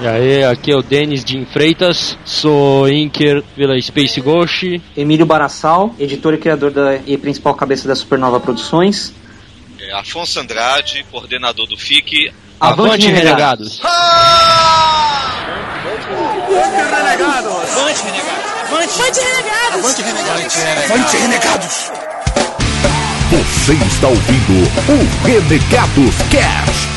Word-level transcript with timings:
E 0.00 0.06
aí, 0.06 0.44
aqui 0.44 0.70
é 0.72 0.76
o 0.76 0.82
Denis 0.82 1.24
de 1.24 1.42
Freitas, 1.46 2.18
sou 2.24 2.86
inker 2.88 3.42
pela 3.54 3.80
Space 3.80 4.20
Ghost. 4.20 4.82
Emílio 4.94 5.24
Barassal, 5.24 5.94
editor 5.98 6.34
e 6.34 6.38
criador 6.38 6.70
da, 6.70 6.96
e 7.06 7.16
principal 7.16 7.54
cabeça 7.54 7.88
da 7.88 7.94
Supernova 7.94 8.38
Produções. 8.38 9.14
É, 9.80 9.92
Afonso 9.94 10.38
Andrade, 10.38 11.04
coordenador 11.10 11.66
do 11.66 11.78
FIC. 11.78 12.30
Avante, 12.60 12.88
Avante 12.88 13.06
Renegados! 13.10 13.80
Avante 13.82 14.02
Renegados! 16.82 17.46
Avante 18.66 19.20
Renegados! 19.20 19.74
Avante 19.74 20.02
Renegados! 20.02 20.56
Avante 20.90 21.16
Renegados! 21.16 21.90
Você 23.30 23.72
está 23.72 24.08
ouvindo 24.08 24.52
o 24.88 25.26
Renegados 25.26 26.16
Cast! 26.30 26.95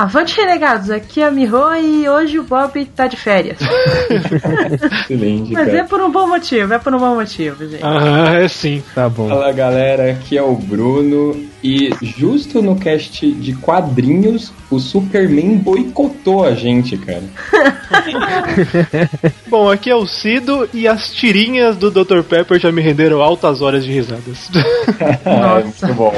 Avante 0.00 0.34
Renegados, 0.34 0.90
aqui 0.90 1.20
é 1.20 1.26
a 1.26 1.30
Miho 1.30 1.74
e 1.74 2.08
hoje 2.08 2.38
o 2.38 2.42
Bob 2.42 2.86
tá 2.86 3.06
de 3.06 3.18
férias. 3.18 3.58
Excelente. 5.02 5.52
Mas 5.52 5.66
cara. 5.66 5.78
é 5.80 5.84
por 5.84 6.00
um 6.00 6.10
bom 6.10 6.26
motivo, 6.26 6.72
é 6.72 6.78
por 6.78 6.94
um 6.94 6.98
bom 6.98 7.16
motivo, 7.16 7.68
gente. 7.68 7.84
Ah, 7.84 8.32
é 8.32 8.48
sim. 8.48 8.82
Tá 8.94 9.10
bom. 9.10 9.28
Fala 9.28 9.52
galera, 9.52 10.10
aqui 10.10 10.38
é 10.38 10.42
o 10.42 10.54
Bruno 10.54 11.49
e 11.62 11.90
justo 12.02 12.62
no 12.62 12.76
cast 12.76 13.30
de 13.30 13.54
quadrinhos 13.54 14.52
o 14.70 14.78
Superman 14.78 15.56
boicotou 15.56 16.44
a 16.44 16.54
gente, 16.54 16.96
cara. 16.96 17.24
bom, 19.48 19.68
aqui 19.68 19.90
é 19.90 19.94
o 19.94 20.06
Cido 20.06 20.68
e 20.72 20.86
as 20.86 21.12
tirinhas 21.12 21.76
do 21.76 21.90
Dr. 21.90 22.22
Pepper 22.22 22.58
já 22.58 22.70
me 22.70 22.80
renderam 22.80 23.20
altas 23.20 23.60
horas 23.60 23.84
de 23.84 23.92
risadas. 23.92 24.50
Nossa. 25.26 25.86
muito 25.86 25.94
bom. 25.94 26.12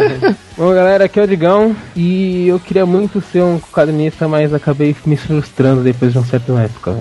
bom, 0.56 0.72
galera, 0.72 1.04
aqui 1.04 1.18
é 1.18 1.24
o 1.24 1.28
Digão 1.28 1.76
e 1.94 2.48
eu 2.48 2.60
queria 2.60 2.86
muito 2.86 3.20
ser 3.20 3.42
um 3.42 3.58
quadrinista, 3.58 4.28
mas 4.28 4.54
acabei 4.54 4.94
me 5.04 5.16
frustrando 5.16 5.82
depois 5.82 6.12
de 6.12 6.18
uma 6.18 6.26
certa 6.26 6.52
época. 6.60 6.98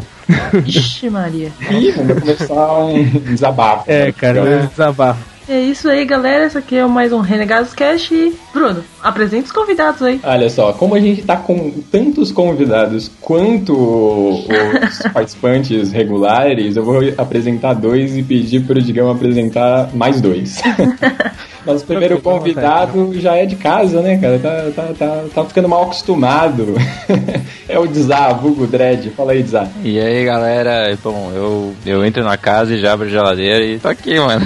Ixi, 0.66 1.10
Maria. 1.10 1.52
Ih, 1.72 1.92
vai 1.92 2.20
começar 2.20 2.78
um 2.80 3.04
desabafo. 3.04 3.84
É, 3.90 4.12
cara, 4.12 4.42
um 4.42 4.68
desabafo. 4.68 5.37
É 5.50 5.62
isso 5.62 5.88
aí, 5.88 6.04
galera. 6.04 6.46
Esse 6.46 6.58
aqui 6.58 6.76
é 6.76 6.86
mais 6.86 7.14
um 7.14 7.22
Renegados 7.22 7.74
Cast. 7.74 8.14
Bruno, 8.58 8.84
apresente 9.04 9.46
os 9.46 9.52
convidados 9.52 10.02
aí. 10.02 10.20
Olha 10.24 10.50
só, 10.50 10.74
como 10.74 10.96
a 10.96 11.00
gente 11.00 11.22
tá 11.22 11.38
com 11.38 11.70
tantos 11.92 12.32
convidados 12.32 13.12
quanto 13.22 13.74
os 13.74 15.00
participantes 15.14 15.92
regulares, 15.92 16.76
eu 16.76 16.84
vou 16.84 17.02
apresentar 17.18 17.76
dois 17.76 18.18
e 18.18 18.24
pedir 18.24 18.62
pro 18.62 18.82
Digão 18.82 19.12
apresentar 19.12 19.92
mais 19.94 20.20
dois. 20.20 20.60
Nosso 21.66 21.86
primeiro 21.86 22.20
convidado 22.22 23.12
já 23.20 23.36
é 23.36 23.46
de 23.46 23.58
casa, 23.58 24.02
né, 24.02 24.18
cara? 24.18 24.40
Tá, 24.40 24.72
tá, 24.74 24.94
tá, 24.98 25.24
tá 25.36 25.46
ficando 25.46 25.68
mal 25.68 25.84
acostumado. 25.84 26.76
é 27.68 27.78
o 27.78 27.86
Dizá, 27.86 28.30
vulgo 28.30 28.66
Dredd. 28.66 29.10
Fala 29.10 29.34
aí, 29.34 29.44
Dizá. 29.44 29.68
E 29.84 30.00
aí, 30.00 30.24
galera? 30.24 30.98
Bom, 31.04 31.30
eu, 31.36 31.76
eu 31.86 32.06
entro 32.06 32.24
na 32.24 32.38
casa 32.38 32.74
e 32.74 32.80
já 32.80 32.94
abro 32.94 33.06
a 33.06 33.10
geladeira 33.10 33.66
e 33.66 33.78
tô 33.80 33.90
aqui, 33.90 34.18
mano. 34.18 34.46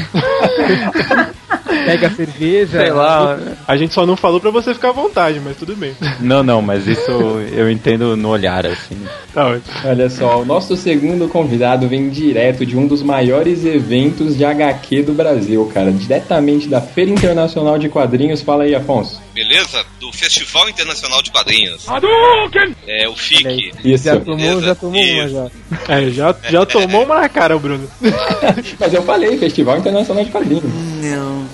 Pega 1.85 2.07
a 2.07 2.11
cerveja. 2.11 2.79
Sei 2.79 2.91
lá. 2.91 3.37
A 3.67 3.77
gente 3.77 3.93
só 3.93 4.05
não 4.05 4.15
falou 4.15 4.39
pra 4.39 4.51
você 4.51 4.73
ficar 4.73 4.89
à 4.89 4.93
vontade, 4.93 5.39
mas 5.43 5.57
tudo 5.57 5.75
bem. 5.75 5.93
Não, 6.19 6.43
não, 6.43 6.61
mas 6.61 6.87
isso 6.87 7.11
eu 7.53 7.69
entendo 7.69 8.15
no 8.15 8.29
olhar, 8.29 8.65
assim. 8.65 8.97
Tá 9.33 9.47
ótimo. 9.47 9.73
Olha 9.85 10.09
só, 10.09 10.41
o 10.41 10.45
nosso 10.45 10.75
segundo 10.75 11.27
convidado 11.27 11.87
vem 11.87 12.09
direto 12.09 12.65
de 12.65 12.77
um 12.77 12.87
dos 12.87 13.01
maiores 13.01 13.65
eventos 13.65 14.37
de 14.37 14.43
HQ 14.45 15.03
do 15.03 15.13
Brasil, 15.13 15.69
cara. 15.73 15.91
Diretamente 15.91 16.67
da 16.67 16.81
Feira 16.81 17.11
Internacional 17.11 17.77
de 17.77 17.89
Quadrinhos. 17.89 18.41
Fala 18.41 18.63
aí, 18.63 18.75
Afonso. 18.75 19.21
Beleza? 19.33 19.85
Do 19.99 20.11
Festival 20.11 20.69
Internacional 20.69 21.21
de 21.21 21.31
Quadrinhos. 21.31 21.87
Hadouken! 21.87 22.75
É, 22.87 23.07
o 23.07 23.15
FIC. 23.15 23.71
Isso. 23.83 24.03
Já 24.03 24.19
tomou, 24.19 24.37
Beleza? 24.37 24.61
já 24.61 24.75
tomou 24.75 25.01
uma 25.01 25.29
já. 25.29 25.51
É, 25.87 26.09
já, 26.09 26.35
já 26.49 26.65
tomou 26.67 27.03
uma 27.05 27.21
na 27.21 27.29
cara, 27.29 27.55
o 27.55 27.59
Bruno. 27.59 27.89
Mas 28.79 28.93
eu 28.93 29.01
falei, 29.03 29.37
Festival 29.37 29.77
Internacional 29.77 30.23
de 30.23 30.31
Quadrinhos. 30.31 30.63
Não. 31.01 31.45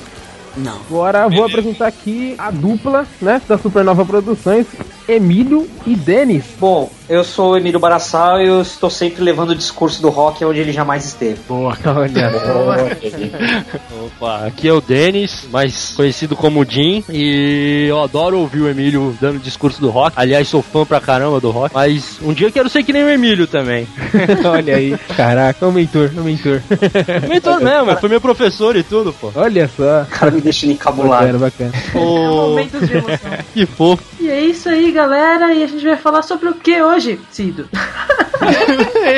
Não. 0.57 0.81
Agora 0.89 1.27
vou 1.29 1.45
apresentar 1.45 1.87
aqui 1.87 2.35
a 2.37 2.49
dupla, 2.51 3.05
né, 3.21 3.41
da 3.47 3.57
Supernova 3.57 4.05
Produções, 4.05 4.65
Emílio 5.07 5.67
e 5.85 5.95
Denis. 5.95 6.43
Bom, 6.59 6.91
eu 7.09 7.23
sou 7.23 7.51
o 7.51 7.57
Emílio 7.57 7.79
Barassal 7.79 8.41
e 8.41 8.47
eu 8.47 8.61
estou 8.61 8.89
sempre 8.89 9.23
levando 9.23 9.51
o 9.51 9.55
discurso 9.55 10.01
do 10.01 10.09
rock 10.09 10.43
onde 10.43 10.59
ele 10.59 10.73
jamais 10.73 11.05
esteve. 11.05 11.39
Boa. 11.47 11.77
Olha 11.85 12.31
Opa, 14.05 14.45
aqui 14.45 14.67
é 14.67 14.73
o 14.73 14.81
Denis, 14.81 15.47
mais 15.49 15.93
conhecido 15.95 16.35
como 16.35 16.65
Jim, 16.65 17.03
e 17.09 17.85
eu 17.87 18.01
adoro 18.01 18.39
ouvir 18.39 18.61
o 18.61 18.69
Emílio 18.69 19.17
dando 19.21 19.39
discurso 19.39 19.79
do 19.79 19.89
rock. 19.89 20.13
Aliás, 20.19 20.47
sou 20.47 20.61
fã 20.61 20.85
pra 20.85 20.99
caramba 20.99 21.39
do 21.39 21.51
rock, 21.51 21.73
mas 21.73 22.19
um 22.21 22.33
dia 22.33 22.47
eu 22.47 22.51
quero 22.51 22.69
ser 22.69 22.83
que 22.83 22.91
nem 22.91 23.03
o 23.03 23.09
Emílio 23.09 23.47
também. 23.47 23.87
Olha 24.43 24.75
aí. 24.75 24.97
Caraca, 25.15 25.65
é 25.65 25.67
o 25.67 25.71
mentor, 25.71 26.11
é 26.15 26.19
o 26.19 26.23
mentor. 26.23 26.61
Mentor 27.29 27.61
mesmo, 27.61 27.95
foi 27.97 28.09
meu 28.09 28.21
professor 28.21 28.75
e 28.75 28.83
tudo, 28.83 29.13
pô. 29.13 29.31
Olha 29.35 29.69
só. 29.75 30.01
O 30.01 30.05
cara 30.07 30.31
me 30.31 30.41
deixa 30.41 30.65
encabulado. 30.65 31.37
Bacana, 31.39 31.39
bacana. 31.39 31.71
É 31.93 31.97
Ô, 31.97 32.49
Momentos 32.49 32.87
de 32.87 32.97
emoção. 32.97 33.31
que 33.53 33.65
fofo. 33.65 34.03
E 34.19 34.29
é 34.29 34.41
isso 34.41 34.67
aí, 34.69 34.91
galera. 34.97 35.53
E 35.53 35.63
a 35.63 35.67
gente 35.67 35.85
vai 35.85 35.95
falar 35.95 36.23
sobre 36.23 36.49
o 36.49 36.55
que 36.55 36.81
hoje, 36.81 37.19
Cido? 37.31 37.69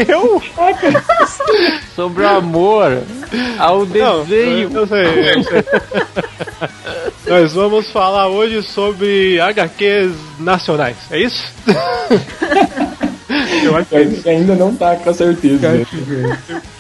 Eu? 0.08 0.42
Sobre 1.96 2.24
o 2.24 2.28
amor 2.28 3.02
ao 3.58 3.86
Não, 3.86 4.26
desenho. 4.26 4.72
eu 4.74 4.88
sei, 4.88 5.06
eu 5.36 5.44
sei. 5.44 5.64
Nós 7.28 7.54
vamos 7.54 7.90
falar 7.92 8.28
hoje 8.28 8.62
sobre 8.64 9.40
HQs 9.40 10.12
nacionais, 10.40 10.98
é 11.12 11.20
isso? 11.22 11.44
Eu 13.64 13.76
acho 13.78 13.90
que 13.90 14.30
ainda 14.30 14.56
não 14.56 14.76
tá 14.76 14.96
com 14.96 15.10
a 15.10 15.14
certeza. 15.14 15.86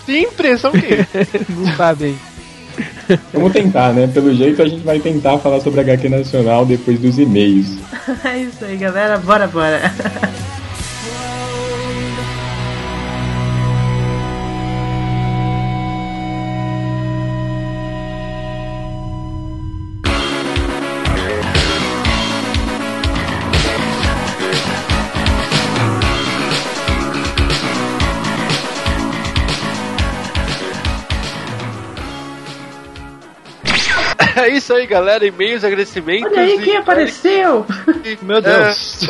Tem 0.05 0.23
impressão 0.23 0.71
que 0.71 1.05
Não 1.53 1.75
sabem. 1.75 2.17
Vamos 3.33 3.53
tentar, 3.53 3.93
né? 3.93 4.07
Pelo 4.07 4.33
jeito 4.33 4.61
a 4.61 4.67
gente 4.67 4.83
vai 4.83 4.99
tentar 4.99 5.37
falar 5.39 5.59
sobre 5.61 5.81
HQ 5.81 6.09
Nacional 6.09 6.65
depois 6.65 6.99
dos 6.99 7.17
e-mails. 7.17 7.77
É 8.23 8.39
isso 8.39 8.65
aí, 8.65 8.75
galera. 8.75 9.19
Bora, 9.19 9.47
bora. 9.47 9.81
É 34.45 34.49
isso 34.49 34.73
aí, 34.73 34.85
galera. 34.85 35.25
E-mails, 35.25 35.63
agradecimentos. 35.63 36.31
Olha 36.31 36.41
aí 36.41 36.55
e- 36.55 36.61
quem 36.61 36.77
apareceu. 36.77 37.65
Meu 38.21 38.41
Deus. 38.41 39.01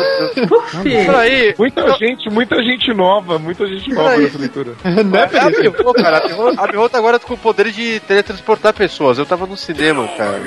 Puf. 0.48 1.06
Por 1.06 1.16
aí. 1.16 1.56
Muita 1.58 1.98
gente, 1.98 2.30
muita 2.30 2.56
gente 2.64 2.94
nova, 2.94 3.38
muita 3.40 3.68
gente 3.68 3.94
nova 3.94 4.18
nessa 4.18 4.38
leitura. 4.38 4.74
Não 5.06 5.20
é 5.20 5.24
A 5.24 5.28
Felipe? 5.30 5.78
Mihô, 5.78 5.94
cara, 5.94 6.18
a 6.18 6.64
a 6.86 6.90
tá 6.90 6.98
agora 6.98 7.20
com 7.20 7.34
o 7.34 7.38
poder 7.38 7.72
de 7.72 8.00
teletransportar 8.02 8.74
pessoas. 8.74 9.18
Eu 9.18 9.26
tava 9.26 9.46
no 9.46 9.56
cinema, 9.58 10.08
cara. 10.18 10.42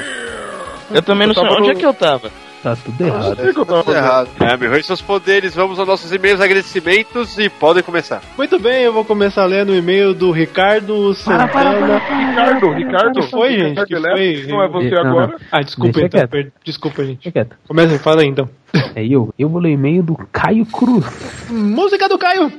Eu 0.90 1.02
também 1.02 1.26
não 1.26 1.34
sei 1.34 1.44
onde 1.44 1.70
é 1.70 1.74
que 1.74 1.86
eu 1.86 1.94
tava. 1.94 2.30
Tá 2.62 2.76
tudo 2.76 3.04
errado. 3.04 3.36
Que 3.36 3.52
tava 3.52 3.82
Tudo 3.82 3.94
errado. 3.96 4.28
É, 4.40 4.78
e 4.78 4.82
seus 4.84 5.02
poderes. 5.02 5.54
Vamos 5.54 5.78
aos 5.78 5.88
nossos 5.88 6.12
e-mails, 6.12 6.40
agradecimentos 6.40 7.36
e 7.38 7.48
podem 7.48 7.82
começar. 7.82 8.22
Muito 8.38 8.58
bem, 8.58 8.82
eu 8.84 8.92
vou 8.92 9.04
começar 9.04 9.44
lendo 9.46 9.70
o 9.72 9.76
e-mail 9.76 10.14
do 10.14 10.30
Ricardo 10.30 11.12
Santana. 11.14 11.98
Ricardo, 11.98 12.72
Ricardo. 12.72 13.20
Que 13.20 13.26
foi, 13.30 13.58
gente? 13.58 13.84
Que 13.84 13.94
Elétrico, 13.94 14.42
foi? 14.42 14.52
Não 14.52 14.62
é 14.62 14.68
você 14.68 14.90
Não, 14.90 15.04
não. 15.04 15.10
agora. 15.10 15.36
Ah, 15.50 15.60
desculpa 15.60 15.92
Deixa 15.92 16.06
então. 16.18 16.28
per- 16.28 16.52
Desculpa, 16.64 17.04
gente. 17.04 17.32
Quieto. 17.32 17.56
Começa, 17.66 17.98
fala 17.98 18.22
aí 18.22 18.28
então. 18.28 18.48
É 18.94 19.04
eu. 19.04 19.32
Eu 19.38 19.48
vou 19.50 19.60
ler 19.60 19.70
o 19.70 19.72
e-mail 19.72 20.02
do 20.02 20.16
Caio 20.32 20.64
Cruz. 20.64 21.04
Música 21.50 22.08
do 22.08 22.16
Caio! 22.18 22.50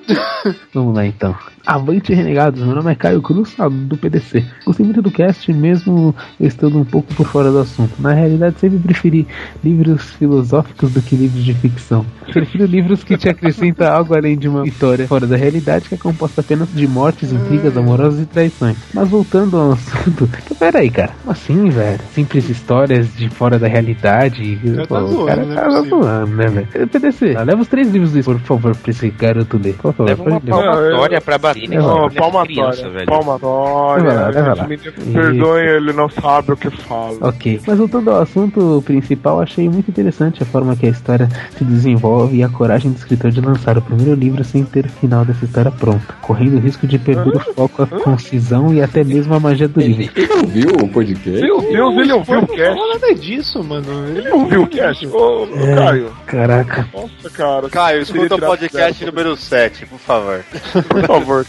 Vamos 0.73 0.95
lá 0.95 1.05
então. 1.05 1.35
Avante 1.65 2.13
Renegados, 2.13 2.61
meu 2.61 2.75
nome 2.75 2.91
é 2.91 2.95
Caio 2.95 3.21
Cruz, 3.21 3.55
do 3.87 3.95
PDC. 3.95 4.43
Gostei 4.65 4.85
muito 4.85 5.01
do 5.01 5.09
cast, 5.09 5.51
mesmo 5.53 6.13
eu 6.37 6.45
estando 6.47 6.77
um 6.77 6.83
pouco 6.83 7.13
por 7.13 7.25
fora 7.25 7.51
do 7.51 7.59
assunto. 7.59 7.93
Na 7.99 8.11
realidade, 8.11 8.59
sempre 8.59 8.79
preferi 8.79 9.25
livros 9.63 10.11
filosóficos 10.11 10.91
do 10.91 11.01
que 11.01 11.15
livros 11.15 11.41
de 11.41 11.53
ficção. 11.53 12.05
Prefiro 12.33 12.65
livros 12.65 13.01
que 13.05 13.17
te 13.17 13.29
acrescentam 13.29 13.87
algo 13.87 14.13
além 14.13 14.37
de 14.37 14.49
uma 14.49 14.67
história 14.67 15.07
fora 15.07 15.25
da 15.25 15.37
realidade, 15.37 15.87
que 15.87 15.95
é 15.95 15.97
composta 15.97 16.41
apenas 16.41 16.67
de 16.73 16.85
mortes, 16.85 17.31
intrigas 17.31 17.77
amorosas 17.77 18.19
e 18.21 18.25
traições. 18.25 18.75
Mas 18.93 19.07
voltando 19.07 19.55
ao 19.57 19.71
assunto, 19.71 20.29
peraí, 20.59 20.89
cara, 20.89 21.13
como 21.21 21.31
assim, 21.31 21.69
velho? 21.69 22.01
Simples 22.13 22.49
histórias 22.49 23.15
de 23.15 23.29
fora 23.29 23.57
da 23.57 23.69
realidade. 23.69 24.59
Já 24.65 24.81
tá 24.81 24.87
Pô, 24.87 24.97
o 24.97 25.07
zoando, 25.07 25.25
cara 25.27 25.45
não 25.45 25.53
é 25.53 25.55
tá 25.55 25.81
zoando, 25.81 26.35
né, 26.35 26.47
velho? 26.47 26.87
PDC, 26.89 27.37
leva 27.45 27.61
os 27.61 27.69
três 27.69 27.89
livros 27.89 28.11
desse, 28.11 28.25
por 28.25 28.39
favor, 28.41 28.75
pra 28.75 28.91
esse 28.91 29.09
garoto 29.11 29.57
ler. 29.57 29.75
Por 29.75 29.93
favor, 29.93 30.09
Leva 30.09 30.23
uma 30.23 30.41
palmatória 30.41 31.21
pra 31.21 31.37
bater 31.37 31.52
Ó, 31.81 32.03
nessa 32.07 32.19
palmatória, 32.19 32.45
criança, 32.71 32.89
velho. 32.89 33.05
palmatória. 33.05 34.03
Leva 34.03 34.19
lá, 34.21 34.27
leva 34.29 34.47
lá. 34.55 34.67
Esse 34.73 34.99
menino, 34.99 35.13
Perdoe, 35.13 35.61
ele 35.61 35.93
não 35.93 36.09
sabe 36.09 36.51
o 36.53 36.57
que 36.57 36.69
fala. 36.69 37.17
Ok, 37.21 37.59
mas 37.67 37.77
voltando 37.77 38.11
ao 38.11 38.21
assunto 38.21 38.81
principal, 38.85 39.41
achei 39.41 39.69
muito 39.69 39.89
interessante 39.89 40.41
a 40.43 40.45
forma 40.45 40.75
que 40.75 40.85
a 40.85 40.89
história 40.89 41.27
se 41.57 41.63
desenvolve 41.63 42.37
e 42.37 42.43
a 42.43 42.49
coragem 42.49 42.91
do 42.91 42.97
escritor 42.97 43.31
de 43.31 43.41
lançar 43.41 43.77
o 43.77 43.81
primeiro 43.81 44.13
livro 44.15 44.43
sem 44.43 44.63
ter 44.63 44.85
o 44.85 44.89
final 44.89 45.23
dessa 45.25 45.45
história 45.45 45.71
pronta, 45.71 46.13
correndo 46.21 46.55
o 46.57 46.59
risco 46.59 46.85
de 46.87 46.97
perder 46.97 47.35
o 47.35 47.39
foco, 47.53 47.83
a 47.83 47.87
concisão 47.87 48.73
e 48.73 48.81
até 48.81 49.03
mesmo 49.03 49.33
a 49.33 49.39
magia 49.39 49.67
do 49.67 49.79
livro. 49.79 50.03
Ele 50.15 50.33
ouviu 50.33 50.69
o 50.83 50.87
podcast? 50.89 51.41
Meu 51.41 51.61
Deus, 51.61 51.97
ele 51.97 52.13
ouviu 52.13 52.37
o 52.37 52.41
Não 52.41 52.47
cast. 52.47 52.75
fala 52.75 52.93
nada 52.93 53.15
disso, 53.15 53.63
mano. 53.63 54.07
Ele 54.15 54.29
ouviu 54.29 54.63
o 54.63 54.67
cast? 54.67 55.07
Ô, 55.07 55.47
É. 55.55 55.75
Caio. 55.75 56.11
Caraca. 56.25 56.87
Nossa, 56.93 57.29
cara. 57.31 57.69
Caio, 57.69 58.01
escuta 58.01 58.35
o 58.35 58.39
podcast 58.39 59.05
número 59.05 59.35
7, 59.35 59.85
por 59.85 59.99
favor. 59.99 60.43
Por 60.89 61.03
favor, 61.05 61.42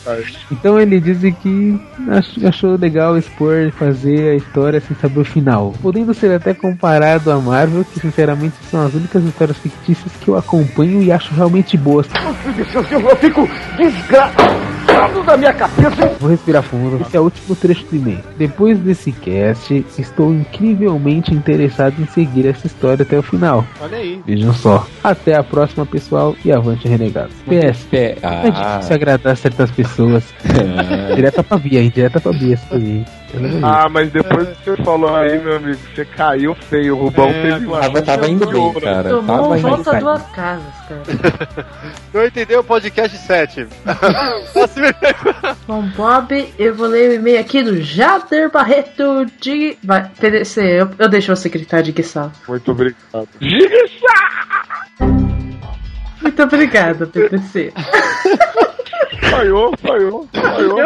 Então 0.50 0.80
ele 0.80 1.00
diz 1.00 1.18
que 1.42 1.80
ach- 2.10 2.44
achou 2.44 2.76
legal 2.76 3.16
expor, 3.16 3.70
fazer 3.72 4.30
a 4.32 4.34
história 4.36 4.80
sem 4.80 4.96
saber 4.96 5.20
o 5.20 5.24
final, 5.24 5.72
podendo 5.82 6.12
ser 6.14 6.32
até 6.32 6.52
comparado 6.54 7.30
a 7.30 7.38
Marvel, 7.38 7.84
que 7.84 8.00
sinceramente 8.00 8.54
são 8.70 8.84
as 8.86 8.94
únicas 8.94 9.22
histórias 9.24 9.56
fictícias 9.58 10.12
que 10.20 10.28
eu 10.28 10.36
acompanho 10.36 11.02
e 11.02 11.10
acho 11.12 11.34
realmente 11.34 11.76
boas. 11.76 12.06
Eu 12.90 13.16
fico 13.16 13.48
desgraçado 13.76 14.73
da 15.26 15.36
minha 15.36 15.52
cabeça. 15.52 16.06
Vou 16.20 16.30
respirar 16.30 16.62
fundo. 16.62 17.00
Esse 17.00 17.16
é 17.16 17.20
o 17.20 17.24
último 17.24 17.56
trecho 17.56 17.84
do 17.86 17.96
e-mail. 17.96 18.20
Depois 18.36 18.78
desse 18.78 19.12
cast, 19.12 19.84
estou 19.98 20.32
incrivelmente 20.32 21.34
interessado 21.34 21.94
em 22.00 22.06
seguir 22.06 22.46
essa 22.46 22.66
história 22.66 23.02
até 23.02 23.18
o 23.18 23.22
final. 23.22 23.64
Olha 23.80 23.96
aí. 23.98 24.20
Vejam 24.26 24.52
só. 24.54 24.86
Até 25.02 25.36
a 25.36 25.42
próxima, 25.42 25.84
pessoal, 25.86 26.34
e 26.44 26.52
avante 26.52 26.86
renegados. 26.88 27.34
PS. 27.46 27.86
É, 27.92 28.16
É 28.22 28.50
difícil 28.50 28.94
agradar 28.94 29.36
certas 29.36 29.70
pessoas. 29.70 30.24
ah, 30.48 31.14
direta 31.16 31.42
pra 31.42 31.58
Bia, 31.58 31.80
hein? 31.82 31.92
Direta 31.94 32.20
pra 32.20 32.32
Bia, 32.32 32.54
isso 32.54 32.66
aí. 32.70 33.04
Ah, 33.62 33.88
mas 33.88 34.10
depois 34.10 34.48
que 34.48 34.64
você 34.64 34.76
falou 34.82 35.14
aí, 35.14 35.38
meu 35.42 35.56
amigo, 35.56 35.78
você 35.94 36.04
caiu 36.04 36.54
feio. 36.54 36.96
O 36.96 37.04
Rubão 37.04 37.28
É, 37.28 37.42
teve 37.42 37.66
uma. 37.66 37.80
tava, 37.80 38.02
tava 38.02 38.28
indo 38.28 38.46
bem, 38.46 38.72
cara. 38.74 39.10
Tomou 39.10 39.36
Tava 39.36 39.58
indo 39.58 39.68
volta 39.68 39.98
duas 39.98 40.22
casas, 40.30 40.74
cara. 40.88 41.02
Não 42.14 42.24
entendeu 42.24 42.60
o 42.60 42.64
podcast 42.64 43.16
7. 43.16 43.66
Bom, 45.66 45.82
Bob, 45.96 46.54
eu 46.58 46.74
vou 46.74 46.86
ler 46.86 47.10
o 47.10 47.14
e-mail 47.14 47.40
aqui 47.40 47.62
do 47.62 47.80
Jader 47.80 48.50
Barreto 48.50 49.26
de. 49.40 49.76
Vai, 49.82 50.08
PDC, 50.20 50.60
eu, 50.60 50.90
eu 50.98 51.08
deixo 51.08 51.34
você 51.34 51.48
gritar 51.48 51.82
de 51.82 51.92
Guissal. 51.92 52.30
Muito 52.48 52.70
obrigado. 52.70 53.28
Muito 56.22 56.42
obrigada, 56.42 57.06
PDC. 57.06 57.72
Falhou, 59.30 59.74
falhou, 59.78 60.28
falhou. 60.32 60.78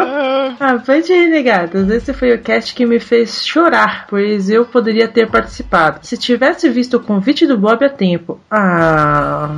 Avante 0.59 1.13
Renegadas, 1.13 1.89
esse 1.89 2.13
foi 2.13 2.33
o 2.33 2.41
cast 2.41 2.73
que 2.73 2.85
me 2.85 2.99
fez 2.99 3.45
chorar, 3.45 4.05
pois 4.09 4.49
eu 4.49 4.65
poderia 4.65 5.07
ter 5.07 5.29
participado. 5.29 5.99
Se 6.03 6.17
tivesse 6.17 6.69
visto 6.69 6.97
o 6.97 6.99
convite 6.99 7.45
do 7.45 7.57
Bob 7.57 7.83
a 7.83 7.89
tempo. 7.89 8.39
Ah. 8.49 9.57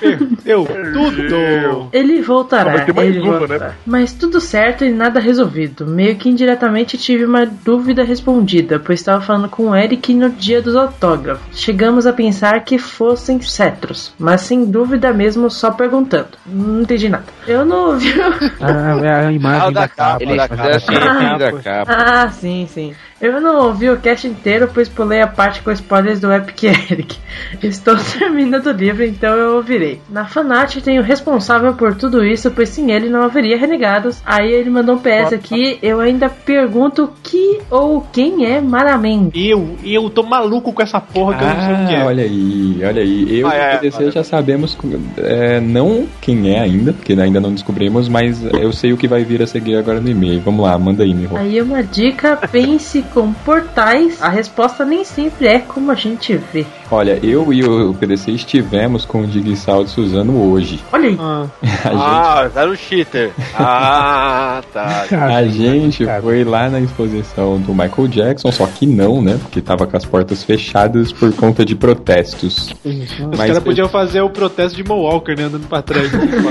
Perdeu 0.00 0.66
tudo. 0.92 1.88
Ele 1.92 2.22
voltará. 2.22 2.86
Ah, 2.96 3.04
ele 3.04 3.20
uma, 3.20 3.38
voltará. 3.38 3.68
né? 3.68 3.74
Mas 3.86 4.12
tudo 4.12 4.40
certo 4.40 4.84
e 4.84 4.90
nada 4.90 5.20
resolvido. 5.20 5.86
Meio 5.86 6.16
que 6.16 6.28
indiretamente 6.28 6.96
tive 6.98 7.24
uma 7.24 7.46
dúvida 7.46 8.02
respondida, 8.02 8.78
pois 8.78 9.00
estava 9.00 9.20
falando 9.20 9.48
com 9.48 9.70
o 9.70 9.76
Eric 9.76 10.14
no 10.14 10.30
dia 10.30 10.60
dos 10.62 10.76
autógrafos. 10.76 11.44
Chegamos 11.52 12.06
a 12.06 12.12
pensar 12.12 12.64
que 12.64 12.78
fossem 12.78 13.40
cetros, 13.40 14.12
mas 14.18 14.42
sem 14.42 14.64
dúvida 14.64 15.12
mesmo 15.12 15.50
só 15.50 15.70
perguntando. 15.70 16.28
Não 16.66 16.80
entendi 16.82 17.08
nada. 17.08 17.24
Eu 17.46 17.64
não 17.64 17.90
ouvi. 17.92 18.08
o- 18.10 18.50
Ah, 18.60 19.00
é 19.04 19.26
a 19.26 19.32
imagem 19.32 19.60
Ah, 19.68 19.70
da 19.70 19.80
da 19.82 19.88
capa. 19.88 20.18
capa, 20.24 20.36
da 20.36 20.48
capa. 20.48 20.68
assim, 20.76 20.94
Ah, 20.94 21.38
da 21.38 21.52
capa. 21.52 21.92
Ah, 21.92 22.28
sim, 22.30 22.66
sim. 22.68 22.92
Eu 23.18 23.40
não 23.40 23.66
ouvi 23.68 23.88
o 23.88 23.96
cast 23.96 24.26
inteiro, 24.26 24.68
pois 24.74 24.88
pulei 24.90 25.22
a 25.22 25.26
parte 25.26 25.62
com 25.62 25.70
spoilers 25.72 26.20
do 26.20 26.30
Epic 26.30 26.64
Eric. 26.64 27.16
Estou 27.62 27.96
terminando 28.18 28.66
o 28.66 28.72
livro, 28.72 29.04
então 29.04 29.32
eu 29.34 29.54
ouvirei. 29.56 30.02
Na 30.10 30.26
fanart 30.26 30.76
tem 30.82 30.98
o 30.98 31.02
responsável 31.02 31.72
por 31.74 31.94
tudo 31.94 32.22
isso, 32.24 32.50
pois 32.50 32.68
sem 32.68 32.90
ele 32.90 33.08
não 33.08 33.22
haveria 33.22 33.56
renegados. 33.56 34.20
Aí 34.26 34.52
ele 34.52 34.68
mandou 34.68 34.96
um 34.96 34.98
PS 34.98 35.32
aqui, 35.32 35.78
eu 35.82 36.00
ainda 36.00 36.28
pergunto 36.28 37.10
que 37.22 37.60
ou 37.70 38.02
quem 38.12 38.44
é 38.44 38.60
Maramen. 38.60 39.30
Eu, 39.34 39.76
eu 39.82 40.10
tô 40.10 40.22
maluco 40.22 40.72
com 40.72 40.82
essa 40.82 41.00
porra 41.00 41.36
que 41.36 41.44
eu 41.44 41.48
não 41.48 41.60
sei 41.64 41.72
o 41.74 41.86
que 41.88 41.94
Ah, 41.94 41.98
é. 42.00 42.04
olha 42.04 42.24
aí, 42.24 42.80
olha 42.84 43.02
aí. 43.02 43.38
Eu 43.40 43.48
Ah, 43.48 43.56
e 43.56 43.58
é, 43.60 43.68
o 43.76 43.78
PDC 43.78 44.02
olha. 44.02 44.10
já 44.10 44.24
sabemos 44.24 44.76
é, 45.16 45.58
não 45.60 46.06
quem 46.20 46.54
é 46.54 46.55
ainda, 46.58 46.92
porque 46.92 47.12
ainda 47.12 47.40
não 47.40 47.52
descobrimos, 47.52 48.08
mas 48.08 48.42
eu 48.44 48.72
sei 48.72 48.92
o 48.92 48.96
que 48.96 49.08
vai 49.08 49.24
vir 49.24 49.42
a 49.42 49.46
seguir 49.46 49.76
agora 49.76 50.00
no 50.00 50.08
e-mail. 50.08 50.40
Vamos 50.40 50.64
lá, 50.64 50.76
manda 50.78 51.02
aí, 51.04 51.12
Miho. 51.14 51.36
Aí 51.36 51.60
uma 51.60 51.82
dica, 51.82 52.36
pense 52.50 53.02
com 53.14 53.32
portais. 53.32 54.22
A 54.22 54.28
resposta 54.28 54.84
nem 54.84 55.04
sempre 55.04 55.46
é 55.46 55.58
como 55.58 55.90
a 55.90 55.94
gente 55.94 56.38
vê. 56.52 56.64
Olha, 56.90 57.18
eu 57.22 57.52
e 57.52 57.64
o 57.64 57.92
PDC 57.94 58.30
estivemos 58.30 59.04
com 59.04 59.22
o 59.22 59.26
Digsal 59.26 59.82
de 59.84 59.90
Suzano 59.90 60.50
hoje. 60.50 60.80
Olha 60.92 61.08
aí. 61.08 61.16
Ah, 61.18 61.46
A 61.84 61.88
gente 61.90 61.96
Ah, 61.96 62.50
era 62.54 62.70
um 62.70 62.76
cheater. 62.76 63.32
Ah, 63.58 64.62
tá. 64.72 65.04
A 65.34 65.44
gente 65.46 66.06
foi 66.20 66.44
lá 66.44 66.68
na 66.68 66.80
exposição 66.80 67.58
do 67.58 67.72
Michael 67.72 68.08
Jackson, 68.08 68.52
só 68.52 68.66
que 68.66 68.86
não, 68.86 69.20
né? 69.20 69.38
Porque 69.42 69.60
tava 69.60 69.86
com 69.86 69.96
as 69.96 70.04
portas 70.04 70.44
fechadas 70.44 71.12
por 71.12 71.32
conta 71.34 71.64
de 71.64 71.74
protestos. 71.74 72.72
os 72.84 73.20
Mas 73.36 73.48
caras 73.48 73.58
podiam 73.62 73.88
fazer 73.88 74.20
o 74.20 74.30
protesto 74.30 74.76
de 74.76 74.84
Mohawker, 74.84 75.36
né? 75.36 75.44
Andando 75.44 75.66
pra 75.68 75.82
trás. 75.82 76.08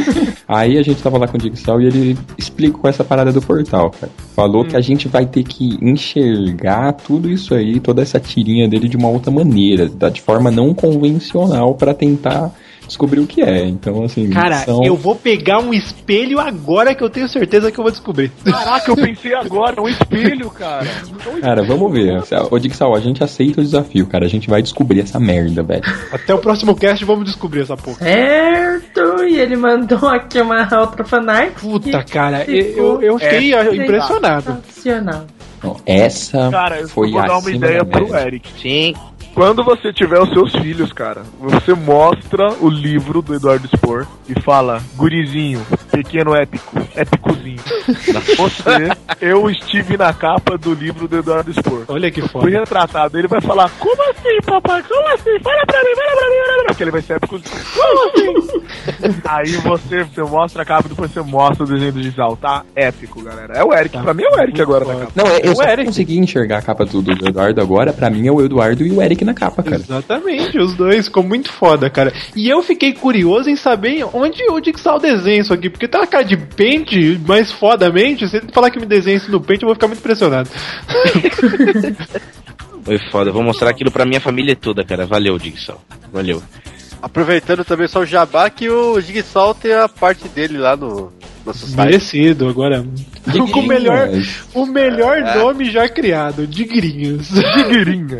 Aí 0.47 0.77
a 0.77 0.83
gente 0.83 1.01
tava 1.01 1.17
lá 1.17 1.27
com 1.27 1.37
o 1.37 1.39
Digsal 1.39 1.81
e 1.81 1.87
ele 1.87 2.17
explicou 2.37 2.89
essa 2.89 3.03
parada 3.03 3.31
do 3.31 3.41
portal, 3.41 3.89
cara. 3.91 4.11
Falou 4.35 4.65
que 4.65 4.75
a 4.75 4.81
gente 4.81 5.07
vai 5.07 5.25
ter 5.25 5.43
que 5.43 5.77
enxergar 5.81 6.93
tudo 6.93 7.29
isso 7.29 7.53
aí, 7.53 7.79
toda 7.79 8.01
essa 8.01 8.19
tirinha 8.19 8.67
dele 8.67 8.87
de 8.87 8.97
uma 8.97 9.09
outra 9.09 9.31
maneira, 9.31 9.89
de 9.89 10.21
forma 10.21 10.51
não 10.51 10.73
convencional 10.73 11.73
pra 11.75 11.93
tentar 11.93 12.53
descobrir 12.87 13.19
o 13.19 13.27
que 13.27 13.41
é. 13.41 13.65
Então, 13.65 14.03
assim, 14.03 14.29
Cara, 14.29 14.57
são... 14.59 14.83
eu 14.83 14.95
vou 14.95 15.15
pegar 15.15 15.59
um 15.59 15.73
espelho 15.73 16.39
agora 16.39 16.93
que 16.95 17.03
eu 17.03 17.09
tenho 17.09 17.27
certeza 17.27 17.71
que 17.71 17.79
eu 17.79 17.83
vou 17.83 17.91
descobrir. 17.91 18.31
Caraca, 18.43 18.91
eu 18.91 18.95
pensei 18.95 19.33
agora, 19.33 19.81
um 19.81 19.87
espelho, 19.87 20.49
cara. 20.49 20.85
Cara, 21.41 21.63
vamos 21.63 21.91
ver. 21.91 22.23
Ô, 22.49 22.57
Digsal, 22.57 22.95
a 22.95 22.99
gente 22.99 23.23
aceita 23.23 23.61
o 23.61 23.63
desafio, 23.63 24.07
cara. 24.07 24.25
A 24.25 24.29
gente 24.29 24.49
vai 24.49 24.61
descobrir 24.61 25.01
essa 25.01 25.19
merda, 25.19 25.63
velho. 25.63 25.83
Até 26.11 26.33
o 26.33 26.37
próximo 26.39 26.75
cast 26.75 27.03
vamos 27.03 27.25
descobrir 27.25 27.61
essa 27.61 27.75
porra. 27.75 27.97
Certo! 27.97 29.23
E 29.23 29.37
ele 29.37 29.55
mandou 29.55 30.07
aqui 30.07 30.39
uma 30.39 30.67
outra 30.79 31.03
fanart. 31.03 31.53
Puta, 31.53 32.03
cara, 32.03 32.43
eu, 32.49 33.01
eu 33.01 33.19
fiquei 33.19 33.53
É, 33.53 33.75
impressionado. 33.75 34.57
Sensacional. 34.67 35.25
Essa 35.85 36.49
Cara, 36.51 36.81
eu 36.81 36.87
foi 36.87 37.11
vou 37.11 37.21
dar 37.21 37.37
uma 37.39 37.51
ideia 37.51 37.83
pro. 37.83 38.15
Eric. 38.15 38.49
Sim. 38.61 38.93
Quando 39.35 39.65
você 39.65 39.91
tiver 39.91 40.17
os 40.19 40.29
seus 40.29 40.51
filhos, 40.53 40.93
cara, 40.93 41.23
você 41.39 41.73
mostra 41.73 42.53
o 42.61 42.69
livro 42.69 43.21
do 43.21 43.35
Eduardo 43.35 43.67
Spor 43.67 44.07
e 44.29 44.41
fala, 44.41 44.81
gurizinho, 44.95 45.61
pequeno 45.91 46.33
épico, 46.33 46.73
épicozinho. 46.95 47.59
Você, 48.37 48.89
eu 49.19 49.49
estive 49.49 49.97
na 49.97 50.13
capa 50.13 50.57
do 50.57 50.73
livro 50.73 51.05
do 51.05 51.17
Eduardo 51.17 51.51
Spor. 51.53 51.83
Olha 51.89 52.09
que 52.09 52.21
Fui 52.21 52.29
foda. 52.29 52.49
retratado, 52.49 53.19
ele 53.19 53.27
vai 53.27 53.41
falar, 53.41 53.69
como 53.77 54.01
assim, 54.09 54.39
papai? 54.45 54.81
Como 54.83 55.07
assim? 55.13 55.37
Fala 55.43 55.65
pra 55.67 55.83
mim, 55.83 55.95
fala 55.95 56.15
pra 56.15 56.29
mim, 56.29 56.35
fala 56.35 56.45
pra 56.47 56.57
mim. 56.59 56.65
Porque 56.67 56.83
ele 56.83 56.91
vai 56.91 57.01
ser 57.01 57.13
épico. 57.17 57.39
Como 57.75 58.07
assim? 58.07 58.65
Aí 59.27 59.51
você, 59.57 60.03
você 60.05 60.21
mostra 60.23 60.61
a 60.61 60.65
capa, 60.65 60.87
depois 60.87 61.11
você 61.11 61.21
mostra 61.21 61.65
o 61.65 61.67
desenho 61.67 61.91
do 61.91 62.01
Gisal, 62.01 62.37
tá? 62.37 62.63
Épico, 62.73 63.21
galera. 63.21 63.53
É 63.53 63.63
o 63.65 63.73
Eric, 63.73 63.97
pra 63.97 64.13
mim 64.13 64.23
é 64.23 64.29
o 64.33 64.39
Eric 64.39 64.61
agora 64.61 64.85
na 64.85 64.95
capa. 64.95 65.11
Não, 65.13 65.27
eu, 65.27 65.39
eu 65.39 65.51
O 65.51 65.55
só 65.57 65.63
Eric. 65.63 65.85
consegui 65.87 66.17
enxergar 66.19 66.59
a 66.59 66.61
capa 66.61 66.85
do, 66.85 67.01
do 67.01 67.11
Eduardo 67.27 67.59
agora. 67.61 67.91
Pra 67.91 68.09
mim 68.09 68.25
é 68.27 68.31
o 68.31 68.41
Eduardo 68.41 68.85
e 68.85 68.91
o 68.91 69.01
Eric 69.01 69.24
na 69.25 69.33
capa, 69.33 69.61
cara. 69.63 69.75
Exatamente, 69.75 70.57
os 70.57 70.73
dois 70.75 71.07
ficou 71.07 71.23
muito 71.23 71.51
foda, 71.51 71.89
cara. 71.89 72.13
E 72.35 72.47
eu 72.49 72.61
fiquei 72.61 72.93
curioso 72.93 73.49
em 73.49 73.55
saber 73.55 74.05
onde 74.13 74.43
o 74.49 74.59
Dixal 74.59 74.99
desenha 74.99 75.41
isso 75.41 75.53
aqui, 75.53 75.69
porque 75.69 75.87
tá 75.87 75.99
na 75.99 76.07
cara 76.07 76.23
de 76.23 76.37
pente, 76.37 77.19
mais 77.27 77.51
fodamente. 77.51 78.27
Se 78.27 78.37
ele 78.37 78.51
falar 78.53 78.69
que 78.69 78.79
me 78.79 78.85
desenha 78.85 79.17
isso 79.17 79.31
no 79.31 79.41
pente, 79.41 79.63
eu 79.63 79.67
vou 79.67 79.75
ficar 79.75 79.87
muito 79.87 79.99
impressionado. 79.99 80.49
Foi 82.85 82.99
foda. 83.09 83.31
Vou 83.31 83.43
mostrar 83.43 83.71
aquilo 83.71 83.89
pra 83.91 84.05
minha 84.05 84.21
família 84.21 84.55
toda, 84.55 84.85
cara. 84.85 85.07
Valeu, 85.07 85.39
Digsol. 85.39 85.81
Valeu. 86.13 86.41
Aproveitando 87.01 87.65
também 87.65 87.87
só 87.87 87.99
o 87.99 88.05
jabá 88.05 88.49
que 88.49 88.69
o 88.69 88.99
Jigsaw 88.99 89.53
tem 89.53 89.73
a 89.73 89.89
parte 89.89 90.27
dele 90.27 90.57
lá 90.57 90.75
no, 90.75 91.11
nosso 91.45 91.67
site. 91.67 91.77
Merecido, 91.77 92.47
agora. 92.49 92.85
O 93.33 93.61
melhor, 93.61 94.09
o 94.53 94.65
melhor 94.65 95.17
É. 95.17 95.35
nome 95.37 95.69
já 95.71 95.87
criado, 95.89 96.45
Digrinhos. 96.47 97.27
Tigrinha. 97.29 98.19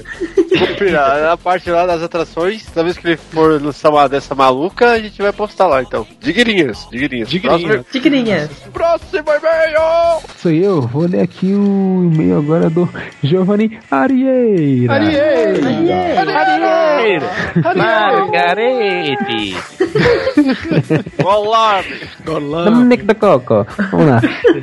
Confira, 0.58 1.22
na 1.30 1.38
parte 1.38 1.70
lá 1.70 1.86
das 1.86 2.02
atrações, 2.02 2.66
toda 2.66 2.86
vez 2.86 2.98
que 2.98 3.08
ele 3.08 3.18
for 3.18 3.62
lançar 3.62 3.90
uma 3.90 4.08
dessa 4.08 4.34
maluca, 4.34 4.92
a 4.92 5.00
gente 5.00 5.22
vai 5.22 5.32
postar 5.34 5.68
lá 5.68 5.82
então. 5.82 6.08
Digurinhas. 6.20 6.88
Digrinhas. 6.92 7.30
Tigrinhas. 7.92 8.50
Próximo, 8.74 9.24
e-mail! 9.28 10.22
Sou 10.38 10.52
eu, 10.52 10.82
vou 10.82 11.08
ler 11.08 11.22
aqui 11.22 11.48
o 11.54 12.10
e-mail 12.14 12.38
agora 12.40 12.70
do 12.70 12.88
Giovanni 13.24 13.78
Arieira. 13.92 14.94
Arieira! 14.94 16.26
Margarete! 17.76 19.56
Olá! 21.24 21.84
Dominic 22.24 23.04
da 23.04 23.15
Coco. 23.16 23.66
Vamos 23.92 24.08
lá. 24.08 24.22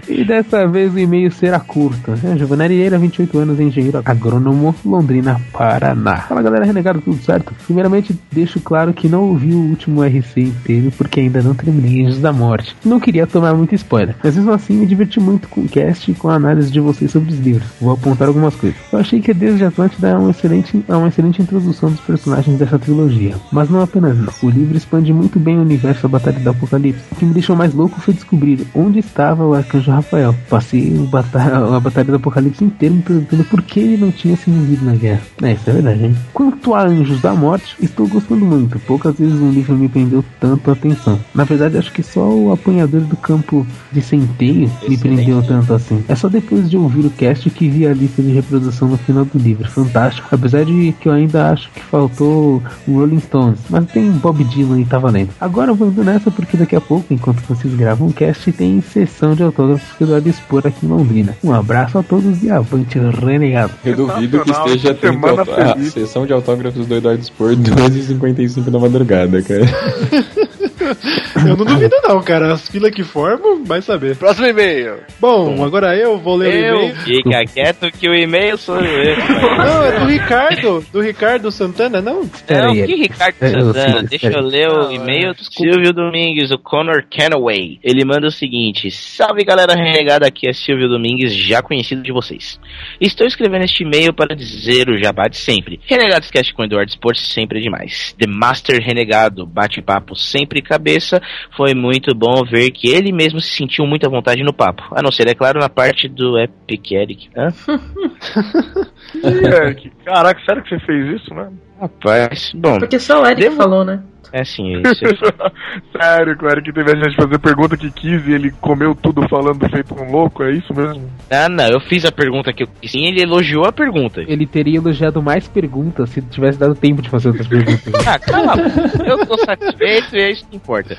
E 0.09 0.25
dessa 0.25 0.67
vez 0.67 0.95
o 0.95 0.99
e-mail 0.99 1.31
será 1.31 1.61
curto. 1.61 2.13
É, 2.25 2.37
Giovanni 2.37 2.65
Arieira, 2.65 2.99
28 2.99 3.39
anos, 3.39 3.61
engenheiro 3.61 4.01
agrônomo, 4.05 4.75
Londrina, 4.85 5.41
Paraná. 5.53 6.19
Fala 6.23 6.43
galera 6.43 6.65
renegado, 6.65 7.01
tudo 7.01 7.23
certo? 7.23 7.53
Primeiramente, 7.65 8.19
deixo 8.31 8.61
claro 8.61 8.93
que 8.93 9.09
não 9.09 9.25
ouvi 9.25 9.53
o 9.53 9.59
último 9.59 10.03
RC 10.03 10.41
inteiro 10.41 10.93
porque 10.97 11.21
ainda 11.21 11.43
não 11.43 11.55
terminei 11.55 12.07
Anjos 12.07 12.21
da 12.21 12.33
Morte. 12.33 12.77
Não 12.85 13.01
queria 13.01 13.27
tomar 13.27 13.55
muito 13.55 13.75
spoiler, 13.75 14.17
mas 14.23 14.37
mesmo 14.37 14.53
assim 14.53 14.75
me 14.75 14.87
diverti 14.87 15.21
muito 15.21 15.49
com 15.49 15.63
o 15.63 15.69
cast 15.69 16.11
e 16.11 16.15
com 16.15 16.29
a 16.29 16.35
análise 16.35 16.71
de 16.71 16.81
vocês 16.81 17.11
sobre 17.11 17.33
os 17.33 17.39
livros. 17.39 17.69
Vou 17.81 17.93
apontar 17.93 18.29
algumas 18.29 18.55
coisas. 18.55 18.79
Eu 18.93 18.99
achei 18.99 19.21
que 19.21 19.33
Desde 19.43 19.65
Atlântida 19.65 20.09
é 20.09 20.17
uma 20.17 20.31
excelente, 20.31 20.85
é 20.87 20.95
uma 20.95 21.09
excelente 21.09 21.43
introdução 21.43 21.91
dos 21.91 22.01
personagens 22.01 22.59
dessa 22.59 22.79
trilogia. 22.79 23.35
Mas 23.51 23.69
não 23.71 23.81
apenas 23.81 24.17
isso. 24.19 24.47
O 24.47 24.51
livro 24.51 24.77
expande 24.77 25.13
muito 25.13 25.39
bem 25.39 25.59
o 25.59 25.63
universo 25.63 26.03
da 26.03 26.09
Batalha 26.09 26.39
do 26.39 26.51
Apocalipse. 26.51 27.03
O 27.11 27.17
que 27.17 27.25
me 27.25 27.33
deixou 27.33 27.57
mais 27.57 27.75
louco 27.75 28.01
foi 28.01 28.15
descobrir 28.15 28.42
onde 28.75 28.99
estava 28.99 29.45
o 29.47 29.55
Arcanjo 29.55 29.91
Rafael. 29.91 30.35
Passei 30.49 30.93
o 30.97 31.05
bata- 31.07 31.77
a 31.77 31.81
Batalha 31.81 32.07
do 32.07 32.17
Apocalipse 32.17 32.65
inteiro 32.65 32.95
me 32.97 33.03
perguntando 33.03 33.45
por 33.45 33.63
que 33.63 33.81
ele 33.81 33.97
não 33.97 34.11
tinha 34.11 34.37
se 34.37 34.51
envolvido 34.51 34.85
na 34.85 34.95
guerra. 34.95 35.21
É, 35.43 35.53
isso 35.53 35.69
é 35.69 35.73
verdade, 35.73 36.05
hein? 36.05 36.17
Quanto 36.33 36.75
a 36.75 36.83
Anjos 36.87 37.21
da 37.21 37.35
Morte, 37.35 37.77
estou 37.81 38.07
gostando 38.07 38.45
muito. 38.45 38.79
Poucas 38.81 39.17
vezes 39.17 39.41
um 39.41 39.51
livro 39.51 39.75
me 39.77 39.89
prendeu 39.89 40.25
tanto 40.41 40.71
a 40.71 40.73
atenção. 40.73 41.19
Na 41.35 41.45
verdade, 41.45 41.79
acho 41.79 41.93
que 41.93 42.03
só 42.03 42.29
o 42.29 42.53
apanhador 42.53 43.01
do 43.03 43.17
campo 43.17 43.67
de 43.91 44.01
centeio 44.01 44.71
me 44.89 44.97
prendeu 44.97 45.43
tanto 45.43 45.73
assim. 45.75 46.03
É 46.09 46.15
só 46.15 46.29
depois 46.29 46.69
de 46.71 46.77
ouvir 46.77 47.05
o 47.07 47.11
cast 47.11 47.49
que 47.51 47.69
vi 47.69 47.87
a 47.87 47.93
lista 47.95 48.23
de 48.23 48.31
reprodução 48.33 48.89
no 48.89 48.97
final 48.97 49.25
do 49.25 49.39
livro. 49.39 49.69
Fantástico. 49.71 50.29
Apesar 50.31 50.65
de 50.65 50.95
que 51.01 51.09
eu 51.09 51.13
ainda 51.13 51.51
acho 51.51 51.71
que 51.73 51.81
faltou 51.83 52.63
o 52.87 52.93
Rolling 52.99 53.21
Stones. 53.21 53.59
Mas 53.71 53.87
tem 53.87 54.11
Bob 54.13 54.43
Dylan 54.45 54.81
e 54.81 54.85
tá 54.85 54.99
valendo. 54.99 55.31
Agora 55.41 55.71
eu 55.71 55.75
vou 55.75 55.89
indo 55.89 56.03
nessa 56.05 56.31
porque 56.31 56.57
daqui 56.57 56.77
a 56.77 56.81
pouco, 56.81 57.13
enquanto 57.13 57.41
vocês 57.49 57.75
gravam 57.75 58.09
o 58.09 58.13
cast, 58.13 58.32
tem 58.53 58.81
sessão 58.81 59.35
de 59.35 59.43
autógrafos 59.43 59.97
que 59.97 60.05
vou 60.05 60.29
expor 60.29 60.67
aqui 60.67 60.87
em 60.87 60.89
Londrina. 60.89 61.37
Um 61.43 61.53
abraço 61.53 61.99
a 61.99 62.03
todos 62.03 62.43
e 62.43 62.51
avante 62.51 62.99
renegado. 62.99 63.73
Eu 63.85 63.97
duvido 63.97 64.41
que 64.41 64.51
esteja 64.51 64.95
tendo 64.95 65.15
Semana 65.15 65.41
auto- 65.41 65.53
a 65.53 65.75
feliz. 65.75 65.93
sessão 65.93 66.27
de 66.27 66.33
autógrafos 66.33 66.87
do 66.87 66.95
Eduardo 66.95 67.23
Spor 67.25 67.55
2h55 67.55 68.71
da 68.71 68.79
madrugada, 68.79 69.43
cara. 69.43 69.65
Eu 71.47 71.57
não 71.57 71.65
duvido 71.65 71.97
não, 72.03 72.23
cara. 72.23 72.53
As 72.53 72.69
filas 72.69 72.93
que 72.95 73.03
formam, 73.03 73.65
vai 73.65 73.83
saber. 73.83 74.17
Próximo 74.17 74.47
e-mail. 74.47 74.99
Bom, 75.21 75.65
agora 75.65 75.97
eu 75.97 76.19
vou 76.19 76.37
ler 76.37 76.49
o 76.49 76.53
Eu 76.77 76.77
e-mail. 76.85 76.97
fica 76.97 77.45
quieto 77.53 77.91
que 77.91 78.09
o 78.09 78.15
e-mail 78.15 78.57
sou 78.57 78.77
eu. 78.81 79.17
Não, 79.17 79.85
é 79.85 79.99
do 80.01 80.07
Ricardo. 80.07 80.85
Do 80.93 81.01
Ricardo 81.01 81.51
Santana, 81.51 82.01
não? 82.01 82.23
Não, 82.23 82.75
que 82.75 82.95
Ricardo 82.95 83.37
É, 83.41 83.49
Santana. 83.51 84.03
Deixa 84.05 84.29
eu 84.29 84.41
ler 84.41 84.69
o 84.69 84.91
e-mail 84.93 85.35
do 85.35 85.45
Silvio 85.45 85.93
Domingues, 85.93 86.51
o 86.51 86.59
Connor 86.59 87.05
Canaway. 87.11 87.79
Ele 87.83 88.05
manda 88.05 88.27
o 88.27 88.31
seguinte: 88.31 88.91
Salve 88.91 89.45
galera 89.45 89.75
renegada, 89.75 90.27
aqui 90.27 90.49
é 90.49 90.53
Silvio 90.53 90.89
Domingues, 90.89 91.35
já 91.35 91.63
conhecido 91.63 92.03
de 92.03 92.13
vocês. 92.13 92.59
Estou 93.01 93.27
escrevendo 93.27 93.65
este 93.65 93.83
e-mail 93.85 94.13
para 94.15 94.35
dizer 94.37 94.89
o 94.89 95.03
jabá 95.03 95.29
de 95.29 95.37
sempre. 95.37 95.81
Renegados 95.87 96.31
Cast 96.31 96.53
com 96.55 96.65
Eduardo 96.65 96.91
Sports 96.91 97.23
sempre 97.33 97.59
é 97.59 97.63
demais. 97.63 98.15
The 98.19 98.27
Master 98.27 98.81
Renegado, 98.83 99.47
bate-papo 99.47 100.15
sempre 100.15 100.61
cabeça. 100.63 101.21
Foi 101.57 101.75
muito 101.75 102.15
bom 102.15 102.45
ver 102.45 102.71
que 102.71 102.89
ele 102.89 103.13
mesmo 103.13 103.41
se 103.41 103.51
sentiu 103.57 103.87
muito 103.87 104.07
à 104.07 104.11
vontade 104.11 104.43
no 104.43 104.53
papo. 104.53 104.83
A 104.93 105.03
não 105.03 105.11
ser, 105.13 105.29
é 105.29 105.35
claro, 105.35 105.61
na 105.61 105.69
parte 105.69 106.09
do 106.09 106.39
Epic 106.39 106.93
Eric. 106.93 107.31
Hã? 107.37 107.49
Eric, 109.25 109.91
caraca, 110.05 110.41
sério 110.45 110.63
que 110.63 110.69
você 110.71 110.79
fez 110.87 111.21
isso, 111.21 111.35
né? 111.35 111.49
Rapaz, 111.81 112.53
bom. 112.55 112.79
Porque 112.79 112.99
só 112.99 113.23
o 113.23 113.27
Eric 113.27 113.41
Devo- 113.43 113.57
falou, 113.57 113.85
né? 113.85 114.03
É 114.33 114.41
assim, 114.41 114.77
é 114.77 114.81
isso. 114.81 115.05
sério 115.93 116.37
que 116.37 116.45
o 116.45 116.49
Eric 116.49 116.73
teve 116.73 116.91
a 116.91 116.97
gente 116.97 117.17
fazer 117.17 117.39
pergunta 117.39 117.77
que 117.77 117.91
quis 117.91 118.27
e 118.27 118.33
ele 118.33 118.51
comeu 118.61 118.95
tudo 118.95 119.29
falando 119.29 119.69
feito 119.69 119.95
um 119.95 120.11
louco, 120.11 120.43
é 120.43 120.53
isso 120.53 120.75
mesmo? 120.75 121.11
Ah, 121.31 121.49
não, 121.49 121.69
eu 121.69 121.81
fiz 121.81 122.05
a 122.05 122.13
pergunta 122.13 122.53
que 122.53 122.63
eu 122.63 122.69
quis. 122.81 122.91
Sim, 122.91 123.07
ele 123.07 123.23
elogiou 123.23 123.67
a 123.67 123.73
pergunta. 123.73 124.23
Ele 124.27 124.47
teria 124.47 124.79
elogiado 124.79 125.23
mais 125.23 125.47
perguntas 125.47 126.11
se 126.11 126.23
tivesse 126.23 126.59
dado 126.59 126.75
tempo 126.75 127.03
de 127.03 127.11
fazer 127.11 127.29
outras 127.29 127.47
perguntas. 127.47 127.93
Ah, 128.07 128.19
cala 128.19 128.53
a 128.53 128.57
boca. 128.57 129.05
Eu 129.05 129.27
tô 129.27 129.39
satisfeito 129.39 130.17
e 130.17 130.21
é 130.21 130.31
isso 130.31 130.47
que 130.49 130.57
importa. 130.57 130.97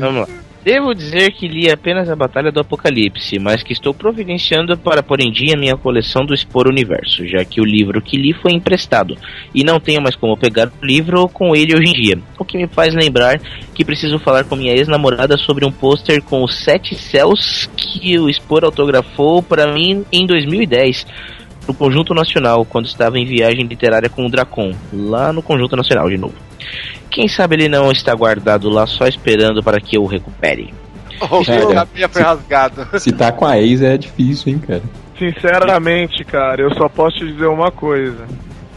Vamos 0.00 0.28
lá. 0.28 0.28
Devo 0.64 0.94
dizer 0.94 1.30
que 1.32 1.46
li 1.46 1.70
apenas 1.70 2.08
a 2.08 2.16
Batalha 2.16 2.50
do 2.50 2.58
Apocalipse, 2.58 3.38
mas 3.38 3.62
que 3.62 3.74
estou 3.74 3.92
providenciando 3.92 4.78
para 4.78 5.02
pôr 5.02 5.20
em 5.20 5.30
dia 5.30 5.58
minha 5.58 5.76
coleção 5.76 6.24
do 6.24 6.32
Expor 6.32 6.66
Universo, 6.66 7.26
já 7.26 7.44
que 7.44 7.60
o 7.60 7.66
livro 7.66 8.00
que 8.00 8.16
li 8.16 8.32
foi 8.32 8.52
emprestado, 8.52 9.14
e 9.54 9.62
não 9.62 9.78
tenho 9.78 10.00
mais 10.00 10.16
como 10.16 10.38
pegar 10.38 10.68
o 10.68 10.86
livro 10.86 11.28
com 11.28 11.54
ele 11.54 11.76
hoje 11.76 11.90
em 11.90 11.92
dia. 11.92 12.18
O 12.38 12.46
que 12.46 12.56
me 12.56 12.66
faz 12.66 12.94
lembrar 12.94 13.38
que 13.74 13.84
preciso 13.84 14.18
falar 14.18 14.44
com 14.44 14.56
minha 14.56 14.72
ex-namorada 14.72 15.36
sobre 15.36 15.66
um 15.66 15.70
pôster 15.70 16.22
com 16.22 16.42
os 16.42 16.56
sete 16.56 16.94
céus 16.94 17.68
que 17.76 18.18
o 18.18 18.30
Expor 18.30 18.64
autografou 18.64 19.42
para 19.42 19.70
mim 19.70 20.02
em 20.10 20.26
2010 20.26 21.06
no 21.68 21.74
Conjunto 21.74 22.14
Nacional, 22.14 22.64
quando 22.64 22.86
estava 22.86 23.18
em 23.18 23.26
viagem 23.26 23.66
literária 23.66 24.08
com 24.08 24.24
o 24.24 24.30
Dracon, 24.30 24.72
lá 24.90 25.30
no 25.30 25.42
Conjunto 25.42 25.76
Nacional 25.76 26.08
de 26.08 26.16
novo. 26.16 26.34
Quem 27.14 27.28
sabe 27.28 27.54
ele 27.54 27.68
não 27.68 27.92
está 27.92 28.12
guardado 28.12 28.68
lá 28.68 28.86
só 28.88 29.06
esperando 29.06 29.62
para 29.62 29.80
que 29.80 29.96
eu 29.96 30.02
o 30.02 30.06
recupere. 30.06 30.74
O 31.20 31.44
Cara. 31.44 31.58
meu 31.60 31.72
capinha 31.72 32.08
foi 32.08 32.22
rasgado. 32.22 32.88
Se 32.98 33.12
tá 33.12 33.30
com 33.30 33.46
a 33.46 33.56
ex 33.60 33.80
é 33.82 33.96
difícil, 33.96 34.52
hein, 34.52 34.58
cara. 34.58 34.82
Sinceramente, 35.16 36.24
cara, 36.24 36.60
eu 36.60 36.74
só 36.74 36.88
posso 36.88 37.18
te 37.18 37.26
dizer 37.32 37.46
uma 37.46 37.70
coisa. 37.70 38.26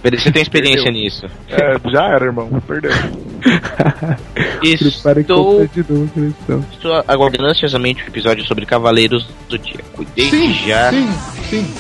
Você 0.03 0.31
tem 0.31 0.43
experiência 0.43 0.83
Perdeu. 0.83 1.01
nisso? 1.03 1.25
É, 1.49 1.89
já 1.89 2.05
era, 2.05 2.25
irmão. 2.25 2.47
Perdeu. 2.67 2.91
Estou, 4.63 5.67
de 5.67 5.83
novo, 5.89 6.07
Cristão. 6.13 6.65
estou 6.71 7.03
aguardando 7.07 7.49
ansiosamente 7.49 8.03
o 8.03 8.07
episódio 8.07 8.45
sobre 8.45 8.65
Cavaleiros 8.65 9.27
do 9.49 9.57
Dia. 9.57 9.79
Cuidei 9.93 10.29
Sim, 10.29 10.53
já. 10.67 10.91
sim, 10.91 11.09
sim. 11.49 11.73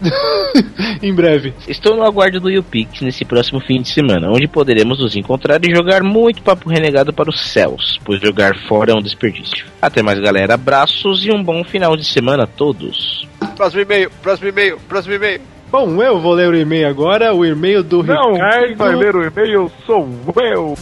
em 1.02 1.12
breve. 1.12 1.54
Estou 1.66 1.96
no 1.96 2.04
aguardo 2.04 2.40
do 2.40 2.50
YouPix 2.50 3.00
nesse 3.00 3.24
próximo 3.24 3.60
fim 3.60 3.80
de 3.80 3.88
semana, 3.88 4.30
onde 4.30 4.46
poderemos 4.46 4.98
nos 4.98 5.16
encontrar 5.16 5.60
e 5.64 5.74
jogar 5.74 6.02
muito 6.02 6.42
papo 6.42 6.68
renegado 6.68 7.12
para 7.12 7.30
os 7.30 7.40
céus, 7.40 7.98
pois 8.04 8.20
jogar 8.20 8.56
fora 8.68 8.92
é 8.92 8.94
um 8.94 9.02
desperdício. 9.02 9.66
Até 9.80 10.02
mais, 10.02 10.18
galera. 10.20 10.54
Abraços 10.54 11.24
e 11.24 11.30
um 11.30 11.42
bom 11.42 11.64
final 11.64 11.96
de 11.96 12.04
semana 12.04 12.44
a 12.44 12.46
todos. 12.46 13.26
Próximo 13.56 13.82
e-mail, 13.82 14.10
próximo 14.22 14.48
e-mail, 14.48 14.78
próximo 14.88 15.14
e-mail. 15.14 15.40
Bom, 15.70 16.02
eu 16.02 16.18
vou 16.18 16.32
ler 16.32 16.48
o 16.48 16.56
e-mail 16.56 16.88
agora, 16.88 17.34
o 17.34 17.44
e-mail 17.44 17.82
do 17.82 18.02
Não, 18.02 18.32
Ricardo. 18.32 18.66
quem 18.66 18.74
vai 18.76 18.96
ler 18.96 19.14
o 19.14 19.22
e-mail 19.22 19.70
sou 19.84 20.08
eu. 20.36 20.74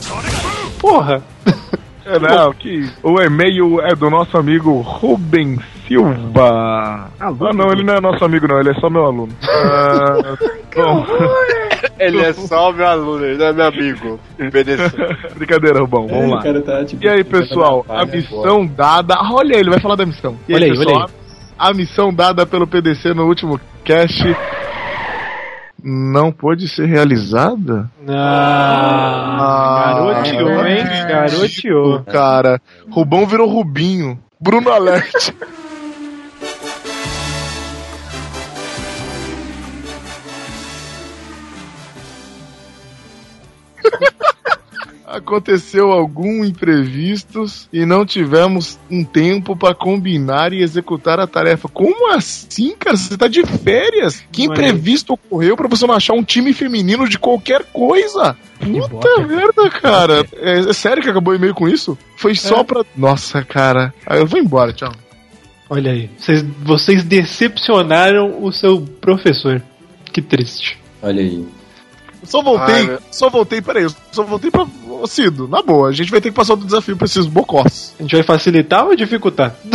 Porra! 0.78 1.23
É, 2.04 2.20
não, 2.20 2.52
que 2.52 2.88
o 3.02 3.20
e-mail 3.20 3.80
é 3.80 3.92
do 3.96 4.08
nosso 4.08 4.38
amigo 4.38 4.80
Rubem 4.80 5.58
Silva. 5.87 7.11
Ah, 7.21 7.33
não, 7.55 7.71
ele 7.73 7.85
não 7.85 7.95
é 7.95 8.00
nosso 8.00 8.25
amigo, 8.25 8.47
não, 8.49 8.59
ele 8.59 8.71
é 8.71 8.75
só 8.75 8.90
meu 8.90 9.05
aluno. 9.05 9.33
Ah, 9.49 10.37
bom. 10.75 11.07
Ele 11.99 12.21
é 12.21 12.33
só 12.35 12.71
meu 12.73 12.87
aluno, 12.87 13.25
ele 13.25 13.38
não 13.38 13.47
é 13.47 13.52
meu 13.52 13.66
amigo. 13.66 14.21
Brincadeira, 15.35 15.81
Rubão, 15.81 16.07
vamos 16.07 16.31
lá. 16.31 16.43
tá, 16.62 16.85
tipo, 16.85 17.02
E 17.02 17.09
aí, 17.09 17.25
pessoal, 17.25 17.85
a 17.88 18.05
missão 18.05 18.66
dada. 18.66 19.14
Olha, 19.33 19.57
ele 19.57 19.71
vai 19.71 19.81
falar 19.81 19.95
da 19.97 20.05
missão. 20.05 20.37
E 20.47 20.52
aí, 20.52 20.57
Olha 20.57 20.73
aí, 20.73 20.78
pessoal, 20.78 20.97
olha 20.97 21.09
a 21.59 21.73
missão 21.73 22.12
dada 22.12 22.45
pelo 22.45 22.66
PDC 22.66 23.14
no 23.14 23.26
último 23.26 23.59
cast 23.83 24.37
não 25.83 26.33
pôde 26.33 26.69
ser 26.69 26.87
realizada? 26.87 27.88
Ah, 28.09 29.95
garoteou, 29.95 30.50
não 30.50 30.66
hein? 30.66 30.85
Garoteou. 31.09 32.02
Cara, 32.05 32.61
Rubão 32.90 33.26
virou 33.26 33.49
Rubinho. 33.49 34.19
Bruno 34.40 34.71
Alert. 34.71 35.33
aconteceu 45.07 45.93
algum 45.93 46.45
imprevistos 46.45 47.69
e 47.73 47.87
não 47.87 48.05
tivemos 48.05 48.78
um 48.90 49.05
tempo 49.05 49.57
pra 49.57 49.75
combinar 49.75 50.52
e 50.52 50.62
executar 50.62 51.21
a 51.21 51.26
tarefa. 51.26 51.69
Como 51.69 52.12
assim, 52.12 52.75
cara? 52.76 52.97
Você 52.97 53.16
tá 53.16 53.28
de 53.28 53.45
férias? 53.47 54.23
Que 54.33 54.45
imprevisto 54.45 55.14
ocorreu 55.14 55.57
pra 55.57 55.69
você 55.69 55.87
não 55.87 55.95
achar 55.95 56.14
um 56.14 56.25
time 56.25 56.52
feminino 56.52 57.09
de 57.09 57.19
qualquer 57.19 57.64
coisa? 57.73 58.37
Puta 58.59 59.21
merda, 59.26 59.71
cara. 59.71 60.26
É, 60.35 60.59
é 60.61 60.73
sério 60.73 61.02
que 61.02 61.09
acabou 61.09 61.33
o 61.33 61.37
e-mail 61.37 61.55
com 61.55 61.69
isso? 61.69 61.97
Foi 62.16 62.35
só 62.35 62.64
pra. 62.64 62.85
Nossa, 62.97 63.45
cara. 63.45 63.95
Aí 64.05 64.19
eu 64.19 64.26
vou 64.26 64.40
embora, 64.40 64.73
tchau. 64.73 64.93
Olha 65.69 65.90
aí, 65.90 66.09
vocês, 66.16 66.45
vocês 66.62 67.05
decepcionaram 67.05 68.43
o 68.43 68.52
seu 68.52 68.81
professor. 68.81 69.61
Que 70.12 70.23
triste. 70.23 70.78
Olha 71.02 71.21
aí. 71.21 71.45
Só 72.26 72.42
voltei, 72.42 72.75
Ai, 72.75 72.83
meu- 72.87 72.99
só 73.11 73.28
voltei, 73.30 73.61
peraí, 73.62 73.85
eu 73.85 73.92
só 74.12 74.23
voltei 74.25 74.50
pra. 74.50 74.66
Ô, 74.88 75.06
Cido, 75.06 75.47
na 75.47 75.62
boa, 75.62 75.88
a 75.88 75.92
gente 75.92 76.11
vai 76.11 76.21
ter 76.21 76.30
que 76.30 76.35
passar 76.37 76.54
do 76.54 76.64
desafio 76.64 76.97
pra 76.97 77.04
esses 77.04 77.26
bocós. 77.26 77.95
A 77.99 78.02
gente 78.02 78.14
vai 78.16 78.23
facilitar 78.25 78.85
ou 78.87 78.97
dificultar? 78.97 79.54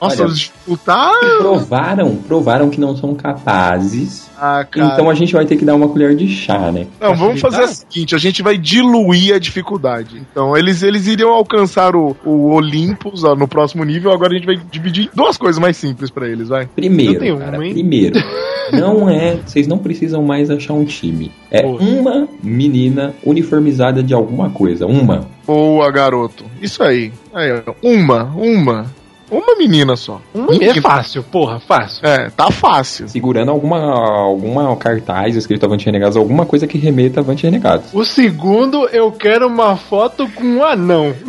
Nossa, 0.00 0.22
Olha. 0.24 0.32
dificultar. 0.34 1.12
Provaram, 1.38 2.16
provaram 2.16 2.68
que 2.70 2.78
não 2.80 2.96
são 2.96 3.14
capazes. 3.14 4.28
Ah, 4.38 4.66
cara. 4.70 4.92
Então 4.92 5.08
a 5.08 5.14
gente 5.14 5.32
vai 5.32 5.46
ter 5.46 5.56
que 5.56 5.64
dar 5.64 5.74
uma 5.74 5.88
colher 5.88 6.14
de 6.14 6.28
chá, 6.28 6.70
né? 6.70 6.86
Não, 7.00 7.14
vamos 7.14 7.40
fazer 7.40 7.62
o 7.62 7.68
seguinte, 7.68 8.14
a 8.14 8.18
gente 8.18 8.42
vai 8.42 8.58
diluir 8.58 9.34
a 9.34 9.38
dificuldade. 9.38 10.22
Então, 10.30 10.56
eles, 10.56 10.82
eles 10.82 11.06
iriam 11.06 11.30
alcançar 11.30 11.96
o, 11.96 12.16
o 12.24 12.50
Olympus 12.52 13.24
ó, 13.24 13.34
no 13.34 13.48
próximo 13.48 13.84
nível, 13.84 14.12
agora 14.12 14.32
a 14.32 14.36
gente 14.36 14.46
vai 14.46 14.56
dividir 14.70 15.06
em 15.06 15.10
duas 15.14 15.36
coisas 15.36 15.60
mais 15.60 15.76
simples 15.76 16.10
pra 16.10 16.28
eles, 16.28 16.48
vai. 16.48 16.66
Primeiro, 16.66 17.38
cara, 17.38 17.58
uma, 17.58 17.70
primeiro, 17.70 18.20
não 18.72 19.08
é, 19.08 19.36
vocês 19.36 19.66
não 19.66 19.78
precisam 19.78 20.22
mais 20.22 20.50
achar 20.50 20.74
um 20.74 20.84
time. 20.84 21.32
É 21.50 21.64
uma 21.64 22.28
menina 22.42 23.14
uniformizada 23.24 24.02
de 24.02 24.12
alguma 24.12 24.50
coisa, 24.50 24.86
uma. 24.86 25.26
Boa, 25.46 25.90
garoto. 25.90 26.44
Isso 26.60 26.82
aí. 26.82 27.12
aí 27.32 27.50
uma, 27.82 28.24
uma. 28.24 28.86
Uma 29.30 29.56
menina 29.56 29.96
só. 29.96 30.20
Uma 30.32 30.54
é 30.54 30.80
fácil, 30.80 31.22
porra, 31.22 31.58
fácil. 31.58 32.06
É, 32.06 32.30
tá 32.30 32.50
fácil. 32.50 33.08
Segurando 33.08 33.50
alguma, 33.50 33.78
alguma 33.92 34.76
cartaz 34.76 35.34
escrito 35.34 35.66
Avante 35.66 35.84
Renegados, 35.86 36.16
alguma 36.16 36.46
coisa 36.46 36.66
que 36.66 36.78
remeta 36.78 37.20
a 37.20 37.22
Avante 37.22 37.44
Renegados. 37.44 37.92
O 37.92 38.04
segundo, 38.04 38.86
eu 38.88 39.10
quero 39.10 39.46
uma 39.48 39.76
foto 39.76 40.28
com 40.30 40.44
um 40.44 40.64
anão. 40.64 41.14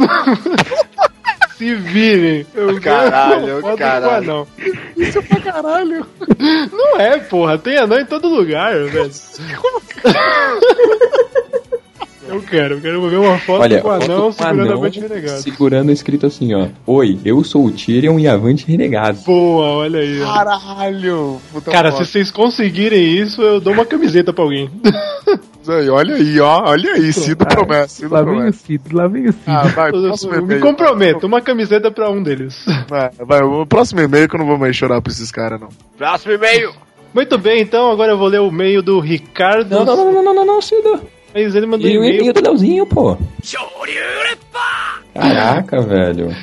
Se 1.58 1.74
virem. 1.74 2.46
Eu 2.54 2.80
Caralho, 2.80 3.42
quero 3.42 3.54
uma 3.56 3.62
foto 3.62 3.78
caralho. 3.80 4.06
com 4.26 4.32
anão. 4.32 4.48
Isso 4.96 5.18
é 5.18 5.22
pra 5.24 5.40
caralho. 5.40 6.06
Não 6.72 7.00
é, 7.02 7.18
porra. 7.18 7.58
Tem 7.58 7.78
anão 7.78 8.00
em 8.00 8.06
todo 8.06 8.28
lugar, 8.28 8.76
velho. 8.76 9.10
Eu 12.28 12.42
quero, 12.42 12.76
eu 12.76 12.82
quero 12.82 13.10
ver 13.10 13.18
uma 13.18 13.38
foto 13.40 13.62
Olha, 13.62 13.82
com 13.82 13.88
o 13.88 13.92
anão 13.92 14.32
segurando 14.32 14.62
anão 14.62 14.74
a 14.74 14.78
Avante 14.78 15.00
Renegado. 15.00 15.42
segurando 15.42 15.92
escrito 15.92 16.26
assim, 16.26 16.54
ó. 16.54 16.68
Oi, 16.86 17.18
eu 17.24 17.44
sou 17.44 17.66
o 17.66 17.72
Tyrion 17.72 18.20
e 18.20 18.28
Avante 18.28 18.66
Renegados. 18.68 19.24
Boa, 19.24 19.66
olha 19.68 20.00
aí. 20.02 20.20
Caralho. 20.20 21.42
Puta 21.54 21.72
Cara, 21.72 21.92
foda. 21.92 22.04
se 22.06 22.12
vocês 22.12 22.32
conseguirem 22.32 23.02
isso, 23.18 23.42
eu 23.42 23.60
dou 23.62 23.74
uma 23.74 23.86
camiseta 23.86 24.34
pra 24.34 24.44
alguém. 24.44 24.70
Aí, 25.70 25.90
olha 25.90 26.16
aí, 26.16 26.40
ó. 26.40 26.62
Olha 26.70 26.94
aí, 26.94 27.12
Cido 27.12 27.46
promessa. 27.46 27.90
Cido 27.90 28.14
Lá 28.14 28.22
vem 28.24 28.32
o 28.32 28.36
promessa. 28.38 28.60
Cid, 28.66 28.82
lá 28.96 29.06
vem 29.10 29.24
o 29.28 29.34
Cid. 29.34 29.44
Ah, 29.48 29.68
vai, 29.68 29.90
Eu, 29.94 30.02
próximo 30.02 30.34
eu 30.34 30.38
me 30.40 30.46
e-mail. 30.46 30.62
comprometo, 30.62 31.28
uma 31.28 31.42
camiseta 31.42 31.92
pra 31.92 32.10
um 32.10 32.24
deles. 32.24 32.64
Vai, 32.88 33.10
vai, 33.20 33.42
o 33.42 33.66
próximo 33.66 34.00
e-mail 34.00 34.30
que 34.30 34.36
eu 34.36 34.40
não 34.40 34.48
vou 34.48 34.58
mais 34.58 34.74
chorar 34.78 35.02
pra 35.02 35.12
esses 35.12 35.30
caras, 35.30 35.60
não. 35.60 35.68
Próximo 35.98 36.32
e-mail. 36.32 36.72
Muito 37.14 37.38
bem, 37.38 37.62
então 37.62 37.92
agora 37.92 38.14
eu 38.14 38.18
vou 38.18 38.30
ler 38.30 38.40
o 38.40 38.48
e-mail 38.48 38.82
do 38.82 39.02
Ricardo. 39.02 39.70
Não, 39.70 39.84
não, 39.84 39.96
não, 39.98 40.14
não, 40.14 40.24
não, 40.24 40.34
não, 40.36 40.46
não, 40.46 40.62
Cido. 40.62 41.02
Mas 41.34 41.56
ele 41.56 41.66
mandou 41.66 41.88
E 41.90 41.98
o 41.98 42.04
e-mail 42.04 42.20
e-mail 42.20 42.34
do 42.34 42.42
Leozinho, 42.42 42.86
pô. 42.86 43.18
Caraca, 45.14 45.82
velho. 45.82 46.36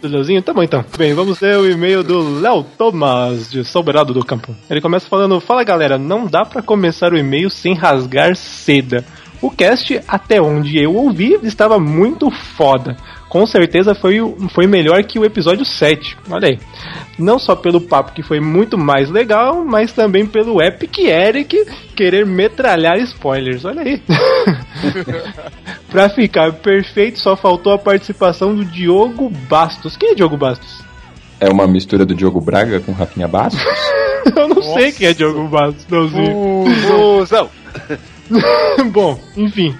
do 0.00 0.08
Leozinho? 0.08 0.42
Tá 0.42 0.52
bom 0.52 0.62
então. 0.62 0.84
Bem, 0.96 1.14
vamos 1.14 1.40
ler 1.40 1.58
o 1.58 1.70
e-mail 1.70 2.02
do 2.02 2.40
Léo 2.40 2.64
Thomas, 2.76 3.50
de 3.50 3.64
Soberado 3.64 4.12
do 4.12 4.24
Campo. 4.24 4.54
Ele 4.68 4.80
começa 4.80 5.08
falando: 5.08 5.40
Fala 5.40 5.64
galera, 5.64 5.98
não 5.98 6.26
dá 6.26 6.44
pra 6.44 6.62
começar 6.62 7.12
o 7.12 7.18
e-mail 7.18 7.50
sem 7.50 7.74
rasgar 7.74 8.34
seda. 8.36 9.04
O 9.40 9.50
cast, 9.50 10.00
até 10.06 10.40
onde 10.40 10.78
eu 10.78 10.94
ouvi, 10.94 11.36
estava 11.42 11.76
muito 11.78 12.30
foda. 12.30 12.96
Com 13.32 13.46
certeza 13.46 13.94
foi, 13.94 14.20
o- 14.20 14.36
foi 14.54 14.66
melhor 14.66 15.02
que 15.04 15.18
o 15.18 15.24
episódio 15.24 15.64
7. 15.64 16.18
Olha 16.30 16.48
aí. 16.48 16.58
Não 17.18 17.38
só 17.38 17.56
pelo 17.56 17.80
papo 17.80 18.12
que 18.12 18.22
foi 18.22 18.40
muito 18.40 18.76
mais 18.76 19.08
legal, 19.08 19.64
mas 19.64 19.90
também 19.90 20.26
pelo 20.26 20.60
Epic 20.62 20.98
Eric 20.98 21.64
querer 21.96 22.26
metralhar 22.26 22.98
spoilers. 22.98 23.64
Olha 23.64 23.80
aí. 23.80 24.02
pra 25.88 26.10
ficar 26.10 26.52
perfeito, 26.52 27.18
só 27.20 27.34
faltou 27.34 27.72
a 27.72 27.78
participação 27.78 28.54
do 28.54 28.66
Diogo 28.66 29.30
Bastos. 29.48 29.96
Quem 29.96 30.10
é 30.10 30.14
Diogo 30.14 30.36
Bastos? 30.36 30.82
É 31.40 31.48
uma 31.48 31.66
mistura 31.66 32.04
do 32.04 32.14
Diogo 32.14 32.38
Braga 32.38 32.80
com 32.80 32.92
Rafinha 32.92 33.26
Bastos? 33.28 33.62
Eu 34.36 34.46
não 34.48 34.62
sei 34.62 34.92
quem 34.92 35.06
é 35.08 35.14
Diogo 35.14 35.48
Bastos, 35.48 35.86
Leozinho. 35.90 36.64
Fusão. 36.86 37.48
Bom, 38.92 39.18
enfim. 39.38 39.74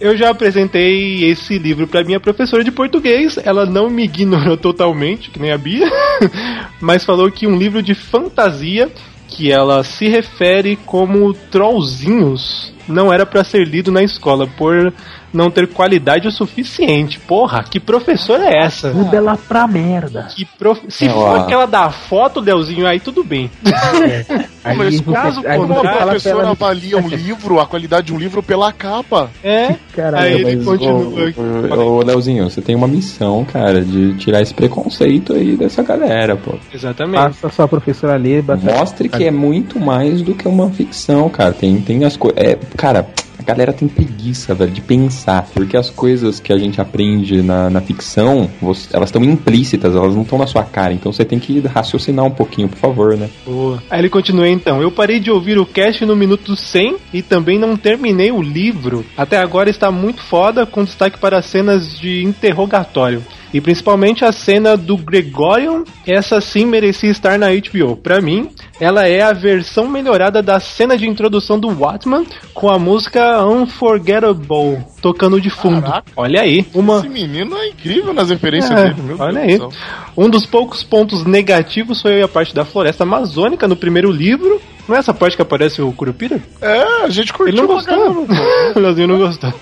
Eu 0.00 0.16
já 0.16 0.30
apresentei 0.30 1.24
esse 1.24 1.58
livro 1.58 1.86
para 1.86 2.04
minha 2.04 2.20
professora 2.20 2.62
de 2.62 2.70
português. 2.70 3.38
Ela 3.42 3.66
não 3.66 3.90
me 3.90 4.04
ignorou 4.04 4.56
totalmente, 4.58 5.30
que 5.30 5.40
nem 5.40 5.50
a 5.50 5.58
Bia, 5.58 5.90
mas 6.80 7.04
falou 7.04 7.30
que 7.30 7.46
um 7.46 7.58
livro 7.58 7.82
de 7.82 7.94
fantasia 7.94 8.90
que 9.26 9.52
ela 9.52 9.84
se 9.84 10.08
refere 10.08 10.76
como 10.86 11.34
trollzinhos 11.34 12.72
não 12.88 13.12
era 13.12 13.26
para 13.26 13.44
ser 13.44 13.66
lido 13.66 13.92
na 13.92 14.02
escola 14.02 14.46
por 14.46 14.92
não 15.32 15.50
ter 15.50 15.66
qualidade 15.68 16.26
o 16.28 16.30
suficiente. 16.30 17.18
Porra, 17.20 17.62
que 17.62 17.78
professora 17.80 18.44
é 18.48 18.64
essa? 18.64 18.92
Muda 18.92 19.16
ela 19.16 19.36
pra 19.36 19.66
merda. 19.66 20.28
Que 20.34 20.44
prof... 20.44 20.80
Se 20.88 21.06
É, 21.06 21.10
for 21.10 21.18
ó. 21.18 21.36
aquela 21.42 21.66
da 21.66 21.90
foto, 21.90 22.40
Leozinho, 22.40 22.86
aí 22.86 23.00
tudo 23.00 23.22
bem. 23.24 23.50
Aí 24.64 24.76
Mas 24.76 25.00
caso 25.00 25.40
aí 25.46 25.56
a 25.56 25.66
professora 26.04 26.42
ela- 26.42 26.50
avalia 26.50 26.98
um 26.98 27.08
livro, 27.08 27.58
a 27.58 27.64
qualidade 27.66 28.08
de 28.08 28.12
um 28.12 28.18
livro 28.18 28.42
pela 28.42 28.70
capa. 28.70 29.30
É, 29.42 29.76
Caralho, 29.96 30.26
aí 30.26 30.42
ele 30.42 30.64
continua. 30.64 30.98
Ô, 30.98 31.74
ô, 31.74 31.96
ô, 31.98 32.02
Leozinho, 32.02 32.50
você 32.50 32.60
tem 32.60 32.74
uma 32.74 32.86
missão, 32.88 33.46
cara, 33.50 33.80
de 33.82 34.14
tirar 34.16 34.42
esse 34.42 34.52
preconceito 34.52 35.32
aí 35.32 35.56
dessa 35.56 35.82
galera, 35.82 36.36
pô. 36.36 36.54
Exatamente. 36.74 37.34
Faça 37.36 37.48
sua 37.48 37.68
professora 37.68 38.16
ler. 38.16 38.44
Mostre 38.62 39.08
que 39.08 39.24
é 39.24 39.30
muito 39.30 39.80
mais 39.80 40.20
do 40.20 40.34
que 40.34 40.46
uma 40.46 40.68
ficção, 40.70 41.30
cara. 41.30 41.52
Tem, 41.54 41.80
tem 41.80 42.04
as 42.04 42.16
coisas. 42.16 42.38
É, 42.38 42.58
cara, 42.76 43.06
a 43.38 43.42
galera 43.42 43.72
tem 43.72 43.86
preguiça, 43.88 44.54
velho, 44.54 44.70
de 44.72 44.80
pensar. 44.80 45.46
Porque 45.54 45.76
as 45.76 45.88
coisas 45.90 46.40
que 46.40 46.52
a 46.52 46.58
gente 46.58 46.80
aprende 46.80 47.40
na, 47.42 47.70
na 47.70 47.80
ficção, 47.80 48.50
você- 48.60 48.88
elas 48.94 49.08
estão 49.08 49.22
implícitas, 49.24 49.94
elas 49.94 50.14
não 50.14 50.22
estão 50.22 50.38
na 50.38 50.46
sua 50.46 50.64
cara. 50.64 50.92
Então 50.92 51.12
você 51.12 51.24
tem 51.24 51.38
que 51.38 51.60
raciocinar 51.60 52.24
um 52.24 52.30
pouquinho, 52.30 52.68
por 52.68 52.78
favor, 52.78 53.16
né? 53.16 53.28
Boa. 53.46 53.82
Aí 53.88 54.00
ele 54.00 54.08
continua 54.10 54.48
então. 54.48 54.82
Eu 54.82 54.90
parei 54.90 55.20
de 55.20 55.30
ouvir 55.30 55.58
o 55.58 55.64
cast 55.66 56.04
no 56.04 56.16
minuto 56.16 56.56
100 56.56 56.96
e 57.12 57.22
também 57.22 57.58
não 57.58 57.76
terminei 57.76 58.30
o 58.32 58.42
livro. 58.42 59.04
Até 59.16 59.38
agora 59.38 59.70
está 59.70 59.90
muito 59.90 60.20
foda, 60.22 60.66
com 60.66 60.84
destaque 60.84 61.18
para 61.18 61.38
as 61.38 61.46
cenas 61.46 61.96
de 61.98 62.22
interrogatório. 62.24 63.22
E 63.52 63.60
principalmente 63.60 64.24
a 64.24 64.32
cena 64.32 64.76
do 64.76 64.96
Gregorian, 64.96 65.84
essa 66.06 66.40
sim 66.40 66.66
merecia 66.66 67.10
estar 67.10 67.38
na 67.38 67.48
HBO. 67.48 67.96
Pra 67.96 68.20
mim, 68.20 68.50
ela 68.80 69.06
é 69.06 69.22
a 69.22 69.32
versão 69.32 69.88
melhorada 69.88 70.42
da 70.42 70.60
cena 70.60 70.96
de 70.96 71.08
introdução 71.08 71.58
do 71.58 71.68
Watchman 71.68 72.26
com 72.52 72.68
a 72.68 72.78
música 72.78 73.44
Unforgettable 73.46 74.84
tocando 75.00 75.40
de 75.40 75.50
fundo. 75.50 75.82
Caraca. 75.82 76.12
Olha 76.16 76.40
aí, 76.42 76.66
uma 76.74 76.98
Esse 76.98 77.08
menino 77.08 77.56
é 77.56 77.68
incrível 77.68 78.12
nas 78.12 78.30
referências 78.30 78.70
É, 78.78 78.88
dele, 78.90 79.02
meu 79.02 79.16
olha 79.18 79.46
Deus 79.46 79.62
aí. 79.62 79.68
Um 80.16 80.28
dos 80.28 80.44
poucos 80.44 80.82
pontos 80.82 81.24
negativos 81.24 82.02
foi 82.02 82.20
a 82.22 82.28
parte 82.28 82.54
da 82.54 82.64
floresta 82.64 83.04
amazônica 83.04 83.66
no 83.66 83.76
primeiro 83.76 84.10
livro. 84.10 84.60
Não 84.88 84.96
é 84.96 84.98
essa 85.00 85.12
parte 85.12 85.36
que 85.36 85.42
aparece 85.42 85.82
o 85.82 85.92
Curupira? 85.92 86.40
É, 86.62 87.04
a 87.04 87.08
gente 87.10 87.32
curtiu 87.32 87.54
Ele 87.54 87.60
não 87.60 87.66
gostou. 87.66 88.26
o 88.74 88.80
Leozinho 88.80 89.08
não 89.08 89.18
gostou. 89.18 89.52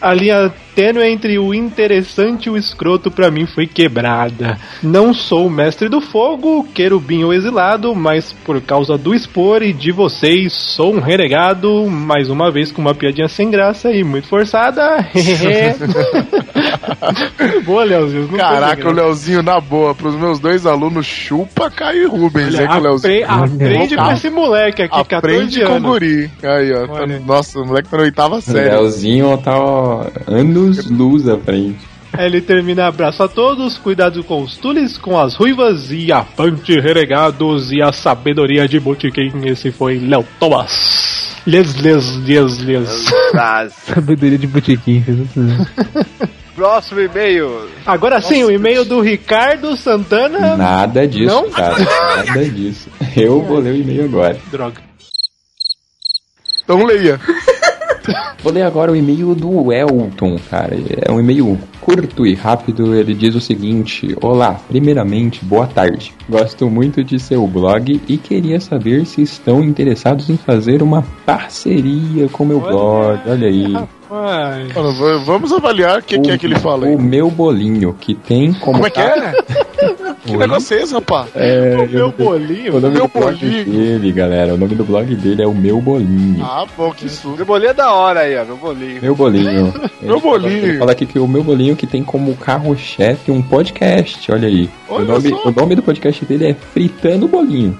A 0.00 0.14
linha 0.14 0.50
tênue 0.74 1.06
entre 1.06 1.38
o 1.38 1.52
interessante 1.52 2.46
e 2.46 2.50
o 2.50 2.56
escroto 2.56 3.10
pra 3.10 3.30
mim 3.30 3.46
foi 3.46 3.66
quebrada. 3.66 4.56
Não 4.82 5.12
sou 5.12 5.46
o 5.46 5.50
mestre 5.50 5.88
do 5.88 6.00
fogo, 6.00 6.66
querubim 6.72 7.24
ou 7.24 7.34
exilado, 7.34 7.94
mas 7.94 8.32
por 8.32 8.60
causa 8.60 8.96
do 8.96 9.14
expor 9.14 9.62
e 9.62 9.72
de 9.72 9.92
vocês, 9.92 10.52
sou 10.52 10.94
um 10.94 11.00
renegado, 11.00 11.86
mais 11.86 12.30
uma 12.30 12.50
vez 12.50 12.72
com 12.72 12.80
uma 12.80 12.94
piadinha 12.94 13.28
sem 13.28 13.50
graça 13.50 13.92
e 13.92 14.02
muito 14.02 14.28
forçada. 14.28 14.82
Boa, 17.64 17.84
Leozinho. 17.84 18.28
Caraca, 18.28 18.80
o 18.80 18.84
graça. 18.92 19.00
Leozinho, 19.00 19.42
na 19.42 19.60
boa, 19.60 19.94
pros 19.94 20.14
meus 20.14 20.38
dois 20.38 20.66
alunos, 20.66 21.06
chupa 21.06 21.70
Caio 21.70 22.02
e 22.02 22.06
Rubens, 22.06 22.54
Olha, 22.54 22.64
é 22.64 22.68
que 22.68 22.76
o 22.76 22.80
Leozinho. 22.80 23.24
apre- 23.30 23.54
aprende 23.54 23.96
com 23.96 24.10
esse 24.12 24.30
moleque 24.30 24.82
aqui, 24.82 25.04
14 25.04 25.16
Aprende 25.16 25.60
com 25.64 25.72
o 25.72 25.76
anos. 25.76 25.88
guri. 25.90 26.30
Aí, 26.42 26.72
ó. 26.72 26.86
tá- 26.86 27.06
nossa, 27.26 27.60
o 27.60 27.66
moleque 27.66 27.88
tá 27.88 27.96
na 27.96 28.02
oitava 28.04 28.36
O 28.36 28.40
série. 28.42 28.70
Leozinho 28.70 29.38
tá 29.38 29.58
ó, 29.58 30.06
anos 30.26 30.86
luz 30.90 31.28
à 31.28 31.36
frente. 31.38 31.78
Ele 32.18 32.40
termina 32.40 32.86
abraço 32.88 33.22
a 33.22 33.28
todos, 33.28 33.76
cuidado 33.76 34.24
com 34.24 34.42
os 34.42 34.56
tules, 34.56 34.96
com 34.96 35.16
as 35.18 35.34
ruivas 35.36 35.92
e 35.92 36.10
avante 36.10 36.80
renegados 36.80 37.70
e 37.70 37.80
a 37.82 37.92
sabedoria 37.92 38.66
de 38.66 38.80
Botiquim. 38.80 39.30
Esse 39.44 39.70
foi 39.70 39.98
Léo 39.98 40.24
Thomas. 40.40 41.36
Les, 41.46 41.76
les, 41.76 42.16
les, 42.26 42.58
les. 42.58 43.10
Sabedoria 43.72 44.36
de 44.38 44.46
mesmo. 44.46 45.28
Próximo 46.58 46.98
e-mail. 47.00 47.70
Agora 47.86 48.20
sim, 48.20 48.42
o 48.42 48.50
e-mail 48.50 48.84
do 48.84 49.00
Ricardo 49.00 49.76
Santana. 49.76 50.56
Nada 50.56 51.06
disso, 51.06 51.32
Não? 51.32 51.48
cara. 51.50 51.76
Nada 52.26 52.44
disso. 52.46 52.88
Eu 53.16 53.40
vou 53.42 53.60
ler 53.60 53.74
o 53.74 53.76
e-mail 53.76 54.06
agora. 54.06 54.36
Droga. 54.50 54.82
Então 56.64 56.84
leia. 56.84 57.20
Vou 58.42 58.52
ler 58.52 58.62
agora 58.62 58.92
o 58.92 58.96
e-mail 58.96 59.34
do 59.34 59.72
Elton, 59.72 60.36
cara. 60.50 60.76
É 61.06 61.10
um 61.10 61.18
e-mail 61.20 61.58
curto 61.80 62.26
e 62.26 62.34
rápido. 62.34 62.94
Ele 62.94 63.14
diz 63.14 63.34
o 63.34 63.40
seguinte: 63.40 64.16
Olá, 64.22 64.60
primeiramente, 64.68 65.44
boa 65.44 65.66
tarde. 65.66 66.14
Gosto 66.28 66.68
muito 66.70 67.02
de 67.02 67.18
seu 67.18 67.46
blog 67.46 68.00
e 68.08 68.16
queria 68.16 68.60
saber 68.60 69.04
se 69.06 69.22
estão 69.22 69.62
interessados 69.62 70.28
em 70.30 70.36
fazer 70.36 70.82
uma 70.82 71.02
parceria 71.26 72.28
com 72.28 72.44
meu 72.44 72.60
blog. 72.60 73.20
Olha 73.26 73.46
aí. 73.48 73.74
V- 74.92 75.24
vamos 75.24 75.52
avaliar 75.52 75.98
o 75.98 76.02
que, 76.02 76.18
que 76.18 76.30
é 76.30 76.38
que 76.38 76.46
ele 76.46 76.58
fala 76.58 76.86
aí. 76.86 76.94
O 76.94 77.00
meu 77.00 77.30
bolinho, 77.30 77.94
que 78.00 78.14
tem 78.14 78.52
como. 78.54 78.78
Como 78.78 78.86
é 78.86 78.90
que 78.90 79.00
é? 79.00 79.34
que 80.30 80.36
Oi? 80.36 80.38
negócio 80.46 80.76
é 80.76 80.82
esse, 80.82 80.92
rapaz? 80.94 81.28
É, 81.34 81.76
O 81.76 81.82
eu 81.82 81.88
meu 81.88 82.12
bolinho. 82.12 82.76
O 82.76 82.80
nome 82.80 82.94
Meu 82.94 83.08
do 83.08 83.18
blog 83.18 83.36
bolinho. 83.38 83.64
dele, 83.64 84.12
galera. 84.12 84.54
O 84.54 84.56
nome 84.56 84.74
do 84.74 84.84
blog 84.84 85.14
dele 85.14 85.42
é 85.42 85.46
o 85.46 85.54
meu 85.54 85.80
bolinho. 85.80 86.44
Ah, 86.44 86.66
bom, 86.76 86.90
que 86.92 87.08
susto. 87.08 87.36
Meu 87.36 87.46
bolinho 87.46 87.70
é 87.70 87.74
da 87.74 87.92
hora 87.92 88.20
aí, 88.20 88.36
ó. 88.36 88.44
Meu 88.44 88.56
bolinho. 88.56 89.02
Meu 89.02 89.14
bolinho. 89.14 89.74
Meu 90.02 90.20
bolinho. 90.20 90.66
Ele 90.66 90.78
fala 90.78 90.92
aqui 90.92 91.06
que 91.06 91.18
o 91.18 91.26
meu 91.26 91.42
bolinho 91.42 91.76
que 91.76 91.86
tem 91.86 92.02
como 92.02 92.34
carro-chefe 92.36 93.30
um 93.30 93.42
podcast. 93.42 94.30
Olha 94.30 94.48
aí. 94.48 94.68
Olha 94.88 95.04
o, 95.04 95.08
nome, 95.08 95.28
só. 95.30 95.48
o 95.48 95.50
nome 95.52 95.74
do 95.74 95.82
podcast 95.82 96.24
dele 96.24 96.46
é 96.50 96.54
Fritando 96.54 97.28
Bolinho. 97.28 97.78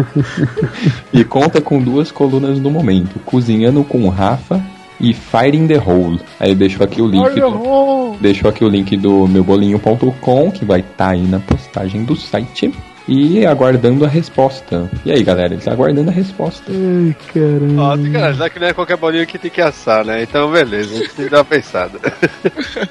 e 1.12 1.24
conta 1.24 1.60
com 1.60 1.80
duas 1.80 2.10
colunas 2.10 2.58
no 2.58 2.70
momento: 2.70 3.18
Cozinhando 3.24 3.84
com 3.84 4.02
o 4.04 4.08
Rafa 4.08 4.60
e 5.00 5.14
Fire 5.14 5.56
in 5.56 5.66
the 5.66 5.78
Hole. 5.78 6.20
Aí 6.38 6.54
deixou 6.54 6.84
aqui 6.84 7.00
o 7.00 7.06
link. 7.06 7.28
Do, 7.34 8.16
deixou 8.20 8.50
aqui 8.50 8.64
o 8.64 8.68
link 8.68 8.96
do 8.96 9.26
meubolinho.com, 9.26 10.50
que 10.50 10.64
vai 10.64 10.80
estar 10.80 11.10
aí 11.10 11.26
na 11.26 11.40
postagem 11.40 12.04
do 12.04 12.14
site. 12.14 12.72
E 13.08 13.44
aguardando 13.44 14.04
a 14.04 14.08
resposta. 14.08 14.88
E 15.04 15.10
aí, 15.10 15.24
galera, 15.24 15.54
eles 15.54 15.66
aguardando 15.66 16.10
a 16.10 16.12
resposta. 16.12 16.70
Ai, 16.70 17.16
caramba. 17.34 17.82
Ó, 17.82 17.96
tem 17.96 18.10
que 18.10 18.16
analisar 18.16 18.50
que 18.50 18.60
não 18.60 18.66
é 18.68 18.72
qualquer 18.72 18.96
bolinho 18.96 19.26
que 19.26 19.36
tem 19.36 19.50
que 19.50 19.60
assar, 19.60 20.04
né? 20.04 20.22
Então, 20.22 20.52
beleza, 20.52 20.94
a 20.94 20.98
gente 20.98 21.14
tem 21.14 21.24
que 21.24 21.30
dar 21.30 21.38
uma 21.38 21.44
pensada. 21.44 21.98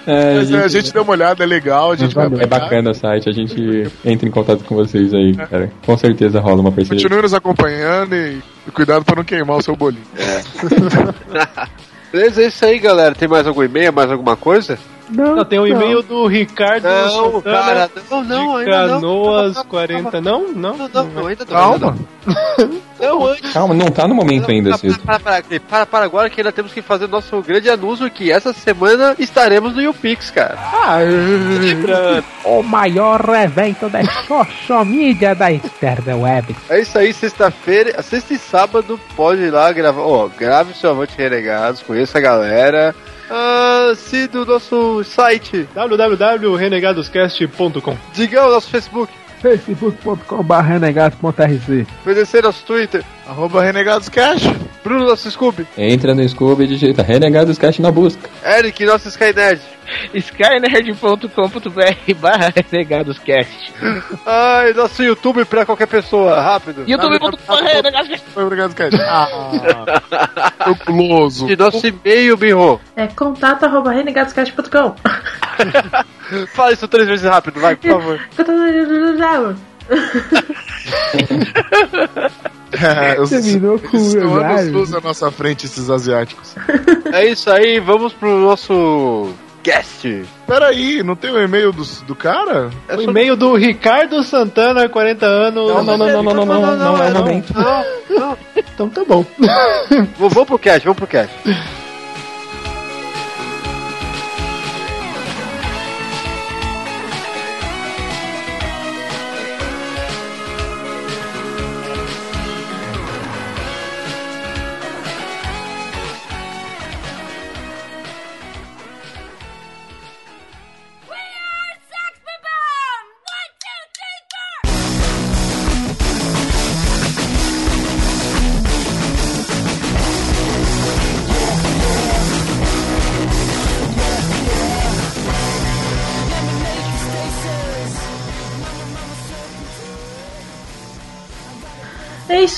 É, 0.06 0.36
Mas, 0.36 0.52
é, 0.52 0.63
a 0.63 0.67
gente 0.67 0.91
deu 0.91 1.04
uma 1.04 1.13
olhada, 1.13 1.43
é 1.43 1.48
legal, 1.48 1.91
a 1.91 1.95
gente 1.95 2.13
vai 2.13 2.26
É 2.26 2.45
bacana 2.45 2.91
o 2.91 2.93
site, 2.93 3.30
a 3.30 3.32
gente 3.32 3.89
entra 4.04 4.28
em 4.28 4.32
contato 4.32 4.63
com 4.65 4.76
vocês 4.76 5.13
aí, 5.13 5.36
cara. 5.36 5.72
Com 5.86 5.95
certeza 5.95 6.39
rola 6.39 6.62
uma 6.62 6.72
parceria. 6.72 7.02
Continue 7.02 7.22
nos 7.22 7.34
acompanhando 7.34 8.13
e, 8.13 8.41
e 8.67 8.72
cuidado 8.72 9.06
pra 9.06 9.15
não 9.15 9.24
queimar 9.24 9.58
o 9.58 9.62
seu 9.62 9.76
bolinho. 9.76 10.04
Beleza, 12.12 12.41
é 12.41 12.48
isso 12.48 12.65
aí, 12.65 12.80
galera. 12.80 13.13
Tem 13.13 13.28
mais 13.28 13.45
algum 13.45 13.63
e-mail, 13.63 13.93
mais 13.93 14.12
alguma 14.12 14.36
coisa? 14.36 14.80
Não, 15.10 15.43
tem 15.43 15.60
o 15.60 15.67
e-mail 15.67 16.04
do 16.04 16.28
Ricardo 16.28 16.84
Não, 16.84 17.32
Santana 17.34 17.58
cara, 17.58 17.91
não, 18.10 18.24
não, 18.24 18.54
de 18.54 18.60
ainda 18.60 18.88
não. 18.88 19.00
Canoas 19.00 19.54
Calma, 19.56 19.69
40. 19.69 20.22
Não, 20.22 20.48
não. 20.52 20.78
Não, 20.78 20.88
não, 20.88 21.06
não, 21.06 21.28
ainda 21.28 21.45
não. 21.45 21.54
Calma. 21.54 21.98
Não, 23.00 23.26
antes. 23.28 23.54
Calma, 23.54 23.74
não 23.74 23.88
tá 23.88 24.08
no 24.08 24.13
momento 24.13 24.52
ainda, 24.52 24.69
Para, 24.72 24.78
Cito. 24.78 25.00
para, 25.00 25.19
para, 25.19 25.41
para, 25.41 25.60
para, 25.60 25.86
para 25.86 26.06
agora 26.06 26.30
que 26.30 26.41
ainda 26.41 26.52
temos 26.52 26.74
que 26.74 26.82
fazer 26.82 27.08
nosso 27.08 27.41
grande 27.41 27.69
anúncio 27.69 28.10
que 28.12 28.30
essa 28.32 28.52
semana 28.54 29.15
estaremos 29.17 29.74
no 29.74 29.82
YouPix, 29.82 30.30
cara. 30.32 30.58
Ah, 30.58 30.98
lembrando. 31.00 32.26
O 32.43 32.62
maior 32.62 33.28
evento 33.30 33.89
da 33.89 34.04
social 34.28 34.84
media 34.84 35.34
da 35.34 35.52
externa 35.52 36.15
web. 36.17 36.56
É 36.69 36.82
isso 36.82 36.98
aí, 36.98 37.13
sexta-feira, 37.13 38.02
sexta 38.02 38.34
e 38.34 38.38
sábado, 38.38 39.00
pode 39.15 39.41
ir 39.43 39.52
lá 39.52 39.72
gravar. 39.72 40.02
Ó, 40.02 40.28
grave 40.28 40.74
seu 40.74 40.89
Avante 40.91 41.13
Renegados, 41.17 41.82
conheça 41.82 42.17
a 42.17 42.22
galera. 42.22 42.93
Ah, 43.30 43.94
se 43.96 44.28
do 44.28 44.46
nosso 44.46 45.04
site, 45.04 45.68
www.renegadoscast.com 45.74 47.98
diga 48.13 48.46
o 48.46 48.50
nosso 48.50 48.70
Facebook, 48.70 49.12
facebook.com.br 49.42 50.62
renegados.rc 50.62 51.88
conhecer 52.04 52.44
nosso 52.44 52.63
Twitter, 52.65 53.04
Arroba 53.30 53.62
Renegados 53.62 54.10
Cash. 54.10 54.42
Bruno 54.84 55.06
nosso 55.06 55.30
Scooby, 55.30 55.68
Entra 55.78 56.15
no 56.15 56.28
Scooby 56.28 56.63
e 56.63 56.68
digita 56.68 57.04
Renegados 57.04 57.60
Cash 57.60 57.78
na 57.78 57.92
busca. 57.92 58.28
Eric 58.44 58.84
nosso 58.86 59.08
Skynet. 59.10 59.62
skynerd.com.br 60.15 62.13
barra 62.20 62.52
renegadoscast. 62.56 63.74
Ai, 64.26 64.74
nosso 64.74 65.04
YouTube 65.04 65.46
pra 65.46 65.63
qualquer 65.63 65.88
pessoa, 65.88 66.42
rápido. 66.42 66.86
youtube.com 66.88 67.56
renegadoscast. 67.56 68.26
Renegados 68.36 68.74
Cash. 68.74 68.94
Ah. 69.00 69.28
E 71.48 71.56
nosso 71.56 71.86
e-mail, 71.86 72.36
Birro. 72.36 72.82
É 72.96 73.06
contato 73.08 73.65
arroba 73.65 73.92
renegadoscast.com. 73.92 74.96
Fala 76.56 76.72
isso 76.74 76.88
três 76.88 77.08
vezes 77.08 77.30
rápido, 77.30 77.60
vai, 77.60 77.76
por 77.76 77.92
favor. 77.92 78.20
É, 82.71 83.19
os, 83.19 83.30
Terminou 83.30 83.80
com 83.80 83.97
eles 83.97 84.13
estão 84.13 84.36
anos 84.36 84.67
luz 84.71 84.93
à 84.93 85.02
nossa 85.02 85.32
frente, 85.32 85.65
esses 85.65 85.89
asiáticos. 85.89 86.56
É 87.12 87.25
isso 87.25 87.49
aí, 87.49 87.80
vamos 87.80 88.13
pro 88.13 88.39
nosso 88.39 89.34
cast. 89.63 90.25
Peraí, 90.47 91.04
não 91.04 91.15
tem 91.15 91.32
o 91.32 91.41
e-mail 91.41 91.71
do, 91.71 91.84
do 92.06 92.15
cara? 92.15 92.69
É 92.88 92.95
O 92.95 93.02
e-mail 93.02 93.36
do 93.36 93.56
Ricardo 93.56 94.21
Santana, 94.23 94.88
40 94.88 95.25
anos. 95.25 95.67
Não, 95.67 95.84
não, 95.84 95.97
não, 95.97 96.08
não, 96.08 96.23
não, 96.23 96.34
não, 96.34 96.45
não, 96.45 96.78
não, 96.78 97.04
é 97.04 97.10
o 97.10 97.13
momento. 97.13 97.54
Não, 97.54 97.86
não. 98.10 98.38
Então 98.56 98.89
tá 98.89 99.04
bom. 99.04 99.25
Vamos 100.17 100.34
vamos 100.34 100.47
pro 100.47 100.60
cast, 100.60 100.86
vamos 100.86 100.97
pro 100.97 101.08
cast. 101.08 101.36
É 101.45 101.79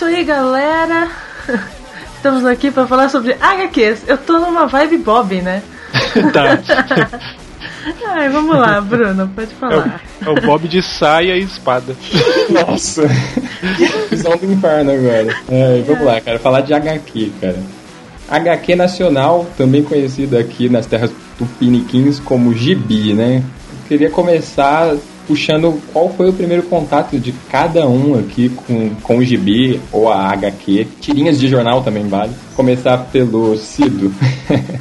isso 0.02 0.06
aí, 0.06 0.24
galera. 0.24 1.12
Estamos 2.18 2.44
aqui 2.44 2.72
para 2.72 2.88
falar 2.88 3.08
sobre 3.08 3.34
HQs. 3.40 4.06
Eu 4.08 4.18
tô 4.18 4.40
numa 4.40 4.66
vibe 4.66 4.98
Bob, 4.98 5.40
né? 5.44 5.62
tá. 6.34 6.58
Ai, 8.10 8.28
vamos 8.30 8.58
lá, 8.58 8.82
Bruno, 8.82 9.28
pode 9.36 9.52
É 9.52 9.56
falar. 9.56 10.02
o, 10.22 10.26
é 10.26 10.30
o 10.30 10.42
Bob 10.42 10.68
de 10.68 10.82
saia 10.82 11.38
e 11.38 11.44
espada. 11.44 11.96
Nossa. 12.50 13.04
Visão 14.10 14.36
do 14.38 14.52
inferno 14.52 14.92
agora. 14.92 15.36
É, 15.48 15.84
vamos 15.86 16.04
lá, 16.04 16.20
cara. 16.20 16.40
Falar 16.40 16.62
de 16.62 16.74
HQ, 16.74 17.32
cara. 17.40 17.60
HQ 18.28 18.76
nacional, 18.76 19.46
também 19.56 19.84
conhecido 19.84 20.36
aqui 20.36 20.68
nas 20.68 20.88
terras 20.88 21.12
tupiniquins 21.38 22.20
como 22.20 22.56
gibi, 22.56 23.14
né? 23.14 23.44
Eu 23.72 23.88
queria 23.88 24.10
começar 24.10 24.96
puxando 25.32 25.82
qual 25.94 26.10
foi 26.10 26.30
o 26.30 26.34
primeiro 26.34 26.64
contato 26.64 27.18
de 27.18 27.32
cada 27.50 27.88
um 27.88 28.20
aqui 28.20 28.50
com, 28.50 28.90
com 29.02 29.18
o 29.20 29.24
gibi 29.24 29.80
ou 29.90 30.12
a 30.12 30.30
HQ. 30.34 30.88
Tirinhas 31.00 31.40
de 31.40 31.48
jornal 31.48 31.82
também 31.82 32.06
vale. 32.06 32.34
Começar 32.54 32.98
pelo 33.14 33.56
Cido. 33.56 34.14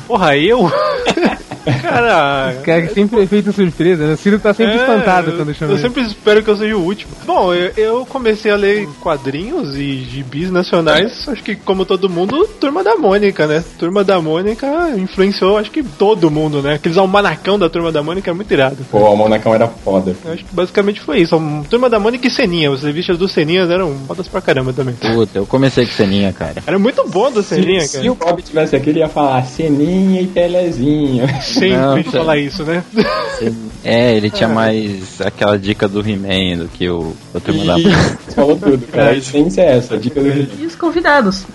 Porra, 0.08 0.36
eu? 0.36 0.68
Cara. 1.82 2.54
Cara, 2.64 2.82
que 2.86 2.94
sempre 2.94 3.22
é 3.22 3.26
feito 3.26 3.52
surpresa, 3.52 4.06
né? 4.06 4.14
O 4.14 4.16
Ciro 4.16 4.38
tá 4.38 4.52
sempre 4.54 4.74
É, 4.74 4.76
espantado 4.76 5.32
quando 5.32 5.54
chama 5.54 5.72
Eu 5.72 5.76
ele. 5.76 5.82
sempre 5.82 6.02
espero 6.02 6.42
que 6.42 6.50
eu 6.50 6.56
seja 6.56 6.76
o 6.76 6.82
último. 6.84 7.12
Bom, 7.26 7.52
eu, 7.54 7.72
eu 7.76 8.06
comecei 8.06 8.50
a 8.50 8.56
ler 8.56 8.88
quadrinhos 9.00 9.76
e 9.76 10.04
gibis 10.10 10.50
nacionais, 10.50 11.28
acho 11.28 11.42
que 11.42 11.54
como 11.56 11.84
todo 11.84 12.08
mundo, 12.08 12.46
Turma 12.60 12.82
da 12.82 12.96
Mônica, 12.96 13.46
né? 13.46 13.62
Turma 13.78 14.02
da 14.04 14.20
Mônica 14.20 14.66
influenciou, 14.96 15.58
acho 15.58 15.70
que 15.70 15.82
todo 15.82 16.30
mundo, 16.30 16.62
né? 16.62 16.74
Aqueles 16.74 16.96
almanacão 16.98 17.58
da 17.58 17.68
Turma 17.68 17.90
da 17.92 18.02
Mônica 18.02 18.30
é 18.30 18.34
muito 18.34 18.52
irado. 18.52 18.78
Pô, 18.90 18.98
o 18.98 19.16
Monacão 19.16 19.54
era 19.54 19.68
foda. 19.68 20.14
Eu 20.24 20.32
acho 20.32 20.44
que 20.44 20.54
basicamente 20.54 21.00
foi 21.00 21.20
isso. 21.20 21.40
Turma 21.68 21.88
da 21.90 21.98
Mônica 21.98 22.26
e 22.26 22.30
Seninha. 22.30 22.70
Os 22.70 22.82
revistas 22.82 23.18
do 23.18 23.28
Seninha 23.28 23.62
eram 23.62 23.94
fodas 24.06 24.28
pra 24.28 24.40
caramba 24.40 24.72
também. 24.72 24.94
Puta, 24.94 25.38
eu 25.38 25.46
comecei 25.46 25.84
com 25.86 25.92
Seninha, 25.92 26.32
cara. 26.32 26.62
Era 26.66 26.78
muito 26.78 27.06
bom 27.08 27.30
do 27.30 27.42
Seninha, 27.42 27.80
se, 27.82 27.92
cara. 27.92 28.04
se 28.04 28.10
o 28.10 28.14
Bob 28.14 28.42
tivesse 28.42 28.76
aqui, 28.76 28.90
ele 28.90 29.00
ia 29.00 29.08
falar 29.08 29.42
Seninha 29.44 30.20
e 30.22 30.26
Pelezinho. 30.26 31.24
Sempre 31.52 31.76
Não, 31.76 32.04
falar 32.04 32.38
isso, 32.38 32.64
né? 32.64 32.84
É, 33.82 34.14
ele 34.14 34.30
tinha 34.30 34.48
mais 34.48 35.20
aquela 35.22 35.58
dica 35.58 35.88
do 35.88 36.00
He-Man 36.00 36.58
do 36.58 36.68
que 36.68 36.88
o, 36.88 37.16
o 37.32 37.40
Turma 37.40 37.64
da 37.64 37.78
Isso, 37.78 37.88
Você 38.26 38.32
falou 38.32 38.58
tudo, 38.58 38.86
cara. 38.88 39.10
A 39.10 39.16
essência 39.16 39.62
é 39.62 39.76
essa, 39.78 39.94
a 39.94 39.98
dica 39.98 40.20
do 40.20 40.28
E 40.28 40.66
os 40.66 40.74
convidados? 40.74 41.46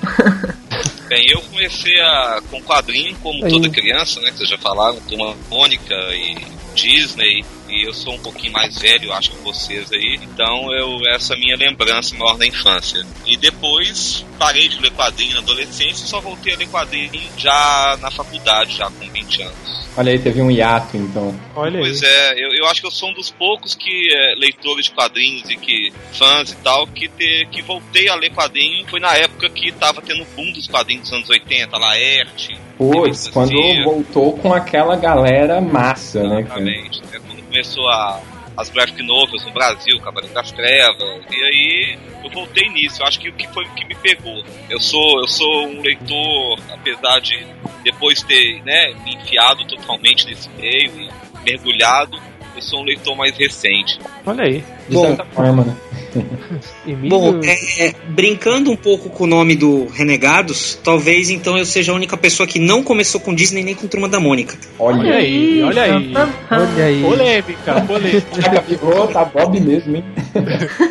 Bem, 1.07 1.29
eu 1.29 1.39
comecei 1.41 1.99
a, 2.01 2.41
com 2.49 2.59
quadrinho, 2.63 3.15
como 3.21 3.45
Aí. 3.45 3.51
toda 3.51 3.69
criança, 3.69 4.19
né? 4.21 4.31
Que 4.31 4.37
vocês 4.37 4.49
já 4.49 4.57
falaram, 4.57 4.99
Turma 5.01 5.35
Mônica 5.49 5.93
e 6.15 6.35
Disney. 6.73 7.45
E 7.69 7.87
eu 7.87 7.93
sou 7.93 8.13
um 8.13 8.19
pouquinho 8.19 8.53
mais 8.53 8.77
velho, 8.79 9.13
acho 9.13 9.31
que 9.31 9.37
vocês 9.43 9.91
aí. 9.91 10.19
Então, 10.23 10.71
eu 10.73 10.99
essa 11.13 11.33
é 11.33 11.37
a 11.37 11.39
minha 11.39 11.55
lembrança 11.55 12.15
maior 12.15 12.37
da 12.37 12.45
infância. 12.45 13.05
E 13.25 13.37
depois 13.37 14.25
parei 14.37 14.67
de 14.67 14.79
ler 14.79 14.91
quadrinho 14.91 15.35
na 15.35 15.41
adolescência 15.41 16.03
e 16.03 16.07
só 16.07 16.19
voltei 16.19 16.53
a 16.53 16.57
ler 16.57 16.67
quadrinho 16.69 17.11
já 17.37 17.97
na 18.01 18.09
faculdade, 18.09 18.75
já 18.75 18.89
com 18.89 19.09
20 19.09 19.41
anos. 19.43 19.84
Olha 19.97 20.11
aí, 20.11 20.19
teve 20.19 20.41
um 20.41 20.51
hiato 20.51 20.97
então. 20.97 21.33
Olha 21.55 21.79
Pois 21.79 22.03
é, 22.03 22.33
eu, 22.33 22.49
eu 22.53 22.65
acho 22.67 22.81
que 22.81 22.87
eu 22.87 22.91
sou 22.91 23.09
um 23.09 23.13
dos 23.13 23.29
poucos 23.31 23.73
que 23.73 24.09
é, 24.13 24.35
leitores 24.35 24.85
de 24.85 24.91
quadrinhos 24.91 25.49
e 25.49 25.55
que 25.55 25.93
fãs 26.11 26.51
e 26.51 26.55
tal, 26.57 26.85
que, 26.87 27.07
ter, 27.07 27.47
que 27.47 27.61
voltei 27.61 28.09
a 28.09 28.15
ler 28.15 28.31
quadrinho 28.31 28.87
foi 28.87 28.99
na 28.99 29.15
época 29.15 29.49
que 29.49 29.71
tava 29.71 30.01
tendo 30.01 30.23
o 30.23 30.27
boom 30.35 30.51
dos 30.51 30.67
quadrinhos 30.67 31.03
dos 31.03 31.13
anos 31.13 31.29
80, 31.29 31.77
Laerte. 31.77 32.57
Putz, 32.77 33.29
quando 33.29 33.53
voltou 33.83 34.37
com 34.37 34.53
aquela 34.53 34.97
galera 34.97 35.61
massa, 35.61 36.23
né? 36.23 36.41
Exatamente. 36.41 37.01
né, 37.03 37.19
Quando 37.25 37.43
começou 37.43 37.87
a, 37.87 38.21
as 38.57 38.69
graphic 38.69 39.01
novels 39.03 39.45
no 39.45 39.51
Brasil, 39.51 39.99
Cavaleiro 39.99 40.33
das 40.33 40.51
Trevas, 40.51 41.21
e 41.29 41.43
aí 41.43 41.99
eu 42.23 42.29
voltei 42.29 42.69
nisso. 42.69 43.01
Eu 43.01 43.07
acho 43.07 43.19
que 43.19 43.29
o 43.29 43.33
que 43.33 43.47
foi 43.49 43.65
o 43.65 43.69
que 43.71 43.85
me 43.85 43.95
pegou. 43.95 44.43
Eu 44.69 44.79
sou, 44.79 45.19
eu 45.19 45.27
sou 45.27 45.67
um 45.67 45.81
leitor, 45.81 46.59
apesar 46.71 47.19
de 47.19 47.45
depois 47.83 48.21
ter 48.23 48.63
né, 48.63 48.93
me 49.03 49.15
enfiado 49.15 49.65
totalmente 49.67 50.25
nesse 50.25 50.49
meio 50.49 50.91
e 51.01 51.09
mergulhado, 51.43 52.19
eu 52.55 52.61
sou 52.61 52.81
um 52.81 52.83
leitor 52.83 53.15
mais 53.15 53.37
recente. 53.37 53.99
Olha 54.25 54.43
aí. 54.43 54.63
De 54.89 54.99
certa 54.99 55.25
forma, 55.25 55.63
né? 55.63 55.77
Bom, 57.09 57.39
é, 57.43 57.87
é, 57.87 57.93
brincando 58.09 58.71
um 58.71 58.75
pouco 58.75 59.09
com 59.09 59.23
o 59.23 59.27
nome 59.27 59.55
do 59.55 59.87
Renegados, 59.87 60.79
talvez 60.83 61.29
então 61.29 61.57
eu 61.57 61.65
seja 61.65 61.91
a 61.91 61.95
única 61.95 62.17
pessoa 62.17 62.47
que 62.47 62.59
não 62.59 62.83
começou 62.83 63.19
com 63.19 63.33
Disney 63.33 63.63
nem 63.63 63.75
com 63.75 63.87
Turma 63.87 64.07
da 64.07 64.19
Mônica. 64.19 64.57
Olha 64.79 65.15
aí, 65.15 65.61
olha 65.61 65.83
aí. 65.83 66.13
Olha 66.51 66.85
aí. 66.85 67.01
Polêmica, 67.01 67.81
polêmica. 67.81 68.61
Ficou, 68.67 69.07
tá 69.07 69.25
Bob 69.25 69.59
mesmo, 69.59 69.97
hein? 69.97 70.03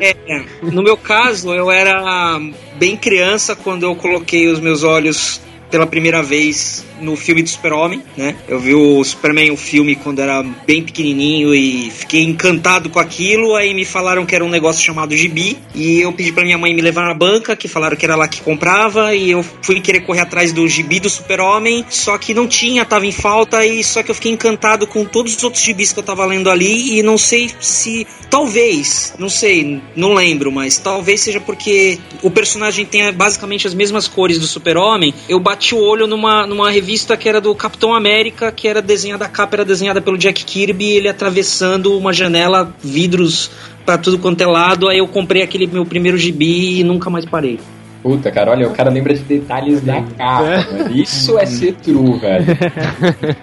É, 0.00 0.16
é, 0.28 0.44
no 0.62 0.82
meu 0.82 0.96
caso, 0.96 1.54
eu 1.54 1.70
era 1.70 2.40
bem 2.76 2.96
criança 2.96 3.54
quando 3.54 3.84
eu 3.84 3.94
coloquei 3.94 4.48
os 4.48 4.58
meus 4.58 4.82
olhos 4.82 5.40
pela 5.70 5.86
primeira 5.86 6.22
vez 6.22 6.84
no 7.00 7.16
filme 7.16 7.42
do 7.42 7.48
Super-Homem, 7.48 8.02
né? 8.16 8.36
Eu 8.48 8.58
vi 8.58 8.74
o 8.74 9.02
Superman, 9.04 9.50
o 9.50 9.56
filme, 9.56 9.96
quando 9.96 10.20
era 10.20 10.42
bem 10.66 10.82
pequenininho 10.82 11.54
e 11.54 11.90
fiquei 11.90 12.22
encantado 12.22 12.90
com 12.90 12.98
aquilo. 12.98 13.54
Aí 13.54 13.74
me 13.74 13.84
falaram 13.84 14.26
que 14.26 14.34
era 14.34 14.44
um 14.44 14.48
negócio 14.48 14.84
chamado 14.84 15.16
gibi 15.16 15.58
e 15.74 16.00
eu 16.00 16.12
pedi 16.12 16.32
pra 16.32 16.44
minha 16.44 16.58
mãe 16.58 16.74
me 16.74 16.82
levar 16.82 17.06
na 17.06 17.14
banca, 17.14 17.56
que 17.56 17.68
falaram 17.68 17.96
que 17.96 18.04
era 18.04 18.16
lá 18.16 18.28
que 18.28 18.40
comprava 18.42 19.14
e 19.14 19.30
eu 19.30 19.44
fui 19.62 19.80
querer 19.80 20.00
correr 20.00 20.20
atrás 20.20 20.52
do 20.52 20.66
gibi 20.68 21.00
do 21.00 21.08
Super-Homem, 21.08 21.84
só 21.88 22.18
que 22.18 22.34
não 22.34 22.46
tinha, 22.46 22.84
tava 22.84 23.06
em 23.06 23.12
falta 23.12 23.64
e 23.64 23.82
só 23.82 24.02
que 24.02 24.10
eu 24.10 24.14
fiquei 24.14 24.32
encantado 24.32 24.86
com 24.86 25.04
todos 25.04 25.36
os 25.36 25.44
outros 25.44 25.62
gibis 25.62 25.92
que 25.92 25.98
eu 25.98 26.04
tava 26.04 26.24
lendo 26.26 26.50
ali 26.50 26.98
e 26.98 27.02
não 27.02 27.18
sei 27.18 27.50
se 27.60 28.06
talvez, 28.30 29.14
não 29.18 29.28
sei, 29.28 29.80
não 29.96 30.14
lembro, 30.14 30.52
mas 30.52 30.78
talvez 30.78 31.20
seja 31.20 31.40
porque 31.40 31.98
o 32.22 32.30
personagem 32.30 32.84
tenha 32.84 33.12
basicamente 33.12 33.66
as 33.66 33.74
mesmas 33.74 34.06
cores 34.06 34.38
do 34.38 34.46
Super-Homem. 34.46 35.14
Eu 35.28 35.40
bati 35.40 35.74
o 35.74 35.78
olho 35.78 36.06
numa, 36.06 36.46
numa 36.46 36.70
revista 36.70 36.87
que 37.18 37.28
era 37.28 37.40
do 37.40 37.54
Capitão 37.54 37.94
América, 37.94 38.50
que 38.50 38.66
era 38.66 38.80
desenhada, 38.80 39.24
a 39.24 39.28
capa 39.28 39.56
era 39.56 39.64
desenhada 39.64 40.00
pelo 40.00 40.16
Jack 40.16 40.44
Kirby, 40.44 40.92
ele 40.92 41.08
atravessando 41.08 41.96
uma 41.96 42.12
janela, 42.12 42.72
vidros 42.82 43.50
pra 43.84 43.98
tudo 43.98 44.18
quanto 44.18 44.40
é 44.40 44.46
lado. 44.46 44.88
Aí 44.88 44.98
eu 44.98 45.08
comprei 45.08 45.42
aquele 45.42 45.66
meu 45.66 45.84
primeiro 45.84 46.16
gibi 46.16 46.80
e 46.80 46.84
nunca 46.84 47.10
mais 47.10 47.24
parei. 47.24 47.58
Puta, 48.02 48.30
cara, 48.30 48.52
olha, 48.52 48.68
o 48.68 48.72
cara 48.72 48.90
lembra 48.90 49.12
de 49.12 49.22
detalhes 49.22 49.80
da 49.80 50.00
capa, 50.00 50.42
velho. 50.44 50.96
Isso 50.96 51.36
é 51.36 51.44
ser 51.44 51.74
true, 51.74 52.18
velho. 52.18 52.46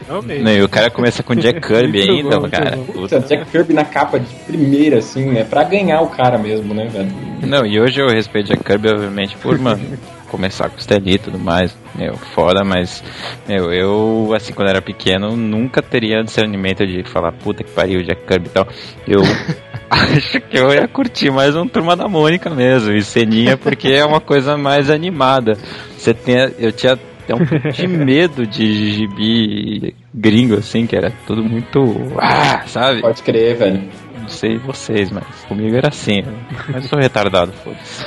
Não, 0.41 0.51
e 0.51 0.63
o 0.63 0.69
cara 0.69 0.89
começa 0.89 1.21
com 1.21 1.35
Jack 1.35 1.59
Kirby 1.59 2.09
ainda, 2.09 2.39
cara. 2.49 2.77
Puta, 2.77 3.19
Jack 3.19 3.51
Kirby 3.51 3.73
na 3.73 3.83
capa 3.83 4.17
de 4.17 4.33
primeira, 4.47 4.99
assim, 4.99 5.25
né? 5.25 5.43
Pra 5.43 5.63
ganhar 5.63 6.01
o 6.01 6.07
cara 6.07 6.37
mesmo, 6.37 6.73
né, 6.73 6.87
velho? 6.87 7.11
Não, 7.41 7.65
e 7.65 7.79
hoje 7.79 7.99
eu 7.99 8.07
respeito 8.07 8.47
Jack 8.47 8.63
Kirby, 8.63 8.89
obviamente, 8.89 9.35
por, 9.37 9.59
mano, 9.59 9.81
começar 10.25 10.69
com 10.69 10.75
o 10.75 10.79
Stan 10.79 10.99
Lee 10.99 11.15
e 11.15 11.19
tudo 11.19 11.39
mais, 11.39 11.75
meu, 11.95 12.15
fora, 12.17 12.63
mas, 12.63 13.03
meu, 13.47 13.71
eu, 13.71 14.33
assim, 14.35 14.53
quando 14.53 14.69
era 14.69 14.81
pequeno, 14.81 15.35
nunca 15.35 15.81
teria 15.81 16.23
discernimento 16.23 16.85
de 16.85 17.03
falar, 17.03 17.31
puta 17.31 17.63
que 17.63 17.71
pariu, 17.71 18.03
Jack 18.03 18.25
Kirby 18.25 18.47
e 18.47 18.49
tal. 18.49 18.67
Eu 19.07 19.21
acho 19.89 20.41
que 20.41 20.57
eu 20.57 20.73
ia 20.73 20.87
curtir 20.87 21.31
mais 21.31 21.55
um 21.55 21.67
Turma 21.67 21.95
da 21.95 22.07
Mônica 22.07 22.49
mesmo, 22.49 22.93
e 22.93 23.01
Ceninha, 23.01 23.57
porque 23.57 23.89
é 23.89 24.05
uma 24.05 24.19
coisa 24.19 24.57
mais 24.57 24.89
animada. 24.89 25.57
Você 25.97 26.13
tem, 26.13 26.35
eu 26.59 26.71
tinha 26.71 26.93
até 27.25 27.33
um 27.33 27.45
pouco 27.45 27.69
de 27.71 27.87
medo 27.87 28.45
de 28.45 28.93
gibi 28.93 29.95
gringo, 30.13 30.55
assim, 30.55 30.85
que 30.85 30.95
era 30.95 31.11
tudo 31.25 31.43
muito, 31.43 31.79
ah, 32.19 32.63
sabe? 32.67 33.01
Pode 33.01 33.23
crer, 33.23 33.57
velho. 33.57 33.83
Não 34.19 34.27
sei 34.27 34.57
vocês, 34.57 35.11
mas 35.11 35.23
comigo 35.47 35.75
era 35.75 35.89
assim. 35.89 36.23
Mas 36.67 36.83
eu 36.83 36.89
sou 36.89 36.99
retardado, 36.99 37.51
foda-se. 37.53 38.03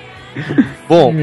Bom, 0.88 1.14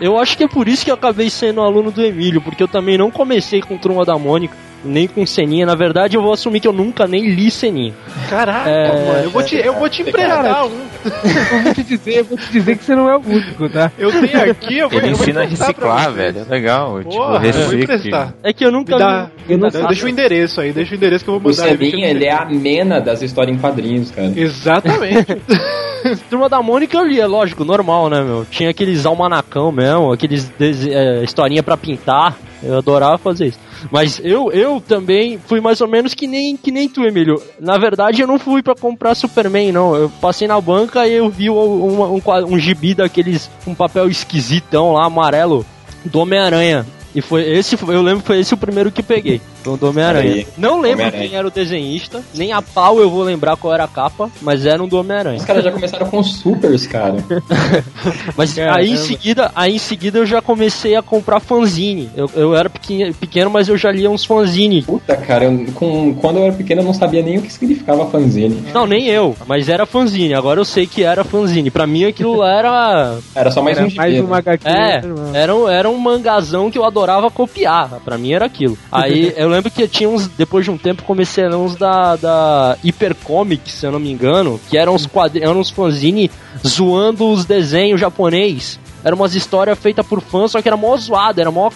eu 0.00 0.18
acho 0.18 0.36
que 0.36 0.44
é 0.44 0.48
por 0.48 0.68
isso 0.68 0.84
que 0.84 0.90
eu 0.90 0.94
acabei 0.94 1.30
sendo 1.30 1.60
aluno 1.60 1.90
do 1.90 2.02
Emílio, 2.04 2.40
porque 2.40 2.62
eu 2.62 2.68
também 2.68 2.96
não 2.98 3.10
comecei 3.10 3.60
com 3.60 3.76
Turma 3.78 4.04
da 4.04 4.18
Mônica, 4.18 4.54
nem 4.84 5.06
com 5.06 5.24
Seninha. 5.24 5.64
Na 5.64 5.74
verdade, 5.76 6.16
eu 6.16 6.22
vou 6.22 6.32
assumir 6.32 6.58
que 6.58 6.66
eu 6.66 6.72
nunca 6.72 7.06
nem 7.06 7.28
li 7.28 7.50
Seninha. 7.50 7.92
Caraca, 8.28 8.68
É, 8.68 8.88
mano, 8.88 9.24
eu 9.24 9.30
vou 9.30 9.42
te, 9.44 9.56
eu 9.56 9.74
vou 9.74 9.88
te 9.88 10.02
emprestar 10.02 10.66
um. 10.66 10.70
Eu 11.04 11.62
vou 11.62 11.74
te 11.74 11.82
dizer, 11.84 12.18
eu 12.18 12.24
vou 12.24 12.36
te 12.38 12.50
dizer 12.50 12.78
que 12.78 12.84
você 12.84 12.94
não 12.96 13.08
é 13.08 13.16
o 13.16 13.20
único, 13.24 13.68
tá? 13.68 13.92
Eu 13.98 14.10
tenho 14.10 14.50
aqui, 14.50 14.78
eu 14.78 14.88
vou 14.88 14.98
Ele 14.98 15.10
eu 15.12 15.16
vou 15.16 15.22
ensina 15.24 15.40
a 15.40 15.44
emprestar 15.44 15.74
pra 15.74 15.94
reciclar, 15.94 16.12
velho. 16.12 16.40
É 16.48 16.52
legal. 16.52 16.98
tipo, 16.98 17.10
Porra, 17.10 17.46
eu 17.46 17.52
vou 17.52 17.62
recicla. 17.62 17.76
emprestar. 17.96 18.34
É 18.42 18.52
que 18.52 18.64
eu 18.64 18.72
nunca 18.72 18.94
Me 18.94 18.98
dá, 18.98 19.30
li. 19.48 19.56
me 19.56 19.70
dá- 19.70 19.86
deixa 19.86 20.06
o 20.06 20.08
endereço 20.08 20.60
aí, 20.60 20.72
deixa 20.72 20.92
o 20.92 20.96
endereço 20.96 21.24
que 21.24 21.30
eu 21.30 21.38
vou 21.38 21.52
O 21.52 21.54
mandar 21.56 21.68
ele. 21.72 21.90
Seninha, 21.90 22.08
ele 22.08 22.24
é 22.24 22.32
a 22.32 22.44
mena 22.46 23.00
das 23.00 23.22
histórias 23.22 23.56
em 23.56 23.60
quadrinhos, 23.60 24.10
cara. 24.10 24.32
Exatamente. 24.34 25.26
Turma 26.28 26.48
da 26.48 26.62
Mônica 26.62 26.96
eu 26.96 27.04
li, 27.04 27.20
é 27.20 27.26
lógico, 27.26 27.64
normal, 27.64 28.08
né, 28.08 28.22
meu? 28.22 28.44
Tinha 28.44 28.70
aqueles 28.70 29.06
almanacão 29.06 29.70
mesmo, 29.70 30.12
aqueles 30.12 30.50
é, 30.60 31.22
historinha 31.22 31.62
pra 31.62 31.76
pintar. 31.76 32.36
Eu 32.62 32.78
adorava 32.78 33.18
fazer 33.18 33.48
isso. 33.48 33.58
Mas 33.90 34.20
eu, 34.22 34.52
eu 34.52 34.80
também 34.80 35.36
fui 35.36 35.60
mais 35.60 35.80
ou 35.80 35.88
menos 35.88 36.14
que 36.14 36.28
nem, 36.28 36.56
que 36.56 36.70
nem 36.70 36.88
tu, 36.88 37.02
Emílio. 37.02 37.42
Na 37.58 37.76
verdade, 37.76 38.22
eu 38.22 38.28
não 38.28 38.38
fui 38.38 38.62
pra 38.62 38.76
comprar 38.76 39.16
Superman, 39.16 39.72
não. 39.72 39.96
Eu 39.96 40.08
passei 40.20 40.46
na 40.46 40.60
banca 40.60 41.06
e 41.06 41.14
eu 41.14 41.28
vi 41.28 41.50
um, 41.50 41.56
um, 41.56 42.16
um, 42.16 42.22
um 42.46 42.58
gibi 42.58 42.94
daqueles 42.94 43.50
com 43.64 43.74
papel 43.74 44.08
esquisitão 44.08 44.92
lá, 44.92 45.06
amarelo, 45.06 45.66
do 46.04 46.20
Homem-Aranha. 46.20 46.86
E 47.14 47.20
foi 47.20 47.42
esse, 47.42 47.76
eu 47.88 48.00
lembro 48.00 48.20
que 48.20 48.28
foi 48.28 48.38
esse 48.38 48.54
o 48.54 48.56
primeiro 48.56 48.92
que 48.92 49.02
peguei. 49.02 49.40
Foi 49.62 49.74
o 49.74 49.76
do 49.76 49.88
Homem-Aranha. 49.88 50.46
Não 50.56 50.80
lembro 50.80 51.04
Homem-Aranha. 51.04 51.28
quem 51.28 51.38
era 51.38 51.46
o 51.46 51.50
desenhista, 51.50 52.22
nem 52.34 52.52
a 52.52 52.60
pau 52.60 53.00
eu 53.00 53.08
vou 53.10 53.22
lembrar 53.22 53.56
qual 53.56 53.72
era 53.72 53.84
a 53.84 53.88
capa, 53.88 54.30
mas 54.40 54.66
era 54.66 54.82
um 54.82 54.88
do 54.88 54.98
Homem-Aranha. 54.98 55.38
Os 55.38 55.44
caras 55.44 55.64
já 55.64 55.70
começaram 55.72 56.06
com 56.08 56.18
os 56.18 56.34
supers, 56.36 56.86
cara. 56.86 57.16
Mas 58.36 58.54
Caramba. 58.54 58.78
aí 58.78 58.90
em 58.92 58.96
seguida, 58.96 59.50
aí 59.54 59.74
em 59.74 59.78
seguida 59.78 60.18
eu 60.18 60.26
já 60.26 60.40
comecei 60.40 60.96
a 60.96 61.02
comprar 61.02 61.40
fanzine. 61.40 62.10
Eu, 62.16 62.30
eu 62.34 62.56
era 62.56 62.68
pequeno, 62.68 63.14
pequeno, 63.14 63.50
mas 63.50 63.68
eu 63.68 63.76
já 63.76 63.90
lia 63.90 64.10
uns 64.10 64.24
fanzine. 64.24 64.82
Puta, 64.82 65.16
cara, 65.16 65.44
eu, 65.44 65.66
com, 65.74 66.14
quando 66.14 66.38
eu 66.38 66.44
era 66.44 66.52
pequeno 66.52 66.80
eu 66.80 66.84
não 66.84 66.94
sabia 66.94 67.22
nem 67.22 67.38
o 67.38 67.42
que 67.42 67.52
significava 67.52 68.06
fanzine. 68.06 68.64
Não, 68.72 68.86
nem 68.86 69.06
eu, 69.08 69.36
mas 69.46 69.68
era 69.68 69.86
fanzine. 69.86 70.34
Agora 70.34 70.60
eu 70.60 70.64
sei 70.64 70.86
que 70.86 71.02
era 71.02 71.24
fanzine. 71.24 71.70
Pra 71.70 71.86
mim 71.86 72.04
aquilo 72.04 72.36
lá 72.36 72.52
era. 72.52 73.18
Era 73.34 73.50
só 73.50 73.62
mais 73.62 73.76
Era 73.76 73.86
um 73.86 73.90
gibi, 73.90 73.98
mais 73.98 74.14
né? 74.14 74.20
uma 74.20 74.38
HQ. 74.38 74.68
É, 74.68 75.02
era 75.34 75.54
um, 75.54 75.68
era 75.68 75.88
um 75.90 75.98
mangazão 75.98 76.70
que 76.70 76.78
eu 76.78 76.84
adorava 76.84 77.30
copiar. 77.30 78.00
Pra 78.04 78.18
mim 78.18 78.32
era 78.32 78.44
aquilo. 78.46 78.76
Aí 78.90 79.32
eu 79.36 79.48
lembro 79.52 79.70
que 79.70 79.86
tinha 79.86 80.08
uns. 80.08 80.26
Depois 80.26 80.64
de 80.64 80.70
um 80.70 80.78
tempo 80.78 81.02
ler 81.14 81.54
uns 81.54 81.76
da, 81.76 82.16
da 82.16 82.76
Hyper 82.84 83.14
Comics, 83.14 83.74
se 83.74 83.86
eu 83.86 83.92
não 83.92 84.00
me 84.00 84.10
engano, 84.10 84.60
que 84.68 84.76
eram 84.76 84.94
uns 84.94 85.06
quadrinhos, 85.06 85.48
eram 85.48 85.60
uns 85.60 85.70
fanzine 85.70 86.30
zoando 86.66 87.30
os 87.30 87.44
desenhos 87.44 88.00
japonês. 88.00 88.78
Era 89.04 89.14
umas 89.14 89.34
histórias 89.34 89.78
feitas 89.78 90.06
por 90.06 90.20
fãs, 90.20 90.50
só 90.52 90.62
que 90.62 90.68
era 90.68 90.76
mó 90.76 90.96
zoado, 90.96 91.40
era 91.40 91.50
mó 91.50 91.70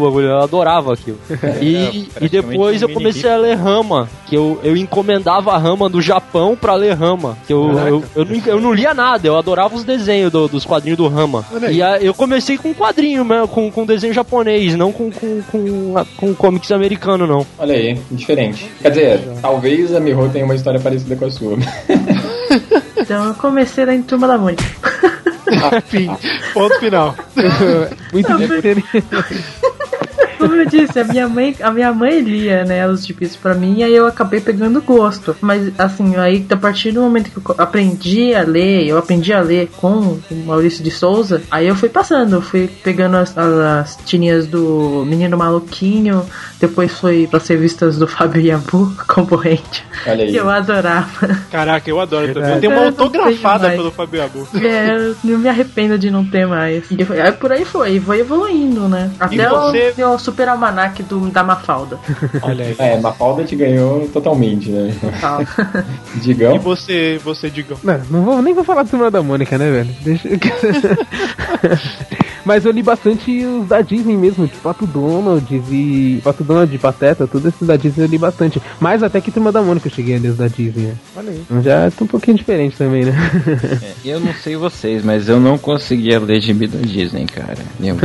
bagulho, 0.00 0.26
eu 0.28 0.38
adorava 0.40 0.92
aquilo. 0.92 1.18
E, 1.60 2.08
e 2.20 2.28
depois 2.28 2.80
eu 2.82 2.88
comecei 2.88 3.30
a 3.30 3.36
ler 3.36 3.56
Rama, 3.56 4.08
que 4.26 4.34
eu, 4.36 4.58
eu 4.62 4.76
encomendava 4.76 5.52
a 5.52 5.58
Rama 5.58 5.88
do 5.88 6.00
Japão 6.00 6.56
pra 6.58 6.74
ler 6.74 6.94
Rama. 6.96 7.36
Que 7.46 7.52
eu, 7.52 7.70
eu, 7.86 8.04
eu, 8.16 8.24
não, 8.24 8.42
eu 8.46 8.60
não 8.60 8.72
lia 8.72 8.94
nada, 8.94 9.26
eu 9.26 9.36
adorava 9.36 9.74
os 9.74 9.84
desenhos 9.84 10.30
do- 10.32 10.48
dos 10.48 10.64
quadrinhos 10.64 10.96
do 10.98 11.08
Rama. 11.08 11.44
E 11.70 11.82
a- 11.82 11.98
eu 11.98 12.14
comecei 12.14 12.56
com 12.56 12.72
quadrinho, 12.74 13.24
mesmo, 13.24 13.48
com, 13.48 13.70
com 13.70 13.84
desenho 13.86 14.12
japonês, 14.14 14.74
não 14.76 14.92
com, 14.92 15.10
com, 15.10 15.42
com, 15.50 15.94
com 16.16 16.34
comics 16.34 16.70
americano, 16.72 17.26
não. 17.26 17.46
Olha 17.58 17.74
aí, 17.74 17.98
diferente. 18.10 18.70
Quer 18.80 18.90
dizer, 18.90 19.20
talvez 19.42 19.94
a 19.94 20.00
Miho 20.00 20.28
tenha 20.32 20.44
uma 20.44 20.54
história 20.54 20.80
parecida 20.80 21.16
com 21.16 21.24
a 21.26 21.30
sua. 21.30 21.56
Então 23.00 23.26
eu 23.26 23.34
comecei 23.34 23.84
lá 23.84 23.94
em 23.94 24.02
Turma 24.02 24.26
da 24.28 24.38
Mônica. 24.38 24.64
Fim. 25.86 26.08
Ponto 26.52 26.78
final. 26.78 27.14
Muito 28.12 28.36
diferente. 28.36 29.04
Como 30.40 30.54
eu 30.56 30.66
disse, 30.66 30.98
a 30.98 31.04
minha 31.04 31.28
mãe, 31.28 31.54
a 31.60 31.70
minha 31.70 31.92
mãe 31.92 32.20
lia, 32.20 32.64
né, 32.64 32.88
os 32.88 33.06
gibis 33.06 33.36
pra 33.36 33.54
mim, 33.54 33.76
e 33.78 33.84
aí 33.84 33.94
eu 33.94 34.06
acabei 34.06 34.40
pegando 34.40 34.80
gosto. 34.82 35.36
Mas 35.40 35.70
assim, 35.78 36.16
aí 36.16 36.44
a 36.50 36.56
partir 36.56 36.92
do 36.92 37.00
momento 37.02 37.30
que 37.30 37.36
eu 37.50 37.54
aprendi 37.58 38.34
a 38.34 38.42
ler, 38.42 38.86
eu 38.86 38.98
aprendi 38.98 39.32
a 39.32 39.40
ler 39.40 39.68
com 39.76 40.18
o 40.30 40.34
Maurício 40.46 40.82
de 40.82 40.90
Souza, 40.90 41.42
aí 41.50 41.66
eu 41.68 41.74
fui 41.76 41.88
passando, 41.88 42.36
eu 42.36 42.42
fui 42.42 42.68
pegando 42.82 43.16
as, 43.16 43.36
as, 43.36 43.54
as 43.54 43.98
tirinhas 44.04 44.46
do 44.46 45.04
Menino 45.06 45.36
Maluquinho, 45.36 46.24
depois 46.58 46.92
foi 46.92 47.26
pras 47.30 47.46
revistas 47.48 47.98
do 47.98 48.06
Fábio 48.06 48.40
Yabu, 48.42 48.92
concorrente, 49.06 49.84
Olha 50.06 50.24
aí. 50.24 50.30
que 50.32 50.36
eu 50.36 50.48
adorava. 50.48 51.28
Caraca, 51.50 51.88
eu 51.88 52.00
adoro 52.00 52.32
também. 52.32 52.54
Eu 52.54 52.60
tenho 52.60 52.72
uma 52.72 52.82
Eu 52.82 52.86
autografada 52.88 53.70
pelo 53.70 53.90
Fabio 53.90 54.22
Abu. 54.24 54.48
É, 54.54 54.96
eu 54.96 55.16
não 55.24 55.38
me 55.38 55.48
arrependo 55.48 55.98
de 55.98 56.10
não 56.10 56.24
ter 56.24 56.46
mais. 56.46 56.84
E 56.90 57.04
foi- 57.04 57.20
aí 57.20 57.32
por 57.32 57.52
aí 57.52 57.64
foi, 57.64 58.00
foi 58.00 58.20
evoluindo, 58.20 58.88
né? 58.88 59.10
Até 59.18 59.48
você- 59.48 59.94
o, 60.02 60.14
o 60.14 60.18
super 60.30 60.48
almanac 60.48 61.02
do, 61.02 61.28
da 61.28 61.42
Mafalda. 61.42 61.98
Olha 62.42 62.64
aí. 62.64 62.76
É, 62.78 63.00
Mafalda 63.00 63.42
te 63.44 63.56
ganhou 63.56 64.08
totalmente, 64.08 64.70
né? 64.70 64.94
Tal. 65.20 65.40
Digão. 66.22 66.54
E 66.54 66.58
você, 66.58 67.20
você, 67.22 67.50
Digão? 67.50 67.76
Não, 67.82 68.00
não 68.10 68.22
vou, 68.22 68.40
nem 68.40 68.54
vou 68.54 68.64
falar 68.64 68.84
do 68.84 68.90
Turma 68.90 69.10
da 69.10 69.22
Mônica, 69.22 69.58
né, 69.58 69.70
velho? 69.70 69.90
Deixa... 70.02 70.28
Mas 72.44 72.64
eu 72.64 72.72
li 72.72 72.82
bastante 72.82 73.44
os 73.44 73.68
da 73.68 73.80
Disney 73.82 74.16
mesmo, 74.16 74.46
tipo 74.46 74.62
Pato 74.62 74.86
Donald 74.86 75.62
e. 75.70 76.20
Pato 76.24 76.42
Donald, 76.42 76.76
Pateta, 76.78 77.26
todos 77.26 77.46
esses 77.46 77.66
da 77.66 77.76
Disney 77.76 78.04
eu 78.04 78.08
li 78.08 78.18
bastante. 78.18 78.60
Mais 78.80 79.02
até 79.02 79.20
que 79.20 79.30
Turma 79.30 79.52
da 79.52 79.62
Mônica 79.62 79.88
eu 79.88 79.92
cheguei 79.92 80.16
a 80.16 80.18
ler 80.18 80.30
os 80.30 80.38
da 80.38 80.48
Disney, 80.48 80.86
né? 80.86 80.94
Olha 81.16 81.30
aí. 81.30 81.40
Então 81.40 81.62
já 81.62 81.90
tá 81.90 82.04
um 82.04 82.06
pouquinho 82.06 82.36
diferente 82.36 82.76
também, 82.76 83.04
né? 83.04 83.14
É, 83.82 83.92
eu 84.04 84.20
não 84.20 84.32
sei 84.34 84.56
vocês, 84.56 85.04
mas 85.04 85.28
eu 85.28 85.38
não 85.38 85.58
conseguia 85.58 86.18
ler 86.18 86.40
gibi 86.40 86.66
da 86.66 86.78
Disney, 86.78 87.26
cara. 87.26 87.58
Eu 87.80 87.96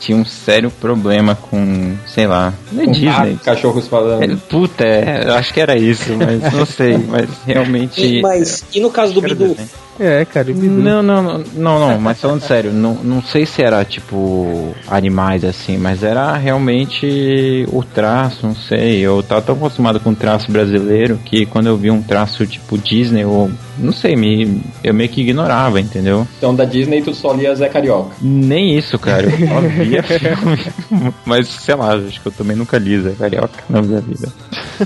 tinha 0.00 0.16
um 0.16 0.24
sério 0.24 0.70
problema 0.70 1.34
com, 1.34 1.63
sei 2.06 2.26
lá, 2.26 2.52
não 2.72 2.82
é 2.82 2.86
Com 2.86 2.92
Disney. 2.92 3.36
ca- 3.42 3.54
cachorros 3.54 3.86
falando. 3.88 4.22
É, 4.22 4.36
puta, 4.48 4.84
é, 4.84 5.30
acho 5.36 5.52
que 5.54 5.60
era 5.60 5.76
isso, 5.76 6.12
mas 6.16 6.52
não 6.52 6.64
sei, 6.66 6.96
mas 6.98 7.28
realmente. 7.46 8.00
E, 8.18 8.22
mas, 8.22 8.64
e 8.74 8.80
no 8.80 8.90
caso 8.90 9.12
do 9.14 9.20
Bidu? 9.22 9.56
É, 9.98 10.24
cara, 10.24 10.50
e 10.50 10.54
Bidu. 10.54 10.74
Não, 10.74 11.02
não, 11.02 11.22
não, 11.22 11.44
não, 11.54 11.78
não, 11.78 12.00
mas 12.00 12.20
falando 12.20 12.40
sério, 12.46 12.72
não, 12.72 12.94
não 12.94 13.22
sei 13.22 13.46
se 13.46 13.62
era 13.62 13.84
tipo 13.84 14.74
animais 14.88 15.44
assim, 15.44 15.76
mas 15.76 16.02
era 16.02 16.36
realmente 16.36 17.66
o 17.72 17.82
traço, 17.82 18.46
não 18.46 18.54
sei. 18.54 19.00
Eu 19.00 19.22
tava 19.22 19.42
tão 19.42 19.54
acostumado 19.54 20.00
com 20.00 20.10
o 20.10 20.16
traço 20.16 20.50
brasileiro 20.50 21.18
que 21.24 21.46
quando 21.46 21.66
eu 21.66 21.76
vi 21.76 21.90
um 21.90 22.02
traço 22.02 22.46
tipo 22.46 22.76
Disney, 22.78 23.22
eu 23.22 23.50
não 23.78 23.92
sei, 23.92 24.14
me, 24.14 24.60
eu 24.82 24.94
meio 24.94 25.08
que 25.08 25.20
ignorava, 25.20 25.80
entendeu? 25.80 26.26
Então 26.38 26.54
da 26.54 26.64
Disney 26.64 27.02
tu 27.02 27.14
só 27.14 27.32
lia 27.32 27.54
Zé 27.54 27.68
Carioca. 27.68 28.14
Nem 28.20 28.76
isso, 28.76 28.98
cara. 28.98 29.26
Eu 29.26 29.48
só 29.48 29.60
via 29.60 30.02
filme. 30.04 31.12
Mas 31.24 31.48
sei 31.48 31.74
lá, 31.74 31.94
acho 31.94 32.20
que 32.20 32.26
eu 32.26 32.32
também 32.32 32.56
nunca 32.56 32.78
li 32.78 33.00
Zé 33.00 33.12
Carioca 33.18 33.64
na 33.68 33.82
minha 33.82 34.00
vida. 34.00 34.28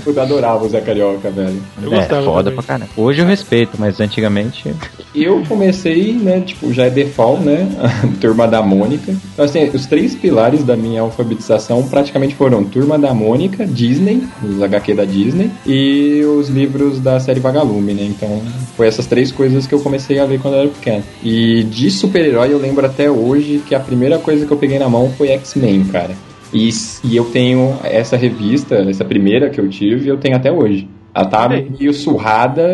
Eu 0.05 0.21
adorava 0.21 0.65
o 0.65 0.69
Zé 0.69 0.81
Carioca, 0.81 1.29
velho. 1.29 1.61
Eu 1.81 1.93
é, 1.93 1.97
gostava 1.97 2.23
foda 2.23 2.43
também. 2.49 2.55
pra 2.55 2.63
caramba. 2.63 2.91
Hoje 2.97 3.21
eu 3.21 3.25
respeito, 3.25 3.71
mas 3.77 3.99
antigamente. 3.99 4.73
Eu 5.13 5.43
comecei, 5.47 6.13
né, 6.13 6.41
tipo, 6.41 6.73
já 6.73 6.85
é 6.85 6.89
default, 6.89 7.43
né, 7.43 7.67
Turma 8.19 8.47
da 8.47 8.61
Mônica. 8.61 9.15
Então, 9.33 9.45
assim, 9.45 9.69
os 9.73 9.85
três 9.85 10.15
pilares 10.15 10.63
da 10.63 10.75
minha 10.75 11.01
alfabetização 11.01 11.83
praticamente 11.87 12.35
foram 12.35 12.63
Turma 12.63 12.97
da 12.97 13.13
Mônica, 13.13 13.65
Disney, 13.65 14.23
os 14.43 14.61
HQ 14.61 14.93
da 14.93 15.05
Disney, 15.05 15.51
e 15.65 16.23
os 16.23 16.49
livros 16.49 16.99
da 16.99 17.19
série 17.19 17.39
Vagalume, 17.39 17.93
né, 17.93 18.03
então 18.03 18.41
foi 18.75 18.87
essas 18.87 19.05
três 19.05 19.31
coisas 19.31 19.65
que 19.67 19.73
eu 19.73 19.79
comecei 19.79 20.19
a 20.19 20.25
ler 20.25 20.39
quando 20.39 20.55
eu 20.55 20.61
era 20.61 20.69
pequeno. 20.69 21.03
E 21.23 21.63
de 21.63 21.89
super-herói 21.89 22.53
eu 22.53 22.59
lembro 22.59 22.85
até 22.85 23.09
hoje 23.09 23.61
que 23.65 23.75
a 23.75 23.79
primeira 23.79 24.17
coisa 24.17 24.45
que 24.45 24.51
eu 24.51 24.57
peguei 24.57 24.79
na 24.79 24.89
mão 24.89 25.11
foi 25.17 25.29
X-Men, 25.29 25.85
cara. 25.85 26.15
E, 26.53 26.69
e 27.03 27.15
eu 27.15 27.25
tenho 27.25 27.77
essa 27.83 28.17
revista, 28.17 28.75
essa 28.75 29.05
primeira 29.05 29.49
que 29.49 29.59
eu 29.59 29.69
tive, 29.69 30.09
eu 30.09 30.17
tenho 30.17 30.35
até 30.35 30.51
hoje. 30.51 30.87
Ela 31.19 31.27
tá 31.27 31.49
meio 31.49 31.93
surrada, 31.93 32.65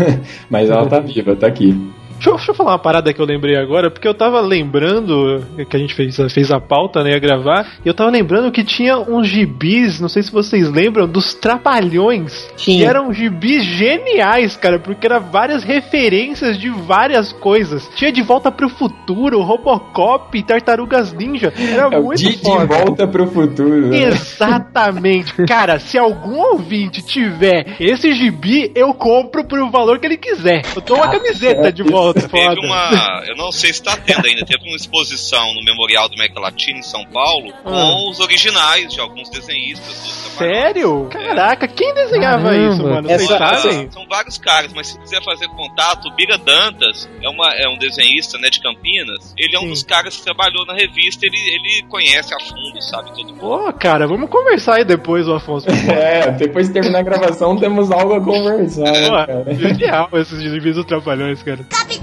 mas 0.48 0.70
ela 0.70 0.86
tá 0.86 0.98
viva, 0.98 1.36
tá 1.36 1.46
aqui. 1.46 1.78
Deixa 2.22 2.30
eu, 2.30 2.36
deixa 2.36 2.50
eu 2.52 2.54
falar 2.54 2.70
uma 2.72 2.78
parada 2.78 3.12
que 3.12 3.20
eu 3.20 3.26
lembrei 3.26 3.56
agora, 3.56 3.90
porque 3.90 4.06
eu 4.06 4.14
tava 4.14 4.40
lembrando 4.40 5.44
que 5.68 5.76
a 5.76 5.80
gente 5.80 5.92
fez, 5.92 6.16
fez 6.32 6.52
a 6.52 6.60
pauta, 6.60 7.02
né, 7.02 7.10
ia 7.10 7.18
gravar, 7.18 7.66
e 7.84 7.88
eu 7.88 7.92
tava 7.92 8.10
lembrando 8.10 8.52
que 8.52 8.62
tinha 8.62 8.96
uns 8.96 9.26
gibis, 9.26 9.98
não 10.00 10.08
sei 10.08 10.22
se 10.22 10.30
vocês 10.30 10.70
lembram, 10.70 11.08
dos 11.08 11.34
Trapalhões, 11.34 12.48
que 12.56 12.64
Tinha. 12.76 12.88
eram 12.88 13.12
gibis 13.12 13.64
geniais, 13.64 14.56
cara, 14.56 14.78
porque 14.78 15.04
eram 15.06 15.20
várias 15.20 15.64
referências 15.64 16.56
de 16.56 16.68
várias 16.68 17.32
coisas. 17.32 17.90
Tinha 17.96 18.12
De 18.12 18.22
Volta 18.22 18.52
pro 18.52 18.68
Futuro, 18.68 19.40
Robocop, 19.42 20.40
Tartarugas 20.44 21.12
Ninja, 21.12 21.52
era 21.56 21.92
É 21.92 22.00
muito 22.00 22.18
de, 22.18 22.36
de 22.36 22.38
foda. 22.38 22.66
volta 22.66 23.08
pro 23.08 23.26
futuro. 23.26 23.88
né? 23.88 24.02
Exatamente. 24.04 25.34
Cara, 25.44 25.80
se 25.80 25.98
algum 25.98 26.38
ouvinte 26.52 27.02
tiver 27.04 27.76
esse 27.80 28.12
gibi, 28.12 28.70
eu 28.76 28.94
compro 28.94 29.42
por 29.44 29.58
o 29.58 29.70
valor 29.72 29.98
que 29.98 30.06
ele 30.06 30.16
quiser. 30.16 30.62
Eu 30.76 30.82
dou 30.82 30.98
uma 30.98 31.10
camiseta 31.10 31.72
de 31.72 31.82
volta. 31.82 32.11
Teve 32.14 32.28
Foda. 32.28 32.60
uma. 32.60 33.22
Eu 33.26 33.36
não 33.36 33.50
sei 33.52 33.72
se 33.72 33.82
tá 33.82 33.96
tendo 33.96 34.26
ainda. 34.26 34.44
Teve 34.44 34.66
uma 34.66 34.76
exposição 34.76 35.54
no 35.54 35.62
Memorial 35.64 36.08
do 36.08 36.14
América 36.14 36.40
Latina 36.40 36.78
em 36.78 36.82
São 36.82 37.04
Paulo 37.06 37.52
com 37.62 38.10
os 38.10 38.20
originais 38.20 38.92
de 38.92 39.00
alguns 39.00 39.28
desenhistas. 39.30 40.22
Sério? 40.36 41.08
Caraca, 41.10 41.68
quem 41.68 41.92
desenhava 41.94 42.44
Caramba. 42.50 42.72
isso, 42.74 42.82
mano? 42.82 43.10
Essa- 43.10 43.26
Vocês 43.26 43.38
sabem? 43.62 43.90
São, 43.90 44.06
vários 44.08 44.38
caras, 44.38 44.72
mas 44.72 44.88
se 44.88 44.98
quiser 44.98 45.22
fazer 45.22 45.46
contato, 45.48 46.08
o 46.08 46.14
Bira 46.14 46.38
Dantas 46.38 47.08
é, 47.22 47.28
uma, 47.28 47.52
é 47.54 47.68
um 47.68 47.76
desenhista 47.78 48.38
né, 48.38 48.48
de 48.48 48.60
Campinas. 48.60 49.34
Ele 49.38 49.54
é 49.54 49.58
um 49.58 49.64
Sim. 49.64 49.68
dos 49.70 49.82
caras 49.82 50.16
que 50.16 50.22
trabalhou 50.24 50.64
na 50.66 50.74
revista, 50.74 51.26
ele, 51.26 51.36
ele 51.36 51.82
conhece 51.88 52.34
a 52.34 52.40
fundo, 52.40 52.80
sabe? 52.82 53.10
Todo 53.14 53.26
mundo. 53.28 53.40
Pô, 53.40 53.72
cara, 53.74 54.06
vamos 54.08 54.30
conversar 54.30 54.76
aí 54.76 54.84
depois, 54.84 55.28
o 55.28 55.34
Afonso. 55.34 55.66
É, 55.92 56.30
depois 56.32 56.68
de 56.68 56.74
terminar 56.74 57.00
a 57.00 57.02
gravação, 57.02 57.56
temos 57.56 57.90
algo 57.90 58.14
a 58.14 58.20
conversar. 58.20 58.82
né, 58.90 59.10
cara? 59.10 59.44
Pô, 59.44 59.54
genial 59.54 60.08
esses 60.14 60.40
gibis 60.40 60.74
dos 60.76 60.84
Trapalhões, 60.86 61.42
cara. 61.42 61.64
Capitão 61.68 62.01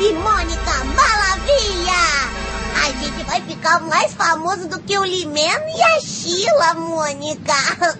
e 0.00 0.12
Mônica 0.12 0.84
Maravilha! 0.96 1.94
A 2.82 2.86
gente 3.00 3.24
vai 3.26 3.40
ficar 3.42 3.80
mais 3.82 4.12
famoso 4.12 4.68
do 4.68 4.80
que 4.80 4.98
o 4.98 5.04
Limeno 5.04 5.64
e 5.76 5.82
a 5.82 6.00
Sheila, 6.00 6.74
Mônica! 6.74 7.98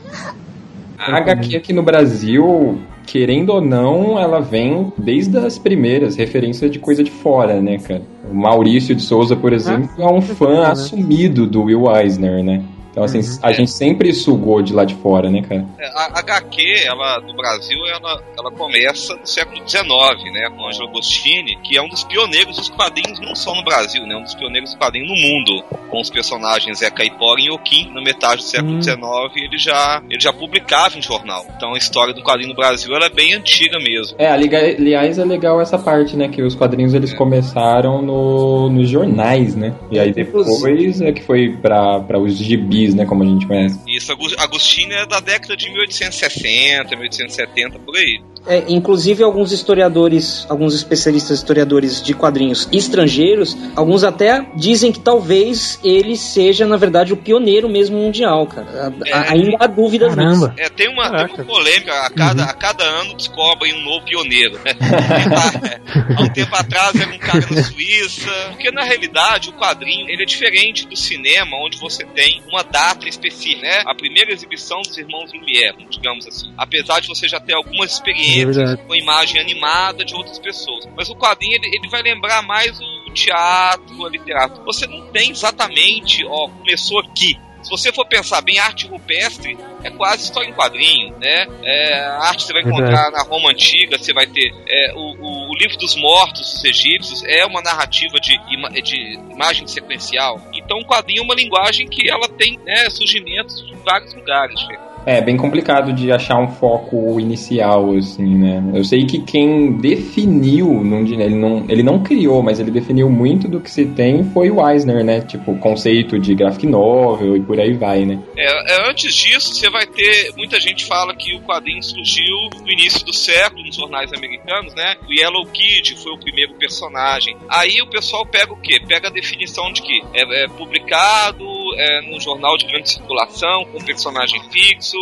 A 0.98 1.18
HQ 1.18 1.56
aqui 1.56 1.72
no 1.72 1.82
Brasil, 1.82 2.80
querendo 3.06 3.50
ou 3.50 3.60
não, 3.60 4.18
ela 4.18 4.40
vem 4.40 4.92
desde 4.98 5.38
as 5.38 5.58
primeiras 5.58 6.16
referências 6.16 6.70
de 6.70 6.78
coisa 6.78 7.04
de 7.04 7.10
fora, 7.10 7.60
né, 7.60 7.78
cara? 7.78 8.02
O 8.28 8.34
Maurício 8.34 8.94
de 8.94 9.02
Souza, 9.02 9.36
por 9.36 9.52
exemplo, 9.52 9.90
é 9.98 10.06
um 10.06 10.20
fã 10.20 10.66
assumido 10.66 11.46
do 11.46 11.64
Will 11.64 11.84
Eisner, 11.94 12.42
né? 12.42 12.64
Então, 12.94 13.02
assim, 13.02 13.20
a 13.42 13.52
gente 13.52 13.72
sempre 13.72 14.12
sugou 14.12 14.62
de 14.62 14.72
lá 14.72 14.84
de 14.84 14.94
fora, 14.94 15.28
né, 15.28 15.42
cara? 15.42 15.66
É, 15.80 15.88
A 15.88 16.20
HQ, 16.20 16.84
ela, 16.86 17.20
no 17.20 17.34
Brasil, 17.34 17.84
ela, 17.86 18.22
ela 18.38 18.52
começa 18.52 19.16
no 19.16 19.26
século 19.26 19.68
XIX, 19.68 19.84
né, 20.32 20.48
com 20.56 20.64
Angelo 20.64 20.88
Agostini, 20.90 21.56
que 21.56 21.76
é 21.76 21.82
um 21.82 21.88
dos 21.88 22.04
pioneiros 22.04 22.56
dos 22.56 22.68
quadrinhos, 22.68 23.18
não 23.18 23.34
só 23.34 23.52
no 23.52 23.64
Brasil, 23.64 24.06
né, 24.06 24.14
um 24.14 24.22
dos 24.22 24.36
pioneiros 24.36 24.70
dos 24.70 24.78
quadrinhos 24.78 25.08
no 25.08 25.16
mundo, 25.16 25.64
com 25.90 26.00
os 26.00 26.08
personagens 26.08 26.78
Zé 26.78 26.88
Caipora 26.88 27.40
e 27.40 27.50
Oquim, 27.50 27.90
na 27.92 28.00
metade 28.00 28.36
do 28.36 28.42
século. 28.42 28.80
XIX, 28.80 29.00
ele 29.36 29.58
já, 29.58 30.02
ele 30.08 30.20
já 30.20 30.32
publicava 30.32 30.96
em 30.96 31.02
jornal. 31.02 31.44
Então 31.56 31.74
a 31.74 31.78
história 31.78 32.14
do 32.14 32.22
quadrinho 32.22 32.50
no 32.50 32.54
Brasil, 32.54 32.94
ela 32.94 33.06
é 33.06 33.10
bem 33.10 33.34
antiga 33.34 33.78
mesmo. 33.78 34.16
É, 34.18 34.28
aliás, 34.30 35.18
é 35.18 35.24
legal 35.24 35.60
essa 35.60 35.78
parte, 35.78 36.16
né? 36.16 36.28
Que 36.28 36.42
os 36.42 36.54
quadrinhos 36.54 36.94
eles 36.94 37.12
começaram 37.12 38.00
no, 38.00 38.70
nos 38.70 38.88
jornais, 38.88 39.56
né? 39.56 39.74
E 39.90 39.98
aí 39.98 40.12
depois 40.12 41.00
é 41.00 41.12
que 41.12 41.22
foi 41.22 41.56
pra, 41.60 42.00
pra 42.00 42.18
os 42.18 42.36
gibis, 42.36 42.83
né? 42.92 43.06
Como 43.06 43.22
a 43.22 43.26
gente 43.26 43.46
conhece. 43.46 43.78
Isso, 43.86 44.12
Agostini 44.38 44.94
é 44.94 45.06
da 45.06 45.20
década 45.20 45.56
de 45.56 45.70
1860, 45.70 46.96
1870, 46.96 47.78
por 47.78 47.96
aí. 47.96 48.20
É, 48.46 48.64
inclusive 48.68 49.22
alguns 49.22 49.52
historiadores, 49.52 50.46
alguns 50.50 50.74
especialistas 50.74 51.38
historiadores 51.38 52.02
de 52.02 52.12
quadrinhos 52.14 52.68
estrangeiros, 52.72 53.56
alguns 53.74 54.04
até 54.04 54.44
dizem 54.54 54.92
que 54.92 55.00
talvez 55.00 55.78
ele 55.82 56.16
seja, 56.16 56.66
na 56.66 56.76
verdade, 56.76 57.12
o 57.12 57.16
pioneiro 57.16 57.68
mesmo 57.68 57.96
mundial, 57.96 58.46
cara. 58.46 58.92
A- 59.12 59.16
a- 59.18 59.32
ainda 59.32 59.56
há 59.60 59.66
dúvidas 59.66 60.14
nisso. 60.14 60.52
É, 60.58 60.68
tem 60.68 60.88
uma, 60.88 61.10
tem 61.26 61.34
uma 61.36 61.44
polêmica, 61.44 61.92
a 61.92 62.10
cada, 62.10 62.44
a 62.44 62.52
cada 62.52 62.84
ano 62.84 63.14
descobrem 63.16 63.74
um 63.74 63.82
novo 63.82 64.04
pioneiro. 64.04 64.58
né? 64.64 64.72
Há 66.16 66.22
um 66.22 66.28
tempo 66.28 66.54
atrás 66.54 66.94
era 66.94 67.10
um 67.12 67.18
cara 67.18 67.46
na 67.50 67.62
Suíça. 67.62 68.30
Porque 68.50 68.70
na 68.70 68.82
realidade 68.82 69.48
o 69.50 69.52
quadrinho 69.52 70.08
ele 70.08 70.22
é 70.22 70.26
diferente 70.26 70.86
do 70.86 70.96
cinema, 70.96 71.56
onde 71.64 71.78
você 71.78 72.04
tem 72.04 72.42
uma 72.48 72.62
data 72.62 73.08
específica. 73.08 73.62
Né? 73.62 73.82
A 73.86 73.94
primeira 73.94 74.32
exibição 74.32 74.80
dos 74.82 74.96
Irmãos 74.98 75.32
Lumière, 75.32 75.76
digamos 75.90 76.26
assim. 76.26 76.52
Apesar 76.58 77.00
de 77.00 77.08
você 77.08 77.28
já 77.28 77.40
ter 77.40 77.54
algumas 77.54 77.92
É 77.92 77.94
verdade. 78.34 78.82
com 78.86 78.94
imagem 78.94 79.40
animada 79.40 80.04
de 80.04 80.14
outras 80.14 80.38
pessoas. 80.38 80.88
Mas 80.96 81.08
o 81.08 81.16
quadrinho 81.16 81.54
ele, 81.54 81.76
ele 81.76 81.88
vai 81.88 82.02
lembrar 82.02 82.42
mais 82.42 82.78
o 82.80 83.12
teatro, 83.12 84.04
a 84.04 84.10
literatura. 84.10 84.62
Você 84.64 84.86
não 84.86 85.06
tem 85.08 85.30
exatamente, 85.30 86.24
ó, 86.26 86.48
começou 86.48 86.98
aqui. 87.00 87.38
se 87.62 87.70
você 87.70 87.92
for 87.92 88.06
pensar 88.06 88.42
bem, 88.42 88.58
arte 88.58 88.86
rupestre 88.86 89.56
é 89.82 89.90
quase 89.90 90.24
história 90.24 90.48
em 90.48 90.52
quadrinho, 90.52 91.16
né? 91.18 91.46
É, 91.62 92.00
a 92.00 92.24
arte 92.24 92.44
você 92.44 92.52
vai 92.52 92.62
encontrar 92.62 93.10
na 93.10 93.22
Roma 93.22 93.50
Antiga, 93.50 93.96
você 93.96 94.12
vai 94.12 94.26
ter 94.26 94.52
é, 94.66 94.92
o, 94.94 94.98
o, 94.98 95.50
o, 95.50 95.54
livro 95.54 95.76
dos 95.78 95.94
mortos 95.94 96.52
dos 96.52 96.64
egípcios, 96.64 97.22
é 97.24 97.46
uma 97.46 97.62
narrativa 97.62 98.18
de, 98.20 98.36
de 98.82 99.14
imagem 99.30 99.66
sequencial. 99.66 100.40
Então 100.52 100.78
o 100.78 100.86
quadrinho 100.86 101.20
é 101.20 101.24
uma 101.24 101.34
linguagem 101.34 101.86
que 101.86 102.10
ela 102.10 102.28
tem 102.28 102.58
né, 102.64 102.90
surgimentos 102.90 103.64
em 103.70 103.76
vários 103.84 104.12
lugares. 104.14 104.60
É 105.06 105.20
bem 105.20 105.36
complicado 105.36 105.92
de 105.92 106.10
achar 106.10 106.38
um 106.38 106.48
foco 106.48 107.20
inicial, 107.20 107.94
assim, 107.94 108.34
né? 108.36 108.62
Eu 108.74 108.84
sei 108.84 109.04
que 109.04 109.20
quem 109.20 109.76
definiu, 109.76 110.82
ele 111.06 111.34
não, 111.34 111.64
ele 111.68 111.82
não 111.82 112.02
criou, 112.02 112.42
mas 112.42 112.58
ele 112.58 112.70
definiu 112.70 113.10
muito 113.10 113.46
do 113.46 113.60
que 113.60 113.70
se 113.70 113.84
tem 113.86 114.24
foi 114.24 114.50
o 114.50 114.66
Eisner, 114.66 115.04
né? 115.04 115.20
Tipo, 115.20 115.56
conceito 115.58 116.18
de 116.18 116.34
graphic 116.34 116.66
novel 116.66 117.36
e 117.36 117.40
por 117.40 117.60
aí 117.60 117.72
vai, 117.74 118.04
né? 118.04 118.18
É, 118.36 118.74
é, 118.74 118.90
antes 118.90 119.14
disso, 119.14 119.54
você 119.54 119.68
vai 119.68 119.86
ter. 119.86 120.32
Muita 120.36 120.58
gente 120.58 120.84
fala 120.84 121.14
que 121.14 121.34
o 121.34 121.40
quadrinho 121.40 121.82
surgiu 121.82 122.34
no 122.62 122.70
início 122.70 123.04
do 123.04 123.12
século, 123.12 123.64
nos 123.64 123.76
jornais 123.76 124.12
americanos, 124.12 124.74
né? 124.74 124.96
O 125.08 125.12
Yellow 125.12 125.46
Kid 125.46 125.96
foi 125.96 126.12
o 126.12 126.18
primeiro 126.18 126.54
personagem. 126.54 127.36
Aí 127.48 127.80
o 127.82 127.86
pessoal 127.86 128.24
pega 128.26 128.52
o 128.52 128.60
quê? 128.60 128.80
Pega 128.86 129.08
a 129.08 129.12
definição 129.12 129.72
de 129.72 129.82
que 129.82 130.02
é, 130.14 130.44
é 130.44 130.48
publicado 130.48 131.44
é, 131.76 132.00
no 132.10 132.20
jornal 132.20 132.56
de 132.56 132.66
grande 132.66 132.90
circulação, 132.90 133.64
com 133.66 133.78
personagem 133.84 134.42
fixo 134.50 134.98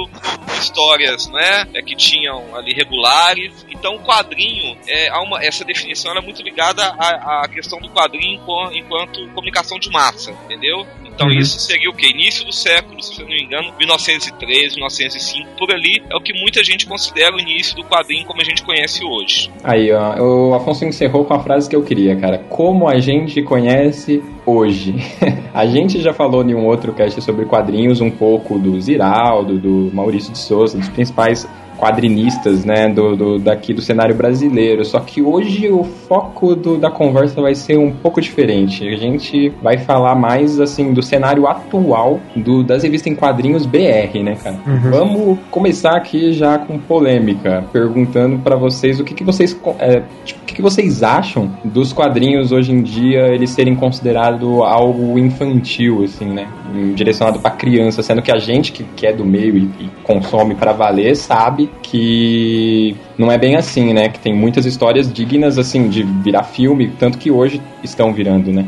histórias 0.58 1.28
né, 1.28 1.66
é, 1.74 1.82
que 1.82 1.96
tinham 1.96 2.54
ali 2.54 2.72
regulares. 2.72 3.66
Então, 3.82 3.96
o 3.96 3.98
quadrinho, 3.98 4.76
é, 4.86 5.12
uma, 5.18 5.44
essa 5.44 5.64
definição 5.64 6.16
é 6.16 6.20
muito 6.20 6.40
ligada 6.40 6.84
à, 6.96 7.42
à 7.42 7.48
questão 7.48 7.80
do 7.80 7.90
quadrinho 7.90 8.40
enquanto 8.72 9.26
comunicação 9.34 9.76
de 9.76 9.90
massa, 9.90 10.30
entendeu? 10.44 10.86
Então 11.04 11.26
uhum. 11.26 11.32
isso 11.32 11.58
seria 11.58 11.90
o 11.90 11.92
que? 11.92 12.08
Início 12.08 12.44
do 12.44 12.52
século, 12.52 13.02
se 13.02 13.20
eu 13.20 13.26
não 13.26 13.34
me 13.34 13.42
engano, 13.42 13.72
1903, 13.76 14.74
1905, 14.74 15.48
por 15.58 15.72
ali, 15.72 16.00
é 16.08 16.14
o 16.14 16.20
que 16.20 16.32
muita 16.32 16.62
gente 16.62 16.86
considera 16.86 17.34
o 17.34 17.40
início 17.40 17.74
do 17.74 17.82
quadrinho 17.82 18.24
como 18.24 18.40
a 18.40 18.44
gente 18.44 18.62
conhece 18.62 19.04
hoje. 19.04 19.50
Aí, 19.64 19.90
ó, 19.92 20.14
o 20.22 20.54
Afonso 20.54 20.84
encerrou 20.84 21.24
com 21.24 21.34
a 21.34 21.40
frase 21.40 21.68
que 21.68 21.74
eu 21.74 21.82
queria, 21.82 22.14
cara. 22.14 22.38
Como 22.38 22.88
a 22.88 23.00
gente 23.00 23.42
conhece 23.42 24.22
hoje. 24.46 24.94
a 25.52 25.66
gente 25.66 26.00
já 26.00 26.12
falou 26.12 26.48
em 26.48 26.54
um 26.54 26.66
outro 26.66 26.92
cast 26.92 27.20
sobre 27.20 27.46
quadrinhos, 27.46 28.00
um 28.00 28.10
pouco 28.10 28.60
do 28.60 28.80
Ziraldo, 28.80 29.58
do 29.58 29.90
Maurício 29.92 30.32
de 30.32 30.38
Souza, 30.38 30.78
dos 30.78 30.88
principais 30.88 31.48
quadrinistas, 31.82 32.64
né, 32.64 32.88
do, 32.88 33.16
do, 33.16 33.38
daqui 33.40 33.74
do 33.74 33.82
cenário 33.82 34.14
brasileiro. 34.14 34.84
Só 34.84 35.00
que 35.00 35.20
hoje 35.20 35.68
o 35.68 35.82
foco 35.82 36.54
do, 36.54 36.78
da 36.78 36.88
conversa 36.88 37.42
vai 37.42 37.56
ser 37.56 37.76
um 37.76 37.90
pouco 37.90 38.20
diferente. 38.20 38.86
A 38.86 38.96
gente 38.96 39.52
vai 39.60 39.78
falar 39.78 40.14
mais 40.14 40.60
assim 40.60 40.92
do 40.92 41.02
cenário 41.02 41.48
atual 41.48 42.20
do, 42.36 42.62
das 42.62 42.84
revistas 42.84 43.12
em 43.12 43.16
quadrinhos 43.16 43.66
BR, 43.66 44.22
né, 44.22 44.36
cara? 44.40 44.60
Uhum. 44.64 44.90
Vamos 44.92 45.38
começar 45.50 45.96
aqui 45.96 46.32
já 46.32 46.56
com 46.56 46.78
polêmica, 46.78 47.64
perguntando 47.72 48.38
para 48.38 48.54
vocês 48.54 49.00
o 49.00 49.04
que, 49.04 49.12
que 49.12 49.24
vocês 49.24 49.58
é, 49.80 50.02
tipo, 50.24 50.40
o 50.40 50.44
que, 50.44 50.54
que 50.54 50.62
vocês 50.62 51.02
acham 51.02 51.50
dos 51.64 51.92
quadrinhos 51.92 52.52
hoje 52.52 52.70
em 52.70 52.82
dia 52.82 53.26
eles 53.26 53.50
serem 53.50 53.74
considerados 53.74 54.48
algo 54.60 55.18
infantil, 55.18 56.04
assim, 56.04 56.26
né? 56.26 56.46
Direcionado 56.94 57.40
para 57.40 57.50
criança, 57.50 58.04
sendo 58.04 58.22
que 58.22 58.30
a 58.30 58.38
gente 58.38 58.70
que, 58.70 58.84
que 58.84 59.04
é 59.04 59.12
do 59.12 59.24
meio 59.24 59.56
e, 59.56 59.62
e 59.80 59.90
consome 60.04 60.54
para 60.54 60.72
valer 60.72 61.16
sabe 61.16 61.71
que 61.82 62.96
não 63.16 63.30
é 63.30 63.38
bem 63.38 63.56
assim, 63.56 63.92
né? 63.92 64.08
Que 64.08 64.18
tem 64.18 64.34
muitas 64.34 64.66
histórias 64.66 65.12
dignas, 65.12 65.58
assim, 65.58 65.88
de 65.88 66.02
virar 66.02 66.44
filme, 66.44 66.92
tanto 66.98 67.18
que 67.18 67.30
hoje 67.30 67.60
estão 67.82 68.12
virando, 68.12 68.52
né? 68.52 68.66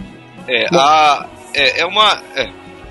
É, 0.49 0.67
a, 0.73 1.27
é, 1.55 1.81
é 1.81 1.87
uma. 1.87 2.21
É, 2.37 2.49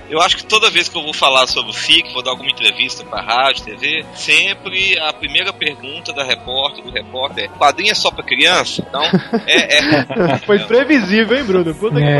eu 0.10 0.22
acho 0.22 0.38
que 0.38 0.46
toda 0.46 0.70
vez 0.70 0.90
que 0.90 0.98
eu 0.98 1.02
vou 1.02 1.14
falar 1.14 1.48
sobre 1.48 1.72
o 1.72 1.74
FIC, 1.74 2.14
vou 2.14 2.22
dar 2.22 2.32
alguma 2.32 2.50
entrevista 2.50 3.04
para 3.04 3.22
rádio, 3.22 3.64
TV, 3.64 4.06
sempre 4.14 5.00
a 5.00 5.14
primeira 5.14 5.52
pergunta 5.54 6.14
da 6.14 6.24
repórter, 6.24 6.84
do 6.84 6.92
repórter 6.92 7.46
é: 7.46 7.48
quadrinho 7.48 7.92
é 7.92 7.96
só 7.96 8.12
para 8.12 8.24
criança? 8.24 8.86
Então, 8.88 9.04
é. 9.48 9.78
é 9.78 10.38
Foi 10.46 10.60
previsível, 10.60 11.38
hein, 11.38 11.44
Bruno? 11.44 11.74
Puta 11.74 11.96
que 11.96 12.04
é, 12.04 12.20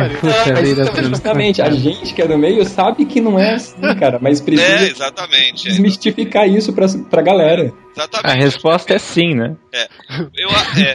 pariu. 0.54 0.82
É, 0.82 1.04
justamente, 1.04 1.62
a 1.62 1.70
gente 1.70 2.14
que 2.14 2.22
é 2.22 2.28
do 2.28 2.38
meio 2.38 2.66
sabe 2.66 3.06
que 3.06 3.22
não 3.22 3.38
é 3.38 3.56
assim, 3.56 3.82
cara, 4.00 4.18
mas 4.22 4.42
precisa 4.42 4.86
é, 4.86 4.90
exatamente, 4.90 5.66
desmistificar 5.66 6.48
isso 6.48 6.74
pra, 6.74 6.88
pra 7.10 7.22
galera. 7.22 7.74
Exatamente. 7.96 8.32
A 8.32 8.44
resposta 8.44 8.94
é 8.94 9.00
sim, 9.00 9.36
né? 9.36 9.56
É. 9.72 9.88
Eu, 10.36 10.50
é. 10.50 10.94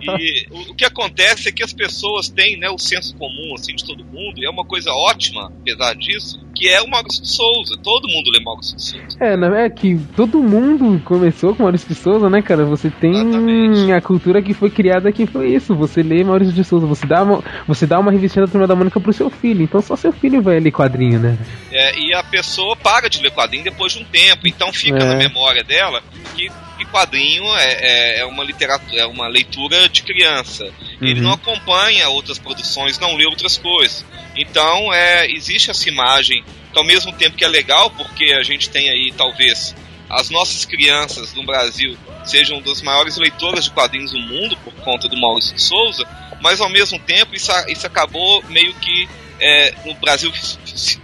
E 0.00 0.46
o, 0.50 0.72
o, 0.72 0.74
que 0.74 0.84
acontece 0.84 1.48
é 1.48 1.52
que 1.52 1.62
as 1.62 1.72
pessoas 1.72 2.28
têm 2.28 2.58
né, 2.58 2.68
o 2.68 2.78
senso 2.78 3.16
comum 3.16 3.54
assim, 3.54 3.74
de 3.74 3.84
todo 3.84 4.04
mundo, 4.04 4.38
e 4.38 4.46
é 4.46 4.50
uma 4.50 4.64
coisa 4.64 4.90
ótima, 4.90 5.52
apesar 5.60 5.94
disso, 5.94 6.44
que 6.54 6.68
é 6.68 6.82
o 6.82 6.88
Maurício 6.88 7.22
de 7.22 7.28
Souza. 7.28 7.76
Todo 7.82 8.08
mundo 8.08 8.30
lê 8.30 8.42
Maurício 8.42 8.76
de 8.76 8.82
Souza. 8.82 9.18
É, 9.20 9.36
não 9.36 9.54
é 9.54 9.68
que 9.70 9.98
todo 10.16 10.42
mundo 10.42 11.00
começou 11.04 11.54
com 11.54 11.62
Maurício 11.62 11.88
de 11.88 11.94
Souza, 11.94 12.28
né, 12.28 12.42
cara? 12.42 12.64
Você 12.64 12.90
tem 12.90 13.12
Exatamente. 13.12 13.92
a 13.92 14.00
cultura 14.00 14.42
que 14.42 14.54
foi 14.54 14.70
criada 14.70 15.12
que 15.12 15.26
foi 15.26 15.54
isso. 15.54 15.74
Você 15.76 16.02
lê 16.02 16.24
Maurício 16.24 16.54
de 16.54 16.64
Souza, 16.64 16.86
você 16.86 17.06
dá 17.06 17.22
uma, 17.22 17.42
você 17.66 17.86
dá 17.86 17.98
uma 17.98 18.10
revistinha 18.10 18.46
da 18.46 18.50
Turma 18.50 18.66
da 18.66 18.74
Mônica 18.74 19.00
pro 19.00 19.12
seu 19.12 19.30
filho. 19.30 19.62
Então 19.62 19.80
só 19.80 19.94
seu 19.96 20.12
filho 20.12 20.42
vai 20.42 20.58
ler 20.58 20.72
quadrinho, 20.72 21.20
né? 21.20 21.38
É, 21.70 21.98
e 21.98 22.14
a 22.14 22.22
pessoa 22.24 22.74
para 22.76 23.08
de 23.08 23.20
ler 23.22 23.30
quadrinho 23.30 23.64
depois 23.64 23.92
de 23.92 24.02
um 24.02 24.04
tempo. 24.04 24.46
Então 24.46 24.72
fica 24.72 24.98
é. 24.98 25.04
na 25.04 25.16
memória 25.16 25.62
dela 25.62 26.02
que 26.34 26.50
que 26.76 26.84
quadrinho 26.84 27.44
é, 27.56 27.72
é, 27.72 28.18
é, 28.20 28.24
uma 28.26 28.44
literatura, 28.44 29.00
é 29.00 29.06
uma 29.06 29.26
leitura 29.28 29.88
de 29.88 30.02
criança. 30.02 30.64
Uhum. 30.64 31.08
Ele 31.08 31.20
não 31.20 31.32
acompanha 31.32 32.08
outras 32.08 32.38
produções, 32.38 32.98
não 32.98 33.16
lê 33.16 33.26
outras 33.26 33.56
coisas. 33.56 34.04
Então 34.36 34.92
é, 34.92 35.26
existe 35.30 35.70
essa 35.70 35.88
imagem 35.88 36.44
que 36.72 36.78
ao 36.78 36.84
mesmo 36.84 37.12
tempo 37.12 37.36
que 37.36 37.44
é 37.44 37.48
legal, 37.48 37.90
porque 37.90 38.34
a 38.38 38.42
gente 38.42 38.68
tem 38.68 38.90
aí 38.90 39.12
talvez 39.16 39.74
as 40.08 40.30
nossas 40.30 40.64
crianças 40.64 41.34
no 41.34 41.44
Brasil 41.44 41.96
sejam 42.24 42.60
das 42.60 42.82
maiores 42.82 43.16
leitoras 43.16 43.64
de 43.64 43.70
quadrinhos 43.70 44.12
do 44.12 44.20
mundo 44.20 44.56
por 44.58 44.74
conta 44.74 45.08
do 45.08 45.16
Maurício 45.16 45.54
de 45.54 45.62
Souza, 45.62 46.06
mas 46.40 46.60
ao 46.60 46.68
mesmo 46.68 46.98
tempo 46.98 47.34
isso, 47.34 47.50
isso 47.68 47.86
acabou 47.86 48.42
meio 48.48 48.74
que 48.74 49.08
é, 49.40 49.74
no 49.84 49.94
Brasil 49.94 50.32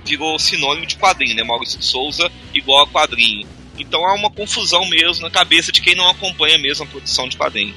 virou 0.05 0.39
sinônimo 0.39 0.87
de 0.87 0.97
quadrinho, 0.97 1.35
né? 1.35 1.43
Maurício 1.43 1.79
de 1.79 1.85
Souza 1.85 2.31
igual 2.55 2.85
a 2.85 2.89
quadrinho. 2.89 3.47
Então 3.83 4.07
há 4.07 4.15
uma 4.15 4.31
confusão 4.31 4.89
mesmo 4.89 5.23
na 5.23 5.31
cabeça 5.31 5.71
de 5.71 5.83
quem 5.83 5.95
não 5.95 6.09
acompanha 6.09 6.59
mesmo 6.59 6.85
a 6.85 6.87
produção 6.87 7.29
de 7.29 7.37
quadrinho. 7.37 7.75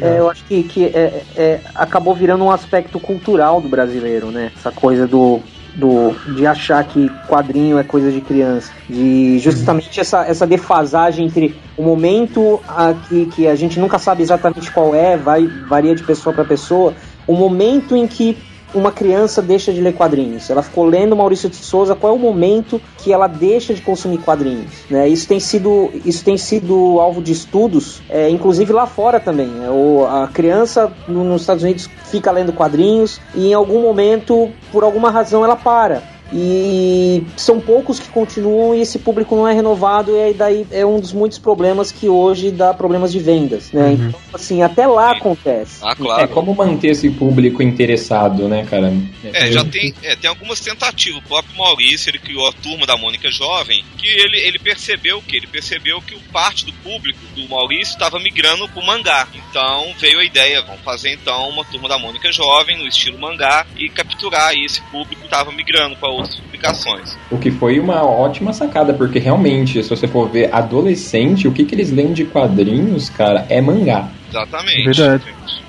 É, 0.00 0.18
eu 0.18 0.28
acho 0.28 0.44
que, 0.44 0.62
que 0.64 0.84
é, 0.84 1.22
é, 1.36 1.60
acabou 1.74 2.14
virando 2.14 2.44
um 2.44 2.50
aspecto 2.50 2.98
cultural 2.98 3.60
do 3.60 3.68
brasileiro, 3.68 4.30
né? 4.30 4.50
Essa 4.56 4.72
coisa 4.72 5.06
do, 5.06 5.40
do 5.74 6.12
de 6.34 6.46
achar 6.46 6.82
que 6.84 7.08
quadrinho 7.28 7.78
é 7.78 7.84
coisa 7.84 8.10
de 8.10 8.20
criança, 8.20 8.72
de 8.88 9.38
justamente 9.38 10.00
essa, 10.00 10.26
essa 10.26 10.46
defasagem 10.46 11.26
entre 11.26 11.54
o 11.76 11.82
momento 11.82 12.60
que, 13.08 13.26
que 13.26 13.46
a 13.46 13.54
gente 13.54 13.78
nunca 13.78 13.98
sabe 13.98 14.22
exatamente 14.22 14.70
qual 14.70 14.94
é, 14.94 15.16
vai 15.16 15.46
varia 15.68 15.94
de 15.94 16.02
pessoa 16.02 16.34
para 16.34 16.44
pessoa, 16.44 16.94
o 17.26 17.34
momento 17.34 17.94
em 17.94 18.06
que 18.06 18.36
uma 18.78 18.92
criança 18.92 19.40
deixa 19.40 19.72
de 19.72 19.80
ler 19.80 19.94
quadrinhos? 19.94 20.48
Ela 20.50 20.62
ficou 20.62 20.84
lendo 20.84 21.16
Maurício 21.16 21.48
de 21.48 21.56
Souza, 21.56 21.94
qual 21.94 22.12
é 22.12 22.16
o 22.16 22.18
momento 22.18 22.80
que 22.98 23.12
ela 23.12 23.26
deixa 23.26 23.72
de 23.72 23.80
consumir 23.80 24.18
quadrinhos? 24.18 24.70
Né? 24.90 25.08
Isso, 25.08 25.26
tem 25.26 25.40
sido, 25.40 25.90
isso 26.04 26.24
tem 26.24 26.36
sido 26.36 27.00
alvo 27.00 27.22
de 27.22 27.32
estudos, 27.32 28.02
é, 28.08 28.28
inclusive 28.28 28.72
lá 28.72 28.86
fora 28.86 29.18
também. 29.18 29.48
Né? 29.48 29.70
O, 29.70 30.06
a 30.06 30.28
criança 30.28 30.92
nos 31.08 31.40
Estados 31.40 31.62
Unidos 31.62 31.88
fica 32.04 32.30
lendo 32.30 32.52
quadrinhos 32.52 33.20
e 33.34 33.48
em 33.48 33.54
algum 33.54 33.80
momento, 33.80 34.50
por 34.70 34.84
alguma 34.84 35.10
razão, 35.10 35.44
ela 35.44 35.56
para 35.56 36.15
e 36.32 37.22
são 37.36 37.60
poucos 37.60 37.98
que 37.98 38.08
continuam 38.08 38.74
e 38.74 38.80
esse 38.80 38.98
público 38.98 39.36
não 39.36 39.46
é 39.46 39.54
renovado 39.54 40.16
e 40.16 40.34
daí 40.34 40.66
é 40.70 40.84
um 40.84 40.98
dos 40.98 41.12
muitos 41.12 41.38
problemas 41.38 41.92
que 41.92 42.08
hoje 42.08 42.50
dá 42.50 42.74
problemas 42.74 43.12
de 43.12 43.18
vendas, 43.18 43.70
né? 43.72 43.88
Uhum. 43.88 44.08
Então, 44.08 44.20
assim, 44.32 44.62
até 44.62 44.86
lá 44.86 45.12
acontece. 45.12 45.80
Ah, 45.82 45.94
claro. 45.94 46.22
É 46.22 46.26
como 46.26 46.54
manter 46.54 46.88
esse 46.88 47.10
público 47.10 47.62
interessado, 47.62 48.48
né, 48.48 48.66
cara? 48.68 48.92
É, 49.24 49.50
já 49.52 49.64
tem, 49.64 49.94
é, 50.02 50.16
tem 50.16 50.28
algumas 50.28 50.60
tentativas. 50.60 51.20
O 51.24 51.28
próprio 51.28 51.56
Maurício, 51.56 52.10
ele 52.10 52.18
criou 52.18 52.48
a 52.48 52.52
turma 52.52 52.86
da 52.86 52.96
Mônica 52.96 53.30
Jovem, 53.30 53.84
que 53.96 54.06
ele, 54.06 54.38
ele 54.38 54.58
percebeu 54.58 55.22
que 55.22 55.36
ele 55.36 55.46
percebeu 55.46 56.00
que 56.00 56.16
parte 56.36 56.66
do 56.66 56.72
público 56.74 57.18
do 57.34 57.48
Maurício 57.48 57.92
estava 57.92 58.18
migrando 58.18 58.68
pro 58.68 58.84
mangá. 58.84 59.26
Então 59.34 59.94
veio 59.98 60.18
a 60.18 60.24
ideia, 60.24 60.62
vamos 60.62 60.82
fazer 60.82 61.12
então 61.12 61.48
uma 61.48 61.64
turma 61.64 61.88
da 61.88 61.98
Mônica 61.98 62.30
Jovem 62.30 62.76
no 62.76 62.86
estilo 62.86 63.18
mangá 63.18 63.66
e 63.76 63.88
capturar 63.88 64.54
esse 64.54 64.82
público 64.82 65.20
que 65.20 65.26
estava 65.26 65.50
migrando 65.50 65.96
para 65.96 66.10
outras 66.16 66.40
publicações. 66.40 67.16
O 67.30 67.38
que 67.38 67.50
foi 67.50 67.78
uma 67.78 68.04
ótima 68.04 68.52
sacada, 68.52 68.92
porque 68.92 69.18
realmente, 69.18 69.82
se 69.82 69.88
você 69.88 70.06
for 70.06 70.28
ver 70.28 70.54
adolescente, 70.54 71.46
o 71.46 71.52
que, 71.52 71.64
que 71.64 71.74
eles 71.74 71.90
leem 71.90 72.12
de 72.12 72.24
quadrinhos, 72.24 73.08
cara, 73.10 73.46
é 73.48 73.60
mangá. 73.60 74.08
Exatamente. 74.28 74.84
Verdade. 74.84 75.24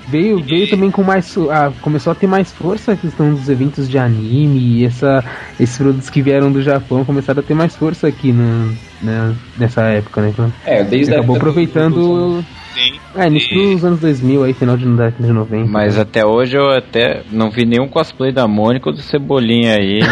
Veio, 0.08 0.38
e... 0.38 0.42
veio 0.42 0.70
também 0.70 0.90
com 0.90 1.02
mais. 1.02 1.36
Ah, 1.50 1.70
começou 1.82 2.12
a 2.12 2.14
ter 2.14 2.26
mais 2.26 2.50
força 2.50 2.92
a 2.92 2.96
questão 2.96 3.34
dos 3.34 3.48
eventos 3.48 3.88
de 3.88 3.98
anime 3.98 4.58
e 4.58 4.84
essa, 4.84 5.22
esses 5.60 5.76
produtos 5.76 6.08
que 6.08 6.22
vieram 6.22 6.50
do 6.50 6.62
Japão 6.62 7.04
começaram 7.04 7.40
a 7.40 7.42
ter 7.42 7.54
mais 7.54 7.76
força 7.76 8.08
aqui 8.08 8.32
no, 8.32 8.74
né, 9.02 9.34
nessa 9.58 9.82
época, 9.82 10.22
né? 10.22 10.30
Então, 10.30 10.52
é, 10.64 10.82
desde 10.82 11.12
acabou 11.12 11.36
aproveitando 11.36 12.44
Sim. 12.78 13.00
É, 13.16 13.26
início 13.26 13.56
dos 13.72 13.84
anos 13.84 14.00
2000 14.00 14.44
aí, 14.44 14.54
final 14.54 14.76
de 14.76 14.86
década 14.86 15.26
de 15.26 15.32
90. 15.32 15.68
Mas 15.68 15.98
até 15.98 16.24
hoje 16.24 16.56
eu 16.56 16.70
até 16.70 17.24
não 17.30 17.50
vi 17.50 17.64
nenhum 17.66 17.88
cosplay 17.88 18.30
da 18.30 18.46
Mônica 18.46 18.88
ou 18.88 18.94
do 18.94 19.02
Cebolinha 19.02 19.74
aí. 19.74 20.00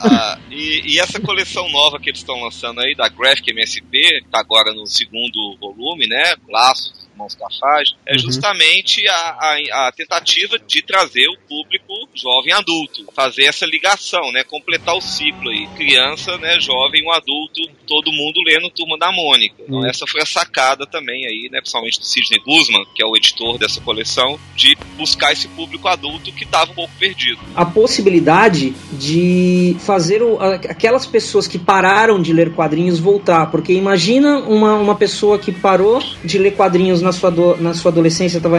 Ah, 0.00 0.38
e, 0.50 0.94
e 0.94 1.00
essa 1.00 1.20
coleção 1.20 1.68
nova 1.70 1.98
que 1.98 2.10
eles 2.10 2.20
estão 2.20 2.40
lançando 2.40 2.80
aí, 2.80 2.94
da 2.94 3.08
Graphic 3.08 3.50
MSP, 3.50 3.98
que 4.22 4.28
tá 4.30 4.38
agora 4.38 4.72
no 4.72 4.86
segundo 4.86 5.56
volume, 5.58 6.06
né? 6.06 6.34
Laços, 6.48 7.03
Mãos 7.16 7.34
Cafage, 7.34 7.94
é 8.06 8.12
Uhum. 8.14 8.18
justamente 8.18 9.06
a, 9.08 9.12
a, 9.14 9.88
a 9.88 9.92
tentativa 9.92 10.58
de 10.58 10.82
trazer 10.82 11.26
o 11.28 11.36
público 11.48 11.92
jovem 12.14 12.52
adulto, 12.52 13.04
fazer 13.14 13.44
essa 13.44 13.64
ligação, 13.66 14.32
né? 14.32 14.42
Completar 14.44 14.94
o 14.96 15.00
ciclo 15.00 15.50
aí. 15.50 15.66
Criança, 15.76 16.36
né? 16.38 16.58
Jovem, 16.60 17.04
um 17.06 17.12
adulto, 17.12 17.60
todo 17.86 18.12
mundo 18.12 18.40
lendo 18.46 18.70
Turma 18.70 18.96
da 18.98 19.10
Mônica. 19.12 19.54
Então 19.60 19.78
Uhum. 19.80 19.86
essa 19.86 20.06
foi 20.06 20.22
a 20.22 20.26
sacada 20.26 20.86
também 20.86 21.26
aí, 21.26 21.48
né? 21.50 21.60
Principalmente 21.60 21.98
do 22.00 22.04
Sidney 22.06 22.40
Guzman, 22.44 22.84
que 22.94 23.02
é 23.02 23.06
o 23.06 23.16
editor 23.16 23.58
dessa 23.58 23.80
coleção, 23.80 24.38
de 24.56 24.76
buscar 24.96 25.32
esse 25.32 25.48
público 25.48 25.88
adulto 25.88 26.32
que 26.32 26.44
estava 26.44 26.70
um 26.72 26.74
pouco 26.74 26.92
perdido. 26.98 27.38
a 27.54 27.64
possibilidade 27.64 28.74
de 28.92 29.76
fazer 29.80 30.22
o- 30.22 30.38
aquelas 30.40 31.06
pessoas 31.06 31.46
que 31.46 31.58
pararam 31.58 32.20
de 32.20 32.32
ler 32.32 32.52
quadrinhos 32.54 32.98
voltar. 32.98 33.46
Porque 33.50 33.72
imagina 33.72 34.38
uma, 34.38 34.74
uma 34.74 34.94
pessoa 34.94 35.38
que 35.38 35.52
parou 35.52 36.02
de 36.24 36.38
ler 36.38 36.52
quadrinhos 36.56 37.00
na 37.04 37.12
sua, 37.12 37.28
ado- 37.30 37.56
na 37.60 37.74
sua 37.74 37.90
adolescência, 37.92 38.38
estava 38.38 38.58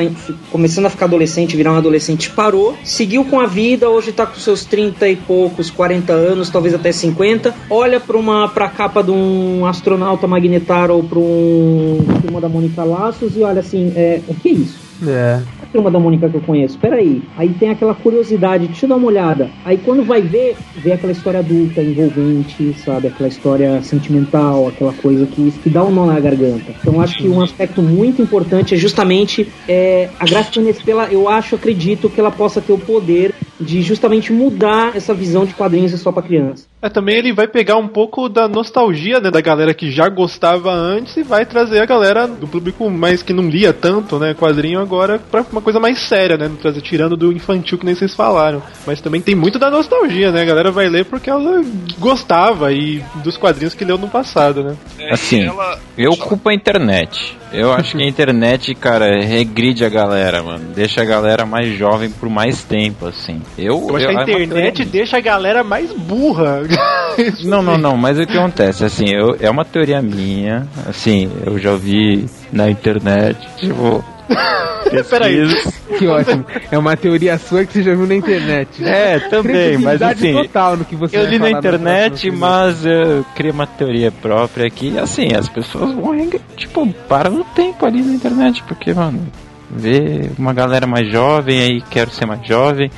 começando 0.51 0.85
a 0.85 0.89
ficar 0.89 1.05
adolescente, 1.05 1.55
virar 1.57 1.73
um 1.73 1.77
adolescente, 1.77 2.29
parou, 2.29 2.75
seguiu 2.83 3.25
com 3.25 3.39
a 3.39 3.45
vida, 3.45 3.89
hoje 3.89 4.11
tá 4.11 4.25
com 4.25 4.39
seus 4.39 4.63
30 4.63 5.07
e 5.09 5.15
poucos, 5.15 5.69
40 5.69 6.13
anos, 6.13 6.49
talvez 6.49 6.73
até 6.73 6.91
50, 6.91 7.53
olha 7.69 7.99
para 7.99 8.17
uma 8.17 8.47
pra 8.47 8.69
capa 8.69 9.03
de 9.03 9.11
um 9.11 9.65
astronauta 9.65 10.27
magnetar 10.27 10.89
ou 10.91 11.03
para 11.03 11.19
um 11.19 11.99
turma 12.21 12.39
da 12.39 12.47
Mônica 12.47 12.83
Laços 12.83 13.35
e 13.35 13.41
olha 13.41 13.59
assim, 13.59 13.91
é, 13.95 14.21
o 14.27 14.33
que 14.35 14.49
é 14.49 14.51
isso? 14.53 14.85
É. 15.05 15.41
turma 15.75 15.91
da 15.91 15.99
Mônica 15.99 16.29
que 16.29 16.35
eu 16.35 16.41
conheço, 16.41 16.77
peraí. 16.79 17.21
Aí 17.35 17.49
tem 17.49 17.69
aquela 17.69 17.93
curiosidade, 17.93 18.67
deixa 18.67 18.85
eu 18.85 18.89
dar 18.89 18.95
uma 18.95 19.07
olhada. 19.07 19.49
Aí 19.65 19.77
quando 19.77 20.05
vai 20.05 20.21
ver, 20.21 20.55
vê 20.77 20.93
aquela 20.93 21.11
história 21.11 21.41
adulta, 21.41 21.81
envolvente, 21.81 22.73
sabe? 22.75 23.09
Aquela 23.09 23.27
história 23.27 23.81
sentimental, 23.83 24.69
aquela 24.69 24.93
coisa 24.93 25.25
que, 25.25 25.51
que 25.51 25.69
dá 25.69 25.83
um 25.83 25.91
nó 25.91 26.05
na 26.05 26.17
garganta. 26.19 26.73
Então 26.79 27.01
acho 27.01 27.17
que 27.17 27.27
um 27.27 27.41
aspecto 27.41 27.81
muito 27.81 28.21
importante 28.21 28.73
é 28.73 28.77
justamente 28.77 29.51
é, 29.67 30.09
a 30.17 30.25
gráfica 30.25 30.61
MSP, 30.61 30.91
ela, 30.91 31.07
eu 31.11 31.27
acho, 31.27 31.55
acredito 31.55 32.09
que 32.09 32.19
ela 32.21 32.31
possa 32.31 32.61
ter 32.61 32.71
o 32.71 32.77
poder 32.77 33.33
de 33.59 33.81
justamente 33.81 34.31
mudar 34.31 34.95
essa 34.95 35.13
visão 35.13 35.45
de 35.45 35.53
quadrinhos 35.53 35.91
só 35.99 36.11
pra 36.11 36.23
criança. 36.23 36.67
É, 36.81 36.89
também 36.89 37.15
ele 37.17 37.33
vai 37.33 37.47
pegar 37.47 37.77
um 37.77 37.87
pouco 37.87 38.29
da 38.29 38.47
nostalgia, 38.47 39.19
né, 39.19 39.31
da 39.31 39.41
galera 39.41 39.73
que 39.73 39.89
já 39.89 40.07
gostava 40.09 40.71
antes 40.71 41.15
e 41.17 41.23
vai 41.23 41.45
trazer 41.45 41.79
a 41.79 41.85
galera 41.85 42.27
do 42.27 42.47
público 42.47 42.89
mais 42.89 43.23
que 43.23 43.33
não 43.33 43.49
lia 43.49 43.73
tanto, 43.73 44.19
né, 44.19 44.33
quadrinho 44.35 44.79
agora 44.79 45.17
pra 45.31 45.43
uma 45.51 45.61
coisa 45.61 45.79
mais 45.79 45.97
séria, 45.99 46.37
né, 46.37 46.47
não 46.47 46.57
trazer 46.57 46.81
tirando 46.81 47.15
do 47.17 47.31
infantil 47.31 47.77
que 47.77 47.85
nem 47.85 47.95
vocês 47.95 48.13
falaram. 48.13 48.61
Mas 48.85 49.01
também 49.01 49.21
tem 49.21 49.33
muito 49.33 49.57
da 49.57 49.71
nostalgia, 49.71 50.31
né, 50.31 50.41
a 50.41 50.45
galera 50.45 50.69
vai 50.71 50.87
ler 50.87 51.05
porque 51.05 51.29
ela 51.29 51.63
gostava 51.97 52.71
e 52.71 53.01
dos 53.23 53.37
quadrinhos 53.37 53.73
que 53.73 53.85
leu 53.85 53.97
no 53.97 54.07
passado, 54.09 54.63
né. 54.63 54.75
Assim, 55.09 55.49
eu 55.97 56.15
culpo 56.17 56.49
a 56.49 56.53
internet. 56.53 57.35
Eu 57.53 57.71
acho 57.71 57.95
que 57.95 58.03
a 58.03 58.07
internet, 58.07 58.75
cara, 58.75 59.21
regride 59.21 59.85
a 59.85 59.89
galera, 59.89 60.43
mano. 60.43 60.65
Deixa 60.75 61.01
a 61.01 61.05
galera 61.05 61.45
mais 61.45 61.73
jovem 61.77 62.09
por 62.09 62.27
mais 62.29 62.63
tempo, 62.63 63.05
assim. 63.07 63.41
Eu, 63.57 63.87
Eu 63.89 63.95
acho 63.95 64.05
que 64.07 64.11
eu- 64.11 64.17
a 64.37 64.39
é 64.41 64.43
internet 64.43 64.83
deixa 64.83 65.17
a 65.17 65.21
galera 65.21 65.63
mais 65.63 65.93
burra. 65.93 66.64
Não, 67.43 67.61
não, 67.61 67.77
não, 67.77 67.95
mas 67.95 68.19
o 68.19 68.25
que 68.25 68.37
acontece, 68.37 68.83
assim, 68.83 69.05
eu, 69.09 69.37
é 69.39 69.49
uma 69.49 69.63
teoria 69.63 70.01
minha, 70.01 70.67
assim, 70.85 71.31
eu 71.45 71.57
já 71.57 71.73
vi 71.75 72.25
na 72.51 72.69
internet, 72.69 73.37
tipo. 73.57 74.03
Peraí. 75.09 75.47
Que 75.97 76.07
ótimo. 76.07 76.45
É 76.69 76.77
uma 76.77 76.97
teoria 76.97 77.37
sua 77.37 77.65
que 77.65 77.73
você 77.73 77.83
já 77.83 77.95
viu 77.95 78.05
na 78.05 78.15
internet. 78.15 78.83
É, 78.83 79.19
também, 79.19 79.77
mas 79.77 80.01
assim. 80.01 80.33
total 80.33 80.77
no 80.77 80.85
que 80.85 80.95
você 80.95 81.17
eu 81.17 81.25
li 81.25 81.39
na 81.39 81.51
internet, 81.51 82.29
mas 82.31 82.85
eu 82.85 83.25
criei 83.35 83.51
uma 83.51 83.67
teoria 83.67 84.11
própria 84.11 84.69
que, 84.69 84.97
assim, 84.99 85.33
as 85.33 85.47
pessoas 85.47 85.93
vão, 85.93 86.29
tipo, 86.57 86.87
para 87.07 87.29
no 87.29 87.43
tempo 87.43 87.85
ali 87.85 88.01
na 88.01 88.13
internet, 88.13 88.61
porque, 88.63 88.93
mano, 88.93 89.25
vê 89.69 90.29
uma 90.37 90.53
galera 90.53 90.87
mais 90.87 91.09
jovem, 91.11 91.59
aí 91.59 91.81
quero 91.89 92.11
ser 92.11 92.25
mais 92.25 92.45
jovem, 92.45 92.91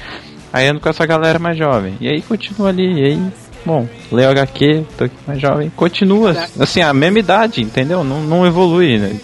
aí 0.51 0.67
ando 0.67 0.79
com 0.79 0.89
essa 0.89 1.05
galera 1.05 1.39
mais 1.39 1.57
jovem, 1.57 1.95
e 1.99 2.07
aí 2.07 2.21
continua 2.21 2.69
ali, 2.69 2.99
e 2.99 3.05
aí, 3.05 3.31
bom, 3.67 3.87
leio 4.11 4.29
HQ, 4.29 4.85
tô 4.97 5.03
aqui 5.03 5.15
mais 5.27 5.41
jovem, 5.41 5.69
continua, 5.69 6.31
assim, 6.59 6.81
a 6.81 6.93
mesma 6.93 7.19
idade, 7.19 7.61
entendeu? 7.61 8.03
Não, 8.03 8.21
não 8.21 8.47
evolui, 8.47 8.97
né? 8.97 9.19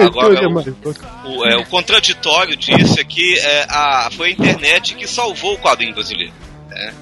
Agora, 0.00 0.48
o, 0.48 1.28
o, 1.28 1.46
é, 1.46 1.56
o 1.56 1.66
contraditório 1.66 2.56
disso 2.56 2.98
é 2.98 3.04
que 3.04 3.38
é, 3.38 3.66
a, 3.68 4.08
foi 4.12 4.28
a 4.28 4.32
internet 4.32 4.94
que 4.94 5.06
salvou 5.06 5.54
o 5.54 5.58
quadrinho 5.58 5.94
brasileiro. 5.94 6.32
né? 6.68 6.94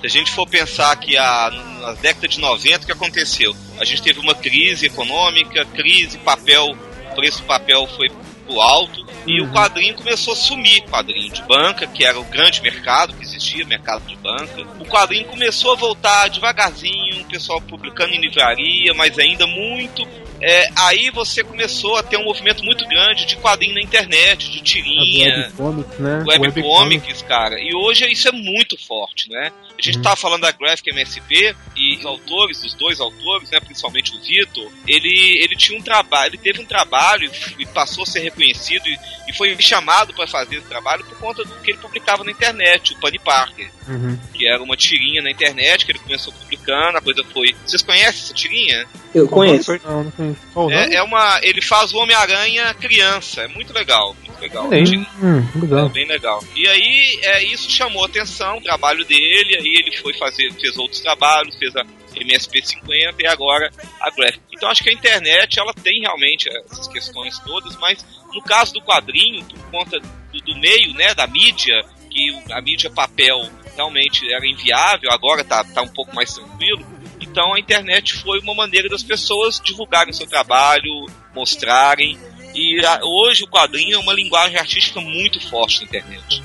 Se 0.00 0.06
a 0.06 0.10
gente 0.10 0.30
for 0.32 0.46
pensar 0.46 0.94
que 0.96 1.16
a, 1.16 1.50
na 1.80 1.92
década 1.94 2.28
de 2.28 2.40
90, 2.40 2.82
o 2.82 2.86
que 2.86 2.92
aconteceu? 2.92 3.54
A 3.80 3.84
gente 3.84 4.02
teve 4.02 4.20
uma 4.20 4.34
crise 4.34 4.86
econômica, 4.86 5.64
crise, 5.66 6.18
papel, 6.18 6.76
o 7.10 7.14
preço 7.14 7.40
do 7.40 7.46
papel 7.46 7.86
foi 7.96 8.08
pro 8.46 8.60
alto 8.60 9.06
e 9.26 9.42
o 9.42 9.50
quadrinho 9.50 9.94
começou 9.94 10.34
a 10.34 10.36
sumir. 10.36 10.82
Quadrinho 10.82 11.32
de 11.32 11.42
banca, 11.42 11.86
que 11.86 12.04
era 12.04 12.18
o 12.18 12.24
grande 12.24 12.62
mercado 12.62 13.14
que 13.14 13.22
existia, 13.22 13.35
mercado 13.66 14.06
de 14.06 14.16
banca. 14.16 14.62
O 14.78 14.84
quadrinho 14.84 15.26
começou 15.26 15.72
a 15.72 15.76
voltar 15.76 16.28
devagarzinho, 16.28 17.22
o 17.22 17.24
pessoal 17.26 17.60
publicando 17.60 18.12
em 18.12 18.20
livraria, 18.20 18.94
mas 18.94 19.18
ainda 19.18 19.46
muito 19.46 20.06
é, 20.40 20.68
aí 20.76 21.10
você 21.10 21.42
começou 21.42 21.96
a 21.96 22.02
ter 22.02 22.18
um 22.18 22.24
movimento 22.24 22.62
muito 22.62 22.86
grande 22.86 23.24
de 23.24 23.36
quadrinho 23.36 23.74
na 23.74 23.80
internet, 23.80 24.50
de 24.50 24.60
tirinha, 24.60 25.50
Webcomics, 25.58 25.98
né? 25.98 26.24
webcomics, 26.26 27.22
cara. 27.22 27.56
E 27.58 27.74
hoje 27.74 28.06
isso 28.10 28.28
é 28.28 28.32
muito 28.32 28.76
forte, 28.76 29.30
né? 29.30 29.50
A 29.78 29.82
gente 29.82 30.00
tava 30.02 30.16
falando 30.16 30.42
da 30.42 30.52
Graphic 30.52 30.90
MSP 30.90 31.54
e 31.76 31.96
os 31.96 32.04
autores, 32.04 32.64
os 32.64 32.74
dois 32.74 33.00
autores, 33.00 33.50
né, 33.50 33.60
principalmente 33.60 34.14
o 34.14 34.20
Vitor, 34.20 34.70
ele, 34.86 35.38
ele 35.42 35.54
tinha 35.54 35.78
um 35.78 35.82
trabalho, 35.82 36.30
ele 36.30 36.38
teve 36.38 36.60
um 36.60 36.64
trabalho 36.64 37.30
e 37.58 37.66
passou 37.66 38.04
a 38.04 38.06
ser 38.06 38.20
reconhecido 38.20 38.86
e, 38.86 38.98
e 39.28 39.34
foi 39.34 39.54
chamado 39.60 40.14
para 40.14 40.26
fazer 40.26 40.56
esse 40.56 40.66
trabalho 40.66 41.04
por 41.04 41.18
conta 41.18 41.44
do 41.44 41.54
que 41.56 41.72
ele 41.72 41.78
publicava 41.78 42.24
na 42.24 42.30
internet, 42.30 42.94
o 42.94 42.98
Bunny 43.00 43.18
Parker 43.40 43.76
Uhum. 43.88 44.18
que 44.34 44.48
era 44.48 44.60
uma 44.60 44.76
tirinha 44.76 45.22
na 45.22 45.30
internet 45.30 45.86
que 45.86 45.92
ele 45.92 46.00
começou 46.00 46.32
publicando, 46.32 46.98
a 46.98 47.00
coisa 47.00 47.22
foi. 47.32 47.54
Vocês 47.64 47.82
conhecem 47.82 48.08
essa 48.08 48.34
tirinha? 48.34 48.84
Eu 49.14 49.28
conheço. 49.28 49.78
Não, 49.84 50.04
não 50.04 50.10
conheço. 50.10 50.40
É, 50.72 50.96
é 50.96 51.02
uma. 51.02 51.38
Ele 51.42 51.62
faz 51.62 51.92
o 51.94 51.98
Homem-Aranha 51.98 52.74
criança, 52.74 53.42
é 53.42 53.48
muito 53.48 53.72
legal, 53.72 54.16
muito 54.26 54.40
legal. 54.40 54.66
Hum, 54.66 55.46
legal. 55.54 55.86
É 55.86 55.88
bem 55.88 56.06
legal. 56.06 56.42
E 56.56 56.66
aí, 56.66 57.18
é, 57.22 57.44
isso 57.44 57.70
chamou 57.70 58.02
a 58.02 58.06
atenção, 58.06 58.58
o 58.58 58.62
trabalho 58.62 59.04
dele, 59.04 59.56
aí 59.56 59.76
ele 59.78 59.96
foi 59.98 60.12
fazer, 60.14 60.52
fez 60.54 60.76
outros 60.76 61.00
trabalhos, 61.00 61.56
fez 61.56 61.74
a 61.76 61.84
MSP50 62.16 63.14
e 63.20 63.26
agora 63.26 63.70
a 64.00 64.10
Graphic. 64.10 64.42
Então 64.52 64.68
acho 64.68 64.82
que 64.82 64.90
a 64.90 64.92
internet, 64.92 65.60
ela 65.60 65.72
tem 65.74 66.00
realmente 66.00 66.48
essas 66.48 66.88
questões 66.88 67.38
todas, 67.40 67.76
mas 67.76 68.04
no 68.32 68.42
caso 68.42 68.72
do 68.72 68.82
quadrinho, 68.82 69.44
por 69.44 69.70
conta 69.70 70.00
do, 70.00 70.40
do 70.40 70.56
meio, 70.56 70.92
né, 70.94 71.14
da 71.14 71.26
mídia, 71.26 71.84
que 72.16 72.52
a 72.52 72.60
mídia 72.62 72.88
papel 72.90 73.36
realmente 73.76 74.32
era 74.32 74.46
inviável, 74.46 75.10
agora 75.12 75.44
tá, 75.44 75.62
tá 75.62 75.82
um 75.82 75.88
pouco 75.88 76.14
mais 76.14 76.32
tranquilo, 76.32 76.80
então 77.20 77.52
a 77.54 77.60
internet 77.60 78.14
foi 78.14 78.38
uma 78.40 78.54
maneira 78.54 78.88
das 78.88 79.02
pessoas 79.02 79.60
divulgarem 79.62 80.12
seu 80.14 80.26
trabalho, 80.26 81.06
mostrarem, 81.34 82.16
e 82.54 82.80
a- 82.86 83.00
hoje 83.04 83.44
o 83.44 83.48
quadrinho 83.48 83.96
é 83.96 83.98
uma 83.98 84.14
linguagem 84.14 84.56
artística 84.58 84.98
muito 85.00 85.38
forte 85.48 85.80
na 85.80 85.84
internet. 85.86 86.42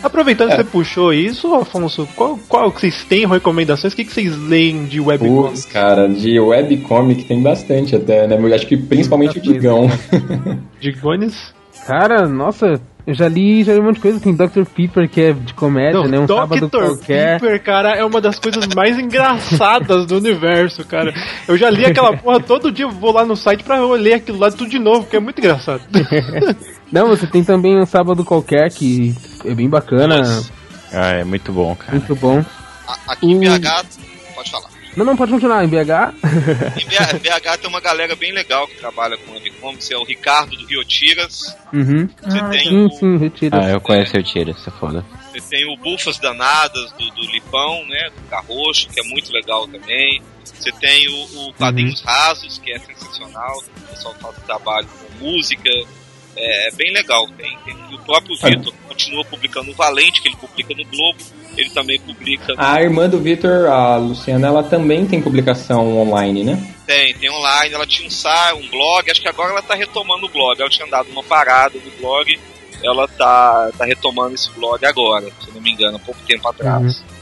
Aproveitando 0.00 0.50
que 0.50 0.56
você 0.58 0.64
puxou 0.64 1.12
isso, 1.12 1.52
Afonso, 1.56 2.06
qual, 2.14 2.38
qual 2.48 2.70
que 2.70 2.82
vocês 2.82 3.02
têm 3.02 3.26
recomendações? 3.26 3.92
O 3.92 3.96
que, 3.96 4.04
que 4.04 4.12
vocês 4.12 4.36
leem 4.38 4.84
de 4.86 5.00
webcomics? 5.00 5.62
Putz, 5.62 5.72
cara, 5.72 6.08
de 6.08 6.38
webcomic 6.38 7.24
tem 7.24 7.42
bastante 7.42 7.96
até, 7.96 8.24
né? 8.28 8.36
Eu 8.38 8.54
acho 8.54 8.64
que 8.68 8.76
principalmente 8.76 9.38
o 9.38 9.42
Digão. 9.42 9.88
Digones? 10.80 11.52
Cara, 11.84 12.28
nossa, 12.28 12.80
eu 13.08 13.14
já 13.14 13.26
li, 13.26 13.64
já 13.64 13.72
li 13.72 13.80
um 13.80 13.84
monte 13.84 13.94
de 13.94 14.00
coisa. 14.02 14.20
Tem 14.20 14.36
Dr. 14.36 14.64
Pepper, 14.66 15.08
que 15.08 15.20
é 15.22 15.32
de 15.32 15.54
comédia, 15.54 16.02
né? 16.02 16.18
Um 16.18 16.26
sábado 16.26 16.68
Dr. 16.68 16.78
qualquer. 16.78 17.40
Pepper, 17.40 17.62
cara, 17.62 17.96
é 17.96 18.04
uma 18.04 18.20
das 18.20 18.38
coisas 18.38 18.66
mais 18.76 18.98
engraçadas 18.98 20.04
do 20.04 20.18
universo, 20.18 20.84
cara. 20.84 21.14
Eu 21.48 21.56
já 21.56 21.70
li 21.70 21.86
aquela 21.86 22.14
porra 22.18 22.38
todo 22.38 22.70
dia, 22.70 22.86
vou 22.86 23.10
lá 23.10 23.24
no 23.24 23.34
site 23.34 23.64
pra 23.64 23.78
eu 23.78 23.90
ler 23.92 24.12
aquilo 24.14 24.38
lá 24.38 24.50
tudo 24.50 24.68
de 24.68 24.78
novo, 24.78 25.04
porque 25.04 25.16
é 25.16 25.20
muito 25.20 25.38
engraçado. 25.38 25.80
Não, 26.92 27.08
você 27.08 27.26
tem 27.26 27.42
também 27.42 27.80
um 27.80 27.86
sábado 27.86 28.22
qualquer, 28.26 28.70
que 28.70 29.14
é 29.42 29.54
bem 29.54 29.70
bacana. 29.70 30.20
Ah, 30.92 31.12
é 31.12 31.24
muito 31.24 31.50
bom, 31.50 31.74
cara. 31.74 31.92
Muito 31.92 32.14
bom. 32.14 32.44
Aqui 33.06 33.26
em 33.26 33.40
BH, 33.40 33.86
pode 34.34 34.50
falar. 34.50 34.68
Não, 34.98 35.04
não, 35.04 35.16
pode 35.16 35.30
continuar. 35.32 35.64
Em 35.64 35.68
BH. 35.68 36.12
Em 36.76 36.84
BH, 36.86 37.18
BH 37.22 37.56
tem 37.60 37.70
uma 37.70 37.80
galera 37.80 38.14
bem 38.16 38.32
legal 38.32 38.66
que 38.66 38.76
trabalha 38.76 39.16
com 39.16 39.32
webcomics, 39.32 39.90
é 39.90 39.96
o 39.96 40.04
Ricardo 40.04 40.56
do 40.56 40.66
Rio 40.66 40.84
Tiras. 40.84 41.56
Uhum. 41.72 42.08
Você 42.22 42.40
tem 42.50 42.64
sim, 42.68 42.84
o- 42.84 42.90
sim, 42.90 43.16
retira. 43.16 43.60
Ah, 43.64 43.70
eu 43.70 43.80
conheço 43.80 44.16
o 44.16 44.22
Tira, 44.22 44.50
isso 44.50 44.68
é 44.68 44.72
foda. 44.72 45.04
Você 45.32 45.40
tem 45.42 45.72
o 45.72 45.76
Bufas 45.76 46.18
Danadas 46.18 46.90
do, 46.92 47.08
do 47.10 47.22
Lipão, 47.30 47.84
né? 47.86 48.10
Do 48.16 48.28
Carroxo, 48.28 48.88
que 48.88 48.98
é 49.00 49.02
muito 49.04 49.32
legal 49.32 49.68
também. 49.68 50.20
Você 50.44 50.72
tem 50.72 51.08
o, 51.08 51.48
o 51.48 51.52
Quadrinhos 51.54 52.00
Rasos, 52.02 52.58
que 52.58 52.72
é 52.72 52.78
sensacional. 52.80 53.56
O 53.58 53.80
pessoal 53.94 54.14
faz 54.20 54.36
trabalho 54.44 54.88
com 54.88 55.24
música. 55.26 55.70
É, 56.36 56.68
é 56.68 56.70
bem 56.72 56.92
legal. 56.92 57.28
Tem, 57.36 57.56
tem- 57.64 57.76
o 57.94 57.98
próprio 58.00 58.34
Vitor 58.36 58.72
continua 58.98 59.24
publicando 59.24 59.70
o 59.70 59.74
Valente, 59.74 60.20
que 60.20 60.28
ele 60.28 60.36
publica 60.36 60.74
no 60.74 60.84
Globo. 60.84 61.18
Ele 61.56 61.70
também 61.70 62.00
publica. 62.00 62.54
A 62.56 62.82
irmã 62.82 63.08
do 63.08 63.18
Vitor, 63.20 63.70
a 63.70 63.96
Luciana, 63.96 64.48
ela 64.48 64.62
também 64.62 65.06
tem 65.06 65.22
publicação 65.22 65.96
online, 65.96 66.44
né? 66.44 66.74
Tem, 66.84 67.14
tem 67.14 67.30
online. 67.30 67.74
Ela 67.74 67.86
tinha 67.86 68.06
um 68.06 68.10
site, 68.10 68.58
um 68.58 68.68
blog. 68.68 69.10
Acho 69.10 69.20
que 69.20 69.28
agora 69.28 69.50
ela 69.50 69.62
tá 69.62 69.74
retomando 69.74 70.26
o 70.26 70.28
blog. 70.28 70.60
Ela 70.60 70.70
tinha 70.70 70.88
dado 70.88 71.10
uma 71.10 71.22
parada 71.22 71.78
no 71.78 71.90
blog. 72.00 72.38
Ela 72.82 73.08
tá, 73.08 73.70
tá 73.76 73.84
retomando 73.84 74.34
esse 74.34 74.50
blog 74.52 74.84
agora, 74.84 75.26
se 75.40 75.48
eu 75.48 75.54
não 75.54 75.60
me 75.60 75.72
engano, 75.72 75.96
há 75.96 76.00
pouco 76.00 76.20
tempo 76.22 76.48
atrás. 76.48 77.02
Ela 77.08 77.17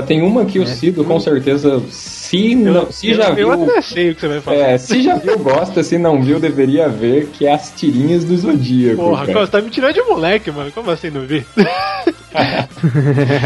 tem 0.00 0.22
uma 0.22 0.46
que 0.46 0.58
o 0.58 0.66
Cido, 0.66 1.04
com 1.04 1.20
certeza, 1.20 1.82
se, 1.90 2.54
não, 2.54 2.90
se 2.90 3.10
eu, 3.10 3.14
já 3.14 3.28
eu 3.30 3.34
viu. 3.34 3.52
até 3.52 3.82
sei 3.82 4.10
o 4.10 4.14
que 4.14 4.22
você 4.22 4.28
vai 4.28 4.40
falar. 4.40 4.56
É, 4.56 4.78
se 4.78 5.02
já 5.02 5.16
viu, 5.16 5.38
gosta, 5.38 5.82
se 5.82 5.98
não 5.98 6.22
viu, 6.22 6.40
deveria 6.40 6.88
ver, 6.88 7.26
que 7.26 7.46
é 7.46 7.52
as 7.52 7.70
tirinhas 7.72 8.24
do 8.24 8.34
Zodíaco. 8.36 8.96
Porra, 9.02 9.26
cara. 9.26 9.40
você 9.40 9.52
tá 9.52 9.60
me 9.60 9.70
tirando 9.70 9.94
de 9.94 10.02
moleque, 10.02 10.50
mano. 10.50 10.72
Como 10.72 10.90
assim 10.90 11.10
não 11.10 11.26
vi? 11.26 11.44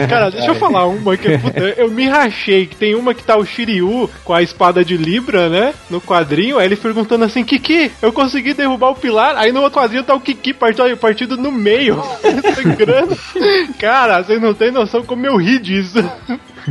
Cara, 0.08 0.30
deixa 0.30 0.48
eu 0.48 0.54
falar 0.54 0.86
uma 0.86 1.16
que 1.16 1.36
puta, 1.38 1.60
eu 1.76 1.90
me 1.90 2.06
rachei. 2.08 2.66
Que 2.66 2.76
tem 2.76 2.94
uma 2.94 3.14
que 3.14 3.22
tá 3.22 3.36
o 3.36 3.44
Shiryu 3.44 4.08
com 4.24 4.32
a 4.32 4.42
espada 4.42 4.84
de 4.84 4.96
Libra, 4.96 5.48
né? 5.48 5.74
No 5.90 6.00
quadrinho. 6.00 6.58
Aí 6.58 6.66
ele 6.66 6.76
perguntando 6.76 7.24
assim: 7.24 7.44
Kiki, 7.44 7.90
eu 8.00 8.12
consegui 8.12 8.54
derrubar 8.54 8.90
o 8.90 8.94
pilar. 8.94 9.36
Aí 9.36 9.52
no 9.52 9.62
outro 9.62 9.80
quadrinho 9.80 10.04
tá 10.04 10.14
o 10.14 10.20
Kiki 10.20 10.54
partido, 10.54 10.96
partido 10.96 11.36
no 11.36 11.50
meio, 11.50 12.00
sangrando. 12.54 13.18
Cara, 13.78 14.22
vocês 14.22 14.40
não 14.40 14.54
tem 14.54 14.70
noção 14.70 15.02
como 15.02 15.26
eu 15.26 15.36
ri 15.36 15.58
disso. 15.58 15.98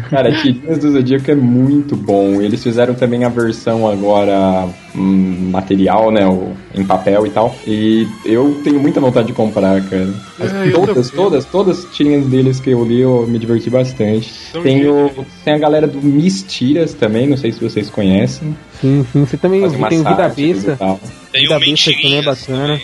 Cara, 0.10 0.32
Tirinhas 0.42 0.78
do 0.80 0.92
Zodíaco 0.92 1.32
é 1.32 1.36
muito 1.36 1.96
bom. 1.96 2.42
Eles 2.42 2.62
fizeram 2.62 2.94
também 2.94 3.24
a 3.24 3.30
versão 3.30 3.88
agora 3.88 4.68
hum, 4.96 5.50
material, 5.52 6.12
né? 6.12 6.28
o- 6.28 6.52
em 6.76 6.84
papel 6.86 7.26
e 7.26 7.30
tal. 7.30 7.56
E 7.66 8.06
eu 8.26 8.60
tenho 8.64 8.80
muita 8.80 9.00
vontade 9.00 9.28
de 9.28 9.34
comprar, 9.34 9.82
cara. 9.84 10.10
As- 10.40 10.54
É, 10.54 10.70
todas, 10.72 11.10
todas, 11.12 11.46
todas 11.46 11.86
as 11.86 11.96
tirinhas 11.96 12.26
deles 12.26 12.60
que 12.60 12.70
eu 12.72 12.84
li, 12.86 13.00
eu 13.02 13.26
me 13.28 13.40
diverti 13.40 13.70
bastante. 13.70 14.32
São 14.52 14.62
Tem, 14.64 14.86
o, 14.88 15.10
tem 15.44 15.54
a 15.54 15.58
galera 15.58 15.88
do 15.88 16.02
Mistiras 16.02 16.94
também, 16.94 17.28
não 17.28 17.38
sei 17.38 17.52
se 17.52 17.60
vocês 17.62 17.90
conhecem. 17.90 18.56
Sim, 18.82 19.06
sim. 19.14 19.26
Você 19.26 19.38
também 19.38 19.62
Fazem 19.62 19.78
tem 19.88 20.00
o 20.00 20.02
umas 20.02 20.36
Vida 20.36 20.54
Besta. 20.54 20.76
tal. 20.78 21.00
Tem 21.32 21.42
Vida 21.44 21.56
o 21.56 21.60
Besta 21.60 21.92
que 21.94 22.02
também 22.02 22.18
é 22.18 22.22
bacana. 22.24 22.82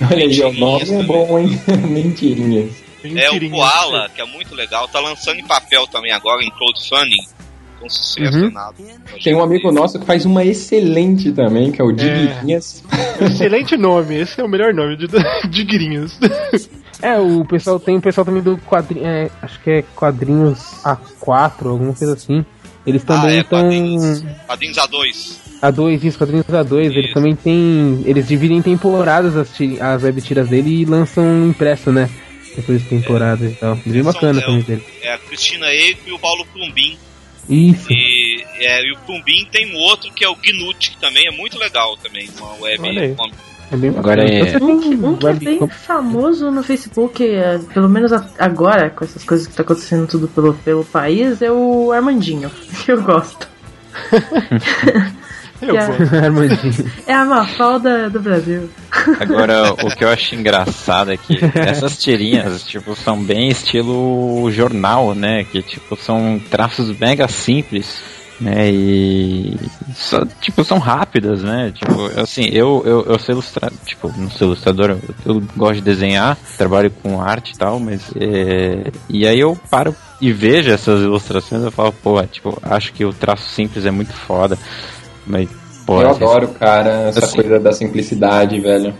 Olha 0.00 0.24
aí, 0.26 0.40
o 0.42 0.52
nome 0.52 0.84
é 0.90 1.02
bom, 1.04 1.38
hein? 1.38 1.60
Mentirinhas. 1.88 2.87
É 3.16 3.30
o 3.30 3.50
Koala, 3.50 4.08
que 4.14 4.20
é 4.20 4.24
muito 4.26 4.54
legal. 4.54 4.88
Tá 4.88 5.00
lançando 5.00 5.38
em 5.38 5.46
papel 5.46 5.86
também 5.86 6.12
agora, 6.12 6.42
em 6.42 6.50
crowdfunding. 6.50 7.26
Com 7.80 7.88
sucesso 7.88 8.36
Uhum. 8.36 8.52
Tem 9.22 9.34
um 9.36 9.42
amigo 9.42 9.70
nosso 9.70 10.00
que 10.00 10.04
faz 10.04 10.24
uma 10.24 10.44
excelente 10.44 11.30
também, 11.30 11.70
que 11.70 11.80
é 11.80 11.84
o 11.84 11.92
Diguinhas. 11.92 12.82
Excelente 13.20 13.76
nome, 13.76 14.16
esse 14.16 14.40
é 14.40 14.44
o 14.44 14.48
melhor 14.48 14.74
nome 14.74 14.96
Grinhos. 15.64 16.18
É, 17.00 17.16
o 17.16 17.44
pessoal 17.44 17.78
tem 17.78 17.96
o 17.96 18.00
pessoal 18.00 18.24
também 18.24 18.42
do 18.42 18.58
quadrinho. 18.58 19.06
É, 19.06 19.30
acho 19.40 19.60
que 19.60 19.70
é 19.70 19.82
quadrinhos 19.94 20.58
A4, 20.82 21.66
alguma 21.68 21.92
coisa 21.94 22.14
assim. 22.14 22.44
Eles 22.84 23.04
também 23.04 23.30
Ah, 23.30 23.34
é, 23.34 23.40
estão. 23.40 23.60
quadrinhos, 23.60 24.24
quadrinhos 24.48 24.76
A2. 24.76 25.36
A2, 25.62 26.04
isso, 26.04 26.18
quadrinhos 26.18 26.46
A2, 26.46 26.86
eles 26.86 27.14
também 27.14 27.36
têm. 27.36 28.02
Eles 28.04 28.26
dividem 28.26 28.58
em 28.58 28.62
temporadas 28.62 29.36
as, 29.36 29.48
as 29.80 30.02
web 30.02 30.20
tiras 30.22 30.48
dele 30.48 30.80
e 30.80 30.84
lançam 30.84 31.46
impresso, 31.46 31.92
né? 31.92 32.10
Depois 32.58 32.82
de 32.82 32.88
temporadas 32.88 33.52
e 33.52 33.54
tal. 33.54 33.76
Bem 33.86 34.02
bacana 34.02 34.40
também 34.40 34.62
dele. 34.62 34.84
É 35.00 35.12
a 35.12 35.18
Cristina 35.18 35.66
Eco 35.66 36.08
e 36.08 36.12
o 36.12 36.18
Paulo 36.18 36.44
Plumbin. 36.52 36.98
Isso. 37.48 37.86
E, 37.92 38.44
é, 38.58 38.84
e 38.84 38.92
o 38.92 38.98
Plumbin 39.06 39.46
tem 39.52 39.72
um 39.74 39.78
outro 39.78 40.12
que 40.12 40.24
é 40.24 40.28
o 40.28 40.34
Gnut, 40.34 40.90
que 40.90 40.96
também 40.98 41.28
é 41.28 41.30
muito 41.30 41.56
legal 41.56 41.96
também. 41.98 42.28
Uma 42.36 42.54
web. 42.56 43.16
É 43.70 43.76
bem 43.76 43.90
Agora 43.96 44.24
é- 44.24 44.56
Um, 44.56 44.80
tem 44.80 45.04
um 45.04 45.16
que 45.16 45.26
é 45.26 45.32
bem 45.34 45.68
famoso 45.68 46.50
no 46.50 46.62
Facebook, 46.64 47.22
é, 47.24 47.58
pelo 47.72 47.88
menos 47.88 48.10
agora, 48.38 48.90
com 48.90 49.04
essas 49.04 49.22
coisas 49.22 49.46
que 49.46 49.54
tá 49.54 49.62
acontecendo 49.62 50.08
tudo 50.08 50.26
pelo, 50.26 50.54
pelo 50.54 50.84
país, 50.84 51.40
é 51.42 51.52
o 51.52 51.92
Armandinho, 51.92 52.50
que 52.84 52.90
eu 52.90 53.00
gosto. 53.02 53.46
Eu 55.60 55.74
Que 55.74 55.76
é-. 55.76 56.18
Armandinho. 56.24 56.92
É 57.06 57.12
a 57.12 57.24
Mafalda 57.24 58.08
do 58.10 58.20
Brasil. 58.20 58.70
Agora, 59.20 59.72
o 59.72 59.94
que 59.94 60.04
eu 60.04 60.08
acho 60.08 60.34
engraçado 60.34 61.12
é 61.12 61.16
que 61.16 61.38
essas 61.54 61.98
tirinhas, 61.98 62.62
tipo, 62.64 62.94
são 62.94 63.22
bem 63.22 63.48
estilo 63.48 64.50
jornal, 64.50 65.14
né? 65.14 65.44
Que, 65.44 65.62
tipo, 65.62 65.96
são 65.96 66.40
traços 66.50 66.96
mega 66.98 67.28
simples, 67.28 68.00
né? 68.40 68.70
E, 68.70 69.56
só, 69.94 70.24
tipo, 70.40 70.62
são 70.64 70.78
rápidas, 70.78 71.42
né? 71.42 71.72
Tipo, 71.74 72.20
assim, 72.20 72.48
eu, 72.52 72.82
eu, 72.84 73.04
eu 73.04 73.18
sou 73.18 73.34
ilustrador, 73.34 73.76
tipo, 73.84 74.12
não 74.16 74.30
sou 74.30 74.48
ilustrador, 74.48 74.90
eu, 74.90 75.00
eu 75.26 75.42
gosto 75.56 75.76
de 75.76 75.82
desenhar, 75.82 76.36
trabalho 76.56 76.90
com 77.02 77.20
arte 77.20 77.52
e 77.52 77.58
tal, 77.58 77.80
mas, 77.80 78.12
é, 78.16 78.90
e 79.08 79.26
aí 79.26 79.40
eu 79.40 79.58
paro 79.70 79.94
e 80.20 80.32
vejo 80.32 80.70
essas 80.70 81.02
ilustrações 81.02 81.62
eu 81.62 81.70
falo, 81.70 81.92
pô, 81.92 82.22
tipo, 82.26 82.58
acho 82.62 82.92
que 82.92 83.04
o 83.04 83.12
traço 83.12 83.48
simples 83.50 83.86
é 83.86 83.90
muito 83.90 84.12
foda, 84.12 84.58
mas, 85.28 85.48
pô, 85.86 86.00
eu 86.02 86.10
assim, 86.10 86.24
adoro, 86.24 86.48
cara, 86.48 86.90
essa 87.08 87.24
assim- 87.24 87.40
coisa 87.42 87.60
da 87.60 87.72
simplicidade, 87.72 88.60
velho. 88.60 88.94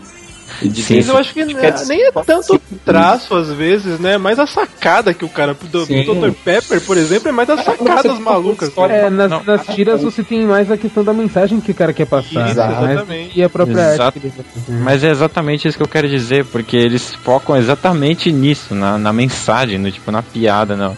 E 0.63 0.69
Sim, 0.81 0.99
eu 1.07 1.15
acho 1.15 1.31
que 1.31 1.45
né, 1.45 1.73
nem 1.87 2.01
é 2.07 2.11
tanto 2.11 2.59
traço 2.83 3.35
às 3.35 3.49
vezes, 3.53 3.99
né? 3.99 4.17
Mas 4.17 4.39
a 4.39 4.47
sacada 4.47 5.13
que 5.13 5.23
o 5.23 5.29
cara 5.29 5.53
do, 5.53 5.85
Sim. 5.85 6.03
do 6.03 6.15
Dr. 6.15 6.31
Pepper, 6.43 6.81
por 6.81 6.97
exemplo, 6.97 7.29
é 7.29 7.31
mais 7.31 7.49
as 7.49 7.63
sacadas 7.63 8.17
malucas. 8.19 8.71
É, 8.89 9.09
nas, 9.11 9.45
nas 9.45 9.67
tiras 9.67 10.01
você 10.01 10.23
tem 10.23 10.45
mais 10.45 10.69
a 10.71 10.75
questão 10.75 11.03
da 11.03 11.13
mensagem 11.13 11.61
que 11.61 11.71
o 11.71 11.75
cara 11.75 11.93
quer 11.93 12.07
passar. 12.07 12.49
Isso, 12.49 13.05
né? 13.05 13.29
E 13.33 13.43
a 13.43 13.49
própria 13.49 13.93
Exato. 13.93 14.17
arte 14.17 14.19
fazer. 14.31 14.43
Mas 14.81 15.03
é 15.03 15.11
exatamente 15.11 15.67
isso 15.67 15.77
que 15.77 15.83
eu 15.83 15.87
quero 15.87 16.09
dizer, 16.09 16.43
porque 16.45 16.75
eles 16.75 17.13
focam 17.23 17.55
exatamente 17.55 18.31
nisso, 18.31 18.73
na, 18.73 18.97
na 18.97 19.13
mensagem, 19.13 19.77
no, 19.77 19.91
tipo, 19.91 20.11
na 20.11 20.23
piada, 20.23 20.75
na, 20.75 20.93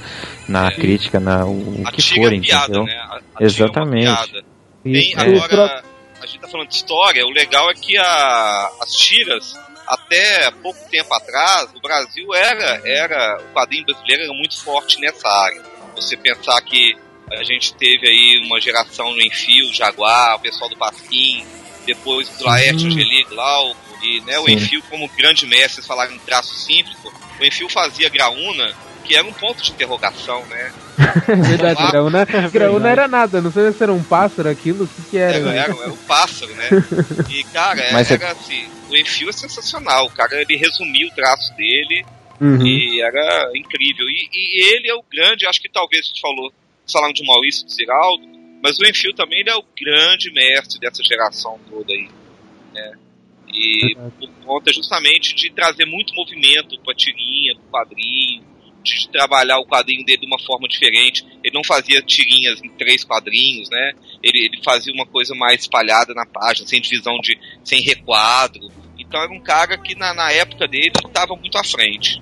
na 0.48 0.72
crítica, 0.72 1.20
na, 1.20 1.46
o, 1.46 1.52
o 1.82 1.84
que 1.92 2.02
for, 2.02 2.32
piada, 2.40 2.64
entendeu? 2.64 2.84
né? 2.86 2.94
A- 3.36 3.44
Exatamente. 3.44 4.42
Tem 4.84 5.10
Isso. 5.12 5.20
agora, 5.20 5.84
a 6.22 6.26
gente 6.26 6.40
tá 6.40 6.48
falando 6.48 6.68
de 6.70 6.76
história, 6.76 7.26
o 7.26 7.30
legal 7.32 7.70
é 7.70 7.74
que 7.74 7.98
a- 7.98 8.72
as 8.82 8.92
tiras, 8.94 9.54
até 9.88 10.50
pouco 10.52 10.80
tempo 10.90 11.14
atrás, 11.14 11.70
o 11.76 11.80
Brasil 11.82 12.34
era, 12.34 12.82
era, 12.86 13.42
o 13.42 13.54
quadrinho 13.54 13.86
brasileiro 13.86 14.24
era 14.24 14.34
muito 14.34 14.60
forte 14.64 15.00
nessa 15.00 15.28
área. 15.28 15.62
Você 15.96 16.16
pensar 16.18 16.60
que 16.62 16.96
a 17.32 17.44
gente 17.44 17.74
teve 17.76 18.08
aí 18.08 18.42
uma 18.46 18.60
geração 18.60 19.12
no 19.12 19.22
Enfio, 19.22 19.74
Jaguar, 19.74 20.36
o 20.36 20.40
pessoal 20.40 20.70
do 20.70 20.76
Pasquim, 20.78 21.46
depois 21.86 22.28
do 22.30 22.46
Laerte, 22.46 22.88
Angeli, 22.88 23.24
Glauco, 23.26 23.78
e 24.04 24.20
né, 24.22 24.40
o. 24.40 24.50
Enfio 24.50 24.82
como 24.90 25.08
grande 25.10 25.46
mestre, 25.46 25.76
vocês 25.76 25.88
falaram 25.88 26.14
em 26.14 26.20
traço 26.20 26.54
simples, 26.56 26.98
o 27.40 27.46
Enfio 27.46 27.70
fazia 27.70 28.10
graúna, 28.10 28.76
que 29.04 29.16
era 29.16 29.28
um 29.28 29.34
ponto 29.34 29.62
de 29.64 29.72
interrogação, 29.72 30.46
né? 30.48 30.72
É 31.28 31.36
verdade, 31.36 31.82
Lá- 31.82 31.92
graúna, 31.92 32.26
graúna 32.52 32.90
era 32.90 33.08
nada, 33.08 33.42
não 33.42 33.52
sei 33.52 33.72
se 33.72 33.82
era 33.84 33.92
um 33.92 34.04
pássaro 34.04 34.50
aquilo, 34.50 34.86
o 34.86 34.88
que, 34.88 35.02
que 35.12 35.18
era. 35.18 35.36
Era, 35.38 35.46
né? 35.46 35.58
era, 35.58 35.74
era 35.74 35.92
um 35.92 35.98
pássaro, 35.98 36.54
né? 36.56 36.70
E, 37.30 37.44
cara, 37.46 37.82
Mas 37.92 38.10
era 38.12 38.32
assim, 38.32 38.66
o 38.90 38.96
Enfio 38.96 39.30
é 39.30 39.34
sensacional. 39.34 40.06
O 40.06 40.12
cara, 40.12 40.42
ele 40.42 40.56
resumiu 40.58 41.08
o 41.08 41.16
traço 41.16 41.54
dele 41.56 42.06
Uhum. 42.40 42.66
e 42.66 43.00
era 43.02 43.52
incrível. 43.56 44.08
E, 44.10 44.30
e 44.34 44.74
ele 44.76 44.90
é 44.90 44.96
o 44.96 45.04
grande, 45.04 45.46
acho 45.46 45.62
que 45.62 45.70
talvez 45.70 46.06
a 46.06 46.08
gente 46.10 46.22
falou, 46.22 46.52
falando 46.92 47.14
de 47.14 47.24
Maurício 47.26 47.64
de 47.66 47.72
Ziraldo, 47.74 48.24
mas 48.64 48.80
o 48.80 48.86
Enfio 48.86 49.14
também 49.14 49.42
ele 49.42 49.50
é 49.52 49.56
o 49.56 49.64
grande 49.80 50.32
mestre 50.34 50.80
dessa 50.80 51.04
geração 51.04 51.60
toda 51.70 51.94
aí. 51.94 52.10
Né? 52.74 52.94
E 53.54 53.96
por 54.20 54.30
conta 54.46 54.74
justamente 54.74 55.36
de 55.36 55.52
trazer 55.52 55.86
muito 55.86 56.14
movimento 56.16 56.80
pra 56.84 56.96
tirinha, 56.96 57.54
pro 57.56 57.64
quadrinho, 57.80 58.44
de 58.84 59.10
trabalhar 59.10 59.60
o 59.60 59.66
quadrinho 59.66 60.06
dele 60.06 60.22
de 60.22 60.28
uma 60.28 60.40
forma 60.40 60.68
diferente. 60.68 61.26
Ele 61.44 61.54
não 61.54 61.64
fazia 61.64 62.02
tirinhas 62.02 62.62
em 62.64 62.70
três 62.70 63.04
quadrinhos, 63.04 63.70
né? 63.70 63.94
Ele, 64.24 64.46
ele 64.46 64.64
fazia 64.64 64.94
uma 64.94 65.06
coisa 65.06 65.34
mais 65.36 65.62
espalhada 65.62 66.14
na 66.14 66.26
página, 66.26 66.68
sem 66.68 66.82
divisão 66.82 67.18
de. 67.22 67.38
sem 67.64 67.82
requadro. 67.82 68.62
Então 68.98 69.22
era 69.22 69.32
um 69.32 69.42
cara 69.42 69.78
que 69.78 69.96
na, 69.96 70.14
na 70.14 70.32
época 70.32 70.68
dele 70.68 70.92
estava 70.96 71.36
muito 71.36 71.58
à 71.58 71.64
frente. 71.64 72.22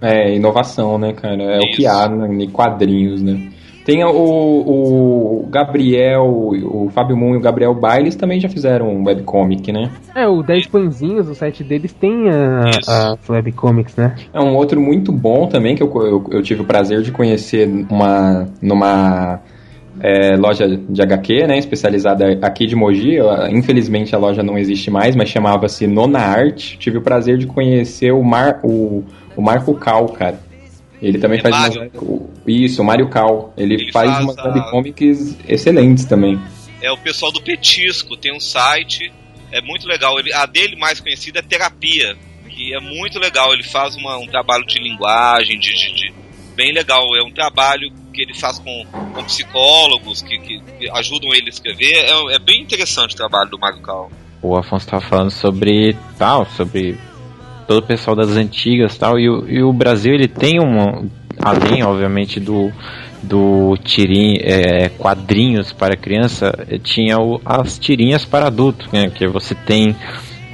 É, 0.00 0.34
inovação, 0.34 0.98
né, 0.98 1.12
cara? 1.12 1.42
É 1.42 1.58
o 1.58 1.70
que 1.72 1.82
Isso. 1.82 1.88
há 1.88 2.08
né, 2.08 2.44
em 2.44 2.50
quadrinhos, 2.50 3.22
né? 3.22 3.53
Tem 3.84 4.02
o, 4.02 4.10
o 4.10 5.46
Gabriel, 5.50 6.24
o 6.26 6.88
Fábio 6.90 7.16
Moon 7.16 7.34
e 7.34 7.36
o 7.36 7.40
Gabriel 7.40 7.74
Bailes 7.74 8.16
também 8.16 8.40
já 8.40 8.48
fizeram 8.48 8.88
um 8.88 9.04
webcomic, 9.04 9.70
né? 9.70 9.90
É, 10.14 10.26
o 10.26 10.42
10 10.42 10.68
Pãezinhos, 10.68 11.28
o 11.28 11.34
site 11.34 11.62
deles 11.62 11.92
tem 11.92 12.30
a, 12.30 12.70
Isso. 12.70 12.90
a 12.90 13.16
webcomics, 13.28 13.94
né? 13.96 14.14
É 14.32 14.40
um 14.40 14.56
outro 14.56 14.80
muito 14.80 15.12
bom 15.12 15.46
também, 15.46 15.76
que 15.76 15.82
eu, 15.82 15.92
eu, 15.94 16.24
eu 16.30 16.42
tive 16.42 16.62
o 16.62 16.64
prazer 16.64 17.02
de 17.02 17.12
conhecer 17.12 17.68
uma, 17.90 18.48
numa 18.62 19.40
é, 20.00 20.34
loja 20.36 20.66
de 20.66 21.02
HQ, 21.02 21.46
né, 21.46 21.58
especializada 21.58 22.38
aqui 22.40 22.66
de 22.66 22.74
Mogi. 22.74 23.14
Eu, 23.14 23.28
Infelizmente 23.48 24.14
a 24.14 24.18
loja 24.18 24.42
não 24.42 24.56
existe 24.56 24.90
mais, 24.90 25.14
mas 25.14 25.28
chamava-se 25.28 25.86
Nona 25.86 26.20
Arte. 26.20 26.78
Tive 26.78 26.98
o 26.98 27.02
prazer 27.02 27.36
de 27.36 27.46
conhecer 27.46 28.12
o, 28.12 28.22
Mar, 28.22 28.60
o, 28.64 29.04
o 29.36 29.42
Marco 29.42 29.74
Cal, 29.74 30.06
cara. 30.08 30.38
Ele 31.02 31.18
também 31.18 31.38
É 31.38 31.42
faz 31.42 31.54
Mário? 31.54 31.90
Isso, 32.46 32.82
o 32.82 32.84
Mario 32.84 33.08
Cal. 33.08 33.52
Ele, 33.56 33.74
Ele 33.74 33.92
faz, 33.92 34.10
faz 34.10 34.24
umas 34.24 34.38
a- 34.38 34.44
webcomics 34.48 35.36
excelentes 35.48 36.04
também. 36.04 36.40
É 36.82 36.90
o 36.92 36.98
pessoal 36.98 37.32
do 37.32 37.40
Petisco, 37.40 38.16
tem 38.16 38.34
um 38.34 38.40
site, 38.40 39.10
é 39.50 39.60
muito 39.60 39.86
legal. 39.86 40.18
Ele, 40.18 40.32
a 40.32 40.44
dele 40.46 40.76
mais 40.76 41.00
conhecida 41.00 41.38
é 41.38 41.42
Terapia, 41.42 42.16
que 42.48 42.74
é 42.74 42.80
muito 42.80 43.18
legal. 43.18 43.52
Ele 43.52 43.62
faz 43.62 43.96
uma- 43.96 44.18
um 44.18 44.26
trabalho 44.26 44.66
de 44.66 44.78
linguagem, 44.78 45.58
de, 45.58 45.72
de- 45.74 45.94
de- 45.94 46.14
bem 46.54 46.72
legal. 46.72 47.04
É 47.16 47.22
um 47.22 47.30
trabalho 47.32 47.90
que 48.12 48.22
ele 48.22 48.34
faz 48.34 48.58
com, 48.58 48.84
com 49.14 49.24
psicólogos 49.24 50.22
que, 50.22 50.38
que- 50.38 50.60
que 50.78 50.90
ajudam 50.90 51.34
ele 51.34 51.46
a 51.46 51.48
escrever. 51.48 51.92
É, 51.94 52.34
é 52.34 52.38
bem 52.38 52.60
interessante 52.62 53.14
o 53.14 53.16
trabalho 53.16 53.50
do 53.50 53.58
Mário 53.58 53.80
Cal. 53.80 54.10
O 54.42 54.54
Afonso 54.56 54.86
tava 54.86 55.02
falando 55.02 55.30
sobre 55.30 55.96
tal, 56.18 56.44
sobre 56.50 56.98
todo 57.66 57.78
o 57.78 57.82
pessoal 57.82 58.14
das 58.14 58.30
antigas 58.36 58.96
tal, 58.98 59.18
e 59.18 59.28
o, 59.28 59.48
e 59.48 59.62
o 59.62 59.72
Brasil 59.72 60.12
ele 60.14 60.28
tem 60.28 60.60
um, 60.60 61.08
além 61.42 61.82
obviamente 61.82 62.38
do 62.40 62.70
do 63.22 63.74
tirim, 63.82 64.36
é, 64.42 64.90
quadrinhos 64.90 65.72
para 65.72 65.96
criança, 65.96 66.52
eh, 66.68 66.78
tinha 66.78 67.18
o- 67.18 67.40
as 67.42 67.78
tirinhas 67.78 68.22
para 68.22 68.48
adulto, 68.48 68.86
né, 68.92 69.08
que 69.08 69.26
você 69.26 69.54
tem 69.54 69.96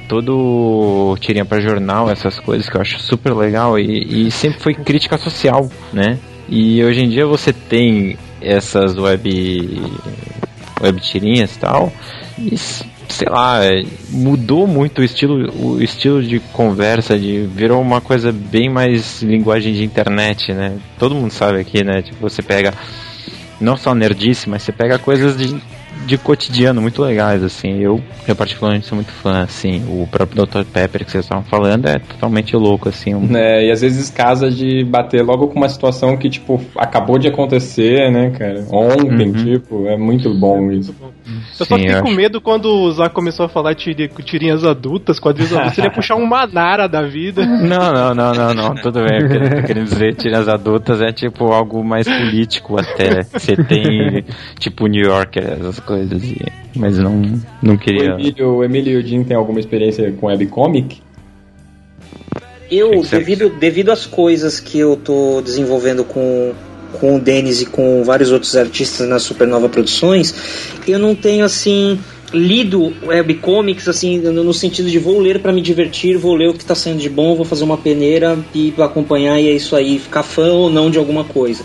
todo 0.07 1.17
tirinha 1.19 1.43
para 1.43 1.59
jornal, 1.59 2.09
essas 2.09 2.39
coisas 2.39 2.69
que 2.69 2.77
eu 2.77 2.81
acho 2.81 2.97
super 2.99 3.33
legal 3.33 3.77
e, 3.77 4.27
e 4.27 4.31
sempre 4.31 4.59
foi 4.61 4.73
crítica 4.73 5.17
social, 5.17 5.69
né? 5.91 6.17
E 6.49 6.83
hoje 6.83 7.01
em 7.03 7.09
dia 7.09 7.25
você 7.25 7.51
tem 7.53 8.17
essas 8.41 8.97
web 8.97 9.81
web 10.81 10.99
tirinhas 11.01 11.55
e 11.55 11.59
tal. 11.59 11.91
Sei 13.09 13.27
lá, 13.29 13.63
é, 13.63 13.83
mudou 14.09 14.65
muito 14.65 14.99
o 14.99 15.03
estilo, 15.03 15.51
o 15.55 15.81
estilo 15.81 16.23
de 16.23 16.39
conversa, 16.39 17.17
de 17.17 17.41
virou 17.41 17.81
uma 17.81 18.01
coisa 18.01 18.31
bem 18.31 18.69
mais 18.69 19.21
linguagem 19.21 19.73
de 19.73 19.83
internet, 19.83 20.53
né? 20.53 20.77
Todo 20.97 21.15
mundo 21.15 21.31
sabe 21.31 21.59
aqui, 21.59 21.83
né? 21.83 22.01
Tipo, 22.01 22.17
você 22.21 22.41
pega 22.41 22.73
não 23.59 23.77
só 23.77 23.93
nerdice, 23.93 24.49
mas 24.49 24.63
você 24.63 24.71
pega 24.71 24.97
coisas 24.97 25.37
de, 25.37 25.55
de 26.05 26.17
cotidiano 26.17 26.81
muito 26.81 27.01
legais, 27.01 27.43
assim. 27.43 27.77
Eu, 27.79 28.01
eu 28.27 28.35
particularmente 28.35 28.87
sou 28.87 28.95
muito 28.95 29.11
fã, 29.11 29.43
assim. 29.43 29.83
O 29.87 30.07
próprio 30.09 30.45
Dr. 30.45 30.63
Pepper 30.63 31.05
que 31.05 31.11
vocês 31.11 31.23
estavam 31.25 31.43
falando 31.43 31.85
é 31.87 31.99
totalmente 31.99 32.55
louco, 32.55 32.89
assim. 32.89 33.13
Um, 33.13 33.35
É, 33.35 33.65
e 33.67 33.71
às 33.71 33.81
vezes 33.81 34.09
casa 34.09 34.49
de 34.49 34.83
bater 34.83 35.21
logo 35.23 35.47
com 35.47 35.55
uma 35.57 35.69
situação 35.69 36.17
que, 36.17 36.29
tipo, 36.29 36.59
acabou 36.75 37.17
de 37.19 37.27
acontecer, 37.27 38.11
né, 38.11 38.31
cara? 38.31 38.65
Ontem, 38.71 39.27
Uhum. 39.29 39.33
tipo, 39.53 39.87
é 39.87 39.97
muito 39.97 40.33
bom 40.33 40.71
isso. 40.71 40.93
Eu 41.59 41.65
só 41.65 41.65
Sim, 41.65 41.75
fiquei 41.81 41.95
eu 41.95 42.01
com 42.01 42.07
acho. 42.07 42.15
medo 42.17 42.41
quando 42.41 42.65
o 42.65 42.91
Zá 42.91 43.07
começou 43.09 43.45
a 43.45 43.49
falar 43.49 43.75
tiri- 43.75 44.09
tirinhas 44.25 44.65
adultas, 44.65 45.19
quadrinhos 45.19 45.53
adultos, 45.53 45.77
ele 45.77 45.87
ia 45.87 45.93
puxar 45.93 46.15
um 46.15 46.25
Manara 46.25 46.87
da 46.89 47.03
vida. 47.03 47.45
Não, 47.71 47.93
não, 47.93 48.13
não, 48.15 48.33
não, 48.33 48.53
não, 48.53 48.75
tudo 48.75 49.03
bem. 49.03 49.23
O 49.23 49.29
que 49.29 49.37
eu 49.37 49.61
tô 49.61 49.67
querendo 49.67 49.85
dizer, 49.85 50.15
tiras 50.15 50.47
adultas 50.47 51.01
é 51.01 51.11
tipo 51.11 51.51
algo 51.51 51.83
mais 51.83 52.07
político 52.07 52.79
até. 52.79 53.21
Você 53.23 53.55
tem 53.55 54.23
tipo 54.59 54.87
New 54.87 55.03
Yorker, 55.05 55.43
essas 55.43 55.79
coisas. 55.81 56.23
e- 56.23 56.37
Mas 56.75 56.97
não, 56.97 57.21
não 57.61 57.75
O 57.75 57.77
queria. 57.77 58.11
Emílio, 58.11 58.55
o 58.55 58.63
Emílio 58.63 58.93
e 58.93 59.03
o 59.03 59.05
Jim 59.05 59.23
tem 59.23 59.35
alguma 59.35 59.59
experiência 59.59 60.11
com 60.19 60.27
webcomic? 60.27 61.01
Eu, 62.69 63.01
devido, 63.01 63.49
devido 63.49 63.91
às 63.91 64.05
coisas 64.05 64.59
que 64.59 64.79
eu 64.79 64.95
tô 64.95 65.41
desenvolvendo 65.41 66.05
com, 66.05 66.53
com 66.99 67.17
o 67.17 67.19
Denis 67.19 67.61
e 67.61 67.65
com 67.65 68.01
vários 68.03 68.31
outros 68.31 68.55
artistas 68.55 69.07
na 69.09 69.19
Supernova 69.19 69.67
Produções, 69.67 70.33
eu 70.87 70.97
não 70.97 71.13
tenho 71.13 71.43
assim 71.43 71.99
lido 72.33 72.93
webcomics 73.05 73.89
assim 73.89 74.19
no 74.19 74.41
no 74.41 74.53
sentido 74.53 74.89
de 74.89 74.97
vou 74.97 75.19
ler 75.19 75.41
pra 75.41 75.51
me 75.51 75.61
divertir, 75.61 76.17
vou 76.17 76.33
ler 76.33 76.47
o 76.49 76.53
que 76.53 76.63
tá 76.63 76.73
saindo 76.73 76.99
de 76.99 77.09
bom, 77.09 77.35
vou 77.35 77.43
fazer 77.43 77.65
uma 77.65 77.77
peneira 77.77 78.39
e 78.55 78.73
acompanhar 78.77 79.37
e 79.37 79.49
é 79.49 79.51
isso 79.51 79.75
aí, 79.75 79.99
ficar 79.99 80.23
fã 80.23 80.53
ou 80.53 80.69
não 80.69 80.89
de 80.89 80.97
alguma 80.97 81.25
coisa. 81.25 81.61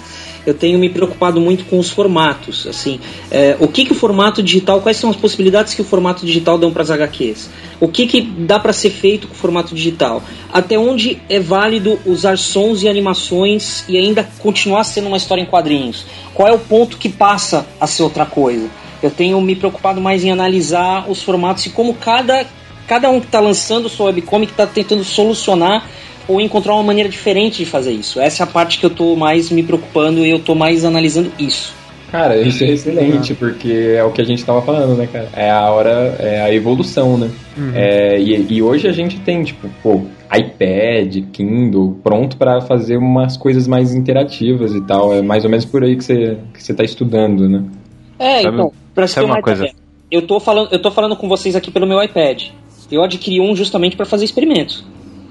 Eu 0.47 0.55
tenho 0.55 0.79
me 0.79 0.89
preocupado 0.89 1.41
muito 1.41 1.65
com 1.65 1.77
os 1.77 1.91
formatos, 1.91 2.69
assim, 2.69 3.01
é, 3.33 3.57
o 3.59 3.67
que 3.67 3.85
que 3.85 3.91
o 3.91 3.95
formato 3.97 4.41
digital, 4.41 4.81
quais 4.81 4.97
são 4.97 5.11
as 5.11 5.17
possibilidades 5.17 5.75
que 5.75 5.83
o 5.83 5.85
formato 5.85 6.25
digital 6.25 6.57
dão 6.57 6.73
para 6.73 6.83
as 6.83 6.91
HQs? 6.91 7.51
O 7.81 7.89
que 7.89 8.07
que 8.07 8.21
dá 8.21 8.59
para 8.59 8.73
ser 8.73 8.91
feito 8.91 9.27
com 9.27 9.35
o 9.35 9.37
formato 9.37 9.75
digital? 9.75 10.23
Até 10.53 10.79
onde 10.79 11.21
é 11.29 11.41
válido 11.41 11.99
usar 12.07 12.39
sons 12.39 12.83
e 12.83 12.89
animações 12.89 13.85
e 13.89 13.99
ainda 13.99 14.29
continuar 14.39 14.85
sendo 14.85 15.09
uma 15.09 15.17
história 15.17 15.43
em 15.43 15.47
quadrinhos? 15.47 16.07
Qual 16.33 16.47
é 16.47 16.53
o 16.53 16.59
ponto 16.59 16.97
que 16.97 17.09
passa 17.09 17.67
a 17.81 17.87
ser 17.89 18.05
outra 18.05 18.25
coisa? 18.25 18.71
Eu 19.03 19.11
tenho 19.11 19.41
me 19.41 19.57
preocupado 19.57 20.01
mais 20.01 20.25
em 20.25 20.31
analisar 20.31 21.11
os 21.11 21.23
formatos 21.23 21.67
e 21.67 21.71
como 21.71 21.95
cada, 21.95 22.47
cada 22.87 23.11
um 23.11 23.21
que 23.21 23.27
está 23.27 23.41
lançando 23.41 23.89
sua 23.89 24.07
webcomic 24.07 24.53
está 24.53 24.67
tentando 24.67 25.03
solucionar 25.03 25.85
ou 26.29 26.41
encontrar 26.41 26.75
uma 26.75 26.83
maneira 26.83 27.09
diferente 27.09 27.59
de 27.59 27.67
fazer 27.67 27.93
isso. 27.93 28.21
Essa 28.21 28.43
é 28.43 28.45
a 28.45 28.47
parte 28.47 28.79
que 28.79 28.87
eu 28.87 28.91
estou 28.91 29.17
mais 29.17 29.51
me 29.51 29.63
preocupando 29.63 30.25
e 30.25 30.31
eu 30.31 30.39
estou 30.39 30.55
mais 30.55 30.85
analisando 30.85 31.31
isso. 31.39 31.75
Cara, 32.11 32.41
isso 32.41 32.63
é 32.63 32.69
excelente, 32.69 33.35
porque 33.35 33.95
é 33.97 34.03
o 34.05 34.13
que 34.13 34.23
a 34.23 34.25
gente 34.25 34.45
tava 34.45 34.63
falando, 34.63 34.97
né, 34.97 35.09
cara? 35.13 35.29
É 35.33 35.51
a 35.51 35.69
hora, 35.71 36.17
é 36.21 36.41
a 36.41 36.55
evolução, 36.55 37.19
né? 37.19 37.31
Uhum. 37.57 37.73
É, 37.75 38.19
e, 38.21 38.47
e 38.55 38.63
hoje 38.63 38.87
a 38.89 38.93
gente 38.93 39.19
tem, 39.21 39.43
tipo, 39.43 39.69
pô, 39.83 40.03
iPad, 40.33 41.25
Kindle, 41.33 41.99
pronto 42.03 42.37
pra 42.37 42.61
fazer 42.61 42.97
umas 42.97 43.37
coisas 43.37 43.67
mais 43.67 43.93
interativas 43.95 44.73
e 44.75 44.81
tal. 44.83 45.13
É 45.13 45.21
mais 45.21 45.45
ou 45.45 45.51
menos 45.51 45.65
por 45.65 45.83
aí 45.83 45.97
que 45.97 46.05
você, 46.05 46.39
que 46.55 46.63
você 46.63 46.73
tá 46.75 46.85
estudando, 46.85 47.49
né? 47.49 47.65
É, 48.19 48.43
Sabe- 48.43 48.55
então, 48.55 48.73
pra 48.95 49.07
sabe 49.07 49.27
uma, 49.27 49.43
coisa? 49.43 49.69
eu 50.11 50.23
tô 50.23 50.39
falando, 50.39 50.69
eu 50.73 50.79
tô 50.81 50.91
falando 50.91 51.17
com 51.17 51.29
vocês 51.29 51.57
aqui 51.57 51.71
pelo 51.71 51.87
meu 51.87 52.03
iPad. 52.03 52.45
Eu 52.91 53.03
adquiri 53.03 53.41
um 53.41 53.55
justamente 53.57 53.97
para 53.97 54.07
fazer 54.07 54.25
experimentos. 54.25 54.85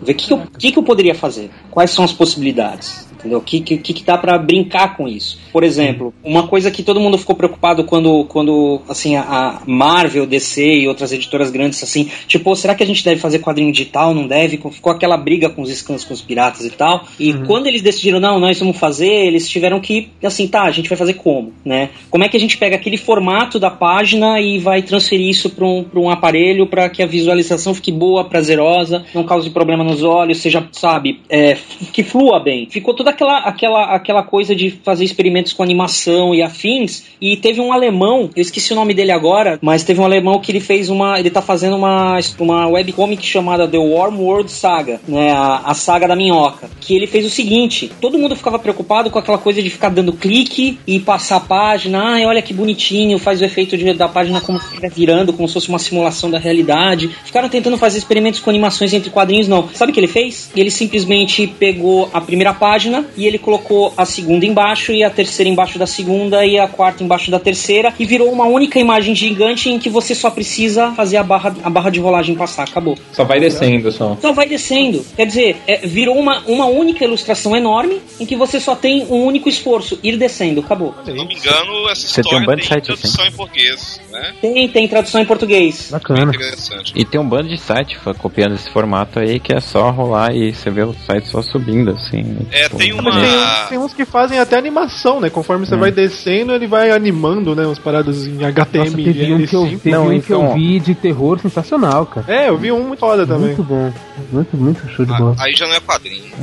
Ver 0.06 0.14
o 0.14 0.16
que, 0.16 0.28
que, 0.28 0.34
eu, 0.34 0.42
que, 0.60 0.72
que 0.72 0.80
eu 0.80 0.84
poderia 0.84 1.16
fazer. 1.16 1.50
Quais 1.72 1.92
são 1.92 2.06
as 2.06 2.14
possibilidades. 2.14 3.08
Entendeu? 3.26 3.40
O 3.40 3.42
que, 3.42 3.60
que, 3.60 3.78
que 3.78 4.04
dá 4.04 4.18
para 4.18 4.38
brincar 4.38 4.96
com 4.96 5.08
isso? 5.08 5.40
Por 5.52 5.64
exemplo, 5.64 6.14
uma 6.24 6.48
coisa 6.48 6.70
que 6.70 6.84
todo 6.84 7.00
mundo 7.00 7.18
ficou 7.18 7.36
preocupado 7.36 7.84
quando, 7.84 8.24
quando 8.26 8.82
assim, 8.88 9.16
a, 9.16 9.62
Marvel, 9.66 10.28
DC 10.28 10.64
e 10.64 10.88
outras 10.88 11.12
editoras 11.12 11.50
grandes, 11.50 11.82
assim, 11.82 12.10
tipo, 12.28 12.56
será 12.56 12.76
que 12.76 12.84
a 12.84 12.86
gente 12.86 13.04
deve 13.04 13.20
fazer 13.20 13.40
quadrinho 13.40 13.72
digital? 13.72 14.14
Não 14.14 14.28
deve? 14.28 14.60
Ficou 14.72 14.94
aquela 14.94 15.18
briga 15.18 15.50
com 15.50 15.64
os 15.64 15.70
scans, 15.72 16.06
com 16.06 16.14
os 16.14 16.22
piratas 16.22 16.66
e 16.66 16.70
tal. 16.70 17.06
E 17.20 17.34
quando 17.46 17.66
eles 17.66 17.82
decidiram, 17.82 18.20
não, 18.20 18.40
nós 18.40 18.60
vamos 18.60 18.78
fazer, 18.78 19.10
eles 19.10 19.50
tiveram 19.50 19.80
que, 19.80 20.10
assim, 20.24 20.48
tá, 20.48 20.64
a 20.64 20.72
gente 20.72 20.88
vai 20.88 20.98
fazer 20.98 21.16
como, 21.16 21.52
né? 21.66 21.90
Como 22.12 22.24
é 22.24 22.30
que 22.30 22.38
a 22.38 22.40
gente 22.40 22.58
pega 22.58 22.76
aquele 22.76 22.98
formato 22.98 23.58
da 23.60 23.72
página 23.72 24.40
e 24.40 24.60
vai 24.60 24.84
transferir 24.84 25.28
isso 25.28 25.50
para 25.50 25.66
um, 25.66 25.84
pra 25.84 26.00
um 26.00 26.12
aparelho 26.12 26.68
para 26.68 26.90
que 26.90 27.02
a 27.02 27.08
visualização 27.08 27.74
fique 27.74 27.92
boa, 27.92 28.26
prazerosa, 28.26 29.04
não 29.16 29.24
cause 29.24 29.50
problema 29.50 29.84
nos 29.84 30.04
olhos, 30.04 30.38
seja, 30.38 30.68
sabe, 30.72 31.22
é, 31.28 31.58
que 31.92 32.04
flua 32.04 32.40
bem. 32.40 32.68
Ficou 32.70 32.94
toda 32.94 33.15
aquela, 33.16 33.40
aquela, 33.40 33.96
aquela 33.96 34.24
coisa 34.24 34.56
de 34.56 34.70
fazer 34.84 35.04
experimentos 35.04 35.54
com 35.54 35.64
animação 35.64 36.36
e 36.36 36.42
afins. 36.42 37.04
E 37.20 37.36
teve 37.38 37.60
um 37.60 37.74
alemão, 37.74 38.30
eu 38.36 38.42
esqueci 38.42 38.74
o 38.74 38.76
nome 38.76 38.94
dele 38.94 39.12
agora, 39.12 39.58
mas 39.62 39.84
teve 39.84 40.00
um 40.00 40.06
alemão 40.06 40.40
que 40.40 40.52
ele 40.52 40.60
fez 40.60 40.90
uma. 40.90 41.20
Ele 41.20 41.30
tá 41.30 41.42
fazendo 41.42 41.76
uma, 41.76 42.20
uma 42.40 42.68
webcomic 42.68 43.26
chamada 43.26 43.68
The 43.68 43.78
Warm 43.78 44.20
World 44.20 44.52
Saga, 44.52 45.00
né? 45.08 45.32
A, 45.32 45.62
a 45.66 45.74
saga 45.74 46.08
da 46.08 46.16
minhoca. 46.16 46.70
Que 46.80 46.96
ele 46.96 47.08
fez 47.08 47.26
o 47.26 47.30
seguinte: 47.30 47.92
todo 48.00 48.20
mundo 48.20 48.36
ficava 48.36 48.60
preocupado 48.60 49.10
com 49.10 49.18
aquela 49.18 49.38
coisa 49.38 49.62
de 49.62 49.70
ficar 49.70 49.90
dando 49.90 50.14
clique 50.14 50.78
e 50.86 51.00
passar 51.00 51.38
a 51.38 51.40
página. 51.40 52.04
Ai, 52.04 52.26
olha 52.26 52.42
que 52.42 52.54
bonitinho, 52.54 53.18
faz 53.18 53.42
o 53.42 53.46
efeito 53.46 53.78
de, 53.78 53.94
da 53.94 54.08
página 54.08 54.42
como 54.42 54.58
estivesse 54.58 54.96
virando, 54.96 55.34
como 55.34 55.48
se 55.48 55.54
fosse 55.54 55.70
uma 55.70 55.80
simulação 55.80 56.30
da 56.30 56.38
realidade. 56.38 57.10
Ficaram 57.24 57.50
tentando 57.50 57.78
fazer 57.78 57.98
experimentos 57.98 58.40
com 58.40 58.50
animações 58.50 58.94
entre 58.94 59.10
quadrinhos, 59.10 59.48
não. 59.48 59.70
Sabe 59.74 59.92
o 59.92 59.94
que 59.94 60.00
ele 60.00 60.08
fez? 60.08 60.52
Ele 60.56 60.70
simplesmente 60.70 61.48
pegou 61.48 62.10
a 62.14 62.22
primeira 62.22 62.54
página 62.54 62.95
e 63.18 63.26
ele 63.26 63.38
colocou 63.38 63.94
a 63.98 64.06
segunda 64.06 64.46
embaixo 64.46 64.92
e 64.92 65.04
a 65.04 65.10
terceira 65.10 65.50
embaixo 65.50 65.80
da 65.80 65.88
segunda 65.88 66.46
e 66.46 66.60
a 66.60 66.68
quarta 66.68 67.04
embaixo 67.04 67.32
da 67.32 67.40
terceira 67.40 67.94
e 67.98 68.06
virou 68.06 68.32
uma 68.32 68.46
única 68.46 68.80
imagem 68.80 69.16
gigante 69.16 69.70
em 69.70 69.80
que 69.80 69.90
você 69.90 70.14
só 70.14 70.30
precisa 70.30 70.92
fazer 70.92 71.18
a 71.18 71.24
barra, 71.24 71.56
a 71.64 71.70
barra 71.70 71.90
de 71.90 72.00
rolagem 72.00 72.36
passar. 72.36 72.64
Acabou. 72.64 72.98
Só 73.12 73.24
vai 73.24 73.40
descendo 73.40 73.92
só. 73.92 74.18
Só 74.22 74.32
vai 74.32 74.48
descendo. 74.48 75.06
Quer 75.16 75.26
dizer, 75.26 75.58
é, 75.68 75.88
virou 75.88 76.18
uma, 76.18 76.40
uma 76.48 76.66
única 76.66 77.04
ilustração 77.04 77.56
enorme 77.56 78.02
em 78.20 78.26
que 78.26 78.36
você 78.36 78.60
só 78.60 78.76
tem 78.76 79.06
um 79.06 79.24
único 79.26 79.50
esforço, 79.50 80.00
ir 80.04 80.18
descendo. 80.18 80.62
Acabou. 80.62 80.94
Se 81.04 81.12
não 81.12 81.26
me 81.26 81.36
engano, 81.36 81.90
essa 81.90 82.08
Você 82.08 82.22
tem 82.22 82.38
um 82.38 82.42
história 82.42 82.46
bando 82.46 82.62
de 82.62 82.70
tem 82.70 82.82
tradução 82.82 83.26
em 83.26 83.32
português, 83.32 84.02
né? 84.12 84.34
Tem, 84.42 84.68
tem 84.70 84.88
tradução 84.88 85.22
em 85.22 85.26
português. 85.26 85.90
Bacana. 85.92 86.32
Interessante. 86.34 86.94
E 86.96 87.06
tem 87.06 87.20
um 87.20 87.28
bando 87.28 87.50
de 87.50 87.58
site 87.58 87.98
copiando 88.18 88.56
esse 88.56 88.70
formato 88.70 89.20
aí 89.20 89.40
que 89.40 89.54
é 89.54 89.60
só 89.60 89.90
rolar 89.92 90.36
e 90.36 90.54
você 90.54 90.70
vê 90.70 90.84
o 90.84 90.94
site 90.94 91.28
só 91.28 91.42
subindo, 91.42 91.92
assim. 91.92 92.38
É, 92.52 92.64
Tipo, 92.64 92.78
tem 92.94 93.02
Mas 93.02 93.16
uma. 93.16 93.22
tem, 93.22 93.38
uns- 93.38 93.70
tem 93.70 93.78
uns 93.78 93.94
que 93.94 94.06
fazem 94.06 94.40
até 94.40 94.58
animação, 94.58 95.20
né? 95.20 95.30
Conforme 95.30 95.66
você 95.66 95.76
vai 95.76 95.92
descendo, 95.92 96.54
ele 96.54 96.68
vai 96.68 96.92
animando, 96.92 97.56
né? 97.56 97.66
Umas 97.66 97.80
paradas 97.80 98.26
em 98.28 98.34
Nossa, 98.34 98.48
HTML. 98.48 99.04
teve 99.04 99.34
um 99.34 99.46
que 99.46 99.56
eu, 99.56 99.64
teve 99.68 99.92
Não, 99.92 100.08
um 100.08 100.22
que 100.22 100.32
eu 100.32 100.42
então- 100.42 100.54
vi 100.56 100.80
de 100.80 100.96
terror 100.96 101.40
sensacional, 101.40 102.06
cara. 102.06 102.26
É, 102.28 102.50
eu 102.50 102.58
vi 102.58 102.72
um 102.72 102.88
muito 102.88 103.00
foda 103.00 103.26
também. 103.26 103.48
Muito 103.48 103.64
bom. 103.64 103.92
Muito, 104.32 104.58
muito 104.58 104.88
show 104.96 105.06
de 105.06 105.14
Ah, 105.14 105.18
bola. 105.18 105.36
aí 105.40 105.54
já 105.56 105.68
não 105.68 105.76
é 105.76 105.80
quadrinho. 105.80 106.26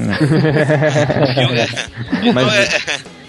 Mas- 1.23 2.25
Então, 2.25 2.51
é, 2.53 2.69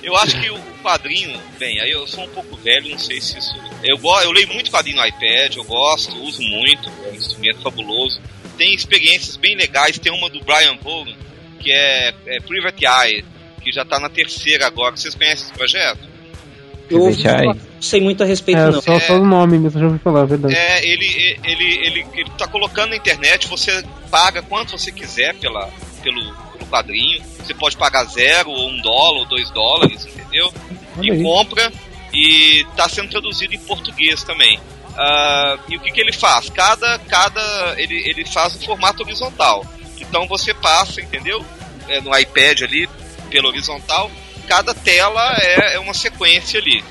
eu 0.04 0.16
acho 0.18 0.40
que 0.40 0.50
o 0.50 0.58
quadrinho, 0.84 1.38
bem, 1.60 1.80
aí 1.80 1.92
eu 1.92 2.06
sou 2.08 2.24
um 2.26 2.30
pouco 2.30 2.56
velho, 2.58 2.90
não 2.92 3.00
sei 3.00 3.22
se 3.22 3.38
isso. 3.38 3.56
Eu, 3.84 3.98
eu 4.24 4.32
leio 4.32 4.48
muito 4.54 4.70
quadrinho 4.72 4.98
no 4.98 5.06
iPad, 5.06 5.56
eu 5.56 5.64
gosto, 5.64 6.16
uso 6.24 6.42
muito, 6.42 6.90
é 7.06 7.12
um 7.12 7.16
instrumento 7.16 7.62
fabuloso. 7.62 8.20
Tem 8.58 8.74
experiências 8.74 9.36
bem 9.38 9.56
legais, 9.56 9.98
tem 9.98 10.12
uma 10.14 10.30
do 10.30 10.40
Brian 10.44 10.78
Vaughan, 10.84 11.14
que 11.64 11.72
é, 11.72 12.14
é 12.28 12.40
Private 12.42 12.86
Eye. 12.86 13.26
que 13.62 13.72
já 13.72 13.86
tá 13.86 13.98
na 14.00 14.10
terceira 14.10 14.68
agora. 14.68 14.96
Vocês 14.96 15.16
conhecem 15.16 15.46
esse 15.46 15.54
projeto? 15.54 16.14
Eu 16.90 17.00
não 17.00 17.56
sei 17.80 18.02
muito 18.02 18.22
a 18.24 18.26
respeito, 18.26 18.60
É, 18.60 18.72
não. 18.72 18.82
só, 18.82 19.00
só 19.00 19.16
o 19.16 19.26
nome 19.26 19.58
mesmo, 19.58 19.80
já 19.80 19.86
ouvi 19.88 20.00
falar, 20.00 20.24
é 20.24 20.26
verdade. 20.26 20.54
É, 20.54 20.86
ele, 20.86 21.40
ele, 21.44 21.64
ele, 21.86 22.06
ele 22.14 22.30
tá 22.38 22.46
colocando 22.48 22.90
na 22.90 22.98
internet, 22.98 23.48
você 23.48 23.84
paga 24.12 24.42
quanto 24.42 24.78
você 24.78 24.92
quiser 24.92 25.34
pela, 25.36 25.70
pelo, 26.04 26.22
pelo 26.52 26.66
quadrinho. 26.70 27.24
Você 27.40 27.54
pode 27.54 27.78
pagar 27.78 28.04
zero, 28.06 28.50
ou 28.50 28.70
um 28.70 28.82
dólar, 28.82 29.20
ou 29.20 29.26
dois 29.26 29.50
dólares, 29.50 30.06
entendeu? 30.06 30.54
Olha 30.98 31.08
e 31.08 31.12
aí. 31.12 31.24
compra, 31.24 31.72
e 32.14 32.66
tá 32.76 32.88
sendo 32.88 33.10
traduzido 33.10 33.56
em 33.56 33.60
português 33.60 34.24
também. 34.24 34.60
Ah, 34.96 35.58
e 35.70 35.78
o 35.78 35.80
que, 35.80 35.92
que 35.92 36.02
ele 36.02 36.14
faz? 36.14 36.50
Cada, 36.50 37.00
cada 37.00 37.74
ele, 37.78 37.96
ele 38.08 38.26
faz 38.26 38.56
um 38.56 38.60
formato 38.60 39.04
horizontal. 39.04 39.66
Então 40.14 40.28
você 40.28 40.54
passa, 40.54 41.02
entendeu? 41.02 41.44
É, 41.88 42.00
no 42.00 42.16
iPad 42.16 42.62
ali, 42.62 42.88
pela 43.32 43.48
horizontal, 43.48 44.12
cada 44.48 44.72
tela 44.72 45.36
é, 45.42 45.74
é 45.74 45.80
uma 45.80 45.96
sequência 45.96 46.60
ali. 46.60 46.84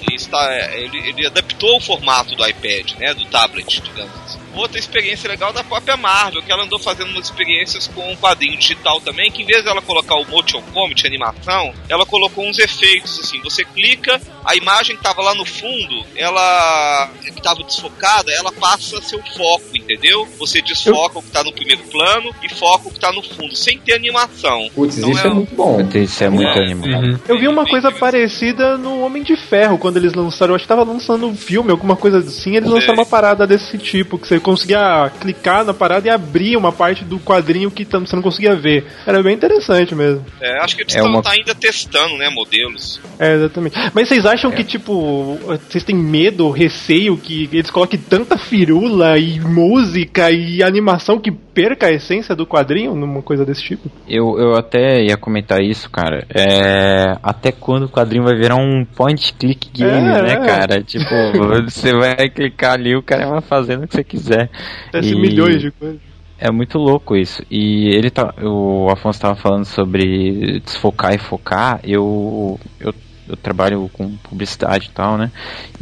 Ele, 0.00 0.14
está, 0.14 0.70
ele, 0.72 1.08
ele 1.08 1.26
adaptou 1.26 1.78
o 1.78 1.80
formato 1.80 2.36
do 2.36 2.46
iPad, 2.46 2.92
né, 2.98 3.14
do 3.14 3.24
tablet, 3.24 3.80
digamos 3.80 4.14
assim. 4.24 4.31
Outra 4.54 4.78
experiência 4.78 5.28
legal 5.28 5.52
da 5.52 5.64
própria 5.64 5.96
Marvel, 5.96 6.42
que 6.42 6.52
ela 6.52 6.64
andou 6.64 6.78
fazendo 6.78 7.10
umas 7.10 7.24
experiências 7.26 7.86
com 7.88 8.12
um 8.12 8.16
quadrinho 8.16 8.58
digital 8.58 9.00
também, 9.00 9.30
que 9.30 9.42
em 9.42 9.46
vez 9.46 9.64
dela 9.64 9.80
colocar 9.82 10.16
o 10.16 10.26
motion 10.28 10.62
comic, 10.72 11.06
animação, 11.06 11.72
ela 11.88 12.04
colocou 12.06 12.44
uns 12.46 12.58
efeitos 12.58 13.18
assim. 13.20 13.40
Você 13.42 13.64
clica, 13.64 14.20
a 14.44 14.54
imagem 14.56 14.96
que 14.96 15.02
tava 15.02 15.22
lá 15.22 15.34
no 15.34 15.44
fundo, 15.44 16.04
ela 16.16 17.10
que 17.22 17.42
tava 17.42 17.62
desfocada, 17.62 18.30
ela 18.32 18.52
passa 18.52 19.00
seu 19.02 19.20
foco, 19.36 19.64
entendeu? 19.74 20.26
Você 20.38 20.60
desfoca 20.60 21.18
o 21.18 21.22
que 21.22 21.30
tá 21.30 21.42
no 21.42 21.52
primeiro 21.52 21.82
plano 21.84 22.30
e 22.42 22.48
foca 22.54 22.88
o 22.88 22.92
que 22.92 23.00
tá 23.00 23.12
no 23.12 23.22
fundo, 23.22 23.54
sem 23.56 23.78
ter 23.78 23.94
animação. 23.94 24.68
Putz, 24.74 24.98
Então 24.98 25.10
isso 25.10 25.26
é 25.26 25.30
muito 25.30 25.54
bom. 25.54 25.78
Isso 25.94 26.24
é 26.24 26.28
muito 26.28 26.48
É. 26.48 26.62
animado. 26.62 27.20
Eu 27.28 27.38
vi 27.38 27.48
uma 27.48 27.66
coisa 27.66 27.90
parecida 27.90 28.76
no 28.76 29.00
Homem 29.00 29.22
de 29.22 29.36
Ferro, 29.36 29.78
quando 29.78 29.96
eles 29.96 30.12
lançaram, 30.12 30.52
eu 30.52 30.56
acho 30.56 30.64
que 30.64 30.68
tava 30.68 30.84
lançando 30.84 31.26
um 31.26 31.36
filme, 31.36 31.70
alguma 31.70 31.96
coisa 31.96 32.18
assim, 32.18 32.56
eles 32.56 32.68
lançaram 32.68 32.94
uma 32.94 33.06
parada 33.06 33.46
desse 33.46 33.78
tipo, 33.78 34.18
que 34.18 34.26
você 34.26 34.38
conseguia 34.42 35.10
clicar 35.20 35.64
na 35.64 35.72
parada 35.72 36.06
e 36.06 36.10
abrir 36.10 36.56
uma 36.56 36.72
parte 36.72 37.04
do 37.04 37.18
quadrinho 37.18 37.70
que 37.70 37.84
você 37.84 38.14
não 38.16 38.22
conseguia 38.22 38.54
ver. 38.54 38.84
Era 39.06 39.22
bem 39.22 39.34
interessante 39.34 39.94
mesmo. 39.94 40.24
É, 40.40 40.58
acho 40.62 40.76
que 40.76 40.82
eles 40.82 40.94
É 40.94 40.98
estão 40.98 41.12
uma- 41.12 41.22
tá 41.22 41.30
ainda 41.32 41.54
testando, 41.54 42.16
né, 42.16 42.28
modelos. 42.28 43.00
É, 43.18 43.34
exatamente. 43.34 43.76
Mas 43.94 44.08
vocês 44.08 44.26
acham 44.26 44.50
que, 44.50 44.64
tipo, 44.64 45.38
vocês 45.68 45.84
têm 45.84 45.96
medo, 45.96 46.50
receio 46.50 47.16
que 47.16 47.48
eles 47.52 47.70
coloquem 47.70 47.98
tanta 47.98 48.36
firula 48.36 49.18
e 49.18 49.40
música 49.40 50.30
e 50.30 50.62
animação 50.62 51.18
que 51.18 51.30
perca 51.54 51.86
a 51.86 51.92
essência 51.92 52.34
do 52.34 52.46
quadrinho 52.46 52.94
numa 52.94 53.22
coisa 53.22 53.44
desse 53.44 53.62
tipo? 53.62 53.90
Eu, 54.08 54.38
eu 54.38 54.54
até 54.56 55.02
ia 55.04 55.16
comentar 55.16 55.60
isso, 55.60 55.90
cara. 55.90 56.26
É, 56.34 57.16
até 57.22 57.52
quando 57.52 57.84
o 57.84 57.88
quadrinho 57.88 58.24
vai 58.24 58.34
virar 58.36 58.56
um 58.56 58.84
point 58.84 59.32
click 59.34 59.70
game, 59.72 59.90
É, 60.08 60.22
né, 60.22 60.32
é. 60.32 60.36
cara? 60.46 60.82
Tipo, 60.82 61.04
você 61.68 61.92
vai 61.92 62.28
clicar 62.28 62.72
ali, 62.74 62.96
o 62.96 63.02
cara 63.02 63.26
vai 63.28 63.40
fazendo 63.42 63.84
o 63.84 63.88
que 63.88 63.94
você 63.94 64.04
quiser. 64.04 64.50
Acontece 64.88 65.12
E- 65.12 65.20
milhões 65.20 65.60
de 65.60 65.70
coisas. 65.70 66.00
É 66.38 66.50
muito 66.50 66.76
louco 66.76 67.14
isso. 67.14 67.40
E 67.48 67.94
ele 67.94 68.10
tá. 68.10 68.34
O 68.42 68.88
Afonso 68.90 69.20
tava 69.20 69.36
falando 69.36 69.64
sobre 69.64 70.58
desfocar 70.64 71.14
e 71.14 71.18
focar. 71.18 71.78
Eu, 71.84 72.58
eu, 72.80 72.92
eu 73.28 73.36
trabalho 73.36 73.88
com 73.92 74.16
publicidade 74.16 74.88
e 74.88 74.90
tal, 74.90 75.16
né? 75.16 75.30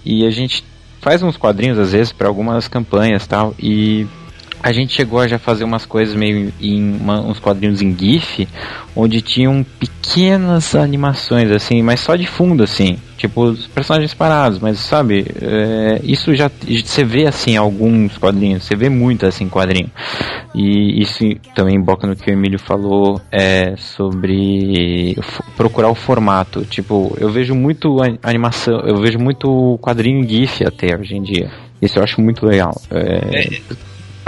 E 0.05 0.27
a 0.27 0.31
gente 0.31 0.63
faz 1.01 1.23
uns 1.23 1.39
quadrinhos 1.39 1.79
às 1.79 1.93
vezes 1.93 2.13
para 2.13 2.29
algumas 2.29 2.69
campanhas 2.69 3.25
e 3.25 3.29
tal. 3.29 3.55
E 3.59 4.07
a 4.63 4.73
gente 4.73 4.93
chegou 4.93 5.21
a 5.21 5.29
já 5.29 5.39
fazer 5.39 5.65
umas 5.65 5.87
coisas 5.87 6.15
meio 6.15 6.53
em 6.61 6.97
uma- 6.97 7.21
uns 7.21 7.39
quadrinhos 7.39 7.81
em 7.81 7.97
GIF, 7.97 8.47
onde 8.95 9.21
tinham 9.23 9.65
pequenas 9.79 10.75
animações, 10.75 11.51
assim, 11.51 11.83
mas 11.83 12.01
só 12.01 12.17
de 12.17 12.27
fundo, 12.27 12.63
assim. 12.63 12.99
Tipo, 13.17 13.43
os 13.43 13.67
personagens 13.67 14.15
parados, 14.15 14.59
mas 14.59 14.79
sabe, 14.79 15.27
é, 15.43 16.01
isso 16.03 16.35
já 16.35 16.51
você 16.67 17.05
vê 17.05 17.27
assim 17.27 17.57
alguns 17.57 18.17
quadrinhos, 18.17 18.65
você 18.65 18.75
vê 18.75 18.89
muito 18.89 19.27
assim 19.27 19.49
quadrinho. 19.49 19.91
E 20.55 21.01
isso 21.03 21.25
também 21.55 21.79
boca 21.81 22.07
no 22.07 22.17
que 22.17 22.31
o 22.31 22.33
Emílio 22.33 22.59
falou 22.59 23.21
é, 23.31 23.75
sobre 23.77 25.17
procurar 25.57 25.91
o 25.91 25.95
formato. 25.95 26.65
Tipo, 26.65 27.15
eu 27.21 27.31
vejo 27.31 27.55
muito 27.55 27.99
animação, 28.23 28.81
eu 28.81 28.97
vejo 28.97 29.19
muito 29.19 29.79
quadrinho 29.83 30.25
em 30.25 30.29
GIF 30.29 30.65
até 30.65 30.97
hoje 30.99 31.15
em 31.15 31.23
dia. 31.23 31.51
Isso 31.81 31.99
eu 31.99 32.03
acho 32.03 32.21
muito 32.21 32.45
legal. 32.47 32.75
É, 32.91 33.61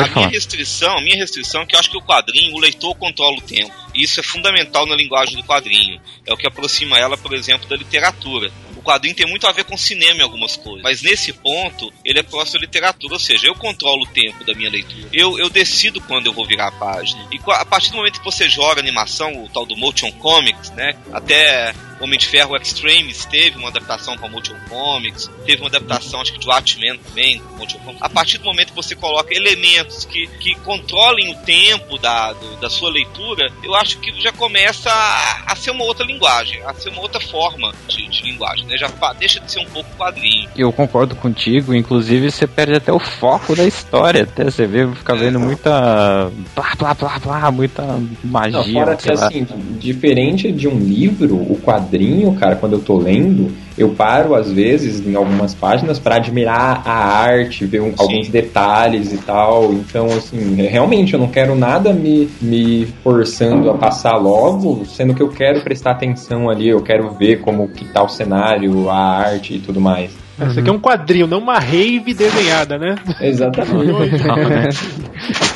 A 0.02 0.08
pode 0.08 0.14
minha 0.14 0.24
falar. 0.24 0.28
restrição, 0.28 0.98
a 0.98 1.00
minha 1.00 1.16
restrição 1.16 1.62
é 1.62 1.66
que 1.66 1.74
eu 1.74 1.80
acho 1.80 1.90
que 1.90 1.98
o 1.98 2.02
quadrinho, 2.02 2.54
o 2.54 2.60
leitor 2.60 2.94
controla 2.96 3.36
o 3.36 3.42
tempo. 3.42 3.72
E 3.94 4.04
isso 4.04 4.20
é 4.20 4.22
fundamental 4.22 4.86
na 4.86 4.94
linguagem 4.94 5.36
do 5.36 5.44
quadrinho. 5.44 6.00
É 6.26 6.32
o 6.32 6.36
que 6.36 6.46
aproxima 6.46 6.98
ela, 6.98 7.16
por 7.16 7.34
exemplo, 7.34 7.68
da 7.68 7.76
literatura. 7.76 8.50
O 8.76 8.82
quadrinho 8.82 9.14
tem 9.14 9.26
muito 9.26 9.46
a 9.46 9.52
ver 9.52 9.64
com 9.64 9.76
cinema 9.76 10.20
em 10.20 10.22
algumas 10.22 10.56
coisas. 10.56 10.82
Mas 10.82 11.02
nesse 11.02 11.32
ponto, 11.32 11.92
ele 12.04 12.18
é 12.18 12.22
próximo 12.22 12.58
à 12.58 12.60
literatura. 12.62 13.14
Ou 13.14 13.20
seja, 13.20 13.46
eu 13.46 13.54
controlo 13.54 14.02
o 14.02 14.06
tempo 14.06 14.44
da 14.44 14.54
minha 14.54 14.70
leitura. 14.70 15.08
Eu, 15.12 15.38
eu 15.38 15.48
decido 15.48 16.00
quando 16.00 16.26
eu 16.26 16.32
vou 16.32 16.46
virar 16.46 16.68
a 16.68 16.72
página. 16.72 17.28
E 17.30 17.38
a 17.52 17.64
partir 17.64 17.90
do 17.90 17.98
momento 17.98 18.18
que 18.18 18.24
você 18.24 18.48
joga 18.48 18.80
animação, 18.80 19.44
o 19.44 19.48
tal 19.48 19.66
do 19.66 19.76
Motion 19.76 20.10
Comics, 20.12 20.70
né? 20.70 20.96
Até 21.12 21.74
Homem 22.02 22.18
de 22.18 22.26
Ferro 22.26 22.56
Extremes 22.56 23.24
teve 23.26 23.56
uma 23.58 23.68
adaptação 23.68 24.16
para 24.16 24.28
Motion 24.28 24.56
Comics. 24.68 25.30
Teve 25.46 25.62
uma 25.62 25.68
adaptação, 25.68 26.20
acho 26.20 26.32
que 26.32 26.38
de 26.40 26.46
Watchmen 26.48 26.98
também, 26.98 27.38
com 27.38 27.56
Motion 27.56 27.78
Comics. 27.78 28.02
A 28.02 28.08
partir 28.08 28.38
do 28.38 28.44
momento 28.44 28.70
que 28.70 28.76
você 28.76 28.94
coloca 28.94 29.32
elementos 29.34 30.04
que, 30.04 30.26
que 30.40 30.54
controlem 30.56 31.30
o 31.32 31.36
tempo 31.44 31.98
da, 31.98 32.32
do- 32.32 32.56
da 32.56 32.68
sua 32.68 32.90
leitura, 32.90 33.50
eu 33.62 33.74
acho 33.74 33.98
que 33.98 34.12
já 34.20 34.32
começa 34.32 34.90
a, 34.90 35.52
a 35.52 35.56
ser 35.56 35.70
uma 35.70 35.84
outra 35.84 36.04
linguagem, 36.04 36.60
a 36.64 36.74
ser 36.74 36.90
uma 36.90 37.00
outra 37.02 37.20
forma 37.20 37.72
de, 37.88 38.06
de 38.08 38.22
linguagem, 38.22 38.66
né? 38.66 38.76
Já 38.76 38.88
deixa 39.18 39.40
de 39.40 39.50
ser 39.50 39.60
um 39.60 39.66
pouco 39.66 39.88
quadrinho. 39.96 40.48
Eu 40.56 40.72
concordo 40.72 41.14
contigo, 41.14 41.74
inclusive 41.74 42.30
você 42.30 42.46
perde 42.46 42.74
até 42.74 42.92
o 42.92 42.98
foco 42.98 43.54
da 43.54 43.64
história, 43.64 44.22
até 44.24 44.44
você 44.44 44.66
vê, 44.66 44.86
fica 44.94 45.14
vendo 45.14 45.38
muita 45.38 46.30
blá 46.54 46.74
blá 46.76 46.94
blá 46.94 47.18
blá, 47.18 47.50
muita 47.50 47.82
magia. 48.24 48.58
Não, 48.58 48.64
fora 48.72 48.96
que 48.96 49.10
assim, 49.12 49.46
diferente 49.78 50.50
de 50.52 50.66
um 50.68 50.78
livro, 50.78 51.34
o 51.36 51.60
quadrinho, 51.62 51.91
cara, 52.38 52.56
quando 52.56 52.74
eu 52.74 52.80
tô 52.80 52.96
lendo, 52.98 53.52
eu 53.76 53.90
paro 53.90 54.34
às 54.34 54.52
vezes 54.52 55.06
em 55.06 55.14
algumas 55.14 55.54
páginas 55.54 55.98
para 55.98 56.16
admirar 56.16 56.82
a 56.86 56.92
arte, 56.92 57.66
ver 57.66 57.80
um- 57.82 57.94
alguns 57.98 58.28
detalhes 58.28 59.12
e 59.12 59.18
tal. 59.18 59.72
Então, 59.72 60.06
assim, 60.06 60.54
realmente 60.54 61.14
eu 61.14 61.20
não 61.20 61.28
quero 61.28 61.54
nada 61.54 61.92
me, 61.92 62.30
me 62.40 62.86
forçando 63.02 63.70
a 63.70 63.78
passar 63.78 64.16
logo, 64.16 64.84
sendo 64.84 65.14
que 65.14 65.22
eu 65.22 65.28
quero 65.28 65.62
prestar 65.62 65.92
atenção 65.92 66.48
ali, 66.48 66.68
eu 66.68 66.82
quero 66.82 67.10
ver 67.14 67.40
como 67.40 67.68
que 67.68 67.84
tá 67.92 68.02
o 68.02 68.08
cenário, 68.08 68.88
a 68.88 68.96
arte 68.96 69.54
e 69.54 69.60
tudo 69.60 69.80
mais. 69.80 70.21
Isso 70.50 70.60
aqui 70.60 70.68
é 70.68 70.72
um 70.72 70.78
quadrinho, 70.80 71.26
não 71.26 71.38
uma 71.38 71.58
rave 71.58 72.12
desenhada, 72.14 72.78
né? 72.78 72.94
Exatamente. 73.20 74.22
Não, 74.26 74.36
né? 74.48 74.68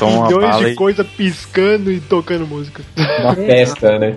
Uma 0.00 0.26
Milhões 0.28 0.50
bala 0.50 0.64
de 0.64 0.70
e- 0.70 0.74
coisa 0.74 1.02
piscando 1.04 1.90
e 1.90 1.98
tocando 2.00 2.46
música. 2.46 2.82
Uma 3.20 3.34
festa, 3.34 3.98
né? 3.98 4.16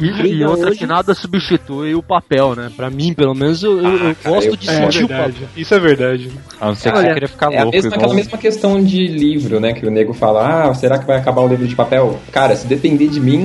E, 0.00 0.26
e 0.28 0.44
outra 0.44 0.74
que 0.74 0.84
nada 0.86 1.14
substitui 1.14 1.94
o 1.94 2.02
papel, 2.02 2.56
né? 2.56 2.70
Pra 2.76 2.90
mim, 2.90 3.12
pelo 3.14 3.34
menos, 3.34 3.62
eu, 3.62 3.78
eu- 3.78 3.92
eu 4.08 4.14
cara, 4.16 4.16
gosto 4.24 4.48
eu- 4.48 4.56
de 4.56 4.68
É 4.68 4.72
sentir 4.72 5.04
o 5.04 5.08
verdade. 5.08 5.32
papel. 5.34 5.48
Isso 5.56 5.74
é 5.74 5.78
verdade. 5.78 6.30
A 6.60 6.66
não 6.66 6.74
ser 6.74 6.90
que 6.92 6.98
você 6.98 7.12
queria 7.14 7.28
ficar 7.28 7.52
É 7.52 7.58
a 7.58 7.62
louco 7.62 7.76
mesma, 7.76 7.88
igual. 7.88 8.00
aquela 8.00 8.14
mesma 8.14 8.38
questão 8.38 8.82
de 8.82 9.06
livro, 9.06 9.60
né? 9.60 9.72
Que 9.74 9.86
o 9.86 9.90
nego 9.90 10.12
fala, 10.12 10.64
ah, 10.70 10.74
será 10.74 10.98
que 10.98 11.06
vai 11.06 11.18
acabar 11.18 11.42
o 11.42 11.48
livro 11.48 11.66
de 11.68 11.76
papel? 11.76 12.18
Cara, 12.32 12.56
se 12.56 12.66
depender 12.66 13.06
de 13.08 13.20
mim, 13.20 13.38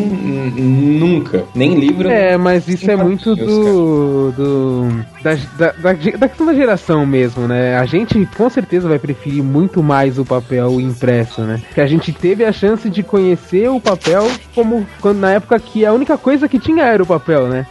nunca. 0.57 1.43
Nem 1.53 1.75
livro. 1.79 2.09
É, 2.09 2.37
mas 2.37 2.67
isso 2.67 2.89
é 2.89 2.95
nem 2.95 3.05
muito 3.05 3.35
do. 3.35 4.31
do 4.31 5.05
da, 5.21 5.35
da, 5.57 5.71
da, 5.71 5.93
da 5.93 6.27
questão 6.27 6.45
da 6.47 6.53
geração 6.55 7.05
mesmo, 7.05 7.47
né? 7.47 7.77
A 7.77 7.85
gente 7.85 8.27
com 8.37 8.49
certeza 8.49 8.87
vai 8.87 8.99
preferir 8.99 9.43
muito 9.43 9.83
mais 9.83 10.17
o 10.17 10.25
papel 10.25 10.79
impresso, 10.79 11.41
né? 11.41 11.61
Que 11.73 11.81
a 11.81 11.87
gente 11.87 12.11
teve 12.11 12.43
a 12.43 12.51
chance 12.51 12.89
de 12.89 13.03
conhecer 13.03 13.69
o 13.69 13.79
papel 13.79 14.27
como 14.53 14.85
quando, 15.01 15.19
na 15.19 15.31
época 15.31 15.59
que 15.59 15.85
a 15.85 15.93
única 15.93 16.17
coisa 16.17 16.47
que 16.47 16.59
tinha 16.59 16.85
era 16.85 17.03
o 17.03 17.05
papel, 17.05 17.47
né? 17.47 17.65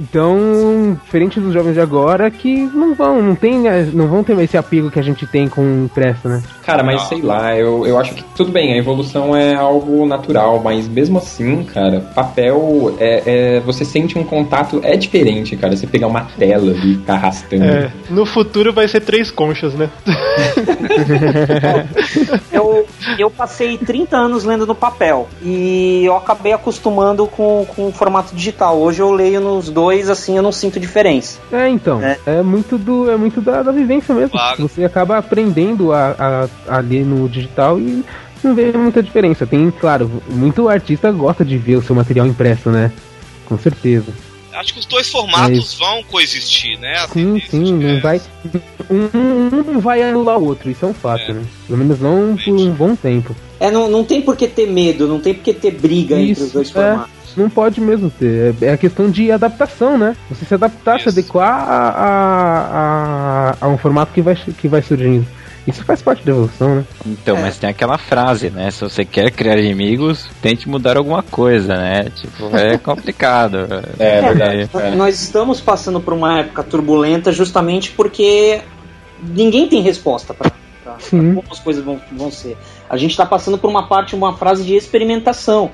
Então, 0.00 0.98
diferente 1.04 1.38
dos 1.38 1.52
jovens 1.52 1.74
de 1.74 1.80
agora 1.80 2.30
que 2.30 2.62
não 2.74 2.94
vão, 2.94 3.20
não 3.20 3.34
tem, 3.34 3.64
não 3.92 4.08
vão 4.08 4.24
ter 4.24 4.38
esse 4.40 4.56
apego 4.56 4.90
que 4.90 4.98
a 4.98 5.02
gente 5.02 5.26
tem 5.26 5.46
com 5.46 5.60
o 5.60 5.84
impresso, 5.84 6.26
né? 6.26 6.42
Cara, 6.64 6.82
mas 6.82 7.02
sei 7.02 7.20
lá, 7.20 7.54
eu, 7.56 7.86
eu 7.86 7.98
acho 7.98 8.14
que 8.14 8.24
tudo 8.34 8.50
bem, 8.50 8.72
a 8.72 8.78
evolução 8.78 9.36
é 9.36 9.54
algo 9.54 10.06
natural, 10.06 10.60
mas 10.62 10.88
mesmo 10.88 11.18
assim, 11.18 11.64
cara, 11.64 12.00
papel 12.14 12.94
é, 12.98 13.56
é- 13.56 13.60
você 13.60 13.84
sente 13.84 14.18
um 14.18 14.24
contato, 14.24 14.80
é 14.82 14.96
diferente, 14.96 15.54
cara, 15.56 15.76
você 15.76 15.86
pegar 15.86 16.06
uma 16.06 16.22
tela 16.38 16.72
e 16.72 16.96
ficar 16.96 17.14
arrastando. 17.14 17.64
É, 17.64 17.90
no 18.08 18.24
futuro 18.24 18.72
vai 18.72 18.88
ser 18.88 19.00
três 19.00 19.30
conchas, 19.30 19.74
né? 19.74 19.90
Eu, 22.50 22.86
eu 23.18 23.30
passei 23.30 23.78
30 23.78 24.16
anos 24.16 24.44
lendo 24.44 24.66
no 24.66 24.74
papel 24.74 25.28
e 25.42 26.04
eu 26.04 26.16
acabei 26.16 26.52
acostumando 26.52 27.26
com, 27.26 27.66
com 27.74 27.88
o 27.88 27.92
formato 27.92 28.34
digital. 28.34 28.78
Hoje 28.78 29.00
eu 29.00 29.12
leio 29.12 29.40
nos 29.40 29.68
dois, 29.68 30.08
assim, 30.08 30.36
eu 30.36 30.42
não 30.42 30.52
sinto 30.52 30.80
diferença. 30.80 31.38
É, 31.52 31.68
então, 31.68 32.00
é, 32.02 32.42
muito 32.42 32.78
do 32.78 33.10
é 33.10 33.16
muito 33.16 33.40
da, 33.40 33.62
da 33.62 33.72
vivência 33.72 34.14
mesmo. 34.14 34.30
Claro. 34.30 34.62
Você 34.62 34.84
acaba 34.84 35.18
aprendendo 35.18 35.92
a, 35.92 36.14
a, 36.68 36.76
a 36.76 36.80
ler 36.80 37.04
no 37.04 37.28
digital 37.28 37.78
e 37.78 38.04
não 38.42 38.54
vê 38.54 38.72
muita 38.72 39.02
diferença. 39.02 39.46
Tem, 39.46 39.70
claro, 39.70 40.10
muito 40.28 40.68
artista 40.68 41.10
gosta 41.10 41.44
de 41.44 41.56
ver 41.56 41.76
o 41.76 41.82
seu 41.82 41.94
material 41.94 42.26
impresso, 42.26 42.70
né? 42.70 42.90
com 43.50 43.58
certeza. 43.58 44.12
Acho 44.60 44.74
que 44.74 44.80
os 44.80 44.84
dois 44.84 45.08
formatos 45.08 45.72
vão 45.72 46.02
coexistir, 46.02 46.78
né? 46.78 47.06
Sim, 47.10 47.40
sim, 47.48 47.72
não 47.72 47.98
vai. 47.98 48.20
Um, 48.90 49.08
um 49.16 49.72
não 49.72 49.80
vai 49.80 50.02
anular 50.02 50.38
o 50.38 50.44
outro, 50.44 50.70
isso 50.70 50.84
é 50.84 50.88
um 50.88 50.92
fato, 50.92 51.32
né? 51.32 51.42
Pelo 51.66 51.78
menos 51.78 51.98
não 51.98 52.36
por 52.36 52.52
um 52.52 52.70
bom 52.72 52.94
tempo. 52.94 53.34
É, 53.58 53.70
não, 53.70 53.88
não 53.88 54.04
tem 54.04 54.20
por 54.20 54.36
que 54.36 54.46
ter 54.46 54.66
medo, 54.66 55.08
não 55.08 55.18
tem 55.18 55.32
por 55.32 55.42
que 55.44 55.54
ter 55.54 55.70
briga 55.70 56.20
entre 56.20 56.44
os 56.44 56.52
dois 56.52 56.68
é, 56.68 56.72
formatos. 56.72 57.10
não 57.38 57.48
pode 57.48 57.80
mesmo 57.80 58.10
ter. 58.10 58.54
É, 58.60 58.66
é 58.66 58.72
a 58.74 58.76
questão 58.76 59.10
de 59.10 59.32
adaptação, 59.32 59.96
né? 59.96 60.14
Você 60.28 60.44
se 60.44 60.52
adaptar, 60.52 61.00
se 61.00 61.08
adequar 61.08 61.66
a, 61.66 61.88
a, 61.88 63.50
a, 63.52 63.56
a 63.62 63.68
um 63.68 63.78
formato 63.78 64.12
que 64.12 64.20
vai, 64.20 64.34
que 64.36 64.68
vai 64.68 64.82
surgindo. 64.82 65.26
Isso 65.66 65.84
faz 65.84 66.00
parte 66.02 66.24
da 66.24 66.32
evolução, 66.32 66.76
né? 66.76 66.84
Então, 67.06 67.36
mas 67.36 67.58
tem 67.58 67.68
aquela 67.70 67.98
frase, 67.98 68.50
né? 68.50 68.70
Se 68.70 68.80
você 68.80 69.04
quer 69.04 69.30
criar 69.30 69.58
inimigos, 69.58 70.26
tente 70.40 70.68
mudar 70.68 70.96
alguma 70.96 71.22
coisa, 71.22 71.76
né? 71.76 72.04
Tipo, 72.16 72.56
é 72.56 72.76
complicado. 72.78 73.58
É, 73.98 74.20
Nós 74.96 75.20
estamos 75.22 75.60
passando 75.60 76.00
por 76.00 76.14
uma 76.14 76.40
época 76.40 76.62
turbulenta 76.62 77.30
justamente 77.30 77.90
porque 77.92 78.60
ninguém 79.22 79.68
tem 79.68 79.82
resposta 79.82 80.32
para 80.34 80.50
como 81.10 81.44
as 81.50 81.58
coisas 81.60 81.84
vão, 81.84 82.00
vão 82.12 82.30
ser. 82.30 82.56
A 82.88 82.96
gente 82.96 83.12
está 83.12 83.24
passando 83.24 83.56
por 83.58 83.68
uma 83.70 83.86
parte, 83.86 84.14
uma 84.16 84.36
fase 84.36 84.64
de 84.64 84.74
experimentação. 84.74 85.70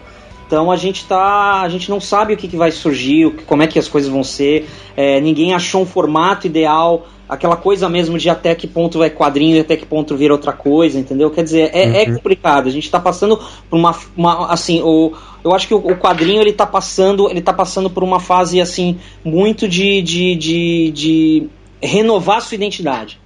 Então 0.47 0.71
a 0.71 0.77
gente 0.77 1.05
tá, 1.07 1.63
a 1.63 1.69
gente 1.69 1.89
não 1.91 2.01
sabe 2.01 2.35
o 2.35 2.37
que, 2.37 2.47
que 2.47 2.57
vai 2.57 2.71
surgir, 2.71 3.27
o 3.27 3.31
que- 3.33 3.45
como 3.45 3.63
é 3.63 3.67
que 3.67 3.79
as 3.79 3.89
coisas 3.89 4.11
vão 4.11 4.23
ser. 4.23 4.69
É, 4.97 5.21
ninguém 5.21 5.55
achou 5.55 5.83
um 5.83 5.87
formato 5.87 6.47
ideal, 6.47 7.07
aquela 7.29 7.57
coisa 7.57 7.89
mesmo 7.89 8.19
de 8.19 8.31
até 8.31 8.55
que 8.55 8.67
ponto 8.67 9.03
é 9.03 9.11
quadrinho 9.11 9.57
e 9.57 9.61
até 9.61 9.77
que 9.77 9.85
ponto 9.87 10.17
vira 10.17 10.33
outra 10.33 10.53
coisa, 10.53 10.99
entendeu? 10.99 11.31
Quer 11.31 11.45
dizer, 11.45 11.71
é, 11.75 12.05
é 12.05 12.09
Uhum. 12.09 12.15
complicado. 12.17 12.69
A 12.69 12.71
gente 12.71 12.91
tá 12.91 13.01
passando 13.01 13.39
por 13.69 13.77
uma, 13.77 13.97
uma 14.17 14.53
assim, 14.53 14.81
o, 14.83 15.13
eu 15.45 15.55
acho 15.55 15.67
que 15.67 15.75
o, 15.75 15.79
o 15.79 15.97
quadrinho 15.97 16.41
ele 16.41 16.53
tá 16.53 16.67
passando, 16.67 17.29
ele 17.29 17.41
tá 17.41 17.53
passando 17.53 17.91
por 17.91 18.03
uma 18.05 18.21
fase 18.21 18.61
assim 18.61 18.99
muito 19.25 19.69
de, 19.69 20.03
de, 20.03 20.35
de, 20.37 20.91
de 20.93 21.47
renovar 21.83 22.41
sua 22.41 22.55
identidade. 22.55 23.19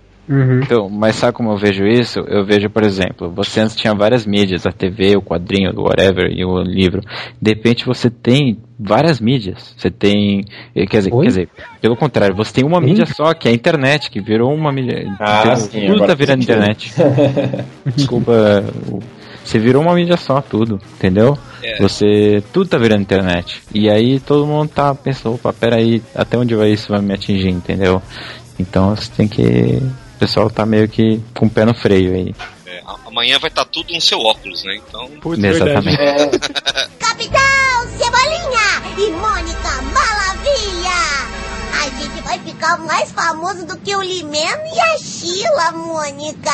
Então, 0.62 0.88
mas 0.88 1.16
sabe 1.16 1.32
como 1.32 1.50
eu 1.50 1.56
vejo 1.56 1.84
isso? 1.84 2.20
Eu 2.20 2.44
vejo, 2.44 2.70
por 2.70 2.84
exemplo, 2.84 3.28
você 3.30 3.60
antes 3.60 3.74
tinha 3.74 3.92
várias 3.94 4.24
mídias, 4.24 4.64
a 4.64 4.70
TV, 4.70 5.16
o 5.16 5.22
quadrinho, 5.22 5.72
o 5.76 5.82
whatever 5.88 6.30
e 6.30 6.44
o 6.44 6.62
livro. 6.62 7.00
De 7.42 7.50
repente 7.50 7.84
você 7.84 8.08
tem 8.08 8.58
várias 8.78 9.20
mídias. 9.20 9.74
Você 9.76 9.90
tem. 9.90 10.44
eh, 10.74 10.86
Quer 10.86 10.98
dizer, 10.98 11.10
quer 11.10 11.26
dizer, 11.28 11.48
pelo 11.80 11.96
contrário, 11.96 12.36
você 12.36 12.52
tem 12.52 12.64
uma 12.64 12.80
mídia 12.80 13.06
só, 13.06 13.34
que 13.34 13.48
é 13.48 13.50
a 13.50 13.54
internet, 13.54 14.08
que 14.10 14.20
virou 14.20 14.54
uma 14.54 14.70
mídia. 14.72 15.04
Ah, 15.18 15.42
virou- 15.42 15.56
sim, 15.56 15.86
tudo 15.86 16.06
tá 16.06 16.14
virando 16.14 16.42
internet. 16.42 16.92
Desculpa. 17.96 18.64
Você 19.44 19.58
virou 19.58 19.82
uma 19.82 19.94
mídia 19.94 20.16
só, 20.16 20.40
tudo, 20.40 20.78
entendeu? 20.96 21.36
É. 21.62 21.78
Você. 21.82 22.42
Tudo 22.52 22.68
tá 22.68 22.78
virando 22.78 23.00
internet. 23.02 23.62
E 23.74 23.88
aí 23.90 24.20
todo 24.20 24.46
mundo 24.46 24.68
tá 24.68 24.94
pensando, 24.94 25.34
opa, 25.34 25.52
peraí, 25.52 26.00
até 26.14 26.36
onde 26.38 26.54
vai 26.54 26.70
isso 26.70 26.88
vai 26.92 27.00
me 27.00 27.14
atingir, 27.14 27.48
entendeu? 27.50 28.00
Então 28.58 28.94
você 28.94 29.10
tem 29.16 29.26
que. 29.26 29.80
O 30.20 30.26
pessoal 30.28 30.50
tá 30.50 30.66
meio 30.66 30.86
que 30.86 31.18
com 31.34 31.46
o 31.46 31.50
pé 31.50 31.64
no 31.64 31.72
freio 31.72 32.12
aí. 32.12 32.34
É, 32.66 32.82
amanhã 33.06 33.38
vai 33.38 33.48
estar 33.48 33.64
tudo 33.64 33.90
no 33.94 34.00
seu 34.02 34.18
óculos, 34.20 34.62
né? 34.64 34.76
Então. 34.76 35.08
Exatamente. 35.34 35.96
Capitão 37.00 37.88
Cebolinha 37.96 38.98
e 38.98 39.10
Mônica 39.12 39.82
Maravilha! 39.94 41.00
A 41.72 41.84
gente 41.98 42.22
vai 42.22 42.38
ficar 42.38 42.76
mais 42.80 43.10
famoso 43.10 43.64
do 43.66 43.78
que 43.78 43.96
o 43.96 44.02
Limeno 44.02 44.60
e 44.76 44.78
a 44.78 44.98
Sheila, 44.98 45.72
Mônica! 45.72 46.52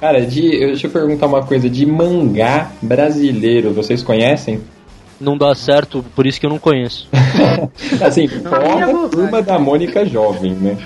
Cara, 0.00 0.24
de, 0.24 0.46
eu- 0.62 0.68
deixa 0.68 0.86
eu 0.86 0.90
perguntar 0.90 1.26
uma 1.26 1.44
coisa. 1.44 1.68
De 1.68 1.84
mangá 1.84 2.70
brasileiro, 2.80 3.74
vocês 3.74 4.02
conhecem? 4.02 4.62
Não 5.20 5.36
dá 5.36 5.52
certo, 5.54 6.04
por 6.14 6.26
isso 6.26 6.38
que 6.38 6.46
eu 6.46 6.50
não 6.50 6.58
conheço. 6.60 7.08
Assim, 8.00 8.28
fora 8.28 8.84
a 9.04 9.08
Turma 9.08 9.42
da 9.42 9.58
Mônica 9.58 10.04
Jovem, 10.06 10.52
né? 10.52 10.76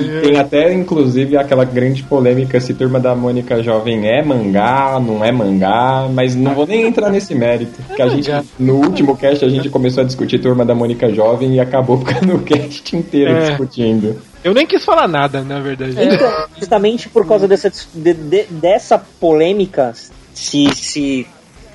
E 0.00 0.20
Tem 0.28 0.38
até, 0.38 0.72
inclusive, 0.72 1.36
aquela 1.36 1.64
grande 1.64 2.02
polêmica 2.02 2.60
se 2.60 2.72
Turma 2.74 3.00
da 3.00 3.14
Mônica 3.14 3.62
Jovem 3.62 4.06
é 4.08 4.22
mangá, 4.22 5.00
não 5.04 5.24
é 5.24 5.32
mangá, 5.32 6.08
mas 6.12 6.36
não 6.36 6.54
vou 6.54 6.66
nem 6.66 6.86
entrar 6.86 7.10
nesse 7.10 7.34
mérito. 7.34 7.80
Que 7.96 8.02
a 8.02 8.08
gente, 8.08 8.30
no 8.58 8.76
último 8.76 9.16
cast, 9.16 9.44
a 9.44 9.48
gente 9.48 9.68
começou 9.68 10.02
a 10.02 10.06
discutir 10.06 10.38
Turma 10.38 10.64
da 10.64 10.74
Mônica 10.74 11.12
Jovem 11.12 11.54
e 11.54 11.60
acabou 11.60 11.98
ficando 11.98 12.36
o 12.36 12.42
cast 12.42 12.96
inteiro 12.96 13.32
É. 13.32 13.48
discutindo. 13.48 14.16
Eu 14.42 14.54
nem 14.54 14.66
quis 14.66 14.84
falar 14.84 15.06
nada, 15.08 15.42
na 15.42 15.58
verdade. 15.60 15.94
Então, 16.00 16.46
justamente 16.58 17.08
por 17.08 17.26
causa 17.26 17.46
dessa, 17.48 17.70
de- 17.94 18.14
de- 18.14 18.46
dessa 18.50 18.98
polêmica, 18.98 19.92
se, 20.32 20.66
se 20.74 21.26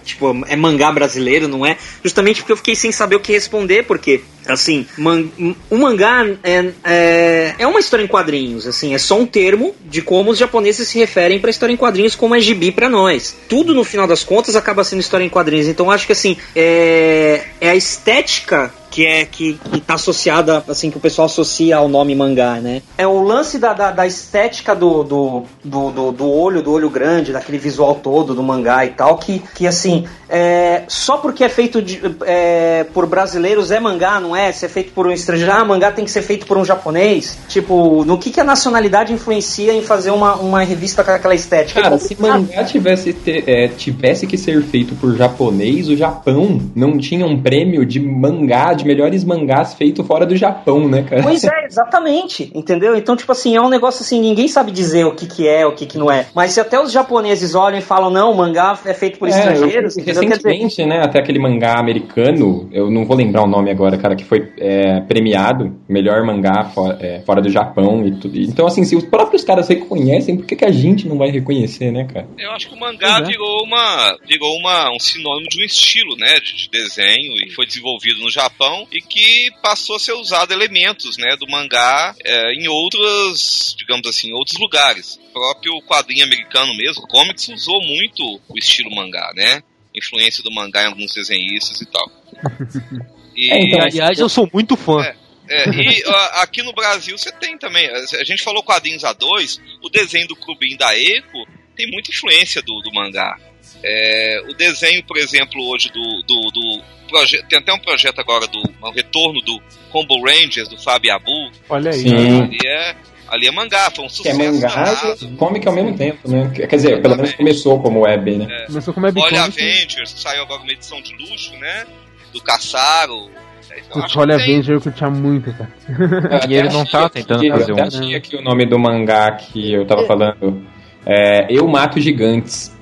tipo, 0.05 0.43
é 0.47 0.55
mangá 0.55 0.91
brasileiro, 0.91 1.47
não 1.47 1.65
é? 1.65 1.77
Justamente 2.03 2.41
porque 2.41 2.53
eu 2.53 2.57
fiquei 2.57 2.75
sem 2.75 2.91
saber 2.91 3.15
o 3.15 3.19
que 3.19 3.33
responder, 3.33 3.83
porque, 3.83 4.21
assim, 4.47 4.85
man, 4.97 5.25
o 5.69 5.77
mangá 5.77 6.25
é, 6.43 6.71
é, 6.83 7.55
é 7.59 7.67
uma 7.67 7.79
história 7.79 8.03
em 8.03 8.07
quadrinhos, 8.07 8.67
assim, 8.67 8.93
é 8.93 8.97
só 8.97 9.19
um 9.19 9.25
termo 9.25 9.75
de 9.85 10.01
como 10.01 10.31
os 10.31 10.37
japoneses 10.37 10.87
se 10.87 10.97
referem 10.97 11.39
pra 11.39 11.49
história 11.49 11.73
em 11.73 11.77
quadrinhos 11.77 12.15
como 12.15 12.35
é 12.35 12.39
gibi 12.39 12.71
pra 12.71 12.87
nós. 12.87 13.35
Tudo, 13.49 13.73
no 13.73 13.83
final 13.83 14.07
das 14.07 14.23
contas, 14.23 14.55
acaba 14.55 14.83
sendo 14.83 14.99
história 14.99 15.25
em 15.25 15.29
quadrinhos. 15.29 15.67
Então, 15.67 15.89
acho 15.89 16.05
que, 16.05 16.11
assim, 16.11 16.37
é, 16.55 17.45
é 17.59 17.69
a 17.69 17.75
estética 17.75 18.71
que 18.95 19.05
é 19.05 19.25
que, 19.25 19.59
que 19.71 19.81
tá 19.81 19.95
associada, 19.95 20.63
assim, 20.69 20.89
que 20.89 20.95
o 20.95 21.01
pessoal 21.01 21.25
associa 21.25 21.75
ao 21.75 21.89
nome 21.89 22.15
mangá, 22.15 22.61
né? 22.61 22.81
É 22.97 23.05
o 23.05 23.21
lance 23.21 23.59
da, 23.59 23.73
da, 23.73 23.91
da 23.91 24.07
estética 24.07 24.73
do, 24.73 25.03
do, 25.03 25.43
do, 25.61 25.91
do, 25.91 26.11
do 26.13 26.31
olho, 26.31 26.63
do 26.63 26.71
olho 26.71 26.89
grande, 26.89 27.33
daquele 27.33 27.57
visual 27.57 27.95
todo 27.95 28.33
do 28.33 28.41
mangá 28.41 28.85
e 28.85 28.91
tal, 28.91 29.17
que, 29.17 29.41
que 29.53 29.67
assim, 29.67 30.05
é, 30.29 30.83
só 30.87 31.17
porque 31.17 31.43
é 31.43 31.49
feito 31.49 31.81
de, 31.81 31.99
é, 32.25 32.85
por 32.93 33.05
brasileiros 33.05 33.69
é 33.69 33.81
mangá, 33.81 34.17
não 34.21 34.33
é? 34.33 34.53
Se 34.53 34.65
é 34.65 34.69
feito 34.69 34.93
por 34.93 35.05
um 35.07 35.11
estrangeiro, 35.11 35.51
ah, 35.51 35.65
mangá 35.65 35.91
tem 35.91 36.05
que 36.05 36.11
ser 36.11 36.21
feito 36.21 36.45
por 36.45 36.57
um 36.57 36.63
japonês. 36.63 37.37
Tipo, 37.49 38.05
no 38.05 38.17
que, 38.17 38.29
que 38.31 38.39
a 38.39 38.45
nacionalidade 38.45 39.11
influencia 39.11 39.73
em 39.73 39.81
fazer 39.81 40.11
uma, 40.11 40.35
uma 40.35 40.63
revista 40.63 41.03
com 41.03 41.11
aquela 41.11 41.35
estética? 41.35 41.81
Cara, 41.81 41.97
se 41.97 42.15
mangá 42.17 42.63
tivesse, 42.63 43.11
ter- 43.11 43.43
é, 43.45 43.67
tivesse 43.67 44.25
que 44.25 44.37
ser 44.37 44.63
feito 44.63 44.95
por 44.95 45.13
japonês, 45.17 45.89
o 45.89 45.97
Japão 45.97 46.61
não 46.73 46.97
tinha 46.97 47.25
um 47.25 47.41
prêmio 47.41 47.85
de 47.85 47.99
mangá, 47.99 48.71
de 48.71 48.84
melhores 48.85 49.23
mangás 49.23 49.73
feito 49.73 50.03
fora 50.03 50.25
do 50.25 50.35
Japão, 50.35 50.87
né, 50.87 51.03
cara? 51.03 51.23
Pois 51.23 51.43
é, 51.43 51.65
exatamente, 51.65 52.51
entendeu? 52.53 52.95
Então, 52.95 53.15
tipo 53.15 53.31
assim, 53.31 53.55
é 53.55 53.61
um 53.61 53.69
negócio 53.69 54.01
assim, 54.01 54.21
ninguém 54.21 54.47
sabe 54.47 54.71
dizer 54.71 55.05
o 55.05 55.15
que, 55.15 55.27
que 55.27 55.47
é, 55.47 55.65
o 55.65 55.73
que, 55.73 55.85
que 55.85 55.97
não 55.97 56.11
é. 56.11 56.27
Mas 56.33 56.53
se 56.53 56.59
até 56.59 56.79
os 56.79 56.91
japoneses 56.91 57.55
olham 57.55 57.79
e 57.79 57.81
falam, 57.81 58.09
não, 58.09 58.31
o 58.31 58.37
mangá 58.37 58.77
é 58.85 58.93
feito 58.93 59.19
por 59.19 59.27
É, 59.27 59.31
estrangeiros, 59.31 59.97
eu-? 59.97 60.05
Quer 60.05 60.11
dizer, 60.11 60.25
recentemente, 60.25 60.85
né, 60.85 61.01
até 61.03 61.19
aquele 61.19 61.39
mangá 61.39 61.79
americano, 61.79 62.69
eu 62.71 62.89
não 62.89 63.05
vou 63.05 63.17
lembrar 63.17 63.43
o 63.43 63.47
nome 63.47 63.71
agora, 63.71 63.97
cara, 63.97 64.15
que 64.15 64.23
foi 64.23 64.51
é, 64.57 65.01
premiado, 65.01 65.75
melhor 65.87 66.23
mangá 66.23 66.65
fora, 66.65 66.97
é, 67.01 67.21
fora 67.21 67.41
do 67.41 67.49
Japão 67.49 68.05
e 68.05 68.11
tudo. 68.15 68.37
Então, 68.39 68.65
assim, 68.67 68.83
se 68.83 68.95
os 68.95 69.03
próprios 69.03 69.43
caras 69.43 69.67
reconhecem, 69.67 70.37
por 70.37 70.45
que, 70.45 70.55
que 70.55 70.65
a 70.65 70.71
gente 70.71 71.07
não 71.07 71.17
vai 71.17 71.29
reconhecer, 71.29 71.91
né, 71.91 72.05
cara? 72.05 72.27
Eu 72.37 72.51
acho 72.51 72.69
que 72.69 72.75
o 72.75 72.79
mangá 72.79 73.19
é. 73.19 73.23
virou, 73.23 73.63
uma, 73.63 74.17
virou 74.27 74.55
uma, 74.57 74.91
um 74.93 74.99
sinônimo 74.99 75.49
de 75.49 75.61
um 75.61 75.65
estilo, 75.65 76.15
né, 76.17 76.39
de 76.39 76.69
desenho 76.69 77.33
e 77.45 77.51
foi 77.51 77.65
desenvolvido 77.65 78.21
no 78.21 78.29
Japão 78.29 78.74
e 78.91 79.01
que 79.01 79.51
passou 79.61 79.95
a 79.95 79.99
ser 79.99 80.13
usado 80.13 80.51
elementos, 80.51 81.17
né, 81.17 81.35
do 81.37 81.47
mangá 81.47 82.15
é, 82.23 82.53
em 82.53 82.67
outros, 82.67 83.75
digamos 83.77 84.07
assim, 84.07 84.29
em 84.29 84.33
outros 84.33 84.57
lugares. 84.57 85.19
O 85.29 85.33
próprio 85.33 85.81
quadrinho 85.83 86.23
americano 86.23 86.75
mesmo, 86.75 87.03
o 87.03 87.07
comics 87.07 87.47
usou 87.49 87.81
muito 87.81 88.41
o 88.47 88.57
estilo 88.57 88.93
mangá, 88.95 89.31
né, 89.35 89.61
influência 89.93 90.43
do 90.43 90.51
mangá 90.51 90.83
em 90.83 90.87
alguns 90.87 91.13
desenhistas 91.13 91.81
e 91.81 91.85
tal. 91.85 92.11
E, 93.35 93.51
É, 93.51 93.61
então, 93.63 93.81
aliás, 93.81 94.17
eu 94.17 94.29
sou 94.29 94.49
muito 94.51 94.77
fã. 94.77 95.01
é, 95.49 95.69
e 95.69 96.03
ó, 96.05 96.41
aqui 96.41 96.63
no 96.63 96.71
Brasil 96.71 97.17
você 97.17 97.31
tem 97.33 97.57
também. 97.57 97.85
A 97.89 98.23
gente 98.23 98.41
falou 98.41 98.63
quadrinhos 98.63 99.03
A2, 99.03 99.59
o 99.83 99.89
desenho 99.89 100.27
do 100.27 100.35
Clubinho 100.37 100.77
da 100.77 100.97
Eco 100.97 101.45
tem 101.75 101.91
muita 101.91 102.11
influência 102.11 102.61
do, 102.61 102.79
do 102.81 102.93
mangá. 102.93 103.37
É, 103.83 104.41
o 104.47 104.53
desenho, 104.53 105.03
por 105.03 105.17
exemplo, 105.17 105.61
hoje 105.69 105.91
do. 105.91 106.23
do, 106.23 106.41
do 106.51 106.94
proje- 107.07 107.43
tem 107.49 107.59
até 107.59 107.73
um 107.73 107.79
projeto 107.79 108.19
agora 108.19 108.47
do 108.47 108.59
um 108.59 108.91
retorno 108.91 109.41
do 109.41 109.59
Combo 109.91 110.15
Rangers, 110.25 110.67
do 110.69 110.77
Fábio 110.77 111.13
Abu. 111.13 111.51
Olha 111.69 111.91
aí. 111.91 111.99
Sim. 111.99 112.41
Ali 112.43 112.57
é, 112.65 112.95
ali 113.29 113.47
é 113.47 113.51
mangá, 113.51 113.89
foi 113.95 114.05
um 114.05 114.07
Que 114.07 114.27
é 114.29 114.33
sucesso. 114.33 114.53
mangá 114.53 115.15
e 115.21 115.27
comic 115.37 115.67
ao 115.67 115.73
mesmo 115.73 115.97
tempo, 115.97 116.29
né? 116.29 116.51
Quer 116.53 116.67
dizer, 116.75 117.01
pelo 117.01 117.15
menos 117.15 117.33
começou 117.33 117.79
como 117.81 118.01
web, 118.01 118.35
né? 118.37 118.65
Começou 118.67 118.93
como 118.93 119.05
Olha 119.07 119.15
webcomic. 119.21 119.39
Avengers, 119.61 120.13
que 120.13 120.19
saiu 120.19 120.43
agora 120.43 120.61
uma 120.61 120.71
edição 120.71 121.01
de 121.01 121.13
luxo, 121.15 121.55
né? 121.57 121.85
Do 122.33 122.41
Caçaro. 122.41 123.29
É, 123.71 123.79
então, 123.79 124.01
Putz, 124.01 124.15
olha 124.15 124.37
que 124.37 124.43
tem- 124.43 124.53
Avenger 124.53 124.75
eu 124.75 124.81
curtia 124.81 125.09
muito, 125.09 125.51
cara. 125.53 125.71
Eu 125.89 126.49
E 126.49 126.53
ele 126.55 126.69
não 126.69 126.85
tava 126.85 127.09
tentando 127.09 127.47
fazer 127.49 127.71
Eu 127.71 127.75
um. 127.77 127.81
achei 127.83 128.15
aqui 128.15 128.35
o 128.35 128.41
nome 128.41 128.65
do 128.65 128.77
mangá 128.79 129.31
que 129.31 129.73
eu 129.73 129.85
tava 129.85 130.05
falando. 130.05 130.65
É, 131.05 131.47
eu 131.49 131.67
Mato 131.67 131.99
Gigantes. 131.99 132.74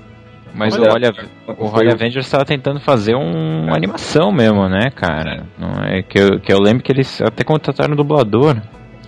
Mas 0.53 0.75
Olha, 0.77 0.89
o 0.89 0.91
Holly, 0.91 1.05
o 1.57 1.65
Holly 1.65 1.87
o- 1.89 1.93
Avengers 1.93 2.25
estava 2.25 2.45
tentando 2.45 2.79
fazer 2.79 3.15
um, 3.15 3.65
uma 3.65 3.75
animação 3.75 4.31
mesmo, 4.31 4.67
né, 4.69 4.91
cara? 4.93 5.45
Não 5.57 5.83
é 5.83 6.03
que 6.03 6.19
eu, 6.19 6.39
que 6.39 6.53
eu 6.53 6.59
lembro 6.59 6.83
que 6.83 6.91
eles 6.91 7.21
até 7.21 7.43
contrataram 7.43 7.93
um 7.93 7.97
dublador. 7.97 8.57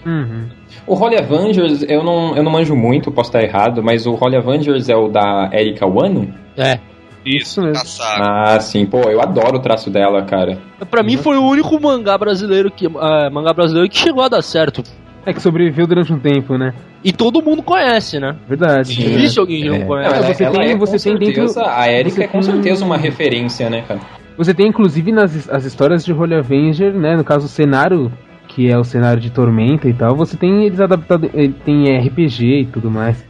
Uhum. 0.05 0.47
O 0.87 0.93
Holy 0.95 1.17
Avengers, 1.17 1.83
eu 1.87 2.03
não, 2.03 2.35
eu 2.35 2.43
não 2.43 2.51
manjo 2.51 2.75
muito, 2.75 3.11
posso 3.11 3.29
estar 3.29 3.43
errado, 3.43 3.83
mas 3.83 4.05
o 4.05 4.13
Holy 4.19 4.35
Avengers 4.37 4.89
é 4.89 4.95
o 4.95 5.07
da 5.07 5.49
Erika 5.51 5.85
Wano? 5.85 6.33
É. 6.57 6.79
Isso, 7.25 7.59
mesmo. 7.59 7.81
Ah, 8.01 8.59
sim. 8.59 8.85
Pô, 8.85 8.99
eu 9.09 9.19
adoro 9.19 9.57
o 9.57 9.59
traço 9.59 9.89
dela, 9.89 10.21
cara. 10.23 10.59
Pra 10.91 11.01
mim 11.01 11.17
foi 11.17 11.37
o 11.37 11.43
único 11.43 11.79
mangá 11.81 12.15
brasileiro 12.19 12.69
que 12.69 12.85
é, 12.85 13.29
mangá 13.31 13.51
brasileiro 13.51 13.89
que 13.89 13.97
chegou 13.97 14.23
a 14.23 14.27
dar 14.29 14.43
certo. 14.43 14.83
É 15.25 15.33
que 15.33 15.41
sobreviveu 15.41 15.87
durante 15.87 16.13
um 16.13 16.19
tempo, 16.19 16.57
né? 16.57 16.73
E 17.03 17.11
todo 17.11 17.41
mundo 17.41 17.63
conhece, 17.63 18.19
né? 18.19 18.35
Verdade. 18.47 18.91
É 19.03 19.09
difícil 19.09 19.41
alguém 19.41 19.63
que 19.63 19.69
não 19.69 19.79
Não, 19.79 19.87
conhece. 19.87 20.33
você 20.33 20.43
ela 20.43 20.59
tem- 20.59 20.71
é 20.71 20.75
você 20.77 20.99
tem 21.09 21.17
dentro- 21.17 21.47
certeza- 21.47 21.65
A 21.67 21.91
Erika 21.91 22.23
é 22.23 22.27
com 22.27 22.39
tem- 22.39 22.51
certeza 22.51 22.85
uma 22.85 22.97
referência, 22.97 23.69
né, 23.69 23.83
cara? 23.87 23.99
Você 24.37 24.53
tem 24.53 24.67
inclusive 24.67 25.11
nas 25.11 25.49
as 25.49 25.65
histórias 25.65 26.03
de 26.05 26.13
Holy 26.13 26.35
Avenger, 26.35 26.93
né? 26.93 27.15
No 27.15 27.23
caso, 27.23 27.45
o 27.45 27.49
cenário, 27.49 28.11
que 28.47 28.69
é 28.69 28.77
o 28.77 28.83
cenário 28.83 29.19
de 29.19 29.31
Tormenta 29.31 29.87
e 29.89 29.93
tal, 29.93 30.15
você 30.15 30.37
tem 30.37 30.65
eles 30.65 30.79
adaptados. 30.79 31.29
Ele 31.33 31.53
tem 31.65 31.85
RPG 31.97 32.61
e 32.61 32.65
tudo 32.65 32.91
mais. 32.91 33.23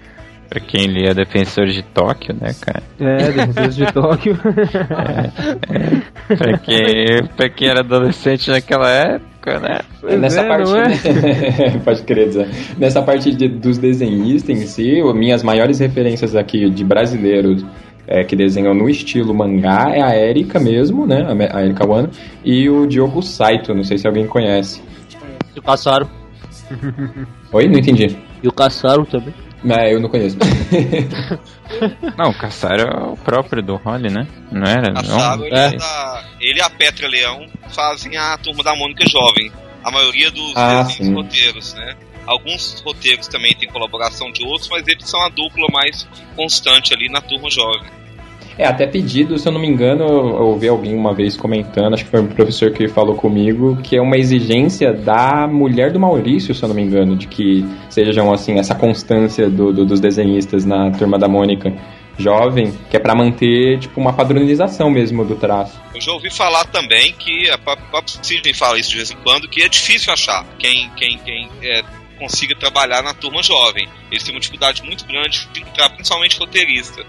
Pra 0.50 0.60
quem 0.60 0.86
lia 0.88 1.14
Defensor 1.14 1.66
de 1.68 1.82
Tóquio, 1.84 2.36
né, 2.39 2.54
cara? 2.62 2.84
É, 3.00 3.32
Defensores 3.32 3.76
de 3.76 3.86
Tóquio. 3.91 4.38
Pra 6.38 6.58
quem, 6.58 7.24
pra 7.36 7.50
quem 7.50 7.68
era 7.68 7.80
adolescente 7.82 8.50
naquela 8.50 8.89
época, 8.89 9.26
né? 9.46 9.80
Pois 10.02 10.20
Nessa 10.20 10.41
é, 10.41 10.48
parte, 10.48 10.70
não 10.72 10.78
é? 10.78 10.88
né? 10.89 11.82
pode 11.86 12.04
crer, 12.04 12.32
Zé. 12.32 12.48
Nessa 12.78 13.02
parte 13.02 13.34
de- 13.34 13.48
dos 13.48 13.78
desenhistas 13.78 14.50
em 14.62 14.66
si, 14.68 15.02
minhas 15.14 15.43
maiores 15.43 15.80
referências 15.80 16.36
aqui 16.36 16.70
de 16.70 16.84
brasileiros 16.84 17.66
é, 18.08 18.24
que 18.24 18.36
desenham 18.36 18.74
no 18.74 18.88
estilo 18.89 19.34
mangá 19.34 19.89
é 19.93 20.02
a 20.02 20.16
Erika 20.16 20.60
mesmo, 20.60 21.08
né? 21.08 21.26
A 21.52 21.64
Erika 21.64 21.86
Wano, 21.88 22.10
e 22.43 22.70
o 22.70 22.86
Diogo 22.86 23.22
Saito, 23.22 23.74
não 23.74 23.84
sei 23.84 23.98
se 23.98 24.08
alguém 24.08 24.28
conhece. 24.28 24.82
E 25.56 25.60
o 25.60 25.62
Caçaro. 25.64 26.08
Oi? 27.52 27.68
Não 27.68 27.80
entendi. 27.80 28.16
E 28.43 28.48
o 28.48 28.52
Caçaro 28.52 29.06
também. 29.06 29.34
É, 29.68 29.91
eu 29.91 30.00
não 30.00 30.10
conheço. 30.10 30.38
Não, 32.18 32.30
o 32.30 32.34
Caçaro 32.38 32.82
é 32.84 33.04
o 33.12 33.18
próprio 33.18 33.64
do 33.64 33.76
Holly, 33.78 34.12
né? 34.14 34.28
Não 34.52 34.62
era? 34.64 34.93
Caçaro, 34.93 35.39
Não? 35.39 35.46
ele, 35.48 35.56
é 35.56 35.72
da- 35.72 36.24
ele 36.50 36.60
e 36.60 36.62
a 36.62 36.70
Petra 36.70 37.08
Leão 37.08 37.48
fazem 37.70 38.16
a 38.18 38.38
turma 38.38 38.64
da 38.64 38.76
Mônica 38.76 39.04
Jovem. 39.10 39.52
A 39.84 39.91
maioria 39.91 40.32
dos 40.32 40.54
Ah, 40.56 40.88
roteiros, 41.14 41.74
né? 41.76 41.96
Alguns 42.26 42.82
roteiros 42.84 43.28
também 43.28 43.54
têm 43.54 43.70
colaboração 43.70 44.32
de 44.32 44.43
outros, 44.43 44.68
mas 44.70 44.88
eles 44.88 45.08
são 45.08 45.22
a 45.22 45.30
dupla 45.30 45.68
mais 45.72 46.08
constante 46.36 46.93
ali 46.93 47.08
na 47.08 47.22
turma 47.22 47.50
jovem. 47.52 47.88
É, 48.58 48.66
até 48.66 48.88
pedido, 48.88 49.38
se 49.38 49.48
eu 49.48 49.52
não 49.52 49.60
me 49.60 49.68
engano, 49.68 50.04
eu 50.06 50.46
ouvi 50.48 50.68
alguém 50.70 50.96
uma 50.96 51.14
vez 51.14 51.36
comentando, 51.36 51.93
acho 51.93 52.06
que 52.06 52.10
foi 52.10 52.22
um 52.22 52.28
professor 52.28 52.72
que 52.72 52.88
falou 52.88 53.14
comigo, 53.16 53.78
que 53.84 53.98
é 53.98 54.02
uma 54.02 54.16
exigência 54.18 54.93
da 54.93 55.46
mulher 55.46 55.91
do 55.91 56.00
Maurício, 56.00 56.56
se 56.56 56.64
eu 56.64 56.70
não 56.70 56.76
me 56.76 56.82
engano, 56.82 57.18
de 57.18 57.28
que 57.28 57.66
sejam, 57.89 58.32
assim, 58.32 58.58
essa 58.58 58.74
constância 58.74 59.50
do, 59.50 59.74
do- 59.74 59.86
dos 59.86 60.00
desenhistas 60.00 60.64
na 60.66 60.89
turma 60.91 61.20
da 61.20 61.28
Mônica 61.28 61.72
jovem, 62.18 62.72
que 62.89 62.95
é 62.97 62.99
pra 62.99 63.13
manter, 63.16 63.80
tipo, 63.80 63.99
uma 63.99 64.13
padronização 64.13 64.89
mesmo 64.89 65.26
do 65.26 65.36
traço. 65.36 65.80
Eu 65.93 66.01
já 66.01 66.11
ouvi 66.11 66.30
falar 66.30 66.66
também 66.66 67.13
que 67.13 67.49
a 67.49 67.57
própria 67.57 68.03
Sidney 68.24 68.53
fala 68.53 68.80
isso 68.80 68.89
de 68.91 68.97
vez 68.97 69.11
em 69.11 69.18
quando, 69.18 69.47
que 69.47 69.61
é 69.63 69.70
difícil 69.70 70.11
achar 70.13 70.45
quem, 70.59 70.89
quem, 70.95 71.18
quem 71.20 71.49
é, 71.61 71.84
consiga 72.18 72.55
trabalhar 72.55 73.01
na 73.01 73.13
turma 73.13 73.41
jovem. 73.43 73.88
Eles 74.11 74.24
têm 74.24 74.34
uma 74.34 74.39
dificuldade 74.39 74.82
muito 74.84 75.05
grande 75.05 75.47
de 75.53 75.61
encontrar, 75.61 75.89
principalmente 75.89 76.39
roteirista. 76.39 77.05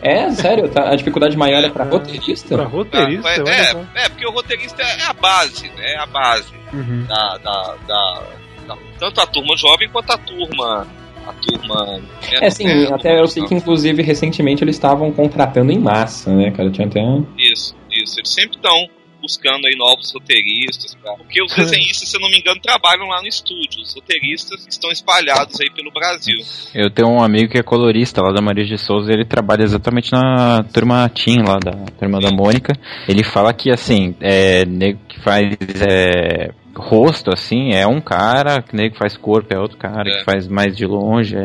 É, 0.00 0.30
sério, 0.30 0.68
tá? 0.68 0.90
a 0.90 0.94
dificuldade 0.96 1.36
maior 1.36 1.62
é 1.64 1.68
pra 1.70 1.84
roteirista? 1.84 2.54
Pra 2.56 2.64
roteirista, 2.66 3.28
é, 3.28 3.40
olha 3.42 3.50
é, 3.50 3.64
só. 3.72 3.84
é, 3.96 4.08
porque 4.08 4.26
o 4.26 4.30
roteirista 4.30 4.82
é 4.82 5.04
a 5.04 5.12
base, 5.12 5.68
né? 5.70 5.92
É 5.94 5.98
a 5.98 6.06
base 6.06 6.52
Uhum. 6.72 7.04
da, 7.08 7.38
da, 7.38 7.74
da- 7.86 8.22
da- 8.68 8.76
tanto 8.98 9.20
a 9.20 9.26
turma 9.26 9.56
jovem 9.56 9.88
quanto 9.88 10.10
a 10.12 10.18
turma. 10.18 10.86
A 11.28 11.32
turma. 11.34 12.00
É, 12.40 12.48
sim, 12.48 12.66
até 12.92 13.20
eu 13.20 13.26
sei 13.26 13.44
que, 13.44 13.54
inclusive, 13.54 14.02
recentemente 14.02 14.64
eles 14.64 14.76
estavam 14.76 15.12
contratando 15.12 15.70
em 15.70 15.78
massa, 15.78 16.34
né, 16.34 16.50
cara? 16.50 16.70
Tinha 16.70 16.86
até... 16.86 17.00
Isso, 17.36 17.76
isso. 17.90 18.18
Eles 18.18 18.30
sempre 18.30 18.56
estão 18.56 18.88
buscando 19.20 19.66
aí 19.66 19.76
novos 19.76 20.12
roteiristas. 20.12 20.94
Pra... 20.94 21.12
Porque 21.14 21.42
os 21.42 21.54
desenhistas, 21.54 22.08
se 22.08 22.16
eu 22.16 22.20
não 22.20 22.30
me 22.30 22.38
engano, 22.38 22.60
trabalham 22.60 23.06
lá 23.08 23.20
no 23.20 23.28
estúdio. 23.28 23.82
Os 23.82 23.94
roteiristas 23.94 24.66
estão 24.68 24.90
espalhados 24.90 25.60
aí 25.60 25.70
pelo 25.70 25.90
Brasil. 25.90 26.38
Eu 26.74 26.90
tenho 26.90 27.08
um 27.08 27.22
amigo 27.22 27.52
que 27.52 27.58
é 27.58 27.62
colorista 27.62 28.22
lá 28.22 28.32
da 28.32 28.40
Maria 28.40 28.64
de 28.64 28.78
Souza 28.78 29.12
ele 29.12 29.24
trabalha 29.24 29.64
exatamente 29.64 30.12
na 30.12 30.62
turma 30.72 31.08
Team 31.08 31.44
lá 31.46 31.58
da 31.58 31.72
turma 31.98 32.20
da 32.20 32.30
Mônica. 32.30 32.72
Ele 33.08 33.22
fala 33.22 33.52
que 33.52 33.70
assim, 33.70 34.14
é, 34.20 34.64
nego 34.64 35.00
que 35.08 35.20
faz 35.20 35.56
é, 35.80 36.50
rosto 36.78 37.32
assim 37.32 37.72
é 37.72 37.86
um 37.86 38.00
cara, 38.00 38.62
que 38.62 38.74
nego 38.76 38.92
que 38.92 38.98
faz 38.98 39.16
corpo 39.16 39.52
é 39.52 39.58
outro 39.58 39.76
cara, 39.76 40.04
que 40.04 40.24
faz 40.24 40.46
mais 40.46 40.76
de 40.76 40.86
longe 40.86 41.36
é, 41.36 41.40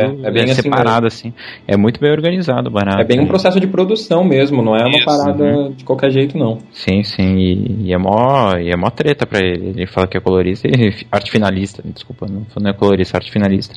É, 0.00 0.08
tudo- 0.08 0.26
é 0.26 0.30
bem 0.30 0.44
assim 0.44 0.62
separado 0.62 1.06
assim. 1.06 1.32
É 1.68 1.76
muito 1.76 2.00
bem 2.00 2.10
organizado 2.10 2.68
o 2.68 2.72
barato. 2.72 3.00
É 3.00 3.04
bem 3.04 3.20
um 3.20 3.26
processo 3.26 3.60
de 3.60 3.66
produção 3.66 4.24
mesmo, 4.24 4.62
não 4.62 4.74
é 4.74 4.82
uma 4.84 4.96
Isso, 4.96 5.04
parada 5.04 5.44
uhum. 5.44 5.72
de 5.72 5.84
qualquer 5.84 6.10
jeito, 6.10 6.36
não. 6.38 6.58
Sim, 6.72 7.02
sim, 7.02 7.36
e, 7.36 7.88
e 7.88 7.92
é 7.92 7.98
mó, 7.98 8.56
e 8.56 8.70
é 8.70 8.76
mó 8.76 8.90
treta 8.90 9.26
pra 9.26 9.38
ele. 9.40 9.68
Ele 9.68 9.86
fala 9.86 10.06
que 10.06 10.16
é 10.16 10.20
colorista 10.20 10.66
e 10.68 10.94
arte 11.12 11.30
finalista, 11.30 11.82
desculpa, 11.84 12.26
não, 12.28 12.46
não 12.60 12.70
é 12.70 12.74
colorista, 12.74 13.18
arte 13.18 13.30
finalista. 13.30 13.74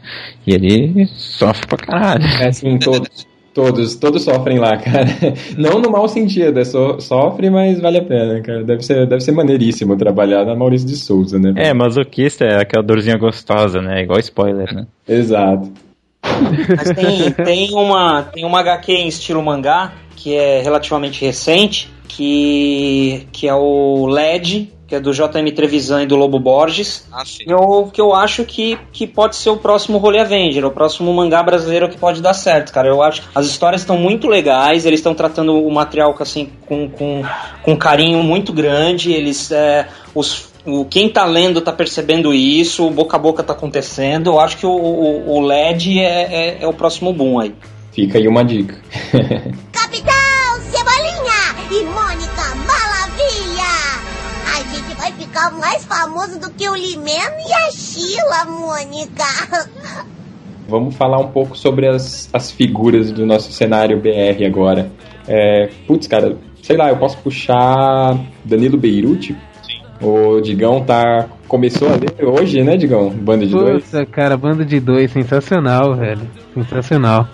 E 0.47 0.54
ele 0.54 1.06
sofre 1.08 1.68
pra 1.68 1.78
caralho. 1.78 2.24
É 2.41 2.47
assim, 2.47 2.78
todos. 2.80 3.28
Todos, 3.54 3.95
todos 3.95 4.24
sofrem 4.24 4.58
lá, 4.58 4.76
cara. 4.82 5.06
Não 5.58 5.80
no 5.80 5.91
mau 5.91 6.08
sentido, 6.08 6.60
é 6.60 6.64
so, 6.64 6.99
sofre, 6.99 7.49
mas 7.49 7.80
vale 7.80 7.99
a 7.99 8.04
pena, 8.04 8.41
cara. 8.41 8.64
Deve 8.64 8.82
ser, 8.82 9.08
deve 9.08 9.22
ser 9.22 9.32
maneiríssimo 9.32 9.95
trabalhar 9.95 10.43
na 10.43 10.56
Maurício 10.56 10.88
de 10.88 10.95
Souza, 10.95 11.38
né? 11.38 11.54
É, 11.56 11.74
masoquista 11.74 12.45
é 12.45 12.62
aquela 12.62 12.84
dorzinha 12.84 13.18
gostosa, 13.18 13.80
né? 13.80 14.01
Igual 14.01 14.20
spoiler, 14.20 14.74
né? 14.74 14.88
Exato. 15.08 15.72
Mas 16.76 16.89
tem, 16.91 17.32
tem, 17.32 17.74
uma, 17.74 18.24
tem 18.24 18.45
uma 18.45 18.60
HQ 18.60 18.91
em 18.91 19.08
estilo 19.08 19.43
mangá, 19.43 19.93
que 20.16 20.34
é 20.34 20.62
relativamente 20.62 21.24
recente, 21.24 21.91
que, 22.08 23.28
que 23.32 23.47
é 23.47 23.54
o 23.54 24.08
LED, 24.08 24.72
que 24.88 24.95
é 24.95 24.99
do 24.99 25.11
JM 25.11 25.49
Trevisan 25.55 26.03
e 26.03 26.05
do 26.05 26.15
Lobo 26.15 26.39
Borges. 26.39 27.07
Ah, 27.11 27.23
sim. 27.25 27.43
Eu, 27.47 27.89
que 27.91 28.01
eu 28.01 28.13
acho 28.13 28.43
que, 28.43 28.77
que 28.91 29.07
pode 29.07 29.36
ser 29.36 29.49
o 29.49 29.57
próximo 29.57 29.97
Holy 29.97 30.19
Avenger, 30.19 30.65
o 30.65 30.71
próximo 30.71 31.13
mangá 31.13 31.41
brasileiro 31.41 31.89
que 31.89 31.97
pode 31.97 32.21
dar 32.21 32.34
certo, 32.34 32.71
cara. 32.73 32.89
Eu 32.89 33.01
acho 33.01 33.21
que 33.21 33.27
as 33.34 33.45
histórias 33.45 33.81
estão 33.81 33.97
muito 33.97 34.27
legais, 34.27 34.86
eles 34.86 34.99
estão 34.99 35.15
tratando 35.15 35.55
o 35.55 35.71
material 35.71 36.15
assim, 36.19 36.49
com, 36.65 36.89
com, 36.89 37.23
com 37.63 37.77
carinho 37.77 38.21
muito 38.23 38.51
grande, 38.51 39.11
eles. 39.11 39.51
É, 39.51 39.88
os, 40.13 40.51
o, 40.65 40.86
quem 40.86 41.09
tá 41.09 41.25
lendo 41.25 41.61
tá 41.61 41.71
percebendo 41.71 42.34
isso, 42.34 42.86
o 42.86 42.91
boca 42.91 43.17
a 43.17 43.19
boca 43.19 43.43
tá 43.43 43.53
acontecendo. 43.53 44.31
Eu 44.31 44.39
acho 44.39 44.57
que 44.57 44.65
o, 44.65 44.71
o, 44.71 45.38
o 45.38 45.41
LED 45.41 45.99
é, 45.99 46.03
é, 46.03 46.57
é 46.63 46.67
o 46.67 46.73
próximo 46.73 47.11
boom 47.13 47.39
aí. 47.39 47.53
Fica 47.93 48.17
aí 48.17 48.27
uma 48.27 48.43
dica. 48.43 48.75
ficar 55.34 55.49
mais 55.51 55.84
famoso 55.84 56.39
do 56.39 56.51
que 56.51 56.69
o 56.69 56.75
Limeno 56.75 57.36
e 57.39 57.53
a 57.53 57.71
Sheila, 57.71 58.45
Mônica! 58.45 59.25
Vamos 60.69 60.95
falar 60.95 61.17
um 61.17 61.29
pouco 61.29 61.57
sobre 61.57 61.88
as, 61.88 62.29
as 62.31 62.51
figuras 62.51 63.11
do 63.11 63.25
nosso 63.25 63.51
cenário 63.51 63.99
BR 63.99 64.45
agora. 64.45 64.91
É, 65.27 65.71
putz, 65.88 66.05
cara, 66.05 66.38
sei 66.61 66.77
lá, 66.77 66.89
eu 66.89 66.97
posso 66.97 67.17
puxar 67.17 68.15
Danilo 68.45 68.77
Beirute? 68.77 69.36
O 69.99 70.39
Digão 70.39 70.84
tá. 70.84 71.27
Começou 71.47 71.88
a 71.89 71.93
ler 71.93 72.25
hoje, 72.25 72.61
né, 72.61 72.77
Digão? 72.77 73.09
Banda 73.09 73.45
de 73.45 73.53
dois? 73.53 73.84
Puta, 73.86 74.05
cara, 74.05 74.38
banda 74.38 74.63
de 74.63 74.79
dois, 74.79 75.11
sensacional, 75.11 75.95
velho. 75.95 76.29
Sensacional. 76.53 77.27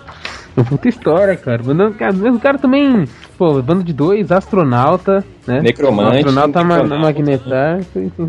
Uma 0.56 0.64
puta 0.64 0.88
história, 0.88 1.36
cara. 1.36 1.62
Cara, 1.98 2.12
mesmo 2.12 2.40
cara 2.40 2.58
também, 2.58 3.04
pô, 3.40 3.62
banda 3.62 3.82
de 3.82 3.94
dois, 3.94 4.30
astronauta, 4.30 5.24
né? 5.46 5.62
Necromante, 5.62 6.18
Astronauta 6.18 6.62
ma 6.62 6.84
magnetar. 6.84 7.80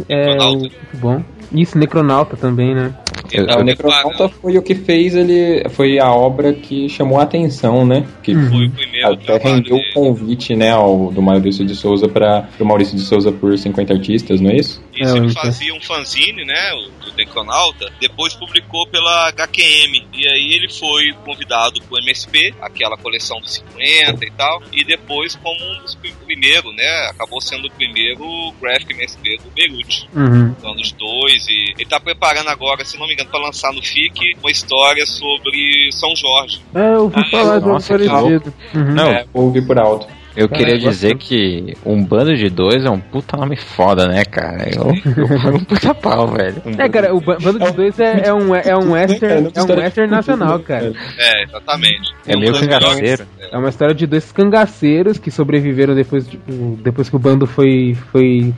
É, 0.08 0.38
muito 0.38 0.74
bom. 0.94 1.22
Isso, 1.52 1.78
Necronauta 1.78 2.38
também, 2.38 2.74
né? 2.74 2.94
É, 3.34 3.58
o 3.58 3.62
Necronauta 3.62 4.30
foi 4.30 4.58
o 4.58 4.62
que 4.62 4.74
fez 4.74 5.14
ele. 5.14 5.68
Foi 5.72 6.00
a 6.00 6.10
obra 6.14 6.54
que 6.54 6.88
chamou 6.88 7.20
a 7.20 7.24
atenção, 7.24 7.86
né? 7.86 8.06
Que 8.24 8.34
Foi 8.34 8.68
o 8.68 8.72
primeiro 8.72 9.12
até 9.12 9.38
rendeu 9.38 9.76
o 9.76 9.94
convite, 9.94 10.56
né, 10.56 10.72
ao, 10.72 11.12
do 11.12 11.22
Maurício 11.22 11.66
de 11.66 11.76
Souza 11.76 12.08
para 12.08 12.48
o 12.58 12.64
Maurício 12.64 12.96
de 12.96 13.02
Souza 13.02 13.34
por 13.34 13.58
50 13.58 13.94
artistas, 13.94 14.40
não 14.40 14.50
é 14.50 14.56
isso? 14.56 14.82
Isso, 15.04 15.18
ele 15.18 15.32
fazia 15.34 15.74
um 15.74 15.82
fanzine, 15.82 16.44
né, 16.46 16.72
o 16.74 16.92
do 17.06 17.14
Necronauta, 17.16 17.92
depois 18.00 18.34
publicou 18.34 18.88
pela 18.88 19.28
HQM, 19.30 20.08
e 20.14 20.28
aí 20.28 20.54
ele 20.54 20.70
foi 20.70 21.12
convidado 21.26 21.82
pro 21.84 21.98
MSP, 22.00 22.54
aquela 22.62 22.98
coleção 22.98 23.40
dos 23.40 23.54
50 23.56 24.26
e 24.26 24.32
tal, 24.32 24.62
e 24.72 24.84
depois 24.84 25.36
como 25.36 25.56
um 25.64 25.82
dos 25.82 25.96
prim- 25.96 26.14
primeiros, 26.26 26.76
né, 26.76 27.08
acabou 27.10 27.42
sendo 27.42 27.68
o 27.68 27.72
primeiro 27.72 28.24
graphic 28.62 28.94
MSP 28.94 29.38
do 29.44 29.50
Beirute. 29.52 30.08
Uhum. 30.14 30.56
Anos 30.64 30.92
dois, 30.94 31.48
e 31.48 31.74
ele 31.78 31.86
tá 31.86 32.00
preparando 32.00 32.50
agora, 32.50 32.84
se 32.86 32.98
não 32.98 33.08
me 33.08 33.14
engano, 33.14 33.30
para 33.30 33.40
lançar 33.42 33.72
no 33.74 33.82
FIC 33.82 34.36
uma 34.40 34.52
história 34.52 35.06
sobre 35.06 35.90
São 35.92 36.16
Jorge. 36.16 36.62
É, 36.74 36.96
eu 36.96 37.04
ouvi 37.04 37.30
falar 37.30 37.60
de 37.60 37.66
que 37.66 37.88
parecido. 37.88 38.54
Uhum. 38.76 39.00
É, 39.00 39.26
ouvi 39.34 39.62
por 39.66 39.78
alto. 39.80 40.08
Eu 40.36 40.48
queria 40.48 40.78
dizer 40.78 41.18
que 41.18 41.76
um 41.86 42.04
bando 42.04 42.34
de 42.36 42.50
dois 42.50 42.86
é 42.86 42.90
um 42.90 43.00
puta 43.00 43.36
nome 43.36 43.56
foda, 43.58 44.08
né, 44.08 44.24
cara? 44.24 44.70
Eu, 44.74 44.94
eu 45.18 45.28
pago 45.42 45.58
um 45.58 45.64
puta 45.66 45.94
pau, 45.94 46.28
velho. 46.28 46.62
Um 46.66 46.82
É, 46.82 46.88
cara, 46.90 47.14
o 47.14 47.20
Ba- 47.20 47.38
Bando 47.42 47.60
de 47.60 47.72
Dois 47.72 48.00
é, 48.00 48.28
é 48.28 48.34
um, 48.34 48.56
é 48.56 48.76
um 48.78 48.92
western, 48.94 49.52
é 49.54 49.62
um 49.64 49.78
western 49.80 50.10
nacional, 50.12 50.60
cara. 50.60 50.94
É, 51.18 51.44
exatamente. 51.44 52.14
É 52.26 52.38
meio 52.38 52.54
cangaceiro. 52.54 53.26
É 53.52 53.58
uma 53.58 53.70
história 53.70 53.94
de 53.94 54.06
dois 54.08 54.32
cangaceiros 54.32 55.18
que 55.18 55.30
sobreviveram 55.32 55.94
depois, 55.96 56.28
de- 56.30 56.40
depois 56.82 57.10
que 57.10 57.16
o 57.16 57.20
bando 57.20 57.46
foi, 57.46 57.96
foi, 58.12 58.54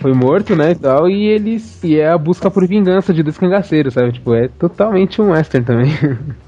foi 0.00 0.12
morto, 0.14 0.56
né, 0.56 0.70
e 0.70 0.74
tal, 0.76 1.08
e 1.10 1.26
eles, 1.26 1.82
e 1.84 1.98
é 1.98 2.08
a 2.08 2.16
busca 2.16 2.50
por 2.50 2.66
vingança 2.66 3.12
de 3.12 3.22
dois 3.22 3.36
cangaceiros, 3.36 3.94
sabe, 3.94 4.12
tipo, 4.12 4.34
é 4.34 4.48
totalmente 4.48 5.20
um 5.20 5.30
western 5.32 5.66
também. 5.66 5.90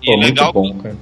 E 0.03 0.17
legal, 0.25 0.53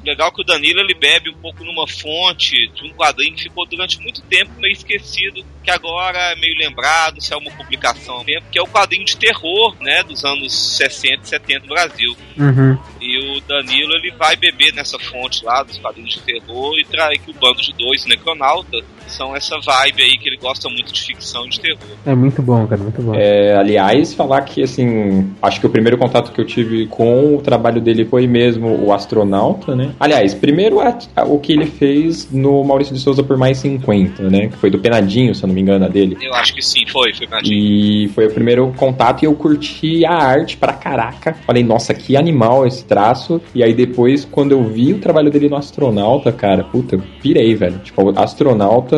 legal 0.05 0.33
que 0.33 0.43
o 0.43 0.45
Danilo 0.45 0.81
ele 0.81 0.95
bebe 0.95 1.31
um 1.31 1.41
pouco 1.41 1.63
numa 1.63 1.87
fonte 1.87 2.57
de 2.75 2.85
um 2.91 2.95
quadrinho 2.95 3.28
que 3.33 3.43
ficou 3.45 3.67
durante 3.67 4.01
muito 4.01 4.21
tempo 4.23 4.51
meio 4.59 4.73
esquecido, 4.73 5.45
que 5.63 5.71
agora 5.71 6.19
é 6.33 6.37
meio 6.37 6.57
lembrado, 6.59 7.21
se 7.21 7.33
é 7.33 7.37
uma 7.37 7.51
publicação 7.51 8.25
tempo, 8.25 8.47
que 8.51 8.59
é 8.59 8.63
o 8.63 8.67
quadrinho 8.67 9.05
de 9.05 9.17
terror, 9.17 9.75
né, 9.81 10.03
dos 10.03 10.25
anos 10.25 10.53
60 10.77 11.23
e 11.23 11.29
70 11.29 11.61
no 11.61 11.75
Brasil. 11.75 12.17
Uhum. 12.39 12.79
E 13.01 13.19
o 13.37 13.41
Danilo 13.43 13.93
ele 13.95 14.11
vai 14.13 14.37
beber 14.37 14.73
nessa 14.75 14.99
fonte 14.99 15.45
lá 15.45 15.63
dos 15.63 15.79
quadrinhos 15.79 16.15
de 16.15 16.21
terror 16.21 16.75
e 16.79 16.85
trai 16.85 17.19
que 17.19 17.31
o 17.31 17.35
bando 17.35 17.61
de 17.61 17.73
dois, 17.75 18.05
Necronauta, 18.07 18.79
são 19.07 19.35
essa 19.35 19.59
vibe 19.59 20.03
aí 20.03 20.19
que 20.19 20.29
ele 20.29 20.37
gosta 20.37 20.69
muito 20.69 20.93
de 20.93 21.01
ficção 21.01 21.47
e 21.47 21.51
de 21.51 21.61
terror. 21.61 21.79
É 22.05 22.15
muito 22.15 22.43
bom, 22.43 22.67
cara, 22.67 22.83
muito 22.83 23.01
bom. 23.01 23.15
É, 23.15 23.57
aliás, 23.57 24.15
falar 24.15 24.43
que, 24.43 24.63
assim, 24.63 25.33
acho 25.41 25.61
que 25.61 25.67
o 25.67 25.71
primeiro 25.71 25.97
contato 25.97 26.33
que 26.33 26.41
eu 26.41 26.45
tive 26.45 26.87
com 26.87 27.37
o 27.37 27.41
trabalho 27.43 27.81
dele 27.81 28.05
foi 28.05 28.27
mesmo 28.27 28.69
o 28.85 28.93
astronauta, 28.93 29.75
né? 29.75 29.95
Aliás, 29.99 30.35
primeiro 30.35 30.81
a- 30.81 30.99
a- 31.17 31.25
o 31.25 31.39
que 31.39 31.53
ele 31.53 31.67
fez 31.67 32.31
no 32.31 32.63
Maurício 32.65 32.95
de 32.95 33.01
Souza 33.01 33.18
por 33.25 33.37
mais 33.37 33.59
50, 33.59 34.23
né? 34.31 34.49
Que 34.49 34.57
foi 34.57 34.71
do 34.71 34.79
Penadinho, 34.79 35.35
se 35.35 35.43
eu 35.43 35.49
não 35.49 35.55
me 35.55 35.61
engano, 35.61 35.85
a 35.85 35.89
dele. 35.89 36.17
Eu 36.21 36.35
acho 36.35 36.55
que 36.55 36.63
sim, 36.63 36.87
foi, 36.87 37.13
foi 37.15 37.27
pra 37.27 37.41
E 37.45 38.11
foi 38.15 38.27
o 38.27 38.31
primeiro 38.33 38.73
contato 38.77 39.23
e 39.23 39.27
eu 39.27 39.35
curti 39.35 40.05
a 40.05 40.15
arte 40.15 40.57
pra 40.57 40.73
caraca. 40.73 41.35
Falei, 41.47 41.63
nossa, 41.63 41.95
que 41.95 42.17
animal 42.17 42.67
esse 42.67 42.85
traço. 42.85 43.41
E 43.55 43.63
aí 43.63 43.75
depois, 43.75 44.25
quando 44.25 44.53
eu 44.53 44.65
vi 44.65 44.93
o 44.93 44.99
trabalho 44.99 45.31
dele 45.31 45.49
no 45.49 45.57
Astronauta, 45.57 46.33
cara, 46.33 46.65
puta, 46.65 46.97
eu 46.97 47.03
pirei, 47.23 47.55
velho. 47.55 47.79
Tipo, 47.79 48.11
o 48.11 48.19
Astronauta, 48.19 48.97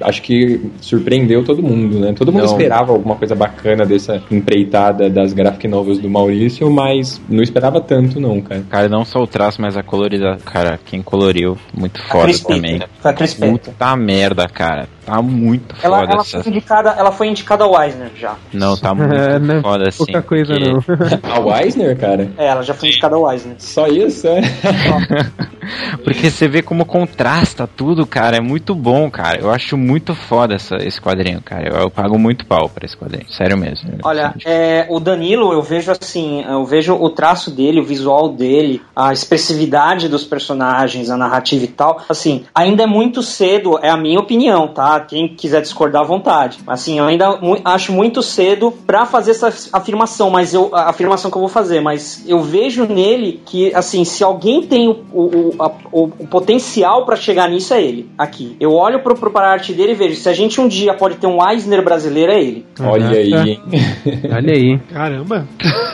acho 0.00 0.22
que 0.22 0.60
surpreendeu 0.80 1.44
todo 1.44 1.62
mundo, 1.62 1.98
né? 1.98 2.12
Todo 2.12 2.32
mundo 2.32 2.44
Não. 2.44 2.50
esperava 2.52 2.92
alguma 2.92 3.16
coisa 3.16 3.34
bacana 3.34 3.84
dessa 3.84 4.22
empreitada 4.30 5.08
das 5.10 5.32
graphic 5.32 5.66
novels 5.68 5.98
do 5.98 6.08
Maurício, 6.08 6.70
mas 6.70 7.20
não 7.28 7.42
esperava 7.42 7.80
tanto, 7.80 8.20
não, 8.20 8.40
cara. 8.40 8.64
Cara, 8.68 8.88
não 8.88 9.04
só 9.04 9.20
o 9.20 9.26
traço, 9.26 9.60
mas 9.60 9.76
a 9.76 9.82
colorida. 9.82 10.36
Cara, 10.44 10.78
quem 10.84 11.02
coloriu, 11.02 11.56
muito 11.76 12.00
foda 12.04 12.24
Cris 12.24 12.40
Peter. 12.40 12.56
também. 12.56 12.82
Foi 13.00 13.10
a 13.10 13.14
Cris. 13.14 13.34
Puta 13.58 13.96
merda, 13.96 14.48
cara. 14.48 14.88
Tá 15.04 15.20
muito 15.20 15.74
Ela, 15.82 15.98
foda 16.00 16.12
ela, 16.12 16.20
essa. 16.22 16.42
foi 16.42 16.50
indicada, 16.50 16.90
ela 16.96 17.12
foi 17.12 17.28
indicada 17.28 17.64
ao 17.64 17.82
Eisner 17.82 18.10
já. 18.16 18.36
Não, 18.52 18.74
tá 18.76 18.94
muito 18.94 19.12
É, 19.12 19.38
não 19.38 19.60
foda 19.62 19.88
assim. 19.88 19.98
pouca 19.98 20.22
coisa, 20.22 20.54
não. 20.58 20.82
A 21.30 21.38
Weisner, 21.40 21.98
cara? 21.98 22.30
É, 22.38 22.46
ela 22.46 22.62
já 22.62 22.72
foi 22.72 22.88
indicada 22.88 23.14
ao 23.16 23.30
Eisner. 23.30 23.56
Só 23.58 23.86
isso, 23.86 24.26
é? 24.28 24.40
Porque 26.04 26.30
você 26.30 26.48
vê 26.48 26.62
como 26.62 26.84
contrasta 26.84 27.66
tudo, 27.66 28.06
cara. 28.06 28.36
É 28.36 28.40
muito 28.40 28.74
bom, 28.74 29.10
cara. 29.10 29.38
Eu 29.40 29.50
acho 29.50 29.76
muito 29.76 30.14
foda 30.14 30.54
essa, 30.54 30.76
esse 30.76 31.00
quadrinho, 31.00 31.40
cara. 31.42 31.68
Eu, 31.68 31.80
eu 31.82 31.90
pago 31.90 32.18
muito 32.18 32.46
pau 32.46 32.68
pra 32.68 32.84
esse 32.84 32.96
quadrinho. 32.96 33.30
Sério 33.30 33.56
mesmo. 33.56 33.90
Olha, 34.02 34.34
é, 34.44 34.86
o 34.88 35.00
Danilo, 35.00 35.52
eu 35.52 35.62
vejo 35.62 35.90
assim, 35.90 36.42
eu 36.44 36.64
vejo 36.64 36.94
o 36.94 37.10
traço 37.10 37.50
dele, 37.50 37.80
o 37.80 37.84
visual 37.84 38.30
dele, 38.30 38.80
a 38.94 39.12
expressividade 39.12 40.08
dos 40.08 40.24
personagens, 40.24 41.10
a 41.10 41.16
narrativa 41.16 41.64
e 41.64 41.68
tal. 41.68 42.00
Assim, 42.08 42.44
ainda 42.54 42.82
é 42.82 42.86
muito 42.86 43.22
cedo, 43.22 43.43
é 43.82 43.88
a 43.90 43.96
minha 43.96 44.18
opinião, 44.18 44.68
tá? 44.68 45.00
Quem 45.00 45.28
quiser 45.28 45.60
discordar 45.62 46.02
à 46.02 46.04
vontade. 46.04 46.58
Assim, 46.66 46.98
eu 46.98 47.04
ainda 47.04 47.36
mu- 47.36 47.58
acho 47.64 47.92
muito 47.92 48.22
cedo 48.22 48.72
pra 48.86 49.04
fazer 49.06 49.32
essa 49.32 49.52
afirmação, 49.72 50.30
mas 50.30 50.54
eu 50.54 50.70
a 50.72 50.88
afirmação 50.90 51.30
que 51.30 51.36
eu 51.36 51.40
vou 51.40 51.48
fazer, 51.48 51.80
mas 51.80 52.24
eu 52.26 52.40
vejo 52.42 52.86
nele 52.86 53.40
que 53.44 53.74
assim, 53.74 54.04
se 54.04 54.22
alguém 54.24 54.62
tem 54.62 54.88
o, 54.88 55.02
o, 55.12 55.54
a- 55.58 55.70
o- 55.92 56.10
o 56.18 56.26
potencial 56.26 57.04
pra 57.04 57.16
chegar 57.16 57.48
nisso 57.48 57.74
é 57.74 57.82
ele, 57.82 58.08
aqui. 58.16 58.56
Eu 58.60 58.72
olho 58.72 59.00
pro, 59.00 59.14
pro 59.14 59.30
para 59.30 59.48
a 59.48 59.52
arte 59.52 59.72
dele 59.72 59.92
e 59.92 59.94
vejo, 59.94 60.16
se 60.16 60.28
a 60.28 60.32
gente 60.32 60.60
um 60.60 60.68
dia 60.68 60.94
pode 60.94 61.16
ter 61.16 61.26
um 61.26 61.38
Eisner 61.48 61.82
brasileiro 61.84 62.32
é 62.32 62.40
ele. 62.40 62.66
Olha 62.80 63.08
aí, 63.10 63.32
hein? 63.34 63.60
Olha 64.34 64.52
aí. 64.52 64.78
Caramba. 64.92 65.46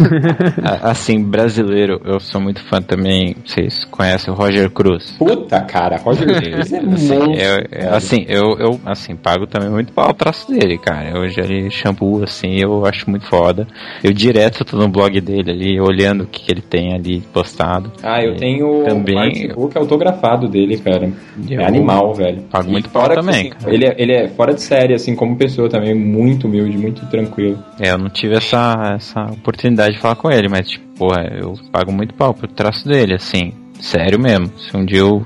Assim, 0.83 1.23
brasileiro, 1.23 2.01
eu 2.05 2.21
sou 2.21 2.41
muito 2.41 2.63
fã 2.69 2.81
também. 2.83 3.37
Vocês 3.45 3.85
conhecem 3.91 4.33
o 4.33 4.37
Roger 4.37 4.71
Cruz? 4.71 5.13
Puta, 5.19 5.61
cara, 5.63 5.97
Roger 5.97 6.27
Cruz 6.27 6.73
é 6.73 6.79
assim, 6.79 6.87
monstro, 6.87 7.33
eu, 7.41 7.59
eu- 7.71 7.95
assim, 7.95 8.25
eu, 8.29 8.57
eu 8.59 8.81
assim, 8.85 9.17
pago 9.17 9.47
também 9.47 9.69
muito 9.71 9.93
pau 9.93 10.11
o 10.11 10.15
traço 10.15 10.51
dele, 10.51 10.79
cara. 10.79 11.29
Já 11.29 11.43
li 11.43 11.71
shampoo, 11.71 12.23
assim, 12.23 12.57
eu 12.61 12.85
acho 12.87 13.09
muito 13.11 13.27
foda. 13.27 13.67
Eu 14.03 14.13
direto 14.13 14.65
tô 14.65 14.77
no 14.77 14.89
blog 14.89 15.21
dele 15.21 15.51
ali, 15.51 15.81
olhando 15.81 16.25
o 16.25 16.27
que, 16.27 16.41
que 16.45 16.53
ele 16.53 16.61
tem 16.63 16.95
ali 16.95 17.21
postado. 17.33 17.93
Ah, 18.03 18.23
eu 18.23 18.33
E 18.35 18.37
tenho 18.37 18.85
também. 18.85 19.15
o 19.17 19.19
artbook 19.21 19.79
autografado 19.79 20.49
dele, 20.49 20.79
cara. 20.79 21.11
É 21.51 21.65
animal, 21.65 22.15
velho. 22.15 22.43
pago 22.51 22.69
E 22.69 22.73
muito 22.73 22.89
pau 22.91 23.03
fora 23.03 23.15
que, 23.17 23.21
também, 23.21 23.53
assim, 23.59 23.71
ele, 23.71 23.85
é, 23.87 23.95
ele 23.99 24.13
é 24.13 24.29
fora 24.29 24.55
de 24.55 24.61
série, 24.63 24.95
assim, 24.95 25.15
como 25.15 25.37
pessoa 25.37 25.69
também, 25.69 25.95
muito 25.95 26.47
humilde, 26.47 26.77
muito 26.77 27.05
tranquilo. 27.07 27.59
É, 27.79 27.91
eu 27.91 27.99
não 27.99 28.09
tive 28.09 28.35
essa, 28.37 28.95
essa 28.97 29.23
oportunidade 29.33 29.95
de 29.95 30.01
falar 30.01 30.17
com 30.17 30.31
ele, 30.31 30.49
mas, 30.49 30.69
tipo, 30.69 30.85
porra, 30.97 31.23
eu 31.41 31.55
pago 31.73 31.91
muito 31.93 32.15
pau 32.15 32.35
pro 32.35 32.47
traço 32.49 32.87
dele, 32.87 33.15
assim. 33.15 33.53
Sério 33.81 34.21
mesmo. 34.21 34.51
Se 34.59 34.77
um 34.77 34.85
dia 34.85 34.99
eu, 34.99 35.25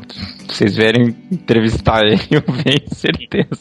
vocês 0.48 0.76
vierem 0.76 1.14
entrevistar 1.30 2.02
ele, 2.06 2.20
eu 2.30 2.42
venho, 2.46 2.80
certeza. 2.88 3.60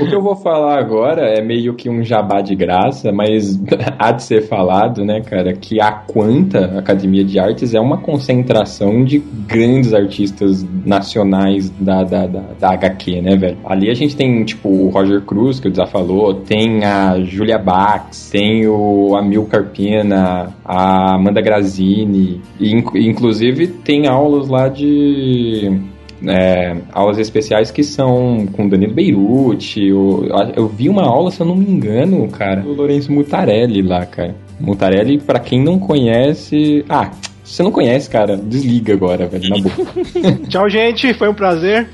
O 0.00 0.06
que 0.06 0.14
eu 0.14 0.22
vou 0.22 0.36
falar 0.36 0.78
agora 0.78 1.22
é 1.28 1.42
meio 1.42 1.74
que 1.74 1.88
um 1.88 2.02
jabá 2.02 2.40
de 2.40 2.54
graça, 2.54 3.12
mas 3.12 3.58
há 3.98 4.12
de 4.12 4.22
ser 4.22 4.42
falado, 4.48 5.04
né, 5.04 5.20
cara, 5.20 5.52
que 5.54 5.80
a 5.80 5.92
Quanta 5.92 6.78
Academia 6.78 7.24
de 7.24 7.38
Artes 7.38 7.74
é 7.74 7.80
uma 7.80 7.98
concentração 7.98 9.04
de 9.04 9.18
grandes 9.18 9.92
artistas 9.94 10.66
nacionais 10.84 11.70
da, 11.78 12.02
da, 12.02 12.26
da, 12.26 12.40
da 12.58 12.70
HQ, 12.72 13.20
né, 13.22 13.36
velho? 13.36 13.58
Ali 13.64 13.90
a 13.90 13.94
gente 13.94 14.16
tem, 14.16 14.44
tipo, 14.44 14.68
o 14.68 14.88
Roger 14.88 15.20
Cruz, 15.22 15.60
que 15.60 15.68
o 15.68 15.74
já 15.74 15.86
falou, 15.86 16.34
tem 16.34 16.84
a 16.84 17.20
Julia 17.20 17.58
Bax, 17.58 18.30
tem 18.30 18.66
o 18.66 19.14
Amilcar 19.16 19.64
Pena, 19.64 20.54
a 20.64 21.14
Amanda 21.14 21.40
Grazini, 21.40 22.40
e, 22.58 22.72
inc- 22.72 22.94
inclusive 22.96 23.66
tem 23.66 24.06
aulas 24.06 24.48
lá 24.48 24.68
de 24.68 25.80
é, 26.26 26.76
aulas 26.92 27.18
especiais 27.18 27.70
que 27.70 27.82
são 27.82 28.46
com 28.52 28.68
Danilo 28.68 28.94
Beirute. 28.94 29.86
Eu, 29.86 30.28
eu 30.54 30.68
vi 30.68 30.88
uma 30.88 31.04
aula, 31.04 31.30
se 31.30 31.40
eu 31.40 31.46
não 31.46 31.56
me 31.56 31.68
engano, 31.68 32.26
cara, 32.28 32.60
do 32.60 32.72
Lourenço 32.72 33.12
Mutarelli 33.12 33.82
lá, 33.82 34.06
cara. 34.06 34.34
Mutarelli, 34.58 35.18
pra 35.18 35.38
quem 35.38 35.62
não 35.62 35.78
conhece. 35.78 36.84
Ah, 36.88 37.10
se 37.46 37.54
você 37.54 37.62
não 37.62 37.70
conhece, 37.70 38.10
cara, 38.10 38.36
desliga 38.36 38.92
agora, 38.92 39.28
velho, 39.28 39.48
na 39.48 39.58
boca. 39.58 39.76
Tchau, 40.50 40.68
gente. 40.68 41.14
Foi 41.14 41.28
um 41.28 41.34
prazer. 41.34 41.88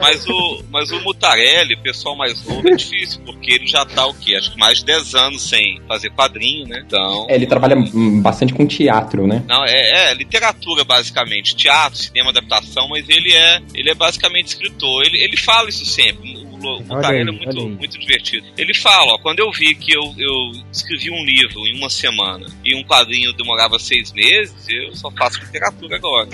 Mas 0.00 0.26
o, 0.26 0.64
mas 0.68 0.90
o 0.90 1.00
Mutarelli, 1.00 1.76
pessoal 1.76 2.16
mais 2.16 2.44
novo, 2.44 2.68
é 2.68 2.74
difícil, 2.74 3.20
porque 3.24 3.52
ele 3.52 3.68
já 3.68 3.86
tá 3.86 4.04
o 4.06 4.14
quê? 4.14 4.34
Acho 4.34 4.52
que 4.52 4.58
mais 4.58 4.78
de 4.78 4.86
10 4.86 5.14
anos 5.14 5.48
sem 5.48 5.80
fazer 5.86 6.10
quadrinho, 6.10 6.66
né? 6.66 6.82
Então. 6.84 7.26
É, 7.28 7.36
ele 7.36 7.46
trabalha 7.46 7.76
bastante 8.20 8.52
com 8.52 8.66
teatro, 8.66 9.28
né? 9.28 9.44
Não, 9.48 9.64
é, 9.64 10.10
é 10.10 10.14
literatura 10.14 10.82
basicamente, 10.82 11.54
teatro, 11.54 11.96
cinema, 11.96 12.30
adaptação, 12.30 12.88
mas 12.88 13.08
ele 13.08 13.32
é, 13.32 13.60
ele 13.74 13.90
é 13.90 13.94
basicamente 13.94 14.48
escritor. 14.48 15.04
Ele, 15.04 15.18
ele 15.18 15.36
fala 15.36 15.68
isso 15.68 15.86
sempre. 15.86 16.39
O, 16.62 16.66
o 16.66 16.74
Olha 16.74 16.84
Mutarelli 16.96 17.30
aí, 17.30 17.36
é 17.36 17.44
muito, 17.46 17.68
muito 17.78 17.98
divertido. 17.98 18.46
Ele 18.56 18.74
fala, 18.74 19.14
ó, 19.14 19.18
quando 19.18 19.40
eu 19.40 19.50
vi 19.52 19.74
que 19.74 19.92
eu, 19.92 20.02
eu 20.18 20.52
escrevi 20.72 21.10
um 21.10 21.24
livro 21.24 21.60
em 21.66 21.76
uma 21.78 21.88
semana 21.90 22.46
e 22.64 22.74
um 22.74 22.82
quadrinho 22.84 23.32
demorava 23.32 23.78
seis 23.78 24.12
meses, 24.12 24.54
eu 24.68 24.94
só 24.94 25.10
faço 25.10 25.40
literatura 25.40 25.96
agora. 25.96 26.28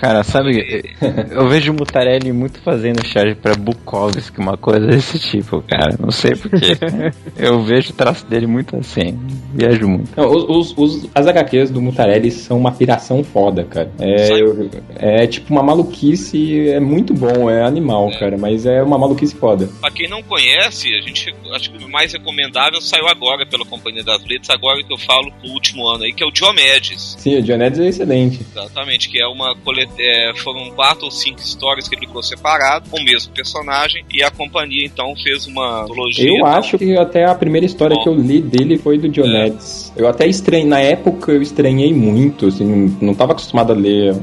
Cara, 0.00 0.22
sabe, 0.24 0.94
eu 1.30 1.48
vejo 1.48 1.72
o 1.72 1.74
Mutarelli 1.74 2.32
muito 2.32 2.60
fazendo 2.60 3.04
charge 3.06 3.34
pra 3.34 3.54
Bukowski, 3.54 4.38
uma 4.38 4.56
coisa 4.56 4.86
desse 4.86 5.18
tipo, 5.18 5.62
cara. 5.62 5.96
Não 5.98 6.10
sei 6.10 6.32
porquê. 6.34 6.76
eu 7.38 7.62
vejo 7.62 7.90
o 7.90 7.94
traço 7.94 8.26
dele 8.26 8.46
muito 8.46 8.76
assim. 8.76 9.18
Viajo 9.54 9.88
muito. 9.88 10.10
Não, 10.16 10.28
os, 10.30 10.74
os- 10.76 11.08
as 11.14 11.26
HQs 11.26 11.70
do 11.70 11.80
Mutarelli 11.80 12.30
são 12.30 12.58
uma 12.58 12.72
piração 12.72 13.22
foda, 13.22 13.64
cara. 13.64 13.90
É, 14.00 14.32
eu- 14.32 14.70
é 14.96 15.26
tipo 15.26 15.52
uma 15.52 15.62
maluquice, 15.62 16.68
é 16.68 16.80
muito 16.80 17.14
bom, 17.14 17.48
é 17.48 17.62
animal, 17.64 18.10
cara, 18.18 18.36
mas 18.36 18.66
é 18.66 18.82
uma 18.82 18.98
maluquice 18.98 19.13
foda. 19.32 19.68
Pra 19.80 19.90
quem 19.90 20.08
não 20.08 20.22
conhece, 20.22 20.94
a 20.94 21.00
gente 21.00 21.34
acho 21.52 21.70
que 21.70 21.84
o 21.84 21.88
mais 21.88 22.12
recomendável 22.12 22.80
saiu 22.80 23.06
agora 23.08 23.46
pela 23.46 23.64
Companhia 23.64 24.02
das 24.02 24.22
Letras, 24.24 24.50
agora 24.50 24.82
que 24.82 24.92
eu 24.92 24.98
falo 24.98 25.32
do 25.42 25.50
último 25.50 25.86
ano 25.88 26.04
aí, 26.04 26.12
que 26.12 26.22
é 26.22 26.26
o 26.26 26.30
Diomedes. 26.30 27.16
Sim, 27.18 27.38
o 27.38 27.42
Dionedes 27.42 27.78
é 27.78 27.88
excelente. 27.88 28.40
Exatamente, 28.50 29.08
que 29.08 29.20
é 29.20 29.26
uma 29.26 29.54
colet... 29.56 29.90
é, 29.98 30.32
foram 30.36 30.70
quatro 30.70 31.04
ou 31.04 31.10
cinco 31.10 31.40
histórias 31.40 31.88
que 31.88 31.94
ele 31.94 32.06
ficou 32.06 32.22
separado, 32.22 32.90
com 32.90 32.98
o 32.98 33.04
mesmo 33.04 33.32
personagem, 33.32 34.04
e 34.12 34.22
a 34.22 34.30
companhia 34.30 34.84
então 34.84 35.14
fez 35.16 35.46
uma 35.46 35.82
antologia. 35.82 36.28
Eu 36.28 36.46
acho 36.46 36.78
que 36.78 36.96
até 36.96 37.24
a 37.24 37.34
primeira 37.34 37.66
história 37.66 37.96
que 38.02 38.08
eu 38.08 38.14
li 38.14 38.40
dele 38.40 38.78
foi 38.78 38.98
do 38.98 39.08
Dionedes. 39.08 39.92
Eu 39.96 40.08
até 40.08 40.26
estranhei, 40.26 40.66
na 40.66 40.80
época 40.80 41.32
eu 41.32 41.42
estranhei 41.42 41.92
muito, 41.92 42.46
assim, 42.46 42.96
não 43.00 43.14
tava 43.14 43.32
acostumado 43.32 43.72
a 43.72 43.76
ler 43.76 44.14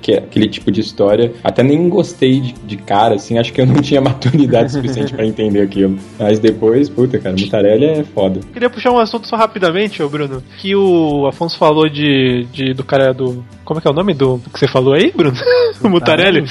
que, 0.00 0.14
aquele 0.14 0.48
tipo 0.48 0.70
de 0.70 0.80
história. 0.80 1.32
Até 1.42 1.62
nem 1.62 1.88
gostei 1.88 2.40
de, 2.40 2.52
de 2.52 2.76
cara, 2.76 3.14
assim, 3.14 3.38
acho 3.38 3.52
que 3.52 3.60
eu 3.60 3.66
não 3.66 3.80
tinha 3.80 4.00
maturidade 4.04 4.72
suficiente 4.72 5.14
pra 5.14 5.26
entender 5.26 5.62
aquilo. 5.62 5.98
Mas 6.18 6.38
depois, 6.38 6.88
puta, 6.88 7.18
cara, 7.18 7.34
Mutarelli 7.38 7.84
é 7.84 8.04
foda. 8.04 8.40
Queria 8.52 8.70
puxar 8.70 8.92
um 8.92 8.98
assunto 8.98 9.26
só 9.26 9.36
rapidamente, 9.36 10.02
ô 10.02 10.08
Bruno. 10.08 10.42
Que 10.58 10.74
o 10.76 11.26
Afonso 11.26 11.58
falou 11.58 11.88
de, 11.88 12.46
de 12.52 12.74
do 12.74 12.84
cara 12.84 13.12
do. 13.12 13.44
Como 13.64 13.78
é 13.78 13.80
que 13.80 13.88
é 13.88 13.90
o 13.90 13.94
nome 13.94 14.12
do 14.12 14.40
que 14.52 14.58
você 14.58 14.68
falou 14.68 14.94
aí, 14.94 15.10
Bruno? 15.14 15.36
o 15.82 15.88
Mutarelli? 15.88 16.44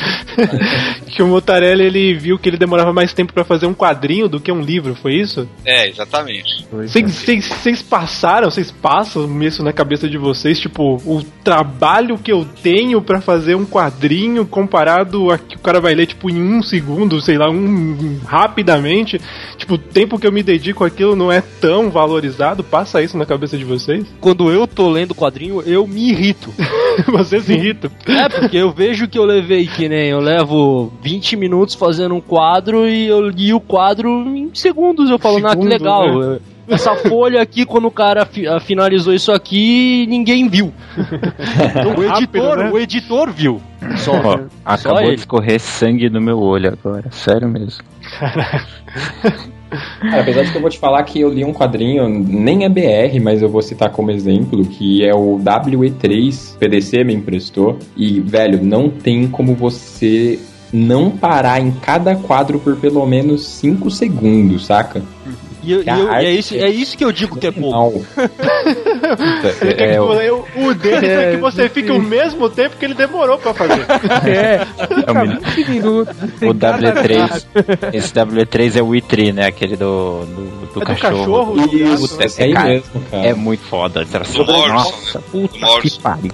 que 1.07 1.21
o 1.21 1.27
Mutarelli 1.27 1.83
ele 1.83 2.13
viu 2.15 2.39
que 2.39 2.49
ele 2.49 2.57
demorava 2.57 2.91
mais 2.91 3.13
tempo 3.13 3.33
pra 3.33 3.43
fazer 3.43 3.67
um 3.67 3.73
quadrinho 3.73 4.27
do 4.27 4.39
que 4.39 4.51
um 4.51 4.61
livro, 4.61 4.95
foi 4.95 5.15
isso? 5.15 5.47
É, 5.63 5.87
exatamente. 5.87 6.65
Vocês 6.71 7.81
passaram, 7.81 8.49
vocês 8.49 8.71
passam 8.71 9.43
isso 9.43 9.63
na 9.63 9.71
cabeça 9.71 10.09
de 10.09 10.17
vocês, 10.17 10.59
tipo, 10.59 10.95
o 11.05 11.23
trabalho 11.43 12.17
que 12.17 12.31
eu 12.31 12.45
tenho 12.63 13.01
pra 13.01 13.21
fazer 13.21 13.55
um 13.55 13.65
quadrinho 13.65 14.45
comparado 14.45 15.31
a 15.31 15.37
que 15.37 15.55
o 15.55 15.59
cara 15.59 15.79
vai 15.79 15.93
ler, 15.93 16.07
tipo, 16.07 16.29
em 16.29 16.41
um 16.41 16.63
segundo, 16.63 17.21
sei 17.21 17.37
lá, 17.37 17.42
um 17.49 18.19
rapidamente. 18.25 19.19
Tipo, 19.57 19.75
o 19.75 19.77
tempo 19.77 20.19
que 20.19 20.27
eu 20.27 20.31
me 20.31 20.43
dedico 20.43 20.83
àquilo 20.83 21.15
não 21.15 21.31
é 21.31 21.41
tão 21.41 21.89
valorizado. 21.89 22.63
Passa 22.63 23.01
isso 23.01 23.17
na 23.17 23.25
cabeça 23.25 23.57
de 23.57 23.63
vocês? 23.63 24.05
Quando 24.19 24.51
eu 24.51 24.67
tô 24.67 24.89
lendo 24.89 25.15
quadrinho, 25.15 25.61
eu 25.61 25.85
me 25.87 26.09
irrito. 26.09 26.53
Você 27.07 27.39
se 27.39 27.53
irrita? 27.53 27.91
É, 28.05 28.29
porque 28.29 28.57
eu 28.57 28.71
vejo 28.71 29.07
que 29.07 29.17
eu 29.17 29.25
levei 29.25 29.65
que 29.65 29.89
nem 29.89 30.09
eu 30.09 30.19
levo 30.19 30.93
20 31.01 31.35
minutos 31.35 31.73
fazendo 31.73 32.13
um 32.13 32.21
quadro 32.21 32.87
e 32.87 33.07
eu 33.07 33.29
li 33.29 33.53
o 33.53 33.59
quadro 33.59 34.09
em 34.09 34.51
segundos. 34.53 35.09
Eu 35.09 35.17
falo, 35.17 35.37
ah, 35.37 35.55
que 35.55 35.63
Segundo, 35.63 35.69
legal. 35.69 36.19
né? 36.19 36.39
Essa 36.67 36.95
folha 36.95 37.41
aqui, 37.41 37.65
quando 37.65 37.85
o 37.87 37.91
cara 37.91 38.25
fi- 38.25 38.47
ah, 38.47 38.59
finalizou 38.59 39.13
isso 39.13 39.31
aqui, 39.31 40.05
ninguém 40.07 40.47
viu. 40.47 40.73
Então, 40.97 41.95
o, 42.01 42.07
Rápido, 42.07 42.37
editor, 42.37 42.57
né? 42.57 42.71
o 42.71 42.77
editor 42.79 43.31
viu. 43.31 43.61
Só. 43.97 44.13
Ó, 44.13 44.39
acabou 44.63 45.01
ele. 45.01 45.15
de 45.15 45.19
escorrer 45.21 45.59
sangue 45.59 46.09
no 46.09 46.21
meu 46.21 46.39
olho 46.39 46.71
agora. 46.71 47.09
Sério 47.11 47.49
mesmo. 47.49 47.83
Cara, 50.01 50.21
apesar 50.21 50.43
de 50.43 50.51
que 50.51 50.57
eu 50.57 50.61
vou 50.61 50.69
te 50.69 50.77
falar 50.77 51.03
que 51.03 51.19
eu 51.19 51.29
li 51.33 51.43
um 51.43 51.51
quadrinho, 51.51 52.07
nem 52.07 52.63
é 52.63 52.69
BR, 52.69 53.19
mas 53.21 53.41
eu 53.41 53.49
vou 53.49 53.61
citar 53.61 53.89
como 53.89 54.11
exemplo, 54.11 54.63
que 54.65 55.03
é 55.03 55.13
o 55.13 55.39
WE3, 55.43 56.57
PDC 56.57 57.03
me 57.03 57.13
emprestou. 57.13 57.79
E, 57.97 58.19
velho, 58.21 58.63
não 58.63 58.89
tem 58.89 59.27
como 59.27 59.55
você 59.55 60.39
não 60.71 61.09
parar 61.11 61.59
em 61.59 61.71
cada 61.71 62.15
quadro 62.15 62.59
por 62.59 62.75
pelo 62.77 63.05
menos 63.05 63.45
5 63.45 63.89
segundos, 63.91 64.65
saca? 64.67 65.01
E, 65.63 65.71
eu- 65.71 65.83
e 65.83 65.87
eu- 65.89 66.11
e 66.11 66.25
é, 66.25 66.31
isso, 66.31 66.53
é 66.55 66.69
isso 66.69 66.97
que 66.97 67.05
eu 67.05 67.11
digo 67.11 67.37
que 67.37 67.47
é 67.47 67.51
pouco. 67.51 68.05
Que 69.59 69.73
eu- 70.27 70.45
o 70.57 70.73
dele 70.73 71.05
é 71.07 71.31
que 71.31 71.37
você 71.37 71.69
fique 71.69 71.91
o 71.91 72.01
mesmo 72.01 72.49
tempo 72.49 72.75
que 72.77 72.85
ele 72.85 72.93
demorou 72.93 73.37
pra 73.37 73.53
fazer. 73.53 73.83
É, 74.25 74.65
É 75.07 75.11
o 75.11 75.15
menino. 75.15 75.39
20 75.55 75.69
minutos. 75.69 76.15
O 76.41 76.53
W3, 76.53 77.45
esse 77.93 78.13
W3 78.13 78.75
é 78.77 78.81
o 78.83 78.95
Itri, 78.95 79.31
né? 79.31 79.47
Aquele 79.47 79.75
do, 79.75 80.25
do, 80.25 80.35
do 80.35 80.65
É 80.65 80.79
do 80.79 80.85
cachorro. 80.85 81.17
cachorro, 81.19 81.67
do 81.67 81.75
Isso, 81.77 82.09
Puta, 82.09 82.25
esse 82.25 82.43
aí 82.43 82.53
cara, 82.53 82.69
mesmo, 82.69 83.01
cara. 83.11 83.25
É 83.27 83.33
muito 83.33 83.63
foda. 83.63 84.03
Do 84.05 84.45
Morrison, 84.45 84.67
Nossa, 84.73 85.17
né? 85.19 85.23
puta 85.31 85.59
Morrison. 85.59 85.81
que 85.81 85.99
pariu. 86.01 86.31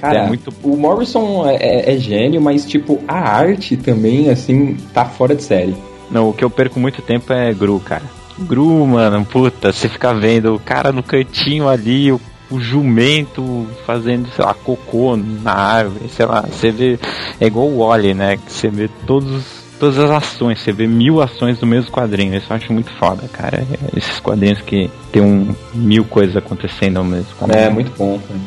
Cara, 0.00 0.18
É 0.18 0.26
muito- 0.26 0.52
o 0.62 0.76
Morrison 0.76 1.48
é, 1.48 1.56
é- 1.56 1.94
é 1.94 1.98
gênio, 1.98 2.40
mas, 2.40 2.64
tipo, 2.66 3.00
a 3.06 3.18
arte 3.18 3.76
também, 3.76 4.30
assim, 4.30 4.76
tá 4.92 5.04
fora 5.04 5.34
de 5.34 5.42
série. 5.42 5.74
Não, 6.10 6.28
o 6.28 6.32
que 6.32 6.44
eu 6.44 6.50
perco 6.50 6.78
muito 6.78 7.00
tempo 7.02 7.32
é 7.32 7.52
Gru, 7.54 7.80
cara. 7.80 8.02
Gru, 8.42 8.86
mano, 8.86 9.24
puta, 9.24 9.72
você 9.72 9.88
fica 9.88 10.12
vendo 10.14 10.54
o 10.54 10.58
cara 10.60 10.92
no 10.92 11.02
cantinho 11.02 11.68
ali, 11.68 12.12
o, 12.12 12.20
o 12.50 12.60
jumento 12.60 13.66
fazendo, 13.86 14.28
sei 14.34 14.44
lá, 14.44 14.54
cocô 14.54 15.16
na 15.16 15.52
árvore, 15.52 16.08
sei 16.08 16.26
lá, 16.26 16.42
você 16.42 16.70
vê. 16.70 16.98
É 17.40 17.46
igual 17.46 17.66
o 17.66 17.78
Wally, 17.78 18.14
né? 18.14 18.36
Que 18.36 18.52
você 18.52 18.68
vê 18.68 18.88
todos, 19.06 19.44
todas 19.78 19.98
as 19.98 20.10
ações, 20.10 20.60
você 20.60 20.72
vê 20.72 20.86
mil 20.86 21.20
ações 21.22 21.60
no 21.60 21.66
mesmo 21.66 21.90
quadrinho. 21.90 22.36
Isso 22.36 22.46
eu 22.50 22.56
acho 22.56 22.72
muito 22.72 22.92
foda, 22.92 23.28
cara. 23.28 23.58
É, 23.58 23.98
Esses 23.98 24.20
quadrinhos 24.20 24.60
que 24.60 24.90
tem 25.10 25.22
um 25.22 25.54
mil 25.74 26.04
coisas 26.04 26.36
acontecendo 26.36 26.98
ao 26.98 27.04
mesmo 27.04 27.34
quadrinho. 27.38 27.64
É, 27.64 27.70
muito 27.70 27.92
bom, 27.96 28.18
cara. 28.18 28.40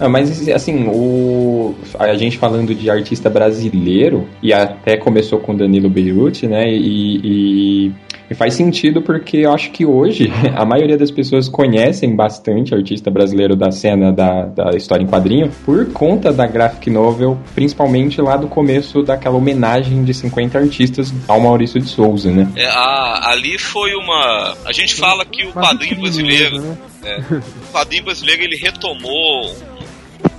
Ah, 0.00 0.08
mas 0.08 0.48
assim, 0.48 0.86
o 0.88 1.74
a 1.98 2.14
gente 2.16 2.36
falando 2.38 2.74
de 2.74 2.90
artista 2.90 3.30
brasileiro 3.30 4.26
e 4.42 4.52
até 4.52 4.96
começou 4.96 5.38
com 5.38 5.54
Danilo 5.54 5.88
Beirute, 5.88 6.46
né? 6.46 6.64
E, 6.68 7.20
e, 7.24 7.92
e 8.30 8.34
faz 8.34 8.54
sentido 8.54 9.02
porque 9.02 9.38
eu 9.38 9.52
acho 9.52 9.70
que 9.70 9.84
hoje 9.86 10.32
a 10.56 10.64
maioria 10.64 10.96
das 10.96 11.10
pessoas 11.10 11.48
conhecem 11.48 12.14
bastante 12.16 12.74
artista 12.74 13.10
brasileiro 13.10 13.54
da 13.54 13.70
cena 13.70 14.12
da, 14.12 14.46
da 14.46 14.70
história 14.76 15.02
em 15.04 15.06
quadrinho 15.06 15.50
por 15.64 15.86
conta 15.92 16.32
da 16.32 16.46
graphic 16.46 16.90
novel, 16.90 17.38
principalmente 17.54 18.20
lá 18.20 18.36
do 18.36 18.48
começo 18.48 19.02
daquela 19.02 19.36
homenagem 19.36 20.02
de 20.04 20.12
50 20.12 20.58
artistas 20.58 21.12
ao 21.28 21.40
Maurício 21.40 21.80
de 21.80 21.88
Souza, 21.88 22.30
né? 22.32 22.48
É, 22.56 22.66
a- 22.66 23.30
ali 23.30 23.58
foi 23.58 23.94
uma. 23.94 24.54
A 24.64 24.72
gente 24.72 24.94
fala 24.94 25.24
que 25.24 25.44
o 25.46 25.52
quadrinho 25.52 26.00
brasileiro. 26.00 26.60
né? 26.60 26.76
é, 27.04 27.18
o 27.36 27.72
quadrinho 27.72 28.04
brasileiro 28.04 28.42
ele 28.42 28.56
retomou. 28.56 29.54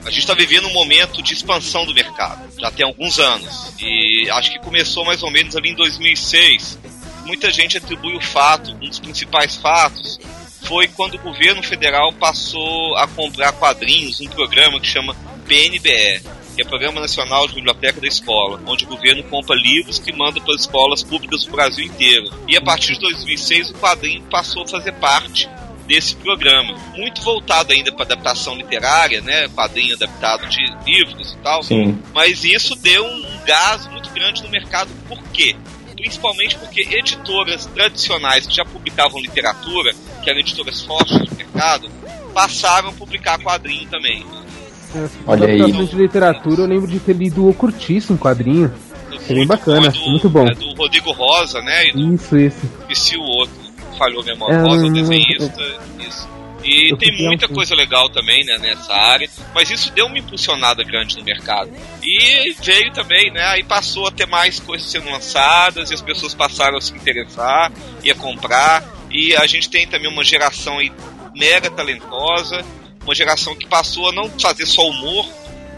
A 0.06 0.12
gente 0.12 0.20
está 0.20 0.36
vivendo 0.36 0.68
um 0.68 0.74
momento 0.74 1.20
de 1.24 1.34
expansão 1.34 1.84
do 1.84 1.94
mercado, 1.94 2.48
já 2.60 2.70
tem 2.70 2.86
alguns 2.86 3.18
anos. 3.18 3.74
E 3.80 4.30
acho 4.30 4.52
que 4.52 4.60
começou 4.60 5.04
mais 5.04 5.24
ou 5.24 5.32
menos 5.32 5.56
ali 5.56 5.72
em 5.72 5.76
2006. 5.76 6.78
Muita 7.26 7.52
gente 7.52 7.78
atribui 7.78 8.16
o 8.16 8.22
fato, 8.22 8.72
um 8.72 8.88
dos 8.88 9.00
principais 9.00 9.58
fatos, 9.58 10.20
foi 10.64 10.88
quando 10.88 11.16
o 11.16 11.20
governo 11.20 11.64
federal 11.64 12.14
passou 12.14 12.96
a 12.98 13.08
comprar 13.08 13.52
quadrinhos, 13.54 14.22
um 14.22 14.28
programa 14.28 14.80
que 14.80 14.86
chama 14.86 15.16
PNBE, 15.48 16.22
que 16.56 16.62
é 16.62 16.66
Programa 16.66 17.02
Nacional 17.02 17.48
de 17.48 17.56
Biblioteca 17.56 18.00
da 18.00 18.08
Escola, 18.08 18.62
onde 18.68 18.86
o 18.86 18.88
governo 18.88 19.24
compra 19.24 19.56
livros 19.56 19.98
que 19.98 20.14
manda 20.14 20.40
para 20.40 20.54
as 20.54 20.62
escolas 20.62 21.02
públicas 21.02 21.46
do 21.46 21.52
Brasil 21.52 21.84
inteiro. 21.84 22.30
E 22.48 22.56
a 22.56 22.62
partir 22.62 22.94
de 22.94 23.00
2006 23.00 23.72
o 23.72 23.74
quadrinho 23.74 24.22
passou 24.30 24.64
a 24.64 24.68
fazer 24.68 24.92
parte 24.94 25.50
desse 25.88 26.16
programa, 26.16 26.76
muito 26.96 27.22
voltado 27.22 27.74
ainda 27.74 27.92
para 27.92 28.04
adaptação 28.06 28.56
literária, 28.56 29.22
né, 29.22 29.48
quadrinho 29.50 29.96
adaptado 29.96 30.48
de 30.48 30.62
livros 30.86 31.34
e 31.34 31.38
tal. 31.38 31.64
Sim. 31.64 32.00
Mas 32.14 32.44
isso 32.44 32.76
deu 32.76 33.06
um 33.06 33.24
gás 33.46 33.88
muito 33.88 34.10
grande 34.10 34.44
no 34.44 34.50
mercado. 34.50 34.90
Por 35.08 35.22
quê? 35.32 35.56
Principalmente 35.96 36.58
porque 36.58 36.82
editoras 36.82 37.66
tradicionais 37.68 38.46
que 38.46 38.56
já 38.56 38.66
publicavam 38.66 39.20
literatura, 39.20 39.94
que 40.24 40.30
eram 40.30 40.40
editoras 40.40 40.82
fortes 40.82 41.18
do 41.18 41.36
mercado, 41.36 41.90
passaram 42.34 42.90
a 42.90 42.92
publicar 42.92 43.40
quadrinho 43.40 43.88
também. 43.90 44.26
Olha 45.26 45.48
aí. 45.48 45.72
De 45.72 45.96
literatura, 45.96 46.62
eu 46.62 46.68
lembro 46.68 46.88
de 46.88 47.00
ter 47.00 47.16
lido 47.16 47.48
o 47.48 47.54
Curtíssimo, 47.54 48.16
um 48.16 48.20
quadrinho. 48.20 48.74
É 49.28 49.34
bem 49.34 49.48
bacana, 49.48 49.90
do, 49.90 50.00
muito 50.10 50.30
bom. 50.30 50.48
é 50.48 50.54
do 50.54 50.74
Rodrigo 50.76 51.12
Rosa, 51.12 51.60
né? 51.62 51.88
E 51.88 51.94
do 51.94 52.14
Isso, 52.14 52.38
isso. 52.38 52.70
esqueci 52.82 53.18
o 53.18 53.24
outro, 53.24 53.56
falhou 53.98 54.22
a 54.22 54.26
memória, 54.26 54.56
É, 54.56 54.62
Rosa, 54.62 54.86
o 54.86 54.94
desenhista, 54.94 55.80
isso. 56.00 56.36
E 56.64 56.92
Eu 56.92 56.98
tem 56.98 57.16
muita 57.16 57.48
coisa 57.48 57.76
legal 57.76 58.10
também 58.10 58.44
né, 58.44 58.58
nessa 58.58 58.92
área, 58.92 59.30
mas 59.54 59.70
isso 59.70 59.92
deu 59.92 60.08
uma 60.08 60.18
impulsionada 60.18 60.84
grande 60.84 61.16
no 61.16 61.24
mercado. 61.24 61.70
E 62.02 62.56
veio 62.64 62.92
também, 62.92 63.32
né? 63.32 63.44
Aí 63.46 63.64
passou 63.64 64.08
a 64.08 64.12
ter 64.12 64.26
mais 64.26 64.60
coisas 64.60 64.90
sendo 64.90 65.10
lançadas 65.10 65.92
e 65.92 65.94
as 65.94 66.02
pessoas 66.02 66.34
passaram 66.34 66.78
a 66.78 66.82
se 66.82 66.92
interessar 66.96 67.72
e 68.04 68.10
a 68.10 68.16
comprar. 68.16 68.84
E 69.12 69.36
a 69.36 69.46
gente 69.46 69.70
tem 69.70 69.88
também 69.88 70.10
uma 70.12 70.24
geração 70.24 70.80
aí 70.80 70.92
mega 71.36 71.70
talentosa, 71.70 72.66
uma 73.04 73.14
geração 73.14 73.56
que 73.56 73.68
passou 73.68 74.10
a 74.10 74.12
não 74.12 74.28
fazer 74.40 74.66
só 74.66 74.90
humor, 74.90 75.28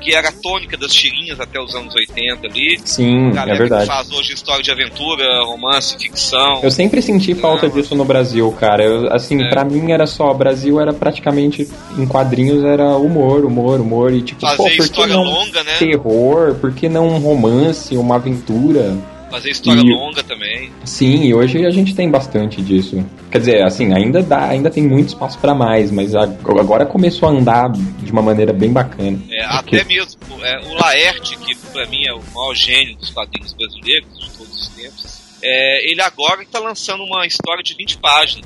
que 0.01 0.13
era 0.13 0.29
a 0.29 0.31
tônica 0.31 0.77
das 0.77 0.91
tirinhas 0.93 1.39
até 1.39 1.59
os 1.59 1.73
anos 1.75 1.93
80 1.95 2.47
ali. 2.47 2.79
Sim, 2.85 3.31
Galera 3.31 3.55
é 3.55 3.57
verdade. 3.59 3.81
que 3.81 3.87
faz 3.87 4.11
hoje 4.11 4.33
história 4.33 4.63
de 4.63 4.71
aventura, 4.71 5.43
romance, 5.43 5.97
ficção. 5.97 6.59
Eu 6.63 6.71
sempre 6.71 7.01
senti 7.01 7.33
falta 7.33 7.69
disso 7.69 7.95
no 7.95 8.05
Brasil, 8.05 8.51
cara. 8.59 8.83
Eu, 8.83 9.11
assim, 9.13 9.41
É. 9.43 9.49
pra 9.49 9.63
mim 9.63 9.91
era 9.91 10.05
só, 10.05 10.33
Brasil 10.33 10.79
era 10.79 10.93
praticamente, 10.93 11.67
em 11.97 12.05
quadrinhos 12.05 12.63
era 12.63 12.95
humor, 12.95 13.43
humor, 13.45 13.79
humor. 13.81 14.13
E 14.13 14.21
tipo, 14.21 14.41
Fazer 14.41 14.57
pô, 14.57 14.63
por 14.77 14.89
que 14.89 15.05
não 15.07 15.23
longa, 15.23 15.63
né? 15.63 15.75
terror? 15.77 16.55
Por 16.55 16.71
que 16.73 16.87
não 16.89 17.07
um 17.07 17.17
romance, 17.19 17.95
uma 17.97 18.15
aventura? 18.15 18.95
Fazer 19.29 19.49
história 19.49 19.81
E- 19.81 19.93
longa 19.93 20.23
também. 20.23 20.71
Sim, 20.85 21.23
e 21.25 21.33
hoje 21.33 21.65
a 21.65 21.69
gente 21.69 21.93
tem 21.93 22.09
bastante 22.09 22.61
disso. 22.61 23.03
Quer 23.29 23.39
dizer, 23.39 23.63
assim, 23.63 23.93
ainda 23.93 24.23
dá, 24.23 24.45
ainda 24.47 24.69
tem 24.69 24.83
muito 24.83 25.09
espaço 25.09 25.37
pra 25.39 25.53
mais, 25.53 25.91
mas 25.91 26.15
agora 26.15 26.85
começou 26.85 27.27
a 27.27 27.31
andar 27.31 27.71
de 27.71 28.11
uma 28.11 28.21
maneira 28.21 28.53
bem 28.53 28.71
bacana. 28.71 29.19
É, 29.29 29.43
até 29.43 29.83
mesmo 29.83 30.17
é, 30.41 30.59
o 30.67 30.73
Laerte, 30.75 31.37
que 31.37 31.55
pra 31.73 31.85
mim 31.87 32.05
é 32.07 32.13
o 32.13 32.21
maior 32.33 32.55
gênio 32.55 32.95
dos 32.95 33.09
quadrinhos 33.09 33.53
brasileiros 33.53 34.07
de 34.17 34.29
todos 34.37 34.61
os 34.61 34.67
tempos, 34.69 35.21
é, 35.43 35.91
ele 35.91 36.01
agora 36.01 36.41
está 36.41 36.59
lançando 36.59 37.03
uma 37.03 37.25
história 37.25 37.61
de 37.63 37.75
20 37.75 37.97
páginas. 37.97 38.45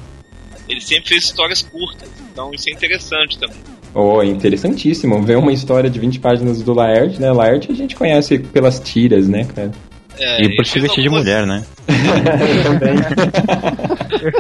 Ele 0.68 0.82
sempre 0.82 1.10
fez 1.10 1.26
histórias 1.26 1.62
curtas, 1.62 2.10
então 2.32 2.52
isso 2.54 2.70
é 2.70 2.72
interessante 2.72 3.38
também. 3.38 3.58
Oh, 3.94 4.24
interessantíssimo. 4.24 5.22
Ver 5.22 5.38
uma 5.38 5.52
história 5.52 5.90
de 5.90 6.00
20 6.00 6.20
páginas 6.20 6.62
do 6.62 6.74
Laerte, 6.74 7.20
né? 7.20 7.32
Laerte 7.32 7.72
a 7.72 7.76
gente 7.76 7.96
conhece 7.96 8.40
pelas 8.40 8.80
tiras, 8.80 9.28
né, 9.28 9.44
cara? 9.44 9.72
É, 10.18 10.44
E 10.44 10.56
por 10.56 10.66
se 10.66 10.80
vestir 10.80 11.02
de 11.04 11.10
mulher, 11.10 11.46
né? 11.48 11.66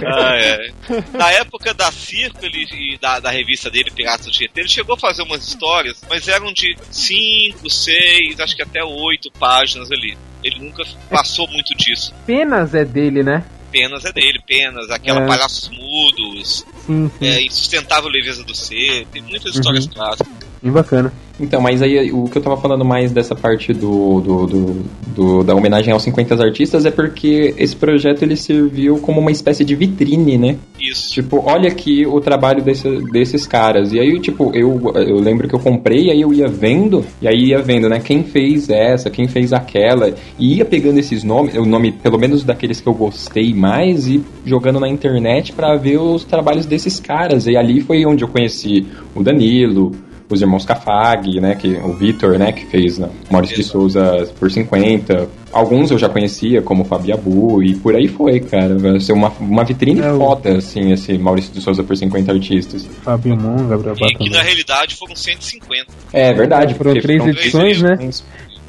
Ah, 0.06 0.35
é. 0.38 0.72
Na 1.18 1.31
época 1.31 1.73
da 1.73 1.91
Circo 1.91 2.45
ele, 2.45 2.65
e 2.72 2.98
da, 2.99 3.19
da 3.19 3.30
revista 3.31 3.69
dele, 3.69 3.89
Piratas 3.91 4.26
do 4.26 4.31
Tietê, 4.31 4.61
ele 4.61 4.69
chegou 4.69 4.95
a 4.95 4.99
fazer 4.99 5.23
umas 5.23 5.48
histórias, 5.48 6.02
mas 6.10 6.27
eram 6.27 6.52
de 6.53 6.76
5, 6.89 7.69
6, 7.69 8.39
acho 8.39 8.56
que 8.56 8.61
até 8.61 8.84
8 8.84 9.31
páginas 9.39 9.91
ali. 9.91 10.18
Ele 10.43 10.60
nunca 10.60 10.84
passou 11.10 11.48
muito 11.48 11.76
disso. 11.76 12.14
Apenas 12.23 12.73
é 12.73 12.84
dele, 12.84 13.23
né? 13.23 13.43
Penas 13.72 14.03
é 14.03 14.11
dele, 14.11 14.39
penas, 14.45 14.89
aquela 14.89 15.22
É. 15.22 15.27
Palhaços 15.27 15.69
Mudos, 15.69 16.65
Sim, 16.85 17.10
sim. 17.19 17.26
é, 17.26 17.41
Insustentável 17.43 18.10
Leveza 18.10 18.43
do 18.43 18.53
Ser, 18.53 19.06
tem 19.14 19.22
muitas 19.22 19.56
histórias 19.56 19.85
Uhum. 19.85 19.93
clássicas. 19.93 20.40
Bem 20.62 20.72
bacana. 20.72 21.12
Então, 21.40 21.60
mas 21.60 21.82
aí 21.82 22.12
o 22.12 22.26
que 22.26 22.38
eu 22.38 22.42
tava 22.42 22.56
falando 22.56 22.86
mais 22.86 23.12
dessa 23.12 23.34
parte 23.34 23.74
do, 23.74 24.22
do, 24.22 24.46
do- 24.46 24.82
do- 25.16 25.44
da 25.44 25.56
homenagem 25.56 25.92
aos 25.92 26.04
50 26.04 26.36
artistas 26.36 26.86
é 26.86 26.92
porque 26.92 27.56
esse 27.58 27.76
projeto 27.76 28.22
ele 28.22 28.36
serviu 28.36 29.00
como 29.00 29.20
uma 29.20 29.32
espécie 29.32 29.66
de 29.66 29.74
vitrine, 29.76 30.38
né? 30.38 30.58
Isso. 30.80 31.12
Tipo, 31.14 31.42
olha 31.44 31.68
aqui 31.68 32.06
o 32.06 32.22
trabalho 32.22 32.62
desse, 32.64 32.88
desses 33.12 33.48
caras. 33.48 33.92
E 33.92 34.00
aí, 34.00 34.20
tipo, 34.20 34.52
eu, 34.54 34.80
eu 34.96 35.16
lembro 35.20 35.48
que 35.48 35.56
eu 35.56 35.60
comprei, 35.60 36.06
e 36.08 36.12
aí 36.12 36.22
eu 36.22 36.32
ia 36.32 36.48
vendo, 36.48 37.04
e 37.20 37.28
aí 37.28 37.46
ia 37.50 37.60
vendo, 37.60 37.90
né? 37.90 38.00
Quem 38.00 38.24
fez 38.24 38.70
essa, 38.70 39.10
quem 39.10 39.28
fez 39.28 39.52
aquela. 39.52 40.14
E 40.38 40.58
ia 40.58 40.66
pegando 40.66 41.00
esses 41.00 41.24
nomes, 41.24 41.56
o 41.56 41.66
nome, 41.66 41.92
pelo 41.92 42.20
menos 42.20 42.44
daqueles 42.44 42.80
que 42.80 42.88
eu 42.88 42.94
gostei 42.94 43.52
mais, 43.52 44.08
e 44.08 44.24
jogando 44.46 44.80
na 44.80 44.88
internet 44.88 45.54
pra 45.54 45.76
ver 45.76 45.98
os 45.98 46.24
trabalhos 46.24 46.68
desses 46.68 47.00
caras. 47.00 47.48
E 47.48 47.58
ali 47.58 47.82
foi 47.82 48.06
onde 48.06 48.24
eu 48.24 48.28
conheci 48.28 48.86
o 49.16 49.24
Danilo, 49.24 49.92
os 50.34 50.41
irmãos 50.41 50.66
Cafag, 50.66 51.40
né, 51.40 51.56
que 51.56 51.70
o 51.76 51.94
Vitor, 51.94 52.38
né, 52.38 52.52
que 52.52 52.66
fez 52.66 52.98
né, 52.98 53.10
Maurício 53.30 53.56
de 53.58 53.64
Souza 53.64 54.30
por 54.40 54.52
50. 54.52 55.30
Alguns 55.52 55.91
eu 55.91 55.98
já 55.98 56.08
conhecia, 56.08 56.62
como 56.62 56.84
o 56.84 56.86
Fabiabu, 56.86 57.62
e 57.62 57.76
por 57.76 57.95
aí 57.95 58.08
foi, 58.08 58.40
cara. 58.40 58.78
Vai 58.78 58.99
ser 58.99 59.12
uma, 59.12 59.30
uma 59.40 59.66
vitrine 59.66 59.99
É, 59.99 60.14
foda, 60.14 60.58
assim, 60.58 60.91
esse 60.94 61.18
Maurício 61.18 61.53
de 61.53 61.62
Souza 61.62 61.84
por 61.84 61.95
50 61.95 62.32
artistas. 62.32 62.88
Fábio 63.03 63.36
Mon, 63.36 63.68
Gabriel 63.68 63.95
E 63.99 64.16
que 64.16 64.30
na 64.30 64.41
realidade 64.41 64.95
foram 64.95 65.16
150. 65.16 65.88
É 66.14 66.34
verdade. 66.34 66.74
Foram 66.76 66.94
três 66.94 67.26
edições, 67.26 67.82
né? 67.82 67.98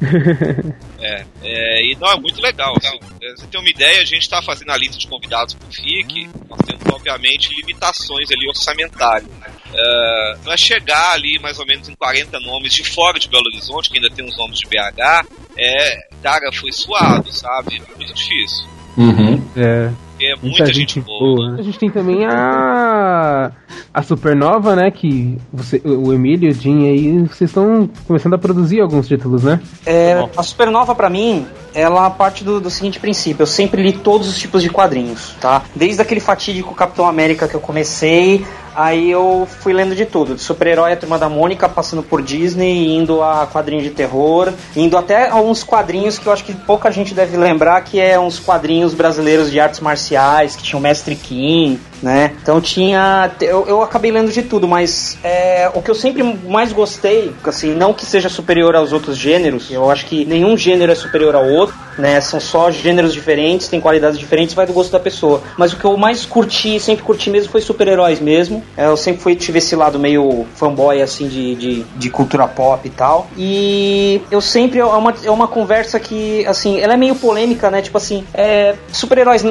É, 1.03 1.25
é, 1.43 1.85
e 1.85 1.97
não, 1.99 2.09
é 2.09 2.15
muito 2.17 2.41
legal. 2.41 2.73
Assim, 2.77 2.97
você 3.35 3.45
tem 3.47 3.59
uma 3.59 3.69
ideia, 3.69 4.01
a 4.01 4.05
gente 4.05 4.29
tá 4.29 4.41
fazendo 4.41 4.71
a 4.71 4.77
lista 4.77 4.97
de 4.97 5.05
convidados 5.05 5.53
pro 5.53 5.69
FIC, 5.69 6.29
nós 6.49 6.59
temos, 6.65 6.81
obviamente, 6.93 7.53
limitações 7.53 8.31
ali 8.31 8.47
orçamentárias. 8.47 9.29
É, 9.73 10.37
pra 10.41 10.55
chegar 10.55 11.11
ali 11.11 11.37
mais 11.39 11.59
ou 11.59 11.65
menos 11.65 11.89
em 11.89 11.95
40 11.95 12.39
nomes 12.39 12.73
de 12.73 12.85
fora 12.85 13.19
de 13.19 13.27
Belo 13.27 13.43
Horizonte, 13.47 13.89
que 13.89 13.97
ainda 13.97 14.09
tem 14.15 14.25
os 14.25 14.37
nomes 14.37 14.59
de 14.59 14.67
BH, 14.67 15.27
é, 15.57 16.07
cara, 16.21 16.49
foi 16.53 16.71
suado, 16.71 17.29
sabe? 17.33 17.83
Muito 17.97 18.13
difícil. 18.13 18.65
Uhum. 18.95 19.45
É. 19.57 19.91
É 20.25 20.35
muita, 20.41 20.71
gente, 20.73 20.99
boa. 21.01 21.55
A 21.57 21.61
gente 21.61 21.77
tem 21.77 21.89
também 21.89 22.25
a 22.25 23.51
a 23.93 24.01
Supernova, 24.01 24.75
né? 24.75 24.89
Que 24.89 25.37
você, 25.51 25.81
o 25.85 26.11
Emílio, 26.11 26.49
o 26.49 26.53
Jim 26.53 26.87
aí, 26.87 27.19
vocês 27.27 27.49
estão 27.49 27.89
começando 28.07 28.33
a 28.33 28.37
produzir 28.37 28.81
alguns 28.81 29.07
títulos, 29.07 29.43
né? 29.43 29.59
É, 29.85 30.27
a 30.35 30.41
Supernova, 30.41 30.95
pra 30.95 31.09
mim, 31.09 31.45
ela 31.75 32.09
parte 32.09 32.43
do, 32.43 32.59
do 32.59 32.69
seguinte 32.69 32.99
princípio: 32.99 33.43
eu 33.43 33.47
sempre 33.47 33.83
li 33.83 33.93
todos 33.93 34.27
os 34.27 34.37
tipos 34.37 34.63
de 34.63 34.69
quadrinhos, 34.69 35.35
tá? 35.39 35.63
Desde 35.75 36.01
aquele 36.01 36.19
fatídico 36.19 36.73
Capitão 36.73 37.07
América 37.07 37.47
que 37.47 37.53
eu 37.53 37.59
comecei, 37.59 38.45
aí 38.75 39.11
eu 39.11 39.47
fui 39.59 39.73
lendo 39.73 39.95
de 39.95 40.05
tudo: 40.05 40.35
de 40.35 40.41
super-herói 40.41 40.93
a 40.93 40.97
turma 40.97 41.19
da 41.19 41.29
Mônica, 41.29 41.69
passando 41.69 42.01
por 42.01 42.21
Disney, 42.21 42.95
indo 42.95 43.21
a 43.21 43.47
quadrinho 43.47 43.83
de 43.83 43.91
terror, 43.91 44.51
indo 44.75 44.97
até 44.97 45.29
a 45.29 45.35
uns 45.35 45.63
quadrinhos 45.63 46.17
que 46.17 46.27
eu 46.27 46.33
acho 46.33 46.43
que 46.43 46.53
pouca 46.53 46.91
gente 46.91 47.13
deve 47.13 47.37
lembrar, 47.37 47.81
que 47.81 47.99
é 47.99 48.19
uns 48.19 48.39
quadrinhos 48.39 48.93
brasileiros 48.93 49.51
de 49.51 49.59
artes 49.59 49.79
marciais, 49.79 50.12
que 50.55 50.63
tinha 50.63 50.77
o 50.77 50.81
Mestre 50.81 51.15
Kim, 51.15 51.79
né? 52.03 52.33
Então 52.41 52.59
tinha. 52.59 53.31
Eu, 53.39 53.65
eu 53.65 53.81
acabei 53.81 54.11
lendo 54.11 54.31
de 54.31 54.43
tudo, 54.43 54.67
mas 54.67 55.17
é, 55.23 55.71
o 55.73 55.81
que 55.81 55.89
eu 55.89 55.95
sempre 55.95 56.21
mais 56.21 56.73
gostei, 56.73 57.33
assim, 57.45 57.73
não 57.73 57.93
que 57.93 58.05
seja 58.05 58.27
superior 58.27 58.75
aos 58.75 58.91
outros 58.91 59.17
gêneros, 59.17 59.71
eu 59.71 59.89
acho 59.89 60.05
que 60.05 60.25
nenhum 60.25 60.57
gênero 60.57 60.91
é 60.91 60.95
superior 60.95 61.33
ao 61.33 61.47
outro, 61.47 61.75
né? 61.97 62.19
São 62.19 62.39
só 62.39 62.69
gêneros 62.69 63.13
diferentes, 63.13 63.69
tem 63.69 63.79
qualidades 63.79 64.19
diferentes, 64.19 64.53
vai 64.53 64.65
do 64.65 64.73
gosto 64.73 64.91
da 64.91 64.99
pessoa. 64.99 65.41
Mas 65.57 65.71
o 65.71 65.77
que 65.77 65.85
eu 65.85 65.95
mais 65.95 66.25
curti, 66.25 66.79
sempre 66.79 67.05
curti 67.05 67.29
mesmo, 67.29 67.49
foi 67.49 67.61
super-heróis 67.61 68.19
mesmo. 68.19 68.61
É, 68.75 68.85
eu 68.85 68.97
sempre 68.97 69.21
fui, 69.21 69.35
tive 69.35 69.59
esse 69.59 69.75
lado 69.75 69.97
meio 69.97 70.45
fanboy, 70.55 71.01
assim, 71.01 71.27
de, 71.27 71.55
de, 71.55 71.83
de 71.95 72.09
cultura 72.09 72.47
pop 72.47 72.85
e 72.85 72.91
tal. 72.91 73.27
E 73.37 74.21
eu 74.29 74.41
sempre. 74.41 74.79
É 74.79 74.85
uma, 74.85 75.13
é 75.23 75.31
uma 75.31 75.47
conversa 75.47 75.99
que, 75.99 76.45
assim, 76.45 76.79
ela 76.79 76.93
é 76.93 76.97
meio 76.97 77.15
polêmica, 77.15 77.71
né? 77.71 77.81
Tipo 77.81 77.97
assim, 77.97 78.25
é, 78.33 78.75
super-heróis 78.91 79.43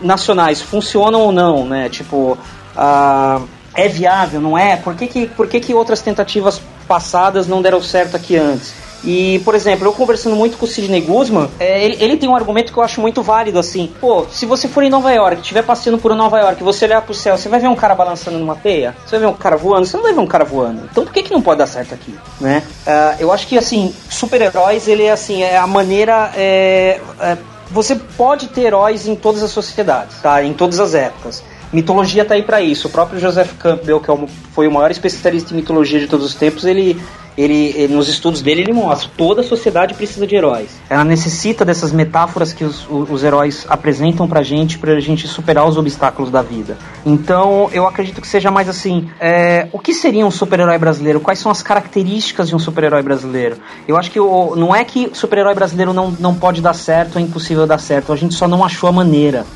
nacionais 0.00 0.62
funcionam 0.62 1.22
ou 1.22 1.32
não, 1.32 1.47
né? 1.64 1.88
Tipo. 1.88 2.36
ah, 2.76 3.40
é 3.74 3.86
viável, 3.86 4.40
não 4.40 4.58
é? 4.58 4.76
Por 4.76 4.96
que, 4.96 5.06
que, 5.06 5.26
por 5.26 5.46
que, 5.46 5.60
que 5.60 5.72
outras 5.72 6.00
tentativas 6.00 6.60
passadas 6.88 7.46
não 7.46 7.62
deram 7.62 7.80
certo 7.80 8.16
aqui 8.16 8.36
antes? 8.36 8.74
E, 9.04 9.40
por 9.44 9.54
exemplo, 9.54 9.86
eu 9.86 9.92
conversando 9.92 10.34
muito 10.34 10.56
com 10.56 10.64
o 10.64 10.68
Sidney 10.68 11.00
Guzman, 11.00 11.48
é, 11.60 11.84
ele, 11.84 11.96
ele 12.00 12.16
tem 12.16 12.28
um 12.28 12.34
argumento 12.34 12.72
que 12.72 12.78
eu 12.78 12.82
acho 12.82 13.00
muito 13.00 13.22
válido, 13.22 13.58
assim. 13.58 13.92
Pô, 14.00 14.26
se 14.28 14.44
você 14.44 14.66
for 14.66 14.82
em 14.82 14.90
Nova 14.90 15.12
York, 15.12 15.40
estiver 15.40 15.62
passeando 15.62 15.98
por 15.98 16.14
Nova 16.16 16.38
York, 16.40 16.62
você 16.62 16.84
olhar 16.84 17.02
pro 17.02 17.14
céu, 17.14 17.38
você 17.38 17.48
vai 17.48 17.60
ver 17.60 17.68
um 17.68 17.76
cara 17.76 17.94
balançando 17.94 18.38
numa 18.38 18.56
teia? 18.56 18.96
Você 19.04 19.12
vai 19.12 19.20
ver 19.20 19.26
um 19.26 19.38
cara 19.38 19.56
voando? 19.56 19.86
Você 19.86 19.96
não 19.96 20.02
vai 20.02 20.12
ver 20.12 20.20
um 20.20 20.26
cara 20.26 20.44
voando. 20.44 20.82
Então 20.90 21.04
por 21.04 21.12
que, 21.12 21.22
que 21.22 21.32
não 21.32 21.40
pode 21.40 21.58
dar 21.58 21.66
certo 21.66 21.94
aqui, 21.94 22.18
né? 22.40 22.62
Ah, 22.86 23.14
eu 23.20 23.30
acho 23.32 23.46
que, 23.46 23.56
assim, 23.56 23.94
super-heróis, 24.10 24.88
ele 24.88 25.04
é, 25.04 25.12
assim, 25.12 25.42
é 25.42 25.56
a 25.56 25.66
maneira... 25.66 26.32
é, 26.36 27.00
é, 27.20 27.38
você 27.70 27.94
pode 27.94 28.48
ter 28.48 28.62
heróis 28.62 29.06
em 29.06 29.14
todas 29.14 29.42
as 29.42 29.50
sociedades, 29.50 30.20
tá? 30.20 30.42
Em 30.42 30.54
todas 30.54 30.80
as 30.80 30.94
épocas. 30.94 31.42
Mitologia 31.72 32.24
tá 32.24 32.34
aí 32.34 32.42
para 32.42 32.60
isso. 32.60 32.88
O 32.88 32.90
próprio 32.90 33.20
Joseph 33.20 33.52
Campbell, 33.58 34.00
que 34.00 34.10
é 34.10 34.18
foi 34.52 34.66
o 34.66 34.72
maior 34.72 34.90
especialista 34.90 35.52
em 35.52 35.56
mitologia 35.56 36.00
de 36.00 36.06
todos 36.06 36.24
os 36.26 36.34
tempos, 36.34 36.64
ele, 36.64 37.00
ele, 37.36 37.72
ele- 37.76 37.94
nos 37.94 38.08
estudos 38.08 38.42
dele 38.42 38.62
ele 38.62 38.72
mostra 38.72 39.08
toda 39.16 39.42
a 39.42 39.44
sociedade 39.44 39.94
precisa 39.94 40.26
de 40.26 40.34
heróis. 40.34 40.70
Ela 40.90 41.04
necessita 41.04 41.64
dessas 41.64 41.92
metáforas 41.92 42.52
que 42.52 42.64
os, 42.64 42.86
os 42.90 43.22
heróis 43.22 43.64
apresentam 43.68 44.26
pra 44.26 44.42
gente, 44.42 44.78
pra 44.78 44.98
gente 44.98 45.28
superar 45.28 45.68
os 45.68 45.76
obstáculos 45.76 46.30
da 46.30 46.42
vida. 46.42 46.76
Então, 47.06 47.68
eu 47.72 47.86
acredito 47.86 48.20
que 48.20 48.26
seja 48.26 48.50
mais 48.50 48.68
assim, 48.68 49.08
é, 49.20 49.68
o 49.72 49.78
que 49.78 49.94
seria 49.94 50.26
um 50.26 50.30
super-herói 50.30 50.78
brasileiro? 50.78 51.20
Quais 51.20 51.38
são 51.38 51.52
as 51.52 51.62
características 51.62 52.48
de 52.48 52.56
um 52.56 52.58
super-herói 52.58 53.02
brasileiro? 53.02 53.56
Eu 53.86 53.96
acho 53.96 54.10
que 54.10 54.18
o, 54.18 54.56
não 54.56 54.74
é 54.74 54.82
que 54.84 55.10
super-herói 55.12 55.54
brasileiro 55.54 55.92
não, 55.92 56.10
não 56.18 56.34
pode 56.34 56.60
dar 56.60 56.74
certo, 56.74 57.18
é 57.18 57.20
impossível 57.20 57.66
dar 57.66 57.78
certo. 57.78 58.12
A 58.12 58.16
gente 58.16 58.34
só 58.34 58.48
não 58.48 58.64
achou 58.64 58.88
a 58.88 58.92
maneira. 58.92 59.46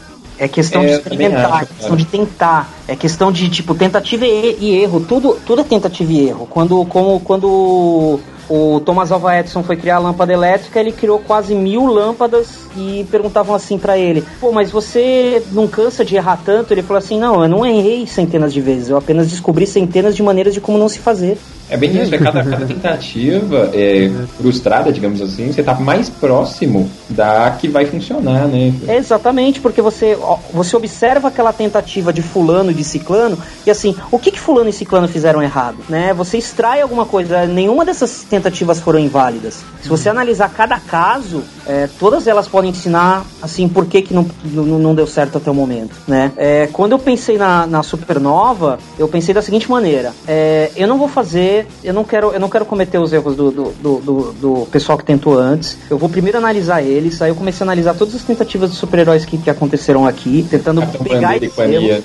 É 0.43 0.48
questão 0.48 0.82
É, 0.82 0.86
de 0.86 0.93
experimentar, 0.94 1.52
acho, 1.52 1.62
é 1.62 1.66
questão 1.66 1.97
de 1.97 2.05
tentar, 2.05 2.74
é 2.89 2.97
questão 2.97 3.31
de 3.31 3.48
tipo 3.48 3.77
tentativa 3.77 4.27
e, 4.27 4.56
e 4.59 4.82
erro, 4.82 4.98
tudo, 4.98 5.39
tudo 5.47 5.60
é 5.60 5.64
tentativa 5.64 6.10
e 6.10 6.27
erro. 6.27 6.48
Quando, 6.51 6.85
como, 6.86 7.20
quando 7.20 8.19
o 8.51 8.81
Thomas 8.81 9.12
Alva 9.12 9.39
Edison 9.39 9.62
foi 9.62 9.77
criar 9.77 9.97
a 9.97 9.98
lâmpada 10.01 10.32
elétrica, 10.32 10.81
ele 10.81 10.90
criou 10.90 11.20
quase 11.20 11.55
mil 11.55 11.86
lâmpadas 11.86 12.66
e 12.77 13.06
perguntavam 13.09 13.55
assim 13.55 13.78
pra 13.78 13.97
ele: 13.97 14.24
pô, 14.40 14.51
mas 14.51 14.69
você 14.69 15.40
não 15.52 15.69
cansa 15.69 16.05
de 16.05 16.16
errar 16.16 16.40
tanto? 16.44 16.74
Ele 16.74 16.82
falou 16.82 16.98
assim: 16.98 17.20
não, 17.20 17.40
eu 17.44 17.48
não 17.48 17.64
errei 17.64 18.05
centenas 18.05 18.52
de 18.52 18.60
vezes, 18.60 18.89
eu 18.89 18.97
apenas 18.97 19.31
descobri 19.31 19.64
centenas 19.64 20.16
de 20.16 20.24
maneiras 20.24 20.52
de 20.52 20.60
como 20.60 20.77
não 20.77 20.89
se 20.89 20.98
fazer. 20.98 21.39
É 21.72 21.76
bem 21.78 22.02
isso, 22.02 22.14
é 22.14 22.18
cada, 22.18 22.44
cada 22.44 22.66
tentativa 22.68 23.70
é, 23.72 24.10
frustrada, 24.36 24.92
digamos 24.92 25.22
assim, 25.22 25.50
você 25.50 25.62
tá 25.62 25.74
mais 25.74 26.10
próximo 26.10 26.90
da 27.08 27.56
que 27.58 27.66
vai 27.66 27.86
funcionar, 27.86 28.46
né? 28.46 28.74
Exatamente, 28.86 29.58
porque 29.58 29.80
você, 29.80 30.16
você 30.52 30.76
observa 30.76 31.28
aquela 31.28 31.50
tentativa 31.50 32.12
de 32.12 32.20
fulano 32.20 32.70
e 32.70 32.74
de 32.74 32.84
ciclano 32.84 33.38
e 33.66 33.70
assim, 33.70 33.96
o 34.10 34.18
que, 34.18 34.30
que 34.30 34.38
fulano 34.38 34.68
e 34.68 34.72
ciclano 34.72 35.08
fizeram 35.08 35.42
errado? 35.42 35.78
Né? 35.88 36.12
Você 36.12 36.36
extrai 36.36 36.82
alguma 36.82 37.06
coisa, 37.06 37.46
nenhuma 37.46 37.86
dessas 37.86 38.22
tentativas 38.22 38.78
foram 38.78 38.98
inválidas. 38.98 39.64
Se 39.80 39.88
você 39.88 40.10
analisar 40.10 40.50
cada 40.50 40.78
caso, 40.78 41.42
é, 41.66 41.89
todas 41.98 42.26
elas 42.26 42.48
podem 42.48 42.70
ensinar 42.70 43.24
assim 43.40 43.68
por 43.68 43.86
que, 43.86 44.02
que 44.02 44.14
não, 44.14 44.26
não, 44.44 44.64
não 44.78 44.94
deu 44.94 45.06
certo 45.06 45.39
até 45.39 45.51
o 45.51 45.55
momento. 45.55 45.94
Né? 46.06 46.32
É, 46.36 46.68
quando 46.72 46.93
eu 46.93 46.98
pensei 46.98 47.36
na, 47.39 47.66
na 47.66 47.82
Supernova, 47.82 48.78
eu 48.98 49.09
pensei 49.09 49.34
da 49.34 49.43
seguinte 49.43 49.70
maneira: 49.70 50.12
é, 50.26 50.70
eu 50.76 50.86
não 50.86 50.98
vou 50.98 51.09
fazer, 51.09 51.66
eu 51.82 51.94
não 51.94 52.05
quero, 52.05 52.32
eu 52.32 52.40
não 52.40 52.48
quero 52.48 52.64
cometer 52.64 52.98
os 52.98 53.12
erros 53.12 53.36
do, 53.36 53.51
do, 53.51 53.72
do, 53.82 54.32
do- 54.32 54.66
pessoal 54.70 54.97
que 54.98 55.05
tentou 55.05 55.39
antes. 55.39 55.76
Eu 55.90 55.98
vou 55.98 56.09
primeiro 56.09 56.39
analisar 56.39 56.82
eles, 56.82 57.20
aí 57.20 57.30
eu 57.30 57.34
comecei 57.34 57.64
a 57.64 57.66
analisar 57.66 57.94
todas 57.94 58.14
as 58.14 58.22
tentativas 58.22 58.70
de 58.70 58.76
super-heróis 58.76 59.24
que, 59.24 59.36
que 59.39 59.51
aconteceram 59.51 60.06
aqui, 60.06 60.47
tentando 60.48 60.82
pegar 61.02 61.36
e 61.36 61.47
esses 61.47 61.59
erros. 61.59 62.05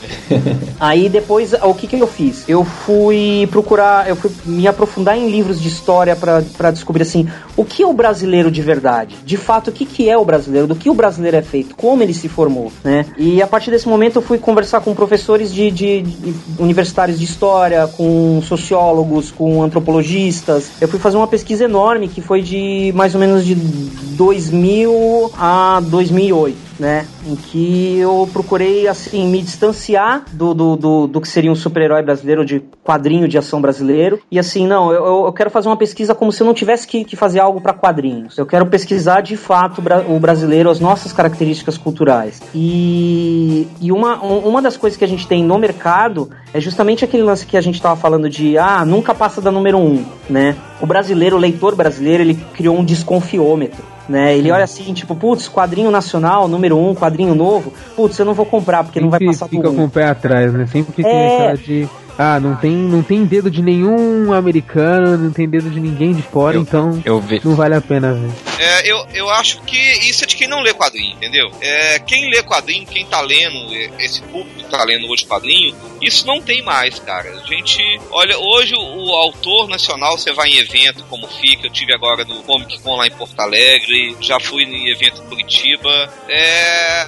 Aí 0.80 1.10
depois, 1.10 1.54
o 1.54 1.74
que 1.74 1.88
que 1.88 2.00
eu 2.00 2.08
fiz? 2.08 2.44
Eu 2.48 2.64
fui 2.64 3.48
procurar, 3.52 4.08
eu 4.10 4.16
fui 4.16 4.32
me 4.46 4.68
aprofundar 4.68 5.18
em 5.18 5.30
livros 5.30 5.62
de 5.62 5.68
história 5.68 6.16
pra 6.16 6.42
pra 6.58 6.72
descobrir 6.72 7.04
assim, 7.04 7.28
o 7.56 7.64
que 7.64 7.84
é 7.84 7.88
o 7.88 7.94
brasileiro 7.94 8.50
de 8.52 8.62
verdade? 8.62 9.16
De 9.26 9.38
fato, 9.48 9.70
o 9.70 9.72
que 9.72 9.86
que 9.86 10.10
é 10.10 10.18
o 10.18 10.26
brasileiro? 10.26 10.68
Do 10.68 10.76
que 10.76 10.90
o 10.90 10.94
brasileiro 10.94 11.38
é 11.38 11.42
feito? 11.42 11.74
Como 11.76 12.04
ele 12.04 12.14
se 12.14 12.28
formou, 12.28 12.70
né? 12.84 13.06
E 13.18 13.42
a 13.42 13.48
partir 13.48 13.72
desse 13.72 13.88
momento 13.88 14.18
eu 14.18 14.22
fui 14.22 14.38
conversar 14.38 14.82
com 14.82 14.94
professores 14.94 15.54
de, 15.54 15.72
de- 15.72 16.02
de 16.02 16.36
universitários 16.60 17.18
de 17.18 17.24
história, 17.24 17.88
com 17.88 18.42
sociólogos, 18.44 19.32
com 19.32 19.64
antropologistas. 19.64 20.70
Eu 20.82 20.88
fui 20.90 21.00
fazer 21.00 21.16
uma 21.16 21.28
pesquisa 21.28 21.64
enorme 21.64 22.10
que 22.10 22.20
foi 22.22 22.42
de 22.42 22.92
mais 22.94 23.14
ou 23.16 23.20
menos 23.22 23.46
de 23.46 23.56
2000 23.56 25.32
a 25.38 25.82
2008 25.88 26.67
né? 26.80 27.08
Em 27.26 27.36
que 27.36 27.98
eu 27.98 28.30
procurei, 28.32 28.88
assim, 28.88 29.28
me 29.28 29.42
distanciar 29.42 30.26
do, 30.32 30.54
do, 30.54 30.76
do, 30.76 31.08
do 31.08 31.22
que 31.22 31.28
seria 31.28 31.52
um 31.52 31.56
super-herói 31.56 32.02
brasileiro, 32.02 32.46
de 32.46 32.62
quadrinho 32.84 33.28
de 33.28 33.38
ação 33.38 33.62
brasileiro. 33.62 34.20
E 34.32 34.40
assim, 34.40 34.68
não, 34.68 34.92
eu, 34.92 35.26
eu 35.26 35.34
quero 35.34 35.50
fazer 35.50 35.68
uma 35.68 35.78
pesquisa 35.78 36.14
como 36.16 36.32
se 36.32 36.42
eu 36.42 36.48
não 36.48 36.54
tivesse 36.54 36.88
que, 36.88 37.04
que 37.04 37.16
fazer 37.16 37.40
algo 37.40 37.62
para 37.62 37.74
quadrinhos. 37.74 38.38
Eu 38.38 38.46
quero 38.46 38.66
pesquisar 38.66 39.22
de 39.22 39.36
fato 39.36 39.82
o 40.08 40.20
brasileiro, 40.20 40.70
as 40.70 40.80
nossas 40.80 41.12
características 41.14 41.78
culturais. 41.78 42.42
E, 42.54 43.68
e 43.82 43.92
uma, 43.92 44.22
uma 44.22 44.62
das 44.62 44.78
coisas 44.78 44.98
que 44.98 45.06
a 45.06 45.08
gente 45.08 45.28
tem 45.28 45.44
no 45.44 45.58
mercado 45.58 46.30
é 46.54 46.60
justamente 46.60 47.04
aquele 47.04 47.24
lance 47.24 47.46
que 47.46 47.58
a 47.58 47.62
gente 47.62 47.76
estava 47.76 47.96
falando 47.96 48.30
de, 48.30 48.58
ah, 48.58 48.86
nunca 48.86 49.14
passa 49.14 49.42
da 49.42 49.52
número 49.52 49.78
um, 49.78 50.06
né? 50.30 50.56
O 50.82 50.86
brasileiro, 50.86 51.36
o 51.36 51.40
leitor 51.40 51.76
brasileiro, 51.76 52.24
ele 52.24 52.36
criou 52.54 52.78
um 52.78 52.84
desconfiômetro 52.84 53.97
né? 54.08 54.38
Ele 54.38 54.52
olha 54.52 54.64
assim, 54.64 54.94
tipo, 54.94 55.16
putz, 55.16 55.48
quadrinho 55.48 55.92
nacional, 55.92 56.48
número 56.48 56.78
um, 56.78 56.96
quadrinho 56.96 57.36
novo, 57.36 57.74
putz, 57.96 58.18
eu 58.18 58.26
não 58.26 58.34
vou 58.34 58.46
comprar 58.46 58.84
porque 58.84 59.00
Sempre 59.00 59.04
não 59.04 59.10
vai 59.10 59.20
passar 59.26 59.48
fica 59.48 59.70
com 59.70 59.86
o 59.86 59.90
pé 59.90 60.06
atrás, 60.06 60.54
né? 60.54 60.66
Sempre 60.68 60.94
que 60.94 61.02
é... 61.02 61.04
tem 61.04 61.36
aquela 61.36 61.58
de 61.58 61.90
ah, 62.18 62.40
não 62.40 62.56
tem, 62.56 62.74
não 62.74 63.04
tem 63.04 63.24
dedo 63.26 63.50
de 63.52 63.62
nenhum 63.62 64.34
americano, 64.34 65.18
não 65.18 65.32
tem 65.32 65.48
dedo 65.48 65.70
de 65.70 65.80
ninguém 65.80 66.14
de 66.14 66.24
fora, 66.24 66.58
eu, 66.58 66.62
então 66.62 67.02
eu 67.06 67.24
não 67.44 67.56
vale 67.56 67.76
a 67.76 67.82
pena 67.82 68.14
ver. 68.14 68.32
É, 68.60 68.92
eu, 68.92 69.06
eu 69.14 69.30
acho 69.30 69.62
que 69.62 69.78
isso 69.78 70.24
é 70.24 70.28
de 70.28 70.36
quem 70.36 70.48
não 70.48 70.62
lê 70.62 70.74
quadrinho, 70.74 71.14
entendeu? 71.14 71.52
É, 71.62 72.00
quem 72.00 72.30
lê 72.32 72.42
quadrinho, 72.42 72.88
quem 72.88 73.06
tá 73.06 73.22
lendo, 73.22 73.72
esse 74.00 74.22
público 74.24 74.56
que 74.58 74.64
tá 74.66 74.84
lendo 74.84 75.08
hoje 75.08 75.26
quadrinho, 75.26 75.76
isso 76.02 76.26
não 76.26 76.42
tem 76.42 76.64
mais, 76.64 76.98
cara. 76.98 77.30
A 77.30 77.46
gente, 77.46 77.80
olha, 78.10 78.38
hoje 78.38 78.74
o, 78.74 78.80
o 78.80 79.12
autor 79.14 79.68
nacional, 79.68 80.18
você 80.18 80.34
vai 80.34 80.50
em 80.50 80.58
evento 80.58 81.04
como 81.10 81.28
fica, 81.28 81.68
eu 81.68 81.72
tive 81.72 81.94
agora 81.94 82.26
no 82.26 82.42
Comic 82.44 82.82
Con 82.82 82.96
lá 82.96 83.06
em 83.06 83.12
Porto 83.12 83.40
Alegre, 83.40 84.18
já 84.20 84.40
fui 84.40 84.64
em 84.64 84.90
evento 84.90 85.22
em 85.22 85.26
Curitiba. 85.28 86.12
É, 86.28 87.06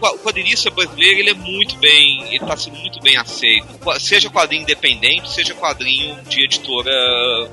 o 0.00 0.18
quadrinista 0.18 0.70
brasileiro, 0.70 1.20
ele 1.20 1.30
é 1.30 1.34
muito 1.34 1.76
bem, 1.78 2.26
ele 2.28 2.40
tá 2.40 2.56
sendo 2.56 2.76
muito 2.76 3.00
bem 3.00 3.16
aceito. 3.16 3.66
Seja 3.98 4.28
quadrinho 4.28 4.41
independente, 4.50 5.30
seja 5.30 5.54
quadrinho 5.54 6.16
de 6.22 6.44
editora 6.44 6.92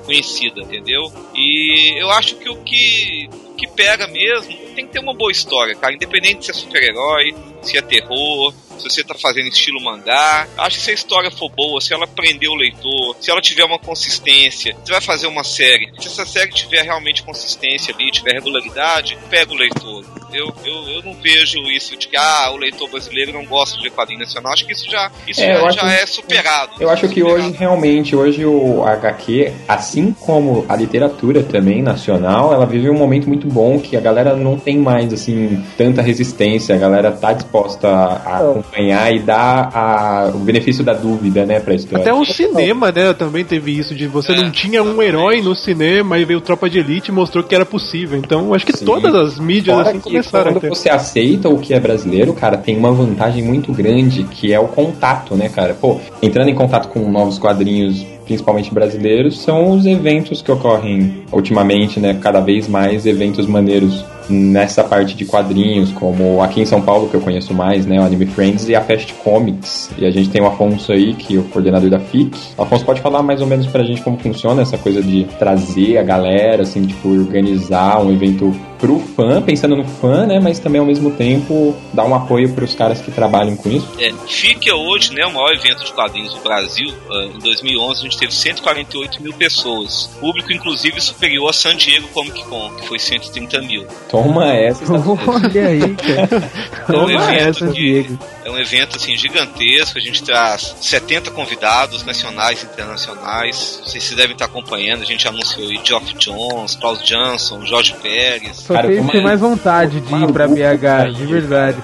conhecida, 0.04 0.60
entendeu? 0.60 1.12
E 1.34 1.94
eu 2.00 2.10
acho 2.10 2.36
que 2.36 2.48
o 2.48 2.56
que, 2.62 3.28
que 3.60 3.66
pega 3.66 4.06
mesmo 4.06 4.56
tem 4.80 4.86
que 4.86 4.92
ter 4.92 5.00
uma 5.00 5.14
boa 5.14 5.30
história, 5.30 5.74
cara. 5.74 5.94
Independente 5.94 6.46
se 6.46 6.50
é 6.50 6.54
super-herói, 6.54 7.34
se 7.62 7.76
é 7.76 7.82
terror, 7.82 8.54
se 8.78 8.88
você 8.88 9.04
tá 9.04 9.14
fazendo 9.14 9.48
estilo 9.48 9.82
mangá. 9.82 10.48
Acho 10.56 10.78
que 10.78 10.82
se 10.82 10.90
a 10.90 10.94
história 10.94 11.30
for 11.30 11.50
boa, 11.50 11.80
se 11.80 11.92
ela 11.92 12.06
prender 12.06 12.48
o 12.48 12.54
leitor, 12.54 13.16
se 13.20 13.30
ela 13.30 13.40
tiver 13.40 13.64
uma 13.64 13.78
consistência, 13.78 14.74
você 14.82 14.92
vai 14.92 15.00
fazer 15.00 15.26
uma 15.26 15.44
série. 15.44 15.92
Se 15.98 16.08
essa 16.08 16.24
série 16.24 16.50
tiver 16.50 16.82
realmente 16.82 17.22
consistência 17.22 17.94
ali, 17.94 18.10
tiver 18.10 18.32
regularidade, 18.32 19.18
pega 19.28 19.52
o 19.52 19.56
leitor. 19.56 20.04
Eu, 20.32 20.54
eu, 20.64 20.88
eu 20.88 21.02
não 21.02 21.12
vejo 21.14 21.58
isso 21.70 21.96
de 21.96 22.08
que 22.08 22.16
ah, 22.16 22.50
o 22.52 22.56
leitor 22.56 22.88
brasileiro 22.88 23.32
não 23.32 23.44
gosta 23.44 23.78
de 23.78 23.90
quadrinho 23.90 24.20
nacional. 24.20 24.52
Acho 24.52 24.64
que 24.64 24.72
isso 24.72 24.88
já, 24.88 25.10
isso 25.26 25.42
é, 25.42 25.54
já, 25.54 25.70
já 25.70 25.92
é 25.92 26.06
superado. 26.06 26.72
Eu 26.80 26.88
acho 26.88 27.08
que 27.08 27.22
hoje, 27.22 27.50
realmente, 27.50 28.14
hoje 28.14 28.46
o 28.46 28.84
HQ, 28.84 29.52
assim 29.68 30.12
como 30.12 30.64
a 30.68 30.76
literatura 30.76 31.42
também 31.42 31.82
nacional, 31.82 32.54
ela 32.54 32.64
vive 32.64 32.88
um 32.88 32.94
momento 32.94 33.28
muito 33.28 33.49
bom 33.50 33.78
que 33.78 33.96
a 33.96 34.00
galera 34.00 34.36
não 34.36 34.56
tem 34.56 34.78
mais, 34.78 35.12
assim, 35.12 35.62
tanta 35.76 36.00
resistência. 36.00 36.74
A 36.74 36.78
galera 36.78 37.10
tá 37.12 37.32
disposta 37.32 37.88
a, 37.88 38.14
a 38.14 38.38
acompanhar 38.38 39.14
e 39.14 39.18
dar 39.18 39.70
a, 39.74 40.30
o 40.34 40.38
benefício 40.38 40.84
da 40.84 40.92
dúvida, 40.92 41.44
né, 41.44 41.60
pra 41.60 41.74
história. 41.74 42.02
Até 42.02 42.12
o 42.12 42.24
cinema, 42.24 42.92
né, 42.92 43.12
também 43.12 43.44
teve 43.44 43.76
isso, 43.76 43.94
de 43.94 44.06
você 44.06 44.32
é, 44.32 44.36
não 44.36 44.50
tinha 44.50 44.82
um 44.82 45.02
herói 45.02 45.42
no 45.42 45.54
cinema 45.54 46.18
e 46.18 46.24
veio 46.24 46.40
Tropa 46.40 46.70
de 46.70 46.78
Elite 46.78 47.10
e 47.10 47.14
mostrou 47.14 47.42
que 47.42 47.54
era 47.54 47.66
possível. 47.66 48.18
Então, 48.18 48.54
acho 48.54 48.64
que 48.64 48.76
Sim. 48.76 48.84
todas 48.84 49.14
as 49.14 49.38
mídias 49.38 49.76
Fora 49.76 49.90
assim 49.90 50.00
começaram 50.00 50.54
quando 50.54 50.68
você 50.68 50.88
aceita 50.88 51.48
o 51.48 51.58
que 51.58 51.74
é 51.74 51.80
brasileiro, 51.80 52.32
cara, 52.32 52.56
tem 52.56 52.76
uma 52.76 52.92
vantagem 52.92 53.42
muito 53.42 53.72
grande, 53.72 54.24
que 54.24 54.52
é 54.52 54.60
o 54.60 54.68
contato, 54.68 55.34
né, 55.34 55.48
cara? 55.48 55.74
Pô, 55.74 55.98
entrando 56.22 56.48
em 56.48 56.54
contato 56.54 56.88
com 56.88 57.10
novos 57.10 57.38
quadrinhos 57.38 58.04
principalmente 58.30 58.72
brasileiros, 58.72 59.40
são 59.40 59.72
os 59.72 59.84
eventos 59.84 60.40
que 60.40 60.52
ocorrem 60.52 61.24
ultimamente, 61.32 61.98
né? 61.98 62.16
Cada 62.22 62.38
vez 62.38 62.68
mais 62.68 63.04
eventos 63.04 63.44
maneiros 63.44 64.04
nessa 64.28 64.84
parte 64.84 65.16
de 65.16 65.24
quadrinhos, 65.24 65.90
como 65.90 66.40
aqui 66.40 66.60
em 66.60 66.64
São 66.64 66.80
Paulo, 66.80 67.08
que 67.08 67.14
eu 67.16 67.20
conheço 67.20 67.52
mais, 67.52 67.84
né, 67.84 67.98
o 67.98 68.04
Anime 68.04 68.26
Friends 68.26 68.68
e 68.68 68.76
a 68.76 68.80
Fast 68.80 69.12
Comics. 69.14 69.90
E 69.98 70.06
a 70.06 70.12
gente 70.12 70.30
tem 70.30 70.40
o 70.40 70.46
Afonso 70.46 70.92
aí, 70.92 71.14
que 71.14 71.36
é 71.36 71.40
o 71.40 71.42
coordenador 71.42 71.90
da 71.90 71.98
FIC. 71.98 72.38
O 72.56 72.62
Afonso 72.62 72.84
pode 72.84 73.00
falar 73.00 73.20
mais 73.24 73.40
ou 73.40 73.48
menos 73.48 73.66
pra 73.66 73.82
gente 73.82 74.00
como 74.02 74.16
funciona 74.16 74.62
essa 74.62 74.78
coisa 74.78 75.02
de 75.02 75.24
trazer 75.36 75.98
a 75.98 76.04
galera, 76.04 76.62
assim, 76.62 76.86
tipo, 76.86 77.08
organizar 77.08 78.00
um 78.00 78.12
evento 78.12 78.54
pro 78.80 78.98
fã, 79.14 79.42
pensando 79.42 79.76
no 79.76 79.84
fã, 79.84 80.26
né? 80.26 80.40
Mas 80.40 80.58
também 80.58 80.80
ao 80.80 80.86
mesmo 80.86 81.10
tempo 81.12 81.76
dar 81.92 82.04
um 82.04 82.14
apoio 82.14 82.52
para 82.52 82.64
os 82.64 82.74
caras 82.74 83.00
que 83.00 83.10
trabalham 83.10 83.56
com 83.56 83.68
isso. 83.68 83.86
É, 83.98 84.10
FIC 84.26 84.68
é 84.68 84.74
hoje, 84.74 85.12
né, 85.12 85.24
o 85.26 85.32
maior 85.32 85.52
evento 85.52 85.84
de 85.84 85.92
quadrinhos 85.92 86.34
do 86.34 86.40
Brasil. 86.40 86.88
Uh, 87.08 87.36
em 87.36 87.38
2011 87.38 88.00
a 88.00 88.02
gente 88.04 88.18
teve 88.18 88.34
148 88.34 89.22
mil 89.22 89.34
pessoas. 89.34 90.10
Público, 90.18 90.52
inclusive, 90.52 91.00
superior 91.00 91.50
a 91.50 91.52
San 91.52 91.76
Diego 91.76 92.08
Comic 92.08 92.44
Con, 92.44 92.70
que 92.76 92.86
foi 92.86 92.98
130 92.98 93.60
mil. 93.62 93.86
Toma 94.08 94.52
essa. 94.52 94.84
Olha 94.92 95.66
aí, 95.66 95.80
cara. 95.96 96.50
Toma 96.86 97.12
é 97.12 97.16
um 97.16 97.30
essa, 97.30 97.68
Diego. 97.68 98.18
É 98.44 98.50
um 98.50 98.58
evento 98.58 98.96
assim 98.96 99.16
gigantesco. 99.16 99.98
A 99.98 100.00
gente 100.00 100.22
traz 100.22 100.74
70 100.80 101.30
convidados 101.32 102.04
nacionais 102.04 102.62
e 102.62 102.66
internacionais. 102.66 103.80
Vocês 103.84 104.02
se 104.02 104.14
devem 104.14 104.32
estar 104.32 104.46
acompanhando. 104.46 105.02
A 105.02 105.06
gente 105.06 105.26
anunciou 105.28 105.68
aí 105.68 105.80
Geoff 105.84 106.14
Jones, 106.14 106.76
Klaus 106.76 107.02
Johnson, 107.04 107.64
Jorge 107.66 107.94
Pérez. 108.02 108.69
Só 108.70 109.10
ter 109.10 109.20
mais 109.22 109.40
vontade 109.40 110.00
de 110.00 110.14
ir 110.14 110.32
pra 110.32 110.46
BH, 110.46 111.12
de 111.16 111.26
verdade. 111.26 111.78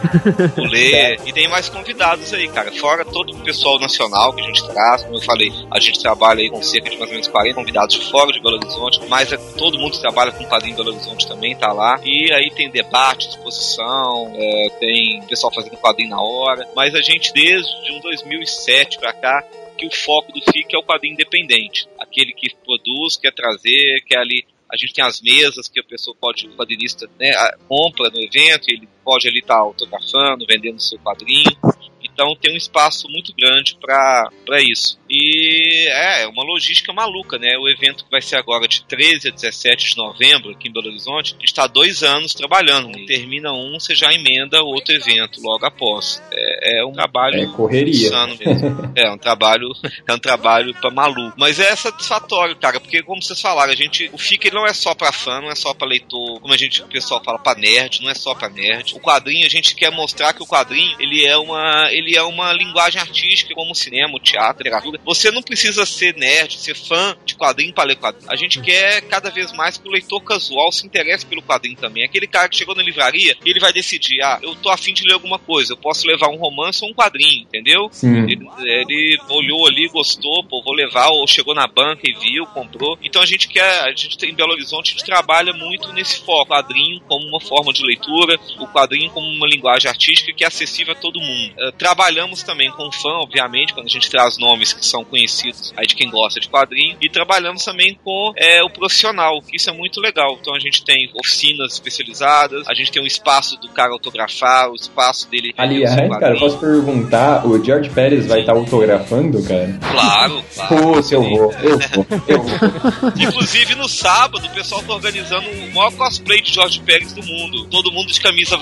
Ler. 0.57 1.17
E 1.27 1.33
tem 1.33 1.49
mais 1.49 1.69
convidados 1.69 2.33
aí, 2.33 2.49
cara. 2.49 2.71
Fora 2.73 3.05
todo 3.05 3.33
o 3.33 3.41
pessoal 3.41 3.79
nacional 3.81 4.33
que 4.33 4.43
a 4.43 4.45
gente 4.45 4.67
traz. 4.69 5.03
Como 5.03 5.17
eu 5.17 5.21
falei, 5.21 5.53
a 5.71 5.81
gente 5.81 5.99
trabalha 6.01 6.41
aí 6.41 6.51
com 6.51 6.63
cerca 6.63 6.89
de 6.89 6.97
mais 6.97 7.09
ou 7.09 7.15
menos 7.15 7.29
40 7.29 7.55
convidados 7.55 7.95
de 7.97 8.11
fora 8.11 8.33
de 8.33 8.41
Belo 8.41 8.57
Horizonte. 8.57 9.01
Mas 9.09 9.33
é, 9.33 9.37
todo 9.57 9.79
mundo 9.79 9.93
que 9.93 10.01
trabalha 10.01 10.31
com 10.31 10.45
quadrinho 10.45 10.75
em 10.75 10.77
Belo 10.77 10.91
Horizonte 10.91 11.27
também 11.27 11.57
tá 11.57 11.73
lá. 11.73 11.99
E 12.05 12.33
aí 12.33 12.51
tem 12.51 12.71
debate, 12.71 13.29
exposição, 13.29 14.33
é, 14.35 14.69
tem 14.79 15.23
pessoal 15.29 15.53
fazendo 15.53 15.77
quadrinho 15.77 16.11
na 16.11 16.21
hora. 16.21 16.69
Mas 16.77 16.95
a 16.95 17.01
gente, 17.01 17.33
desde 17.33 17.71
um 17.93 18.01
2007 18.01 18.99
pra 18.99 19.13
cá, 19.13 19.43
que 19.77 19.87
o 19.87 19.91
foco 19.91 20.33
do 20.33 20.41
FIC 20.41 20.75
é 20.75 20.79
o 20.79 20.83
quadrinho 20.83 21.15
independente. 21.15 21.89
Aquele 21.99 22.33
que 22.33 22.55
produz, 22.65 23.17
quer 23.17 23.33
trazer, 23.33 24.03
quer 24.07 24.19
ali 24.19 24.45
a 24.73 24.77
gente 24.77 24.93
tem 24.93 25.05
as 25.05 25.21
mesas 25.21 25.69
que 25.69 25.81
a 25.81 25.85
pessoa 25.85 26.17
pode, 26.21 26.49
o 26.49 26.57
quadrinista 26.57 27.09
né, 27.19 27.33
compra 27.69 28.11
no 28.11 28.21
evento, 28.21 28.69
ele 28.69 28.89
pode 29.05 29.29
ali 29.29 29.39
estar 29.39 29.55
tá 29.55 29.61
autografando, 29.61 30.47
vendendo 30.47 30.81
seu 30.81 30.99
quadrinho. 30.99 31.57
Então 32.03 32.35
tem 32.37 32.53
um 32.53 32.57
espaço 32.57 33.09
muito 33.09 33.33
grande 33.35 33.77
para 33.81 34.31
isso. 34.61 34.99
E 35.09 35.87
é, 35.89 36.23
é 36.23 36.29
uma 36.29 36.43
logística 36.43 36.93
maluca, 36.93 37.39
né? 37.39 37.57
O 37.59 37.69
evento 37.69 38.05
que 38.05 38.11
vai 38.11 38.23
ser 38.23 38.37
agora 38.37 38.67
de 38.67 38.83
13 38.85 39.29
a 39.29 39.31
17 39.31 39.91
de 39.91 39.97
novembro 39.97 40.51
aqui 40.51 40.69
em 40.69 40.73
Belo 40.73 40.89
Horizonte, 40.89 41.37
está 41.43 41.67
dois 41.67 42.03
anos 42.03 42.33
trabalhando. 42.33 42.89
Né? 42.89 43.05
Termina 43.07 43.53
um, 43.53 43.79
você 43.79 43.95
já 43.95 44.13
emenda 44.13 44.63
outro 44.63 44.95
evento 44.95 45.41
logo 45.43 45.67
após. 45.67 46.23
É, 46.33 46.81
é 46.81 46.85
um 46.85 46.93
trabalho 46.93 47.43
é 47.43 47.47
correria. 47.47 48.11
mesmo. 48.27 48.93
é 48.97 49.11
um 49.11 49.19
trabalho, 49.19 49.69
é 50.09 50.15
um 50.15 50.19
trabalho 50.19 50.75
para 50.75 50.91
maluco. 50.91 51.35
Mas 51.37 51.61
é 51.61 51.77
satisfatório, 51.77 52.57
cara, 52.57 52.81
porque 52.81 53.03
como 53.03 53.23
vocês 53.23 53.41
falaram, 53.41 53.73
a 53.73 53.77
gente, 53.77 54.09
o 54.13 54.19
FIC 54.19 54.51
não 54.51 54.67
é 54.67 54.73
só 54.73 54.95
para 54.95 55.13
fã, 55.13 55.41
não 55.41 55.51
é 55.51 55.55
só 55.55 55.75
para 55.75 55.87
leitor, 55.87 56.41
como 56.41 56.53
a 56.53 56.57
gente, 56.57 56.83
o 56.83 56.87
pessoal 56.87 57.23
fala, 57.23 57.39
para 57.39 57.59
nerd, 57.59 58.03
não 58.03 58.11
é 58.11 58.15
só 58.15 58.35
para 58.35 58.49
nerd. 58.49 58.95
O 58.95 59.01
quadrinho 59.01 59.47
a 59.47 59.51
gente 59.51 59.75
quer 59.75 59.91
mostrar 59.91 60.33
que 60.33 60.43
o 60.43 60.47
quadrinho 60.47 60.97
ele 60.99 61.25
é 61.25 61.37
uma, 61.37 61.93
ele 61.93 62.07
ele 62.07 62.17
é 62.17 62.23
uma 62.23 62.53
linguagem 62.53 63.01
artística, 63.01 63.53
como 63.55 63.73
o 63.73 63.75
cinema, 63.75 64.15
o 64.15 64.21
teatro, 64.21 64.63
a 64.63 64.65
literatura. 64.65 64.96
Você 65.05 65.31
não 65.31 65.43
precisa 65.43 65.85
ser 65.87 66.15
nerd, 66.17 66.59
ser 66.59 66.75
fã 66.75 67.17
de 67.25 67.35
quadrinho 67.35 67.73
para 67.73 67.85
ler 67.85 67.97
quadrinho. 67.97 68.31
A 68.31 68.37
gente 68.37 68.61
quer 68.61 69.03
cada 69.03 69.31
vez 69.31 69.53
mais 69.53 69.77
que 69.77 69.89
o 69.89 69.91
leitor 69.91 70.21
casual 70.23 70.73
se 70.73 70.87
interesse 70.87 71.25
pelo 71.25 71.43
quadrinho 71.43 71.77
também. 71.77 72.05
Aquele 72.05 72.27
cara 72.27 72.49
que 72.49 72.57
chegou 72.57 72.75
na 72.75 72.83
livraria, 72.83 73.37
ele 73.45 73.61
vai 73.61 73.73
decidir, 73.73 74.23
ah, 74.23 74.39
eu 74.43 74.55
tô 74.57 74.71
afim 74.71 74.93
de 74.93 75.05
ler 75.05 75.15
alguma 75.15 75.39
coisa, 75.39 75.73
eu 75.73 75.77
posso 75.77 76.07
levar 76.07 76.29
um 76.29 76.37
romance 76.37 76.83
ou 76.85 76.91
um 76.91 76.95
quadrinho, 76.95 77.43
entendeu? 77.43 77.91
Ele, 78.29 78.49
ele, 78.59 79.19
olhou 79.29 79.67
ali, 79.67 79.89
gostou, 79.89 80.45
pô, 80.45 80.63
vou 80.63 80.75
levar, 80.75 81.09
ou 81.09 81.27
chegou 81.27 81.55
na 81.55 81.67
banca 81.67 82.03
e 82.05 82.15
viu, 82.15 82.47
comprou. 82.47 82.99
Então 83.03 83.23
a 83.23 83.27
gente 83.27 83.49
quer, 83.49 83.85
a 83.85 83.91
gente 83.91 84.17
tem 84.17 84.31
em 84.31 84.35
Belo 84.35 84.53
Horizonte, 84.53 84.91
a 84.91 84.93
gente 84.93 85.05
trabalha 85.05 85.53
muito 85.53 85.93
nesse 85.93 86.21
foco, 86.21 86.47
quadrinho 86.57 87.01
como 87.09 87.27
uma 87.27 87.41
forma 87.41 87.73
de 87.73 87.85
leitura, 87.85 88.39
o 88.59 88.67
quadrinho 88.69 89.11
como 89.11 89.27
uma 89.27 89.47
linguagem 89.47 89.91
artística 89.91 90.33
que 90.33 90.45
é 90.45 90.47
acessível 90.47 90.93
a 90.93 90.97
todo 90.97 91.21
mundo. 91.21 91.55
Uh, 91.59 91.73
trabalhamos 91.73 92.43
também 92.43 92.71
com 92.71 92.91
fã, 92.91 93.11
obviamente, 93.21 93.75
quando 93.75 93.87
a 93.87 93.91
gente 93.91 94.11
traz 94.11 94.39
nomes 94.39 94.73
que 94.73 94.85
que 94.87 94.91
são 94.91 95.05
conhecidos 95.05 95.73
aí 95.77 95.87
de 95.87 95.95
quem 95.95 96.09
gosta 96.11 96.39
de 96.41 96.49
quadrinho, 96.49 96.97
e 97.01 97.09
trabalhamos 97.11 97.65
também 97.65 97.99
com 98.05 98.33
é, 98.37 98.63
o 98.63 98.71
profissional, 98.71 99.41
que 99.43 99.57
isso 99.57 99.69
é 99.69 99.73
muito 99.73 100.01
legal. 100.01 100.39
Então 100.41 100.55
a 100.55 100.59
gente 100.59 100.85
tem 100.85 101.11
oficinas 101.15 101.73
especializadas, 101.75 102.67
a 102.69 102.75
gente 102.75 102.91
tem 102.93 103.03
um 103.03 103.07
espaço 103.07 103.57
do 103.61 103.69
cara 103.69 103.93
autografar, 103.93 104.71
o 104.71 104.75
espaço 104.75 105.29
dele. 105.31 105.53
Aliás, 105.57 105.95
cara, 106.19 106.35
eu 106.35 106.39
posso 106.39 106.59
perguntar, 106.59 107.47
o 107.47 107.63
George 107.63 107.91
Pérez 107.91 108.27
vai 108.27 108.41
estar 108.41 108.53
autografando, 108.53 109.43
cara? 109.43 109.79
Claro, 109.91 110.43
claro. 110.55 110.77
Putz, 110.77 111.13
eu 111.13 111.23
vou, 111.23 111.53
eu 111.63 111.79
vou, 111.79 112.07
eu 112.29 112.43
vou. 112.43 113.13
Inclusive 113.17 113.75
no 113.75 113.89
sábado, 113.89 114.47
o 114.47 114.51
pessoal 114.51 114.83
tá 114.83 114.95
organizando 114.95 115.49
o 115.49 115.75
maior 115.75 115.93
cosplay 115.93 116.41
de 116.43 116.53
George 116.53 116.81
Pérez 116.81 117.13
do 117.13 117.23
mundo. 117.25 117.67
Todo 117.67 117.91
mundo 117.93 118.13
de 118.13 118.21
camisa. 118.21 118.57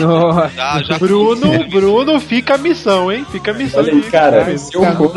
Nossa. 0.00 0.48
Já- 0.54 0.82
já 0.82 0.98
Bruno, 0.98 1.64
Bruno, 1.68 2.20
fica 2.20 2.54
a 2.54 2.58
missão, 2.58 3.10
hein? 3.12 3.26
Fica 3.30 3.50
a 3.50 3.54
missão 3.54 3.80
Olha 3.80 3.92
aí. 3.92 4.02
aí, 4.02 4.10
cara, 4.10 4.58
se 4.58 4.74
eu 4.74 4.96
for 4.96 5.09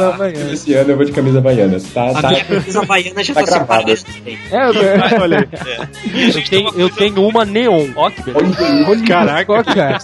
esse 0.53 0.74
ano 0.74 0.91
eu 0.91 0.95
vou 0.98 1.06
de 1.06 1.11
camisa 1.11 1.38
havaiana. 1.40 1.80
Tá, 1.94 2.10
A 2.10 2.22
tá, 2.22 2.28
minha 2.30 2.45
camisa 2.45 2.82
havaiana 2.82 3.24
já 3.24 3.34
tá 3.34 3.44
tá 3.65 3.78
também. 3.78 4.40
É, 4.52 4.68
eu- 4.68 5.22
Olha 5.22 5.40
aí. 5.40 5.48
A 5.53 6.38
Eu 6.38 6.44
tenho, 6.44 6.70
uma 6.70 6.80
eu 6.82 6.90
tenho 6.90 7.28
uma 7.28 7.45
neon. 7.45 7.90
Ó 7.95 8.10
que 8.10 8.22
beleza. 8.24 9.06
Caraca. 9.07 9.64
cara. 9.64 9.98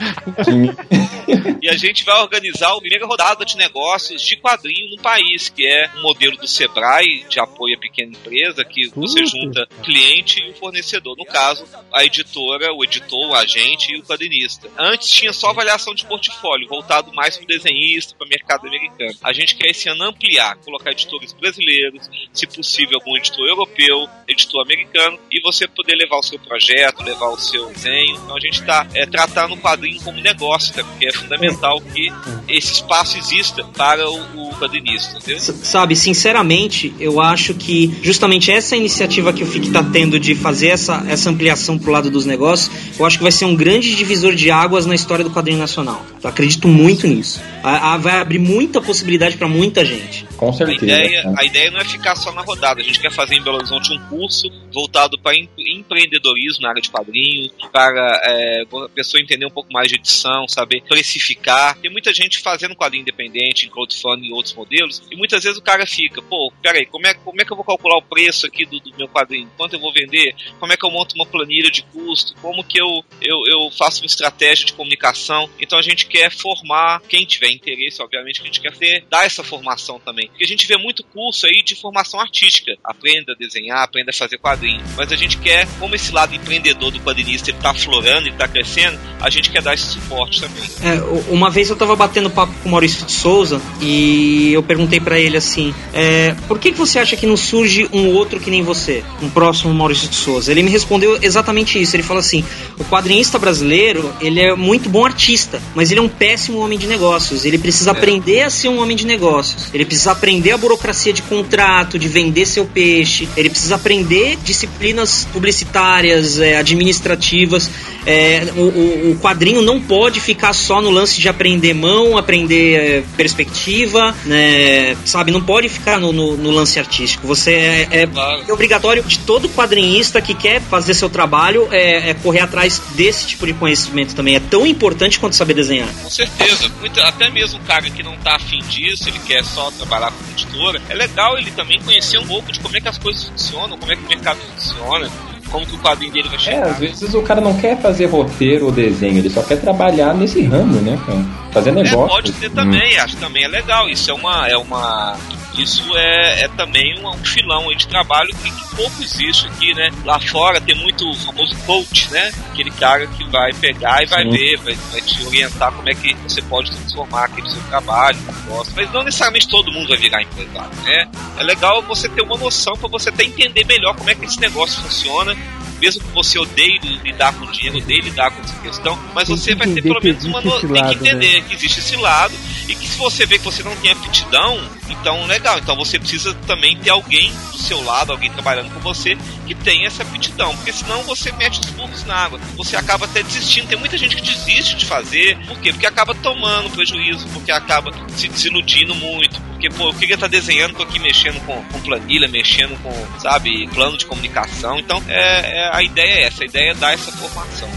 E 1.61 1.69
a 1.69 1.77
gente 1.77 2.03
vai 2.03 2.19
organizar 2.21 2.71
a 2.71 2.79
primeira 2.79 3.05
rodada 3.05 3.45
de 3.45 3.55
negócios 3.57 4.21
de 4.21 4.35
quadrinho 4.37 4.89
no 4.95 5.01
país, 5.01 5.49
que 5.49 5.65
é 5.67 5.89
um 5.97 6.01
modelo 6.01 6.37
do 6.37 6.47
Sebrae 6.47 7.25
de 7.29 7.39
apoio 7.39 7.75
à 7.75 7.79
pequena 7.79 8.11
empresa, 8.11 8.63
que 8.63 8.89
você 8.95 9.25
junta 9.25 9.67
o 9.79 9.81
cliente 9.83 10.39
e 10.41 10.51
o 10.51 10.53
fornecedor. 10.55 11.15
No 11.17 11.25
caso, 11.25 11.65
a 11.93 12.03
editora, 12.03 12.73
o 12.73 12.83
editor, 12.83 13.29
o 13.29 13.35
agente 13.35 13.93
e 13.93 13.97
o 13.99 14.03
quadrinista. 14.03 14.67
Antes 14.77 15.09
tinha 15.09 15.33
só 15.33 15.49
avaliação 15.49 15.93
de 15.93 16.05
portfólio, 16.05 16.67
voltado 16.67 17.13
mais 17.13 17.35
para 17.35 17.43
o 17.43 17.47
desenhista, 17.47 18.15
para 18.17 18.25
o 18.25 18.29
mercado 18.29 18.67
americano. 18.67 19.13
A 19.23 19.33
gente 19.33 19.55
quer 19.55 19.69
esse 19.79 19.89
ano 19.89 20.03
ampliar, 20.03 20.57
colocar 20.57 20.91
editores 20.91 21.31
brasileiros, 21.33 22.09
se 22.33 22.45
possível 22.45 22.97
algum 22.99 23.15
editor 23.17 23.47
europeu, 23.47 24.07
editor 24.27 24.61
americano, 24.61 25.17
e 25.31 25.39
você 25.41 25.67
poder 25.67 25.95
levar 25.95 26.17
o 26.17 26.23
seu 26.23 26.37
projeto, 26.37 27.01
levar 27.03 27.29
o 27.29 27.39
seu 27.39 27.67
desenho. 27.67 28.15
Então 28.23 28.35
a 28.35 28.39
gente 28.39 28.59
está 28.59 28.85
tratando 29.09 29.53
o 29.53 29.57
quadrinho 29.57 30.01
como 30.01 30.19
negócio, 30.19 30.75
né? 30.75 30.83
porque 30.83 31.07
é 31.07 31.13
fundamental 31.13 31.79
que 31.81 32.11
esse 32.47 32.73
espaço 32.73 33.17
exista 33.17 33.63
para 33.63 34.07
o, 34.09 34.49
o 34.49 34.55
quadrinista, 34.59 35.17
entendeu? 35.17 35.39
Sabe, 35.39 35.95
sinceramente, 35.95 36.93
eu 36.99 37.21
acho 37.21 37.53
que 37.53 37.93
justamente 38.03 38.51
essa 38.51 38.75
iniciativa 38.75 39.31
que 39.31 39.43
o 39.43 39.47
FIC 39.47 39.71
tá 39.71 39.83
tendo 39.83 40.19
de 40.19 40.35
fazer 40.35 40.67
essa, 40.69 41.05
essa 41.07 41.29
ampliação 41.29 41.77
pro 41.79 41.91
lado 41.91 42.09
dos 42.11 42.25
negócios, 42.25 42.69
eu 42.99 43.05
acho 43.05 43.17
que 43.17 43.23
vai 43.23 43.31
ser 43.31 43.45
um 43.45 43.55
grande 43.55 43.95
divisor 43.95 44.33
de 44.35 44.51
águas 44.51 44.85
na 44.85 44.95
história 44.95 45.23
do 45.23 45.31
quadrinho 45.31 45.57
nacional. 45.59 46.03
Eu 46.21 46.29
acredito 46.29 46.67
muito 46.67 47.07
nisso. 47.07 47.39
A- 47.63 47.93
a- 47.93 47.97
vai 47.97 48.19
abrir 48.19 48.39
muita 48.39 48.81
possibilidade 48.81 49.37
para 49.37 49.47
muita 49.47 49.68
gente. 49.83 50.25
Com 50.37 50.49
A 50.49 50.53
certeza. 50.53 50.85
ideia, 50.85 51.23
cara. 51.23 51.35
a 51.37 51.45
ideia 51.45 51.71
não 51.71 51.79
é 51.79 51.85
ficar 51.85 52.15
só 52.15 52.31
na 52.31 52.41
rodada. 52.41 52.81
A 52.81 52.83
gente 52.83 52.99
quer 52.99 53.11
fazer 53.11 53.35
em 53.35 53.41
Belo 53.43 53.57
Horizonte 53.57 53.93
um 53.93 53.99
curso 54.07 54.49
voltado 54.71 55.19
para 55.19 55.35
em- 55.35 55.49
empreendedorismo 55.57 56.61
na 56.63 56.69
área 56.69 56.81
de 56.81 56.89
quadrinhos, 56.89 57.51
para 57.71 58.21
é, 58.23 58.61
a 58.61 58.89
pessoa 58.89 59.21
entender 59.21 59.45
um 59.45 59.51
pouco 59.51 59.71
mais 59.71 59.87
de 59.89 59.95
edição, 59.95 60.47
saber 60.47 60.81
precificar. 60.83 61.77
Tem 61.79 61.91
muita 61.91 62.13
gente 62.13 62.39
fazendo 62.39 62.75
quadrinho 62.75 63.01
independente, 63.01 63.65
em 63.65 63.69
crowdfunding 63.69 64.27
e 64.27 64.33
outros 64.33 64.53
modelos, 64.53 65.01
e 65.11 65.15
muitas 65.15 65.43
vezes 65.43 65.57
o 65.57 65.61
cara 65.61 65.85
fica, 65.85 66.21
pô, 66.21 66.51
peraí, 66.61 66.85
como 66.85 67.07
é, 67.07 67.13
como 67.13 67.41
é 67.41 67.45
que 67.45 67.51
eu 67.51 67.55
vou 67.55 67.65
calcular 67.65 67.97
o 67.97 68.01
preço 68.01 68.45
aqui 68.45 68.65
do, 68.65 68.79
do 68.79 68.95
meu 68.97 69.07
quadrinho? 69.07 69.49
Quanto 69.57 69.73
eu 69.73 69.79
vou 69.79 69.93
vender? 69.93 70.35
Como 70.59 70.71
é 70.71 70.77
que 70.77 70.85
eu 70.85 70.91
monto 70.91 71.15
uma 71.15 71.25
planilha 71.25 71.69
de 71.71 71.83
custo? 71.83 72.35
Como 72.41 72.63
que 72.63 72.79
eu, 72.79 73.03
eu, 73.21 73.37
eu 73.47 73.71
faço 73.71 74.01
uma 74.01 74.05
estratégia 74.07 74.65
de 74.65 74.73
comunicação? 74.73 75.49
Então 75.59 75.77
a 75.77 75.81
gente 75.81 76.05
quer 76.05 76.31
formar, 76.31 77.01
quem 77.07 77.25
tiver 77.25 77.51
interesse, 77.51 78.01
obviamente, 78.01 78.41
que 78.41 78.47
a 78.47 78.51
gente 78.51 78.61
quer 78.61 78.75
ter, 78.75 79.05
dar 79.09 79.25
essa 79.25 79.43
formação 79.43 79.99
também. 79.99 80.27
Porque 80.29 80.43
a 80.43 80.47
gente 80.47 80.67
vê 80.67 80.77
muito 80.77 81.03
curso 81.03 81.45
aí 81.45 81.61
de 81.63 81.75
formação 81.75 82.19
artística. 82.19 82.77
Aprenda 82.83 83.33
a 83.33 83.35
desenhar, 83.35 83.83
aprenda 83.83 84.11
a 84.11 84.13
fazer 84.13 84.37
quadrinho. 84.59 84.81
Mas 84.97 85.11
a 85.11 85.15
gente 85.15 85.37
quer, 85.37 85.67
como 85.79 85.95
esse 85.95 86.11
lado 86.11 86.35
empreendedor 86.35 86.91
do 86.91 86.99
quadrinista 86.99 87.49
ele 87.49 87.57
tá 87.59 87.71
aflorando, 87.71 88.27
ele 88.27 88.35
tá 88.35 88.47
crescendo, 88.47 88.99
a 89.19 89.29
gente 89.29 89.49
quer 89.49 89.61
dar 89.61 89.73
esse 89.73 89.85
suporte 89.85 90.41
também. 90.41 90.69
É, 90.83 91.01
uma 91.31 91.49
vez 91.49 91.69
eu 91.69 91.75
tava 91.75 91.95
batendo 91.95 92.29
papo 92.29 92.53
com 92.61 92.69
o 92.69 92.71
Maurício 92.71 93.05
de 93.05 93.11
Souza 93.11 93.61
e 93.81 94.51
eu 94.53 94.61
perguntei 94.61 94.99
pra 94.99 95.19
ele 95.19 95.37
assim: 95.37 95.73
é, 95.93 96.35
por 96.47 96.59
que, 96.59 96.71
que 96.71 96.77
você 96.77 96.99
acha 96.99 97.15
que 97.15 97.25
não 97.25 97.37
surge 97.37 97.87
um 97.91 98.07
outro 98.07 98.39
que 98.39 98.51
nem 98.51 98.61
você? 98.61 99.03
Um 99.21 99.29
próximo 99.29 99.73
Maurício 99.73 100.09
de 100.09 100.15
Souza? 100.15 100.51
Ele 100.51 100.61
me 100.61 100.69
respondeu 100.69 101.17
exatamente 101.21 101.81
isso. 101.81 101.95
Ele 101.95 102.03
falou 102.03 102.19
assim: 102.19 102.43
o 102.77 102.83
quadrinista 102.83 103.39
brasileiro 103.39 104.13
ele 104.19 104.41
é 104.41 104.55
muito 104.55 104.89
bom 104.89 105.05
artista, 105.05 105.61
mas 105.73 105.91
ele 105.91 105.99
é 105.99 106.03
um 106.03 106.09
péssimo 106.09 106.59
homem 106.59 106.77
de 106.77 106.87
negócios. 106.87 107.45
Ele 107.45 107.57
precisa 107.57 107.91
aprender 107.91 108.41
a 108.41 108.49
ser 108.49 108.69
um 108.69 108.81
homem 108.81 108.95
de 108.95 109.05
negócios. 109.05 109.69
Ele 109.73 109.85
precisa 109.85 110.11
aprender 110.11 110.51
a 110.51 110.57
burocracia 110.57 111.13
de 111.13 111.21
contrato, 111.21 111.97
de 111.97 112.07
vender 112.07 112.45
seu 112.45 112.65
peixe. 112.65 113.27
Ele 113.35 113.49
precisa 113.49 113.75
aprender 113.75 114.37
disciplinas 114.49 115.27
publicitárias, 115.31 116.39
é, 116.39 116.57
administrativas. 116.57 117.69
É, 118.05 118.43
o, 118.55 119.11
o- 119.11 119.19
quadrinho 119.21 119.61
não 119.61 119.79
pode 119.79 120.19
ficar 120.19 120.53
só 120.53 120.81
no 120.81 120.89
lance 120.89 121.19
de 121.21 121.27
aprender 121.29 121.73
mão, 121.73 122.17
aprender 122.17 122.75
é, 122.75 123.03
perspectiva, 123.15 124.15
né? 124.25 124.95
Sabe, 125.05 125.31
não 125.31 125.41
pode 125.41 125.69
ficar 125.69 125.99
no, 125.99 126.11
no- 126.11 126.35
no 126.37 126.51
lance 126.51 126.79
artístico. 126.79 127.27
Você 127.27 127.51
é, 127.53 127.87
é- 127.91 128.09
é 128.47 128.53
obrigatório 128.53 129.03
de 129.03 129.19
todo 129.19 129.47
quadrinista 129.49 130.21
que 130.21 130.33
quer 130.33 130.61
fazer 130.61 130.93
seu 130.93 131.09
trabalho 131.09 131.67
é, 131.71 132.09
é 132.09 132.13
correr 132.13 132.39
atrás 132.39 132.81
desse 132.95 133.27
tipo 133.27 133.45
de 133.45 133.53
conhecimento 133.53 134.15
também. 134.15 134.35
É 134.35 134.39
tão 134.39 134.65
importante 134.65 135.19
quanto 135.19 135.35
saber 135.35 135.53
desenhar. 135.53 135.89
Com 136.01 136.09
certeza. 136.09 136.69
Muita- 136.79 137.03
até 137.07 137.29
mesmo 137.29 137.59
o 137.59 137.63
cara 137.63 137.89
que 137.89 138.01
não 138.01 138.17
tá 138.17 138.35
afim 138.35 138.59
disso, 138.69 139.07
ele 139.09 139.19
quer 139.19 139.43
só 139.43 139.69
trabalhar 139.71 140.11
com 140.11 140.23
editora, 140.31 140.81
é 140.89 140.93
legal 140.95 141.37
ele 141.37 141.51
também 141.51 141.79
conhecer 141.81 142.17
um 142.17 142.25
pouco 142.27 142.51
de 142.51 142.59
como 142.59 142.75
é 142.75 142.81
que 142.81 142.87
as 142.87 142.97
coisas 142.97 143.25
funcionam, 143.25 143.77
como 143.77 143.91
é 143.91 143.95
que 143.95 144.03
o 144.03 144.07
mercado 144.07 144.38
funciona, 144.55 145.09
como 145.51 145.65
que 145.65 145.75
o 145.75 145.79
quadrinho 145.79 146.11
dele 146.13 146.27
vai 146.29 146.37
É, 146.37 146.39
chegar. 146.39 146.67
às 146.67 146.77
vezes 146.77 147.13
o 147.13 147.21
cara 147.21 147.41
não 147.41 147.53
quer 147.59 147.79
fazer 147.81 148.05
roteiro 148.05 148.65
ou 148.67 148.71
desenho, 148.71 149.17
ele 149.17 149.29
só 149.29 149.41
quer 149.41 149.59
trabalhar 149.59 150.13
nesse 150.13 150.43
ramo, 150.43 150.79
né, 150.81 150.99
cara? 151.05 151.25
Fazer 151.51 151.69
É, 151.71 151.73
negócio. 151.73 152.07
pode 152.07 152.31
ter 152.33 152.49
também, 152.51 152.97
acho 152.99 153.15
que 153.15 153.21
também 153.21 153.43
é 153.43 153.47
legal. 153.47 153.89
Isso 153.89 154.09
é 154.11 154.13
uma. 154.13 154.47
É 154.47 154.57
uma 154.57 155.17
isso 155.61 155.83
é, 155.95 156.43
é 156.43 156.47
também 156.49 156.99
um, 156.99 157.09
um 157.09 157.25
filão 157.25 157.73
de 157.75 157.87
trabalho 157.87 158.29
que, 158.35 158.51
que 158.51 158.75
pouco 158.75 159.03
existe 159.03 159.47
aqui, 159.47 159.73
né? 159.73 159.89
Lá 160.05 160.19
fora 160.19 160.61
tem 160.61 160.75
muito 160.75 161.09
o 161.09 161.15
famoso 161.15 161.55
coach, 161.65 162.11
né? 162.11 162.31
Aquele 162.51 162.71
cara 162.71 163.05
que 163.07 163.23
vai 163.25 163.53
pegar 163.53 164.03
e 164.03 164.05
vai 164.05 164.23
Sim. 164.23 164.29
ver, 164.29 164.57
vai, 164.57 164.73
vai 164.73 165.01
te 165.01 165.25
orientar 165.25 165.71
como 165.71 165.89
é 165.89 165.93
que 165.93 166.13
você 166.15 166.41
pode 166.41 166.71
transformar 166.71 167.25
aquele 167.25 167.49
seu 167.49 167.61
trabalho, 167.63 168.17
negócio. 168.21 168.73
Mas 168.75 168.91
não 168.91 169.03
necessariamente 169.03 169.47
todo 169.47 169.71
mundo 169.71 169.89
vai 169.89 169.97
virar 169.97 170.21
empresário, 170.21 170.75
né? 170.83 171.07
É 171.37 171.43
legal 171.43 171.81
você 171.83 172.07
ter 172.09 172.21
uma 172.21 172.37
noção 172.37 172.73
para 172.73 172.89
você 172.89 173.09
até 173.09 173.23
entender 173.23 173.65
melhor 173.65 173.95
como 173.95 174.09
é 174.09 174.15
que 174.15 174.25
esse 174.25 174.39
negócio 174.39 174.81
funciona. 174.81 175.35
Mesmo 175.79 176.03
que 176.03 176.11
você 176.11 176.37
odeie 176.37 176.79
lidar 177.03 177.33
com 177.33 177.45
dinheiro, 177.51 177.77
odeie 177.77 178.01
lidar 178.01 178.31
com 178.31 178.41
essa 178.41 178.59
questão, 178.59 178.99
mas 179.13 179.27
Tem 179.27 179.37
você 179.37 179.55
vai 179.55 179.67
ter 179.67 179.81
pelo 179.81 180.01
menos 180.01 180.25
uma 180.25 180.41
no... 180.41 180.51
tem 180.59 180.69
que 180.69 180.81
né? 180.81 180.91
entender 180.91 181.41
que 181.43 181.53
existe 181.55 181.79
esse 181.79 181.95
lado 181.95 182.33
e 182.67 182.75
que 182.75 182.87
se 182.87 182.97
você 182.97 183.25
vê 183.25 183.39
que 183.39 183.45
você 183.45 183.63
não 183.63 183.75
tem 183.77 183.91
aptidão, 183.91 184.59
então 184.89 185.25
legal, 185.25 185.57
então 185.57 185.75
você 185.75 185.97
precisa 185.97 186.33
também 186.45 186.77
ter 186.77 186.89
alguém 186.89 187.31
do 187.51 187.57
seu 187.57 187.83
lado, 187.83 188.11
alguém 188.11 188.29
trabalhando 188.31 188.71
com 188.73 188.79
você 188.79 189.17
que 189.47 189.55
tem 189.55 189.85
essa 189.85 190.03
aptidão, 190.03 190.55
porque 190.55 190.71
senão 190.71 191.01
você 191.03 191.31
mete 191.31 191.59
os 191.59 191.65
burros 191.71 192.03
na 192.05 192.15
água, 192.15 192.39
você 192.55 192.75
acaba 192.75 193.05
até 193.05 193.23
desistindo. 193.23 193.67
Tem 193.67 193.77
muita 193.77 193.97
gente 193.97 194.15
que 194.15 194.21
desiste 194.21 194.75
de 194.75 194.85
fazer, 194.85 195.37
por 195.47 195.59
quê? 195.59 195.71
Porque 195.71 195.85
acaba 195.85 196.13
tomando 196.13 196.69
prejuízo, 196.69 197.27
porque 197.29 197.51
acaba 197.51 197.91
se 198.15 198.27
desiludindo 198.27 198.93
muito, 198.95 199.41
porque 199.59 199.69
pô, 199.69 199.89
eu 199.89 199.93
queria 199.93 200.15
estar 200.15 200.27
desenhando, 200.27 200.75
tô 200.75 200.83
aqui 200.83 200.99
mexendo 200.99 201.43
com, 201.45 201.63
com 201.65 201.81
planilha, 201.81 202.27
mexendo 202.27 202.77
com, 202.81 203.19
sabe, 203.19 203.67
plano 203.69 203.97
de 203.97 204.05
comunicação. 204.05 204.79
Então, 204.79 205.03
é, 205.07 205.59
é- 205.63 205.68
a 205.71 205.83
ideia 205.83 206.13
é 206.13 206.23
essa, 206.23 206.43
a 206.43 206.45
ideia 206.45 206.71
é 206.71 206.73
dar 206.73 206.93
essa 206.93 207.11
formação. 207.11 207.69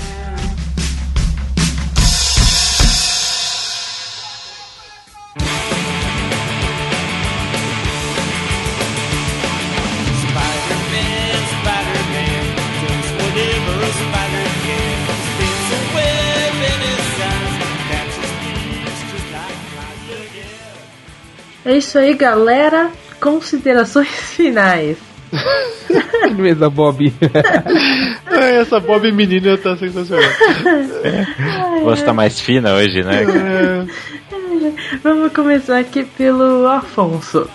É 21.64 21.76
isso 21.76 21.96
aí, 21.96 22.12
galera. 22.14 22.90
Considerações 23.20 24.08
finais. 24.36 25.11
Beleza, 26.36 26.68
Bob. 26.70 27.12
Ai, 28.26 28.56
essa 28.58 28.80
Bob 28.80 29.10
menina 29.12 29.56
tá 29.58 29.76
sensacional. 29.76 30.30
Você 31.84 32.04
tá 32.04 32.12
mais 32.12 32.40
fina 32.40 32.74
hoje, 32.74 33.02
né? 33.02 33.22
É. 33.22 33.86
Vamos 35.02 35.32
começar 35.32 35.78
aqui 35.78 36.04
pelo 36.04 36.66
Afonso. 36.68 37.48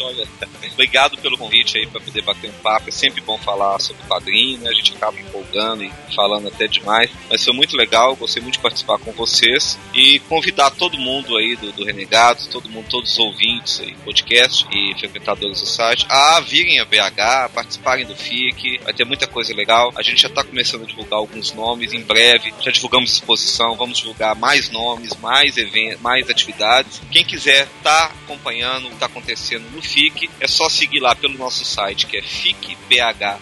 Olha, 0.00 0.26
obrigado 0.72 1.16
pelo 1.18 1.38
convite 1.38 1.78
aí 1.78 1.86
para 1.86 2.00
poder 2.00 2.22
bater 2.22 2.50
um 2.50 2.62
papo. 2.62 2.88
É 2.88 2.92
sempre 2.92 3.20
bom 3.20 3.38
falar 3.38 3.78
sobre 3.80 4.02
quadrinho, 4.04 4.58
né? 4.58 4.70
A 4.70 4.74
gente 4.74 4.94
acaba 4.94 5.18
empolgando 5.18 5.84
e 5.84 5.92
falando 6.14 6.48
até 6.48 6.66
demais. 6.66 7.10
Mas 7.28 7.44
foi 7.44 7.54
muito 7.54 7.76
legal, 7.76 8.16
gostei 8.16 8.42
muito 8.42 8.54
de 8.54 8.60
participar 8.60 8.98
com 8.98 9.12
vocês 9.12 9.78
e 9.94 10.18
convidar 10.20 10.70
todo 10.70 10.98
mundo 10.98 11.36
aí 11.36 11.56
do, 11.56 11.72
do 11.72 11.84
Renegados, 11.84 12.46
todo 12.46 12.68
mundo, 12.68 12.86
todos 12.88 13.12
os 13.12 13.18
ouvintes 13.18 13.80
aí, 13.80 13.94
podcast 14.04 14.66
e 14.70 14.94
frequentadores 14.98 15.60
do 15.60 15.66
site, 15.66 16.06
a 16.08 16.40
virem 16.40 16.80
a 16.80 16.84
BH, 16.84 17.52
participarem 17.54 18.06
do 18.06 18.14
FIC. 18.14 18.78
Vai 18.82 18.92
ter 18.92 19.04
muita 19.04 19.26
coisa 19.26 19.54
legal. 19.54 19.92
A 19.96 20.02
gente 20.02 20.20
já 20.22 20.28
está 20.28 20.42
começando 20.44 20.84
a 20.84 20.86
divulgar 20.86 21.18
alguns 21.18 21.52
nomes 21.52 21.92
em 21.92 22.00
breve. 22.02 22.52
Já 22.60 22.70
divulgamos 22.70 23.12
exposição, 23.12 23.76
vamos 23.76 23.98
divulgar 23.98 24.34
mais 24.34 24.70
nomes, 24.70 25.14
mais 25.16 25.56
eventos, 25.56 26.00
mais 26.00 26.28
atividades. 26.30 27.00
Quem 27.10 27.24
quiser 27.24 27.68
tá 27.82 28.12
acompanhando 28.24 28.86
o 28.86 28.88
que 28.88 28.94
está 28.94 29.06
acontecendo 29.06 29.70
no 29.76 29.82
FIC, 29.82 30.28
é 30.40 30.48
só 30.48 30.68
seguir 30.68 31.00
lá 31.00 31.14
pelo 31.14 31.36
nosso 31.38 31.64
site 31.64 32.06
que 32.06 32.16
é 32.16 32.22
ficbh.com.br 32.22 33.36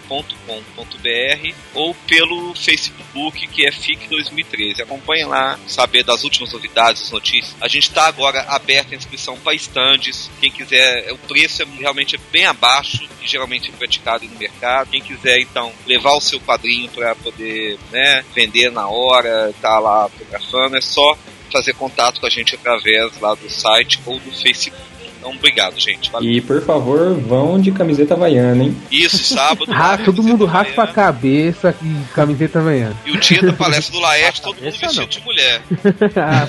ou 1.74 1.94
pelo 2.06 2.54
Facebook 2.54 3.46
que 3.46 3.66
é 3.66 3.72
FIC 3.72 4.08
2013. 4.08 4.82
Acompanhe 4.82 5.24
lá, 5.24 5.58
saber 5.66 6.02
das 6.02 6.24
últimas 6.24 6.52
novidades, 6.52 7.02
as 7.02 7.10
notícias. 7.10 7.56
A 7.60 7.68
gente 7.68 7.88
está 7.88 8.06
agora 8.06 8.42
aberto 8.48 8.92
a 8.92 8.96
inscrição 8.96 9.38
para 9.38 9.54
estandes. 9.54 10.30
Quem 10.40 10.50
quiser, 10.50 11.12
o 11.12 11.18
preço 11.18 11.62
é 11.62 11.66
realmente 11.78 12.18
bem 12.30 12.44
abaixo 12.44 13.08
que 13.20 13.26
geralmente 13.26 13.70
é 13.70 13.72
praticado 13.72 14.24
no 14.26 14.38
mercado. 14.38 14.90
Quem 14.90 15.00
quiser 15.00 15.38
então 15.40 15.72
levar 15.86 16.14
o 16.14 16.20
seu 16.20 16.40
quadrinho 16.40 16.90
para 16.90 17.14
poder 17.14 17.78
né, 17.90 18.24
vender 18.34 18.70
na 18.70 18.88
hora, 18.88 19.54
tá 19.60 19.78
lá 19.78 20.08
fotografando, 20.08 20.76
é 20.76 20.80
só 20.80 21.16
fazer 21.50 21.74
contato 21.74 22.20
com 22.20 22.26
a 22.26 22.30
gente 22.30 22.56
através 22.56 23.18
lá 23.20 23.34
do 23.34 23.48
site 23.48 24.00
ou 24.04 24.18
do 24.18 24.32
Facebook. 24.32 24.93
Então, 25.24 25.32
obrigado, 25.32 25.80
gente. 25.80 26.10
Valeu. 26.10 26.30
E 26.30 26.40
por 26.42 26.60
favor, 26.60 27.14
vão 27.14 27.58
de 27.58 27.72
camiseta 27.72 28.12
havaiana, 28.12 28.64
hein? 28.64 28.76
Isso, 28.90 29.24
sábado. 29.24 29.64
Ah, 29.74 29.96
todo 29.96 30.22
mundo 30.22 30.44
raspa 30.44 30.82
a 30.82 30.86
cabeça 30.86 31.74
e 31.82 32.14
camiseta 32.14 32.58
havaiana. 32.58 32.94
E 33.06 33.12
o 33.12 33.16
dia 33.18 33.40
da 33.40 33.54
palestra 33.54 33.94
do 33.94 34.00
Laerte, 34.00 34.42
todo 34.44 34.56
mundo 34.56 34.78
vestido 34.78 35.06
de 35.06 35.20
mulher. 35.20 35.62
Ah, 36.16 36.46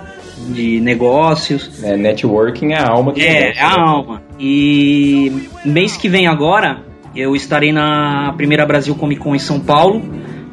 de 0.48 0.80
negócios. 0.80 1.82
É, 1.82 1.96
networking 1.96 2.72
é 2.72 2.78
a 2.78 2.90
alma 2.90 3.12
do 3.12 3.20
É, 3.20 3.24
negócio, 3.32 3.60
é 3.60 3.64
a 3.64 3.68
né? 3.68 3.74
alma. 3.86 4.22
E 4.38 5.48
mês 5.64 5.96
que 5.96 6.08
vem 6.08 6.26
agora, 6.26 6.82
eu 7.14 7.34
estarei 7.34 7.72
na 7.72 8.32
primeira 8.36 8.64
Brasil 8.64 8.94
Comic 8.94 9.20
Con 9.20 9.34
em 9.34 9.38
São 9.38 9.60
Paulo, 9.60 10.02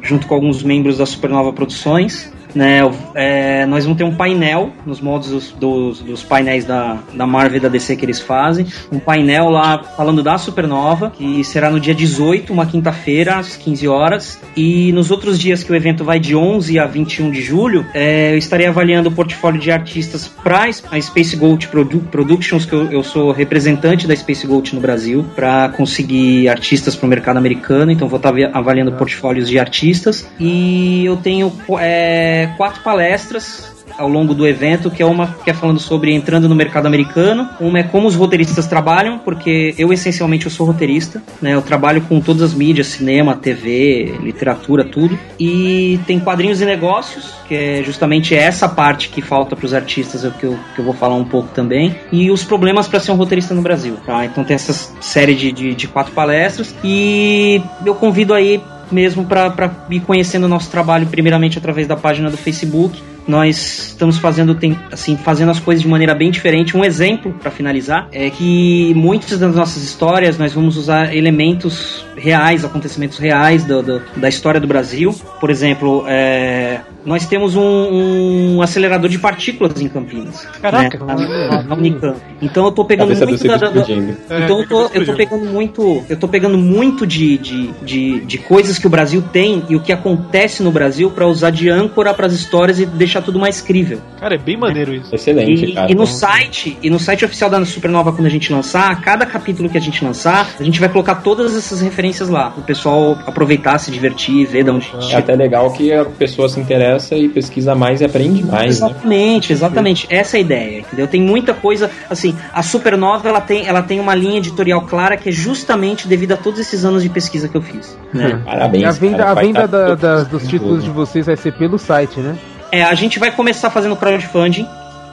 junto 0.02 0.26
com 0.26 0.34
alguns 0.34 0.62
membros 0.62 0.98
da 0.98 1.06
Supernova 1.06 1.52
Produções. 1.52 2.32
Né, 2.54 2.80
é, 3.14 3.66
nós 3.66 3.84
vamos 3.84 3.98
ter 3.98 4.04
um 4.04 4.14
painel 4.14 4.70
nos 4.86 5.00
modos 5.00 5.30
dos, 5.30 5.52
dos, 5.52 6.00
dos 6.00 6.22
painéis 6.22 6.64
da, 6.64 6.98
da 7.14 7.26
Marvel 7.26 7.58
e 7.58 7.60
da 7.60 7.68
DC 7.68 7.96
que 7.96 8.04
eles 8.04 8.20
fazem. 8.20 8.66
Um 8.90 8.98
painel 8.98 9.50
lá 9.50 9.82
falando 9.82 10.22
da 10.22 10.38
Supernova, 10.38 11.10
que 11.10 11.44
será 11.44 11.70
no 11.70 11.78
dia 11.78 11.94
18, 11.94 12.52
uma 12.52 12.66
quinta-feira, 12.66 13.36
às 13.36 13.56
15 13.56 13.88
horas. 13.88 14.40
E 14.56 14.92
nos 14.92 15.10
outros 15.10 15.38
dias 15.38 15.62
que 15.62 15.72
o 15.72 15.74
evento 15.74 16.04
vai 16.04 16.18
de 16.18 16.34
11 16.34 16.78
a 16.78 16.86
21 16.86 17.30
de 17.30 17.42
julho, 17.42 17.84
é, 17.94 18.32
eu 18.32 18.38
estarei 18.38 18.66
avaliando 18.66 19.08
o 19.08 19.12
portfólio 19.12 19.60
de 19.60 19.70
artistas 19.70 20.28
para 20.28 20.64
a 20.90 21.00
Space 21.00 21.36
Gold 21.36 21.68
Produ- 21.68 22.00
Productions, 22.10 22.64
que 22.64 22.72
eu, 22.72 22.90
eu 22.90 23.02
sou 23.02 23.30
representante 23.30 24.06
da 24.06 24.14
Space 24.14 24.46
Gold 24.46 24.74
no 24.74 24.80
Brasil, 24.80 25.24
para 25.34 25.68
conseguir 25.70 26.48
artistas 26.48 26.96
para 26.96 27.06
o 27.06 27.08
mercado 27.08 27.36
americano. 27.36 27.90
Então 27.90 28.08
vou 28.08 28.16
estar 28.16 28.32
avaliando 28.52 28.92
portfólios 28.92 29.48
de 29.48 29.58
artistas. 29.58 30.28
E 30.38 31.04
eu 31.04 31.16
tenho 31.16 31.52
é, 31.78 32.37
quatro 32.46 32.82
palestras 32.82 33.78
ao 33.96 34.08
longo 34.08 34.34
do 34.34 34.46
evento, 34.46 34.90
que 34.90 35.02
é 35.02 35.06
uma 35.06 35.26
que 35.44 35.50
é 35.50 35.54
falando 35.54 35.80
sobre 35.80 36.12
entrando 36.12 36.48
no 36.48 36.54
mercado 36.54 36.86
americano, 36.86 37.48
uma 37.60 37.80
é 37.80 37.82
como 37.82 38.06
os 38.06 38.14
roteiristas 38.14 38.66
trabalham, 38.66 39.18
porque 39.18 39.74
eu 39.78 39.92
essencialmente 39.92 40.46
eu 40.46 40.50
sou 40.50 40.66
roteirista, 40.66 41.22
né? 41.40 41.54
Eu 41.54 41.62
trabalho 41.62 42.00
com 42.02 42.20
todas 42.20 42.42
as 42.42 42.54
mídias, 42.54 42.88
cinema, 42.88 43.34
TV, 43.34 44.16
literatura, 44.22 44.84
tudo. 44.84 45.18
E 45.38 45.98
tem 46.06 46.20
quadrinhos 46.20 46.60
e 46.60 46.64
negócios, 46.64 47.34
que 47.48 47.54
é 47.54 47.82
justamente 47.84 48.34
essa 48.34 48.68
parte 48.68 49.08
que 49.08 49.20
falta 49.20 49.56
para 49.56 49.66
os 49.66 49.74
artistas, 49.74 50.24
é 50.24 50.28
o 50.28 50.32
que 50.32 50.44
eu, 50.44 50.58
que 50.74 50.80
eu 50.80 50.84
vou 50.84 50.94
falar 50.94 51.16
um 51.16 51.24
pouco 51.24 51.48
também. 51.48 51.96
E 52.12 52.30
os 52.30 52.44
problemas 52.44 52.86
para 52.86 53.00
ser 53.00 53.10
um 53.10 53.16
roteirista 53.16 53.54
no 53.54 53.62
Brasil, 53.62 53.96
tá? 54.06 54.24
Então 54.24 54.44
tem 54.44 54.54
essa 54.54 54.72
série 55.00 55.34
de, 55.34 55.50
de, 55.50 55.74
de 55.74 55.88
quatro 55.88 56.12
palestras 56.12 56.74
e 56.84 57.60
eu 57.84 57.94
convido 57.94 58.32
aí 58.32 58.60
mesmo 58.94 59.24
para 59.24 59.86
ir 59.90 60.00
conhecendo 60.00 60.44
o 60.44 60.48
nosso 60.48 60.70
trabalho 60.70 61.06
primeiramente 61.06 61.58
através 61.58 61.86
da 61.86 61.96
página 61.96 62.30
do 62.30 62.36
Facebook. 62.36 63.02
Nós 63.28 63.88
estamos 63.88 64.16
fazendo 64.18 64.56
assim 64.90 65.16
fazendo 65.16 65.50
as 65.50 65.60
coisas 65.60 65.82
de 65.82 65.88
maneira 65.88 66.14
bem 66.14 66.30
diferente. 66.30 66.76
Um 66.76 66.84
exemplo 66.84 67.32
para 67.40 67.50
finalizar 67.50 68.08
é 68.10 68.30
que 68.30 68.92
muitas 68.94 69.38
das 69.38 69.54
nossas 69.54 69.82
histórias 69.82 70.38
nós 70.38 70.52
vamos 70.54 70.76
usar 70.78 71.14
elementos 71.14 72.04
reais, 72.16 72.64
acontecimentos 72.64 73.18
reais 73.18 73.64
do, 73.64 73.82
do- 73.82 74.02
da 74.16 74.28
história 74.28 74.58
do 74.60 74.66
Brasil. 74.66 75.14
Por 75.40 75.50
exemplo, 75.50 76.04
é, 76.08 76.80
nós 77.04 77.26
temos 77.26 77.54
um, 77.54 78.56
um 78.56 78.62
acelerador 78.62 79.08
de 79.08 79.18
partículas 79.18 79.80
em 79.80 79.88
Campinas, 79.88 80.44
Caraca. 80.60 80.98
né, 81.04 81.14
na, 81.50 81.62
na 81.62 81.74
Unicamp. 81.76 82.16
Então 82.42 82.64
eu 82.64 82.72
tô 82.72 82.84
pegando 82.84 83.14
muito 83.14 83.46
da, 83.46 83.56
da- 83.56 83.66
explodindo. 83.68 84.16
então 84.44 84.60
eu 84.60 84.66
tô, 84.68 84.86
eu 84.94 85.04
tô 85.06 85.12
pegando 85.14 85.44
muito, 85.44 86.04
eu 86.08 86.16
tô 86.16 86.26
pegando 86.28 86.58
muito 86.58 87.06
de, 87.06 87.38
de, 87.38 87.70
de, 87.82 88.20
de 88.20 88.38
coisas 88.38 88.78
que 88.78 88.86
o 88.86 88.90
Brasil 88.90 89.22
tem 89.32 89.62
e 89.68 89.76
o 89.76 89.80
que 89.80 89.92
acontece 89.92 90.62
no 90.62 90.70
Brasil 90.72 91.10
pra 91.10 91.26
usar 91.26 91.50
de 91.50 91.68
âncora 91.68 92.12
pras 92.14 92.32
histórias 92.32 92.80
e 92.80 92.86
deixar 92.86 93.17
tudo 93.22 93.38
mais 93.38 93.60
crível. 93.60 94.00
Cara, 94.20 94.34
é 94.34 94.38
bem 94.38 94.56
maneiro 94.56 94.94
isso. 94.94 95.14
Excelente, 95.14 95.64
E, 95.66 95.74
cara. 95.74 95.90
e 95.90 95.94
no 95.94 96.06
site, 96.06 96.76
e 96.82 96.90
no 96.90 96.98
site 96.98 97.24
oficial 97.24 97.48
da 97.50 97.64
Supernova 97.64 98.12
quando 98.12 98.26
a 98.26 98.30
gente 98.30 98.52
lançar, 98.52 99.00
cada 99.00 99.24
capítulo 99.26 99.68
que 99.68 99.76
a 99.78 99.80
gente 99.80 100.04
lançar, 100.04 100.48
a 100.58 100.62
gente 100.62 100.80
vai 100.80 100.88
colocar 100.88 101.16
todas 101.16 101.56
essas 101.56 101.80
referências 101.80 102.28
lá, 102.28 102.52
o 102.56 102.62
pessoal 102.62 103.18
aproveitar, 103.26 103.78
se 103.78 103.90
divertir, 103.90 104.46
ver 104.46 104.64
de 104.64 104.70
onde 104.70 104.90
É 105.10 105.16
até 105.16 105.34
legal 105.34 105.70
que 105.72 105.92
a 105.92 106.04
pessoa 106.04 106.48
se 106.48 106.58
interessa 106.60 107.14
e 107.16 107.28
pesquisa 107.28 107.74
mais 107.74 108.00
e 108.00 108.04
aprende 108.04 108.44
mais, 108.44 108.80
né? 108.80 108.88
Exatamente, 108.88 109.52
exatamente. 109.52 110.06
Essa 110.10 110.36
é 110.36 110.38
a 110.38 110.40
ideia, 110.40 110.78
entendeu? 110.80 111.06
Tem 111.06 111.20
muita 111.20 111.52
coisa, 111.54 111.90
assim, 112.08 112.34
a 112.52 112.62
Supernova 112.62 113.28
ela 113.28 113.40
tem, 113.40 113.66
ela 113.66 113.82
tem 113.82 114.00
uma 114.00 114.14
linha 114.14 114.38
editorial 114.38 114.82
clara 114.82 115.16
que 115.16 115.28
é 115.28 115.32
justamente 115.32 116.06
devido 116.08 116.32
a 116.32 116.36
todos 116.36 116.58
esses 116.60 116.84
anos 116.84 117.02
de 117.02 117.08
pesquisa 117.08 117.48
que 117.48 117.56
eu 117.56 117.62
fiz. 117.62 117.96
Né? 118.12 118.40
Parabéns. 118.44 118.82
E 118.82 118.86
a 118.86 118.90
venda, 118.90 119.18
cara, 119.18 119.30
a 119.30 119.34
venda 119.34 119.60
tá 119.60 119.66
da- 119.66 119.94
da- 119.94 120.22
dos 120.24 120.46
títulos 120.46 120.84
de 120.84 120.90
vocês 120.90 121.26
vai 121.26 121.36
ser 121.36 121.52
pelo 121.52 121.78
site, 121.78 122.20
né? 122.20 122.36
É, 122.70 122.82
a 122.82 122.94
gente 122.94 123.18
vai 123.18 123.30
começar 123.30 123.70
fazendo 123.70 123.96
crowdfunding, 123.96 124.66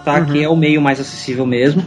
tá? 0.04 0.20
Uhum. 0.20 0.26
Que 0.26 0.44
é 0.44 0.50
o 0.50 0.56
meio 0.56 0.82
mais 0.82 1.00
acessível 1.00 1.46
mesmo, 1.46 1.84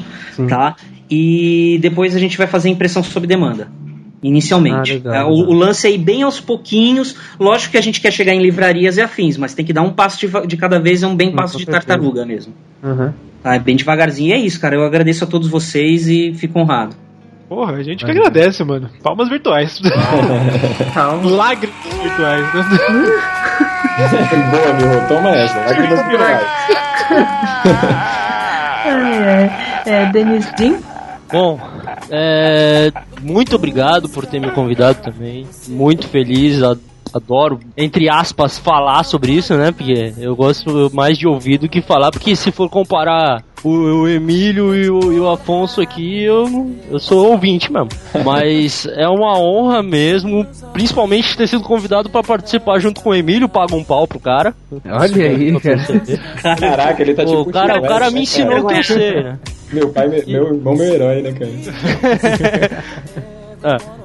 tá? 0.48 0.76
E 1.10 1.78
depois 1.80 2.14
a 2.14 2.18
gente 2.18 2.36
vai 2.36 2.46
fazer 2.46 2.68
impressão 2.68 3.02
sob 3.02 3.26
demanda. 3.26 3.68
Inicialmente. 4.22 4.90
Ah, 4.90 4.94
legal, 4.94 5.14
É, 5.14 5.24
o, 5.24 5.28
o 5.28 5.52
lance 5.52 5.86
é 5.86 5.90
ir 5.92 5.98
bem 5.98 6.22
aos 6.22 6.40
pouquinhos. 6.40 7.14
Lógico 7.38 7.72
que 7.72 7.78
a 7.78 7.80
gente 7.80 8.00
quer 8.00 8.12
chegar 8.12 8.34
em 8.34 8.42
livrarias 8.42 8.96
e 8.96 9.00
afins, 9.00 9.36
mas 9.36 9.54
tem 9.54 9.64
que 9.64 9.72
dar 9.72 9.82
um 9.82 9.92
passo 9.92 10.18
de, 10.18 10.46
de 10.46 10.56
cada 10.56 10.80
vez, 10.80 11.02
é 11.02 11.06
um 11.06 11.14
bem 11.14 11.32
passo 11.32 11.56
de 11.56 11.64
certeza. 11.64 11.86
tartaruga 11.86 12.26
mesmo. 12.26 12.52
Uhum. 12.82 13.12
Tá, 13.42 13.54
é 13.54 13.58
bem 13.60 13.76
devagarzinho. 13.76 14.30
E 14.30 14.32
é 14.32 14.38
isso, 14.38 14.60
cara. 14.60 14.74
Eu 14.74 14.84
agradeço 14.84 15.22
a 15.22 15.26
todos 15.26 15.48
vocês 15.48 16.08
e 16.08 16.34
fico 16.34 16.58
honrado. 16.58 16.96
Porra, 17.48 17.76
a 17.76 17.82
gente 17.82 18.04
que 18.04 18.10
agradece, 18.10 18.62
mano. 18.64 18.90
Palmas 19.02 19.28
virtuais. 19.28 19.80
Lágrimas 21.24 21.76
virtuais. 22.02 22.46
Boa, 24.50 24.72
meu, 24.74 25.08
toma 25.08 25.30
essa. 25.30 25.58
Lágrimas 25.58 26.06
virtuais. 26.06 26.46
É, 28.90 29.50
é, 29.84 30.12
Denis 30.12 30.50
Dean? 30.56 30.78
Bom, 31.30 31.60
é, 32.10 32.90
muito 33.20 33.54
obrigado 33.54 34.08
por 34.08 34.24
ter 34.24 34.40
me 34.40 34.50
convidado 34.52 35.02
também. 35.02 35.46
Muito 35.66 36.08
feliz, 36.08 36.62
adoro, 37.12 37.60
entre 37.76 38.08
aspas, 38.08 38.58
falar 38.58 39.04
sobre 39.04 39.32
isso, 39.32 39.54
né? 39.54 39.72
Porque 39.72 40.12
eu 40.18 40.34
gosto 40.34 40.90
mais 40.92 41.18
de 41.18 41.26
ouvir 41.26 41.58
do 41.58 41.68
que 41.68 41.80
falar, 41.80 42.10
porque 42.10 42.34
se 42.36 42.50
for 42.50 42.68
comparar 42.68 43.42
o, 43.64 43.70
o 43.70 44.08
Emílio 44.08 44.74
e 44.74 44.90
o, 44.90 45.12
e 45.12 45.20
o 45.20 45.28
Afonso 45.28 45.80
aqui, 45.80 46.22
eu, 46.22 46.70
eu 46.90 46.98
sou 46.98 47.30
ouvinte 47.30 47.72
mesmo. 47.72 47.88
Mas 48.24 48.86
é 48.86 49.08
uma 49.08 49.38
honra 49.38 49.82
mesmo, 49.82 50.46
principalmente 50.72 51.36
ter 51.36 51.46
sido 51.46 51.62
convidado 51.62 52.08
para 52.08 52.22
participar 52.22 52.78
junto 52.78 53.00
com 53.00 53.10
o 53.10 53.14
Emílio, 53.14 53.48
paga 53.48 53.74
um 53.74 53.84
pau 53.84 54.06
pro 54.06 54.20
cara. 54.20 54.54
Olha 54.84 55.26
aí, 55.26 55.58
cara. 55.60 56.56
Caraca, 56.56 57.02
ele 57.02 57.14
tá 57.14 57.24
tipo. 57.24 57.40
o 57.40 57.46
cara, 57.46 57.78
o 57.78 57.82
cara 57.82 58.08
me 58.10 58.16
né, 58.16 58.20
ensinou 58.22 58.62
cara? 58.62 58.72
a 58.72 58.74
torcer, 58.74 59.24
né? 59.24 59.38
Meu 59.72 59.88
pai, 59.90 60.08
meu, 60.08 60.24
meu 60.26 60.54
irmão, 60.54 60.74
meu 60.74 60.94
herói, 60.94 61.22
né, 61.22 61.32
cara? 61.32 62.84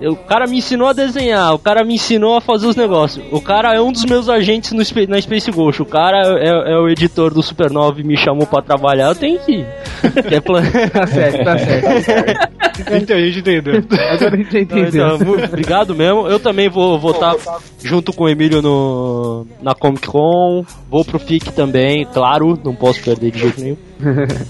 Eu- 0.01 0.13
o 0.13 0.15
cara 0.15 0.47
me 0.47 0.57
ensinou 0.57 0.87
a 0.87 0.93
desenhar, 0.93 1.53
o 1.53 1.59
cara 1.59 1.83
me 1.83 1.93
ensinou 1.95 2.35
a 2.35 2.41
fazer 2.41 2.67
os 2.67 2.75
negócios. 2.75 3.23
O 3.31 3.39
cara 3.39 3.73
é 3.73 3.79
um 3.81 3.91
dos 3.91 4.03
meus 4.05 4.27
agentes 4.29 4.71
no, 4.71 4.81
na 5.07 5.21
Space 5.21 5.51
Ghost. 5.51 5.81
O 5.81 5.85
cara 5.85 6.39
é, 6.39 6.73
é 6.73 6.77
o 6.77 6.89
editor 6.89 7.33
do 7.33 7.43
Supernova 7.43 7.99
e 8.01 8.03
me 8.03 8.17
chamou 8.17 8.47
pra 8.47 8.61
trabalhar, 8.61 9.09
eu 9.09 9.15
tenho 9.15 9.39
que 9.39 9.51
ir. 9.59 9.67
Quer 10.27 10.41
plan- 10.41 10.63
Tá 10.91 11.07
certo, 11.07 11.43
tá 11.43 11.57
certo. 11.59 12.53
Então 13.01 13.17
a 13.17 13.19
gente 13.21 13.39
entendeu. 13.39 13.83
Agora 14.11 14.33
a 14.33 14.37
gente 14.37 14.57
entendeu. 14.57 15.15
Então, 15.15 15.19
mu- 15.19 15.43
obrigado 15.43 15.95
mesmo. 15.95 16.27
Eu 16.27 16.39
também 16.39 16.69
vou 16.69 16.97
votar 16.99 17.35
junto 17.83 18.13
com 18.13 18.23
o 18.25 18.29
Emílio 18.29 18.61
no, 18.61 19.45
na 19.61 19.73
Comic 19.75 20.07
Con. 20.07 20.65
Vou 20.89 21.03
pro 21.05 21.19
FIC 21.19 21.51
também, 21.53 22.05
claro, 22.05 22.59
não 22.63 22.75
posso 22.75 23.01
perder 23.03 23.31
de 23.31 23.39
jeito 23.39 23.61
nenhum. 23.61 23.77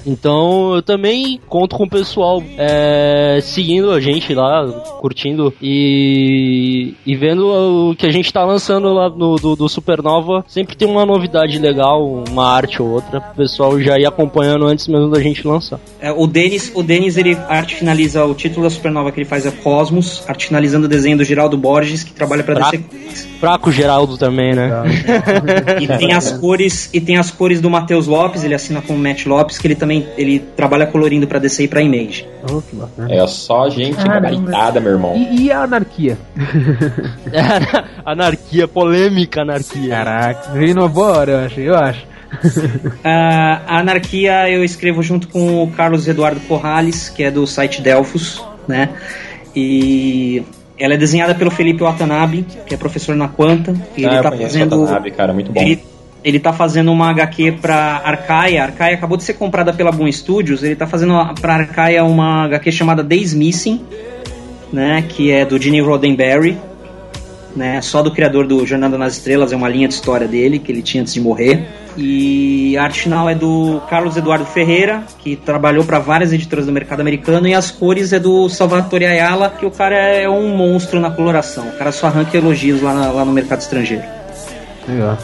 Então 0.06 0.74
eu 0.76 0.82
também 0.82 1.40
conto 1.48 1.76
com 1.76 1.84
o 1.84 1.90
pessoal 1.90 2.42
é, 2.58 3.40
seguindo 3.42 3.92
a 3.92 4.02
gente 4.02 4.34
lá, 4.34 4.66
curtindo 5.00 5.54
e, 5.62 6.94
e 7.06 7.16
vendo 7.16 7.92
o 7.92 7.96
que 7.96 8.06
a 8.06 8.12
gente 8.12 8.32
tá 8.34 8.44
lançando 8.44 8.92
lá 8.94 9.10
no, 9.10 9.36
do, 9.36 9.56
do 9.56 9.70
Supernova. 9.70 10.44
Sempre 10.48 10.76
tem 10.76 10.88
uma 10.88 11.06
novidade 11.06 11.58
legal, 11.60 12.24
uma 12.30 12.48
arte 12.50 12.82
ou 12.82 12.90
outra. 12.90 13.20
O 13.20 13.36
pessoal 13.36 13.80
já 13.80 13.98
ir 14.00 14.06
acompanhando 14.06 14.66
antes 14.66 14.88
mesmo 14.88 15.10
da 15.10 15.22
gente 15.22 15.48
lançar. 15.48 15.80
É, 16.00 16.12
o 16.12 16.26
Denis, 16.28 16.72
o 16.74 16.82
Denis, 16.84 17.18
ele 17.18 17.38
arte 17.48 17.76
finaliza 17.76 18.13
o 18.16 18.34
título 18.34 18.64
da 18.64 18.70
Supernova 18.70 19.12
que 19.12 19.20
ele 19.20 19.26
faz 19.26 19.46
é 19.46 19.52
Cosmos, 19.52 20.24
arte 20.28 20.48
finalizando 20.48 20.86
o 20.86 20.90
desenho 20.90 21.18
do 21.18 21.24
Geraldo 21.24 21.58
Borges, 21.58 22.04
que 22.04 22.12
trabalha 22.12 22.44
pra 22.44 22.56
Fraco, 22.56 22.78
DC. 22.78 23.28
fraco 23.40 23.72
Geraldo 23.72 24.18
também, 24.18 24.54
né? 24.54 24.70
E 25.82 25.88
tem 25.88 26.14
as 26.14 26.32
cores 26.32 26.90
e 26.94 27.02
tem 27.02 27.18
as 27.18 27.32
cores 27.32 27.62
do 27.62 27.70
Matheus 27.70 28.08
Lopes, 28.08 28.44
ele 28.44 28.54
assina 28.54 28.82
com 28.82 28.94
o 28.94 28.98
Matt 28.98 29.26
Lopes, 29.26 29.58
que 29.58 29.68
ele 29.68 29.76
também 29.76 30.08
ele 30.18 30.40
trabalha 30.40 30.86
colorindo 30.86 31.28
pra 31.28 31.40
DC 31.40 31.64
e 31.64 31.68
pra 31.68 31.82
Image. 31.82 32.28
Oh, 32.44 32.62
que 32.62 32.76
bacana. 32.76 33.14
É 33.14 33.26
só 33.28 33.70
gente 33.70 33.96
Caramba. 33.96 34.30
gabaritada, 34.30 34.80
meu 34.80 34.92
irmão. 34.94 35.16
E, 35.16 35.46
e 35.46 35.52
a 35.52 35.64
anarquia? 35.64 36.18
anarquia, 38.06 38.68
polêmica 38.68 39.42
anarquia. 39.42 39.90
Caraca, 39.90 40.52
veio 40.52 40.76
numa 40.76 40.90
boa 40.90 41.18
hora, 41.18 41.32
eu 41.32 41.40
acho, 41.40 41.60
eu 41.60 41.76
acho. 41.76 42.13
Ah, 43.04 43.62
a 43.68 43.80
Anarquia 43.80 44.50
eu 44.50 44.64
escrevo 44.64 45.04
junto 45.04 45.28
com 45.28 45.64
o 45.64 45.72
Carlos 45.72 46.08
Eduardo 46.08 46.40
Corrales, 46.42 47.10
que 47.10 47.24
é 47.24 47.32
do 47.32 47.46
site 47.46 47.82
Delfos, 47.82 48.44
né? 48.68 48.90
E 49.56 50.44
ela 50.78 50.94
é 50.94 50.98
desenhada 50.98 51.36
pelo 51.36 51.52
Felipe 51.52 51.84
Watanabe, 51.84 52.46
que 52.66 52.74
é 52.74 52.78
professor 52.78 53.16
na 53.16 53.28
Quanta. 53.28 53.74
E 53.96 54.06
ah, 54.06 54.14
ele 54.14 54.22
tá 54.22 54.32
fazendo. 54.32 54.80
Watanabe, 54.82 55.12
cara, 55.12 55.34
muito 55.34 55.52
bom. 55.52 55.62
Ele, 55.62 55.84
ele 56.24 56.40
tá 56.40 56.54
fazendo 56.54 56.92
uma 56.92 57.10
HQ 57.10 57.54
pra 57.62 58.02
Arcaia. 58.04 58.64
Arcaia 58.64 58.96
acabou 58.96 59.18
de 59.18 59.24
ser 59.24 59.34
comprada 59.34 59.74
pela 59.74 59.92
Boom 59.92 60.12
Studios. 60.12 60.64
Ele 60.64 60.76
tá 60.76 60.88
fazendo 60.88 61.14
pra 61.40 61.56
Arcaia 61.56 62.04
uma 62.04 62.46
HQ 62.46 62.72
chamada 62.72 63.04
Days 63.04 63.34
Missing, 63.34 63.82
né? 64.72 65.04
Que 65.08 65.32
é 65.32 65.46
do 65.46 65.62
Gene 65.62 65.82
Roddenberry. 65.82 66.58
Né, 67.56 67.80
só 67.84 68.02
do 68.02 68.10
criador 68.10 68.48
do 68.48 68.66
Jornada 68.66 68.98
nas 68.98 69.14
Estrelas, 69.14 69.54
é 69.54 69.56
uma 69.56 69.70
linha 69.70 69.88
de 69.88 69.94
história 69.94 70.28
dele 70.28 70.58
que 70.58 70.72
ele 70.72 70.82
tinha 70.82 71.02
antes 71.02 71.14
de 71.14 71.22
morrer. 71.22 71.68
E 71.96 72.76
a 72.76 72.84
arte 72.84 73.02
final 73.02 73.30
é 73.30 73.36
do 73.36 73.80
Carlos 73.88 74.18
Eduardo 74.18 74.44
Ferreira, 74.44 75.04
que 75.20 75.36
trabalhou 75.36 75.84
para 75.84 76.00
várias 76.00 76.34
editoras 76.34 76.66
do 76.66 76.72
mercado 76.72 77.02
americano, 77.02 77.48
e 77.48 77.54
as 77.54 77.70
cores 77.70 78.12
é 78.12 78.18
do 78.20 78.50
Salvatore 78.50 79.06
Ayala, 79.06 79.52
que 79.52 79.68
o 79.68 79.70
cara 79.70 79.96
é 79.96 80.28
um 80.28 80.58
monstro 80.58 81.00
na 81.00 81.12
coloração. 81.12 81.68
O 81.68 81.78
cara 81.78 81.92
só 81.92 82.08
arranca 82.08 82.36
elogios 82.36 82.82
lá, 82.82 82.92
na- 82.92 83.12
lá 83.12 83.24
no 83.24 83.32
mercado 83.32 83.62
estrangeiro. 83.62 84.04
Legal. 84.88 85.16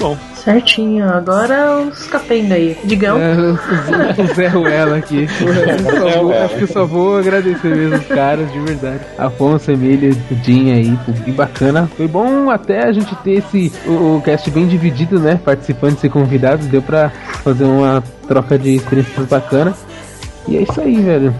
Bom. 0.00 0.16
Certinho, 0.44 1.08
agora 1.08 1.78
os 1.78 2.06
capenga 2.08 2.54
aí. 2.56 2.76
Digão. 2.84 3.16
É, 3.16 3.32
o, 3.32 4.34
Zé 4.34 4.48
Ruela 4.48 4.96
aqui. 4.96 5.26
Vou- 6.20 6.32
acho 6.32 6.56
que 6.56 6.62
eu 6.62 6.68
só 6.68 6.84
vou 6.84 7.18
agradecer 7.18 7.68
mesmo 7.76 7.96
os 7.96 8.06
caras, 8.06 8.50
de 8.52 8.58
verdade. 8.58 9.00
Afonso, 9.16 9.70
Emília, 9.70 10.10
Dinho 10.42 10.74
aí, 10.74 10.98
que 11.24 11.30
bacana. 11.30 11.88
Foi 11.96 12.08
bom 12.08 12.50
até 12.50 12.84
a 12.84 12.92
gente 12.92 13.14
ter 13.16 13.38
esse 13.38 13.72
o, 13.86 14.16
o 14.16 14.22
cast 14.24 14.50
bem 14.50 14.66
dividido, 14.66 15.20
né? 15.20 15.38
Participantes 15.44 16.02
e 16.02 16.08
convidados. 16.08 16.66
Deu 16.66 16.82
pra 16.82 17.10
fazer 17.44 17.64
uma 17.64 18.02
troca 18.26 18.58
de 18.58 18.74
experiências 18.76 19.26
bacana. 19.28 19.72
E 20.48 20.56
é 20.56 20.62
isso 20.62 20.80
aí, 20.80 21.00
velho. 21.00 21.32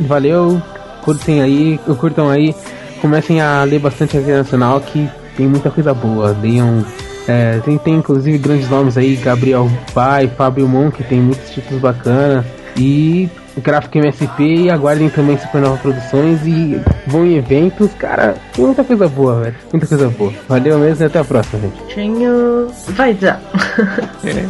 Valeu, 0.00 0.60
curtem 1.02 1.40
aí, 1.40 1.80
curtam 1.98 2.28
aí. 2.28 2.54
Comecem 3.00 3.40
a 3.40 3.64
ler 3.64 3.78
bastante 3.80 4.16
a 4.18 4.20
nacional 4.20 4.78
que 4.80 5.08
tem 5.36 5.46
muita 5.48 5.70
coisa 5.70 5.94
boa. 5.94 6.36
Leiam. 6.40 6.84
É, 7.28 7.60
tem, 7.60 7.78
tem 7.78 7.94
inclusive 7.94 8.36
grandes 8.38 8.68
nomes 8.68 8.96
aí, 8.96 9.16
Gabriel 9.16 9.70
Pai, 9.94 10.28
Fábio 10.28 10.68
Mon, 10.68 10.90
que 10.90 11.04
tem 11.04 11.20
muitos 11.20 11.50
títulos 11.50 11.80
bacanas. 11.80 12.44
E 12.76 13.28
Gráfico 13.58 13.98
MSP 13.98 14.42
e 14.42 14.70
aguardem 14.70 15.10
também 15.10 15.36
Supernova 15.36 15.76
Produções 15.76 16.40
e 16.46 16.80
vão 17.06 17.26
em 17.26 17.36
eventos, 17.36 17.92
cara, 17.94 18.34
tem 18.54 18.64
muita 18.64 18.82
coisa 18.82 19.08
boa, 19.08 19.42
velho. 19.42 19.56
Muita 19.70 19.86
coisa 19.86 20.08
boa. 20.08 20.32
Valeu 20.48 20.78
mesmo 20.78 21.04
e 21.04 21.06
até 21.06 21.18
a 21.18 21.24
próxima, 21.24 21.60
gente. 21.60 21.94
Tinho. 21.94 22.68
Vai 22.88 23.12
dar. 23.14 23.40
É. 24.24 24.46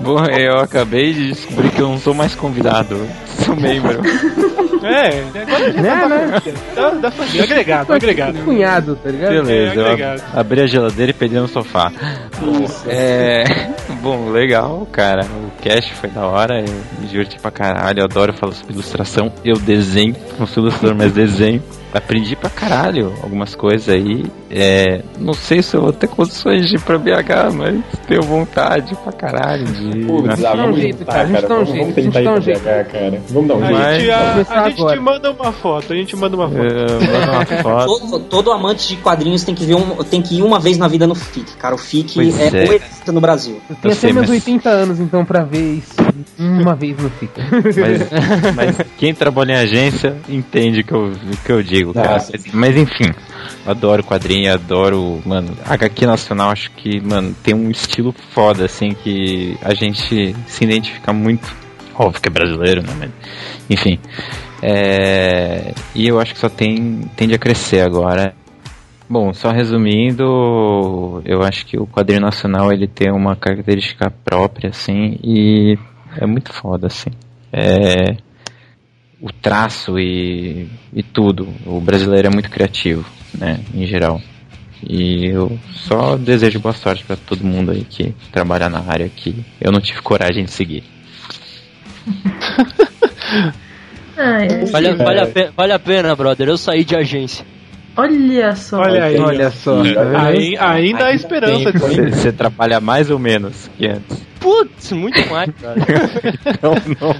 Bom, 0.00 0.24
eu 0.26 0.58
acabei 0.58 1.12
de 1.12 1.32
descobrir 1.32 1.70
que 1.70 1.80
eu 1.80 1.88
não 1.88 1.98
sou 1.98 2.14
mais 2.14 2.34
convidado, 2.34 2.96
sou 3.44 3.56
membro. 3.56 4.00
É, 4.84 5.24
agora 5.42 5.72
já 5.72 5.82
Né, 5.82 6.00
tá 6.00 6.08
né? 6.08 6.40
da, 6.74 6.90
da 6.90 7.10
família. 7.10 7.42
Agregado, 7.44 7.92
agregado. 7.92 8.38
Cunhado, 8.44 8.96
tá 8.96 9.10
ligado? 9.10 9.30
Beleza, 9.30 9.52
É, 9.72 9.76
eu 9.76 9.86
agregado. 9.86 10.22
abri 10.34 10.60
a 10.60 10.66
geladeira 10.66 11.10
e 11.10 11.14
peguei 11.14 11.38
no 11.40 11.48
sofá. 11.48 11.90
É. 12.86 13.44
Bom, 14.02 14.30
legal, 14.30 14.86
cara. 14.92 15.24
O 15.24 15.62
cast 15.62 15.94
foi 15.94 16.10
da 16.10 16.26
hora, 16.26 16.60
eu 16.60 16.74
me 17.00 17.06
diverti 17.06 17.38
pra 17.40 17.50
caralho. 17.50 18.00
Eu 18.00 18.04
adoro 18.04 18.32
falar 18.34 18.52
sobre 18.52 18.74
ilustração. 18.74 19.32
Eu 19.44 19.56
desenho, 19.56 20.14
não 20.38 20.46
sou 20.46 20.62
ilustrador, 20.64 20.96
mas 20.96 21.12
desenho. 21.12 21.62
Aprendi 21.94 22.34
pra 22.34 22.50
caralho 22.50 23.14
algumas 23.22 23.54
coisas 23.54 23.88
aí. 23.88 24.24
É, 24.50 25.00
não 25.16 25.32
sei 25.32 25.62
se 25.62 25.76
eu 25.76 25.80
vou 25.82 25.92
ter 25.92 26.08
condições 26.08 26.68
de 26.68 26.74
ir 26.74 26.80
pra 26.80 26.98
BH, 26.98 27.54
mas 27.54 27.76
tenho 28.08 28.20
vontade 28.22 28.96
pra 28.96 29.12
caralho 29.12 29.64
de. 29.64 29.98
ir 30.00 30.04
Putz, 30.06 30.44
ah, 30.44 30.54
vamos 30.56 30.76
jeito, 30.80 30.98
tentar, 30.98 31.12
cara, 31.12 31.22
a 31.22 31.26
gente 31.26 31.34
cara. 31.36 31.48
dá 31.48 31.54
um 31.54 31.64
Vamos, 31.64 31.68
jeito, 31.72 31.78
vamos 31.84 31.96
a 31.96 32.00
gente 32.02 32.12
tentar 32.12 32.20
ir 32.20 32.24
dá 32.24 32.30
um 32.30 32.34
pra 32.34 32.42
jeito. 32.42 32.60
BH, 32.60 32.92
cara. 32.92 33.22
Vamos 33.28 33.48
dar 33.48 33.54
um 33.54 33.64
A 33.64 33.66
jeito. 33.68 34.00
gente, 34.00 34.10
a, 34.10 34.64
a 34.64 34.70
gente 34.74 34.80
agora. 34.80 34.96
te 34.96 35.02
manda 35.02 35.30
uma 35.30 35.52
foto, 35.52 35.92
a 35.92 35.96
gente 35.96 36.16
manda 36.16 36.36
uma 36.36 36.48
foto. 36.48 36.60
É, 36.60 36.92
manda 37.06 37.32
uma 37.32 37.46
foto. 37.62 37.86
Todo, 37.86 38.20
todo 38.24 38.52
amante 38.52 38.88
de 38.88 38.96
quadrinhos 38.96 39.42
tem 39.44 39.54
que, 39.54 39.64
ver 39.64 39.74
um, 39.74 40.02
tem 40.04 40.20
que 40.22 40.36
ir 40.38 40.42
uma 40.42 40.58
vez 40.58 40.76
na 40.78 40.88
vida 40.88 41.06
no 41.06 41.14
FIC, 41.14 41.56
cara. 41.56 41.74
O 41.74 41.78
FIC 41.78 42.14
Pois 42.14 42.38
é, 42.38 42.48
é. 42.48 42.68
o 42.68 42.72
evento 42.72 43.12
no 43.12 43.20
Brasil. 43.20 43.60
Eu 43.70 43.76
tenho 43.76 43.94
até 43.94 44.12
meus 44.12 44.28
mas- 44.28 44.30
80 44.30 44.68
anos, 44.70 45.00
então, 45.00 45.24
pra 45.24 45.44
ver 45.44 45.74
isso 45.78 45.94
uma 46.38 46.74
vez 46.74 46.96
não 46.98 47.10
fica. 47.10 47.42
Mas, 47.50 48.54
mas 48.54 48.76
quem 48.98 49.14
trabalha 49.14 49.52
em 49.52 49.56
agência 49.56 50.16
entende 50.28 50.80
o 50.80 50.84
que 50.84 50.92
eu, 50.92 51.12
que 51.44 51.52
eu 51.52 51.62
digo, 51.62 51.94
cara. 51.94 52.12
Mas, 52.32 52.44
mas 52.52 52.76
enfim, 52.76 53.12
adoro 53.66 54.02
quadrinho, 54.02 54.52
adoro, 54.52 55.22
mano, 55.24 55.56
HQ 55.66 56.06
Nacional, 56.06 56.50
acho 56.50 56.70
que, 56.72 57.00
mano, 57.00 57.34
tem 57.42 57.54
um 57.54 57.70
estilo 57.70 58.14
foda, 58.32 58.64
assim, 58.64 58.90
que 58.94 59.56
a 59.62 59.74
gente 59.74 60.34
se 60.46 60.64
identifica 60.64 61.12
muito. 61.12 61.54
Óbvio 61.96 62.20
que 62.20 62.28
é 62.28 62.32
brasileiro, 62.32 62.82
né? 62.82 62.92
Mas, 62.98 63.10
enfim. 63.70 63.98
É, 64.66 65.74
e 65.94 66.08
eu 66.08 66.18
acho 66.18 66.32
que 66.32 66.40
só 66.40 66.48
tem, 66.48 67.02
tende 67.14 67.34
a 67.34 67.38
crescer 67.38 67.80
agora. 67.80 68.34
Bom, 69.06 69.34
só 69.34 69.50
resumindo, 69.50 71.20
eu 71.26 71.42
acho 71.42 71.66
que 71.66 71.78
o 71.78 71.86
quadrinho 71.86 72.22
nacional 72.22 72.72
ele 72.72 72.86
tem 72.86 73.12
uma 73.12 73.36
característica 73.36 74.10
própria, 74.24 74.70
assim, 74.70 75.18
e 75.22 75.78
é 76.16 76.24
muito 76.24 76.50
foda, 76.50 76.86
assim. 76.86 77.10
É, 77.52 78.16
o 79.20 79.30
traço 79.30 79.98
e, 79.98 80.66
e 80.94 81.02
tudo. 81.02 81.46
O 81.66 81.78
brasileiro 81.78 82.28
é 82.28 82.30
muito 82.30 82.48
criativo, 82.48 83.04
né, 83.38 83.60
em 83.74 83.86
geral. 83.86 84.18
E 84.82 85.26
eu 85.26 85.58
só 85.74 86.16
desejo 86.16 86.58
boa 86.58 86.72
sorte 86.72 87.04
pra 87.04 87.16
todo 87.16 87.44
mundo 87.44 87.70
aí 87.70 87.84
que 87.84 88.14
trabalha 88.32 88.70
na 88.70 88.80
área 88.80 89.10
que 89.10 89.44
eu 89.60 89.70
não 89.70 89.80
tive 89.82 90.00
coragem 90.00 90.46
de 90.46 90.50
seguir. 90.50 90.84
Vale, 94.70 94.94
vale, 94.94 95.20
a 95.20 95.26
pena, 95.26 95.52
vale 95.56 95.72
a 95.72 95.78
pena, 95.78 96.14
brother. 96.14 96.48
Eu 96.48 96.56
saí 96.56 96.84
de 96.84 96.96
agência. 96.96 97.44
Olha 97.96 98.56
só. 98.56 98.80
Olha 98.80 99.04
aí. 99.04 99.18
Olha 99.18 99.50
só. 99.50 99.82
vendo? 99.82 100.16
Aí- 100.16 100.56
ainda 100.58 101.06
há 101.06 101.12
esperança 101.14 101.72
disso 101.72 101.86
aí. 101.86 101.94
Você, 101.94 102.10
você 102.10 102.32
trabalha 102.32 102.80
mais 102.80 103.08
ou 103.08 103.18
menos 103.18 103.70
que 103.78 103.86
antes. 103.86 104.20
Putz, 104.40 104.92
muito 104.92 105.18
mais, 105.30 105.48
cara. 105.62 105.76
Então, 106.44 106.74
não. 107.00 107.16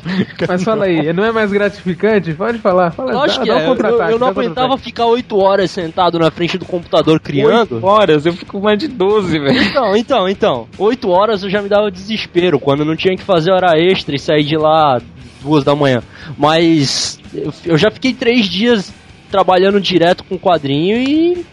Mas 0.47 0.63
fala 0.65 0.85
aí, 0.85 1.11
não 1.13 1.25
é 1.25 1.33
mais 1.33 1.51
gratificante? 1.53 2.35
Pode 2.35 2.59
falar. 2.59 2.91
Fala, 2.91 3.13
Lógico 3.15 3.39
dá, 3.39 3.43
que 3.45 3.49
dá 3.49 3.57
um 3.57 3.61
é. 3.61 3.63
Eu, 3.65 3.69
contra-ataque, 3.69 4.13
eu 4.13 4.19
não 4.19 4.27
um 4.27 4.31
aguentava 4.31 4.77
ficar 4.77 5.07
8 5.07 5.39
horas 5.39 5.71
sentado 5.71 6.19
na 6.19 6.31
frente 6.31 6.59
do 6.59 6.67
computador 6.67 7.19
criando. 7.21 7.77
Oito 7.77 7.87
horas, 7.87 8.27
eu 8.27 8.33
fico 8.35 8.61
mais 8.61 8.79
de 8.79 8.89
12, 8.89 9.39
velho. 9.39 9.63
Então, 9.63 9.97
então, 9.97 10.29
então. 10.29 10.69
8 10.77 11.09
horas 11.09 11.43
eu 11.43 11.49
já 11.49 11.63
me 11.63 11.69
dava 11.69 11.91
desespero 11.91 12.59
quando 12.59 12.85
não 12.85 12.97
tinha 12.97 13.17
que 13.17 13.23
fazer 13.23 13.53
hora 13.53 13.79
extra 13.79 14.15
e 14.15 14.19
sair 14.19 14.45
de 14.45 14.57
lá 14.57 15.01
duas 15.45 15.63
da 15.63 15.77
manhã. 15.77 16.03
Mas 16.37 17.21
eu, 17.33 17.53
eu 17.65 17.79
já 17.79 17.91
fiquei 17.91 18.13
três 18.13 18.47
dias 18.47 18.93
trabalhando 19.31 19.81
direto 19.81 20.25
com 20.25 20.39
quadrinho 20.39 20.97
e 20.97 21.47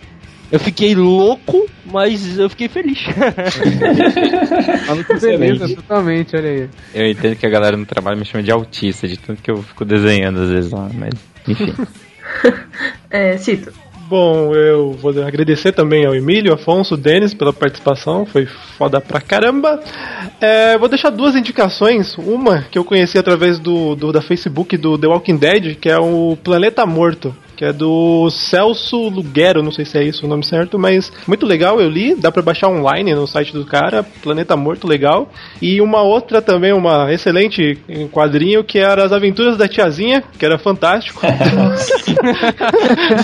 eu 0.51 0.59
fiquei 0.59 0.95
louco, 0.95 1.67
mas 1.85 2.37
eu 2.37 2.49
fiquei 2.49 2.67
feliz. 2.67 2.99
Fala 4.85 5.03
com 5.03 5.17
beleza, 5.17 5.75
totalmente, 5.75 6.35
olha 6.35 6.49
aí. 6.49 6.69
Eu 6.93 7.09
entendo 7.09 7.35
que 7.35 7.45
a 7.45 7.49
galera 7.49 7.77
no 7.77 7.85
trabalho 7.85 8.17
me 8.17 8.25
chama 8.25 8.43
de 8.43 8.51
autista, 8.51 9.07
de 9.07 9.17
tanto 9.17 9.41
que 9.41 9.51
eu 9.51 9.63
fico 9.63 9.85
desenhando 9.85 10.41
às 10.41 10.49
vezes 10.49 10.71
lá, 10.71 10.89
mas 10.93 11.13
enfim. 11.47 11.73
É, 13.09 13.37
Cito. 13.37 13.73
Bom, 14.11 14.53
eu 14.53 14.91
vou 14.91 15.11
agradecer 15.23 15.71
também 15.71 16.05
ao 16.05 16.13
Emílio, 16.13 16.53
Afonso, 16.53 16.97
Denis 16.97 17.33
pela 17.33 17.53
participação, 17.53 18.25
foi 18.25 18.45
foda 18.45 18.99
pra 18.99 19.21
caramba. 19.21 19.81
É, 20.41 20.77
vou 20.77 20.89
deixar 20.89 21.11
duas 21.11 21.33
indicações, 21.33 22.17
uma 22.17 22.63
que 22.63 22.77
eu 22.77 22.83
conheci 22.83 23.17
através 23.17 23.57
do, 23.57 23.95
do 23.95 24.11
da 24.11 24.21
Facebook 24.21 24.75
do 24.75 24.97
The 24.97 25.07
Walking 25.07 25.37
Dead, 25.37 25.75
que 25.77 25.89
é 25.89 25.97
o 25.97 26.37
Planeta 26.43 26.85
Morto. 26.85 27.33
Que 27.61 27.65
é 27.65 27.71
do 27.71 28.27
Celso 28.31 28.97
Lugero, 29.07 29.61
não 29.61 29.71
sei 29.71 29.85
se 29.85 29.95
é 29.95 30.03
isso 30.03 30.25
o 30.25 30.27
nome 30.27 30.43
certo, 30.43 30.79
mas 30.79 31.11
muito 31.27 31.45
legal, 31.45 31.79
eu 31.79 31.87
li, 31.87 32.15
dá 32.15 32.31
pra 32.31 32.41
baixar 32.41 32.69
online 32.69 33.13
no 33.13 33.27
site 33.27 33.53
do 33.53 33.63
cara, 33.63 34.01
Planeta 34.01 34.57
Morto, 34.57 34.87
legal. 34.87 35.31
E 35.61 35.79
uma 35.79 36.01
outra 36.01 36.41
também, 36.41 36.73
uma 36.73 37.13
excelente 37.13 37.77
quadrinho, 38.11 38.63
que 38.63 38.79
era 38.79 39.03
As 39.03 39.11
Aventuras 39.11 39.57
da 39.57 39.67
Tiazinha, 39.67 40.23
que 40.39 40.43
era 40.43 40.57
fantástico. 40.57 41.21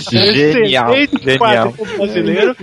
Genial, 0.08 0.94
genial. 0.94 1.74
brasileiro. 1.96 2.56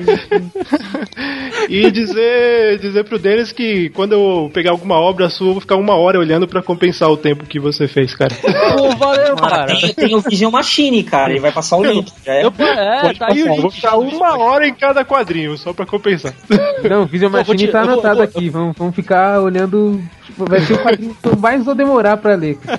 e 1.70 1.92
dizer, 1.92 2.80
dizer 2.80 3.04
pro 3.04 3.20
Denis 3.20 3.52
que 3.52 3.90
quando 3.90 4.14
eu 4.14 4.50
pegar 4.54 4.72
alguma 4.72 4.96
obra 4.96 5.30
sua, 5.30 5.48
eu 5.48 5.52
vou 5.54 5.62
ficar 5.62 5.76
uma 5.76 5.96
hora 5.96 6.20
olhando 6.20 6.48
pra 6.48 6.62
compensar 6.62 7.10
o 7.10 7.18
tempo 7.18 7.46
que 7.46 7.60
você 7.60 7.86
fez, 7.86 8.16
cara. 8.16 8.34
Pô, 8.34 8.96
valeu, 8.96 9.36
Cara, 9.36 9.68
cara. 9.68 9.80
tem, 9.82 9.94
tem 9.94 10.16
o 10.16 10.22
Vision 10.22 10.52
Machine, 10.52 11.04
cara. 11.04 11.32
Ele 11.32 11.42
vai 11.42 11.52
passar 11.52 11.65
o 11.78 11.84
link. 11.84 12.12
Já 12.26 12.34
é. 12.34 12.44
Eu, 12.44 12.54
é, 12.58 13.02
Pode 13.02 13.20
tá 13.20 13.28
aí 13.32 13.44
o 13.44 13.46
passar, 13.46 13.50
eu 13.50 13.56
vou 13.56 13.64
link. 13.66 13.76
ficar 13.76 13.98
uma 13.98 14.38
hora 14.38 14.68
em 14.68 14.74
cada 14.74 15.06
quadrinho, 15.06 15.58
só 15.58 15.74
pra 15.74 15.86
compensar. 15.86 16.34
Não, 16.90 17.04
o 17.04 17.06
Video 17.06 17.30
vou 17.30 17.40
Machine 17.40 17.58
te- 17.58 17.68
tá 17.72 17.82
anotado 17.82 18.22
aqui. 18.22 18.50
Vamos, 18.50 18.76
vamos 18.78 18.96
ficar 18.96 19.42
olhando. 19.42 20.02
tipo, 20.26 20.46
Vai 20.48 20.60
ser 20.62 20.74
o 20.74 20.84
quadrinho 20.84 21.18
que 21.22 21.28
eu 21.30 21.38
mais 21.38 21.64
vou 21.66 21.76
demorar 21.76 22.18
pra 22.18 22.36
ler. 22.36 22.58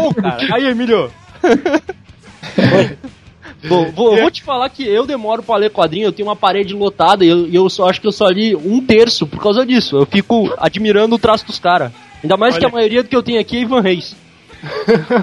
Ô, 0.00 0.14
cara. 0.14 0.38
Aí, 0.54 0.66
Emílio. 0.66 1.10
Bom, 3.68 3.90
vou, 3.92 4.16
vou 4.16 4.30
te 4.30 4.42
falar 4.42 4.68
que 4.68 4.86
eu 4.86 5.06
demoro 5.06 5.42
pra 5.42 5.56
ler 5.56 5.70
quadrinho, 5.70 6.06
eu 6.06 6.12
tenho 6.12 6.28
uma 6.28 6.36
parede 6.36 6.74
lotada 6.74 7.24
e 7.24 7.28
eu, 7.28 7.48
eu 7.52 7.68
só 7.70 7.88
acho 7.88 8.00
que 8.00 8.06
eu 8.06 8.12
só 8.12 8.28
li 8.28 8.54
um 8.54 8.84
terço 8.84 9.26
por 9.26 9.42
causa 9.42 9.64
disso. 9.66 9.96
Eu 9.96 10.06
fico 10.06 10.52
admirando 10.58 11.16
o 11.16 11.18
traço 11.18 11.46
dos 11.46 11.58
caras. 11.58 11.90
Ainda 12.22 12.36
mais 12.36 12.54
Olha. 12.54 12.60
que 12.60 12.66
a 12.66 12.70
maioria 12.70 13.02
do 13.02 13.08
que 13.08 13.16
eu 13.16 13.22
tenho 13.22 13.40
aqui 13.40 13.56
é 13.56 13.60
Ivan 13.62 13.80
Reis. 13.80 14.14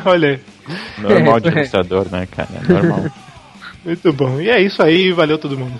Olha 0.06 0.30
aí. 0.30 0.40
Normal 0.98 1.40
de 1.40 1.50
ilustrador, 1.50 2.08
né, 2.12 2.28
cara? 2.30 2.50
É 2.64 2.74
normal. 2.74 3.06
Muito 3.86 4.14
bom. 4.14 4.40
E 4.40 4.50
é 4.50 4.62
isso 4.62 4.82
aí, 4.82 5.12
valeu 5.12 5.38
todo 5.38 5.58
mundo. 5.58 5.80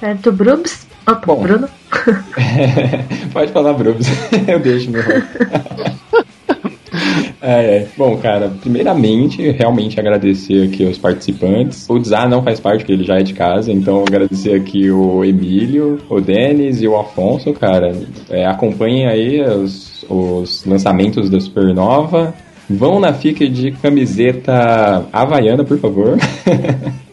Certo, 0.00 0.32
Brubs. 0.32 0.86
Opa, 1.06 1.26
Bom. 1.26 1.42
Bruno. 1.42 1.68
Pode 3.32 3.52
falar, 3.52 3.72
Brubs. 3.72 4.06
Eu 4.46 4.58
deixo 4.58 4.90
meu. 4.90 5.02
É, 7.40 7.76
é. 7.76 7.88
Bom, 7.96 8.16
cara, 8.18 8.52
primeiramente, 8.60 9.50
realmente 9.52 9.98
agradecer 9.98 10.68
aqui 10.68 10.86
aos 10.86 10.98
participantes. 10.98 11.88
O 11.88 11.98
Dzar 11.98 12.28
não 12.28 12.42
faz 12.42 12.60
parte, 12.60 12.80
porque 12.80 12.92
ele 12.92 13.04
já 13.04 13.16
é 13.16 13.22
de 13.22 13.32
casa, 13.32 13.72
então 13.72 14.02
agradecer 14.02 14.54
aqui 14.54 14.90
o 14.90 15.24
Emílio, 15.24 15.98
o 16.10 16.20
Denis 16.20 16.82
e 16.82 16.88
o 16.88 16.96
Afonso, 16.98 17.52
cara. 17.52 17.96
É, 18.28 18.44
acompanhem 18.46 19.06
aí 19.06 19.40
os, 19.40 20.04
os 20.08 20.64
lançamentos 20.66 21.30
da 21.30 21.40
Supernova. 21.40 22.34
Vão 22.68 23.00
na 23.00 23.12
FIC 23.12 23.48
de 23.48 23.72
camiseta 23.72 25.06
havaiana, 25.12 25.64
por 25.64 25.78
favor. 25.78 26.18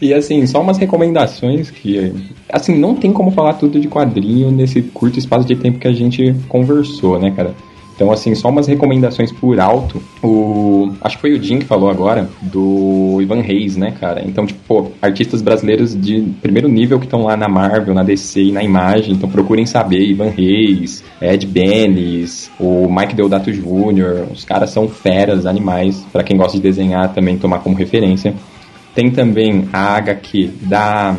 E 0.00 0.14
assim, 0.14 0.46
só 0.46 0.60
umas 0.60 0.78
recomendações 0.78 1.70
que, 1.70 2.12
assim, 2.52 2.78
não 2.78 2.94
tem 2.94 3.12
como 3.12 3.32
falar 3.32 3.54
tudo 3.54 3.80
de 3.80 3.88
quadrinho 3.88 4.50
nesse 4.50 4.80
curto 4.80 5.18
espaço 5.18 5.46
de 5.46 5.56
tempo 5.56 5.80
que 5.80 5.88
a 5.88 5.92
gente 5.92 6.34
conversou, 6.48 7.18
né, 7.18 7.32
cara? 7.32 7.52
Então, 7.98 8.12
assim, 8.12 8.32
só 8.36 8.48
umas 8.48 8.68
recomendações 8.68 9.32
por 9.32 9.58
alto. 9.58 10.00
O. 10.22 10.92
Acho 11.00 11.16
que 11.16 11.20
foi 11.20 11.32
o 11.32 11.42
Jim 11.42 11.58
que 11.58 11.64
falou 11.64 11.90
agora, 11.90 12.30
do 12.40 13.18
Ivan 13.20 13.40
Reis, 13.40 13.76
né, 13.76 13.90
cara? 13.90 14.22
Então, 14.24 14.46
tipo, 14.46 14.60
pô, 14.68 14.92
artistas 15.02 15.42
brasileiros 15.42 16.00
de 16.00 16.20
primeiro 16.40 16.68
nível 16.68 17.00
que 17.00 17.06
estão 17.06 17.24
lá 17.24 17.36
na 17.36 17.48
Marvel, 17.48 17.92
na 17.94 18.04
DC 18.04 18.40
e 18.40 18.52
na 18.52 18.62
imagem. 18.62 19.14
Então 19.14 19.28
procurem 19.28 19.66
saber, 19.66 20.00
Ivan 20.00 20.30
Reis, 20.30 21.02
Ed 21.20 21.44
Benes, 21.44 22.48
o 22.60 22.88
Mike 22.88 23.16
Deodato 23.16 23.50
Jr., 23.50 24.28
os 24.32 24.44
caras 24.44 24.70
são 24.70 24.88
feras, 24.88 25.44
animais. 25.44 26.06
Pra 26.12 26.22
quem 26.22 26.36
gosta 26.36 26.56
de 26.56 26.62
desenhar 26.62 27.12
também 27.12 27.36
tomar 27.36 27.58
como 27.58 27.74
referência. 27.74 28.32
Tem 28.94 29.10
também 29.10 29.68
a 29.72 29.96
HQ 29.96 30.50
da 30.62 31.16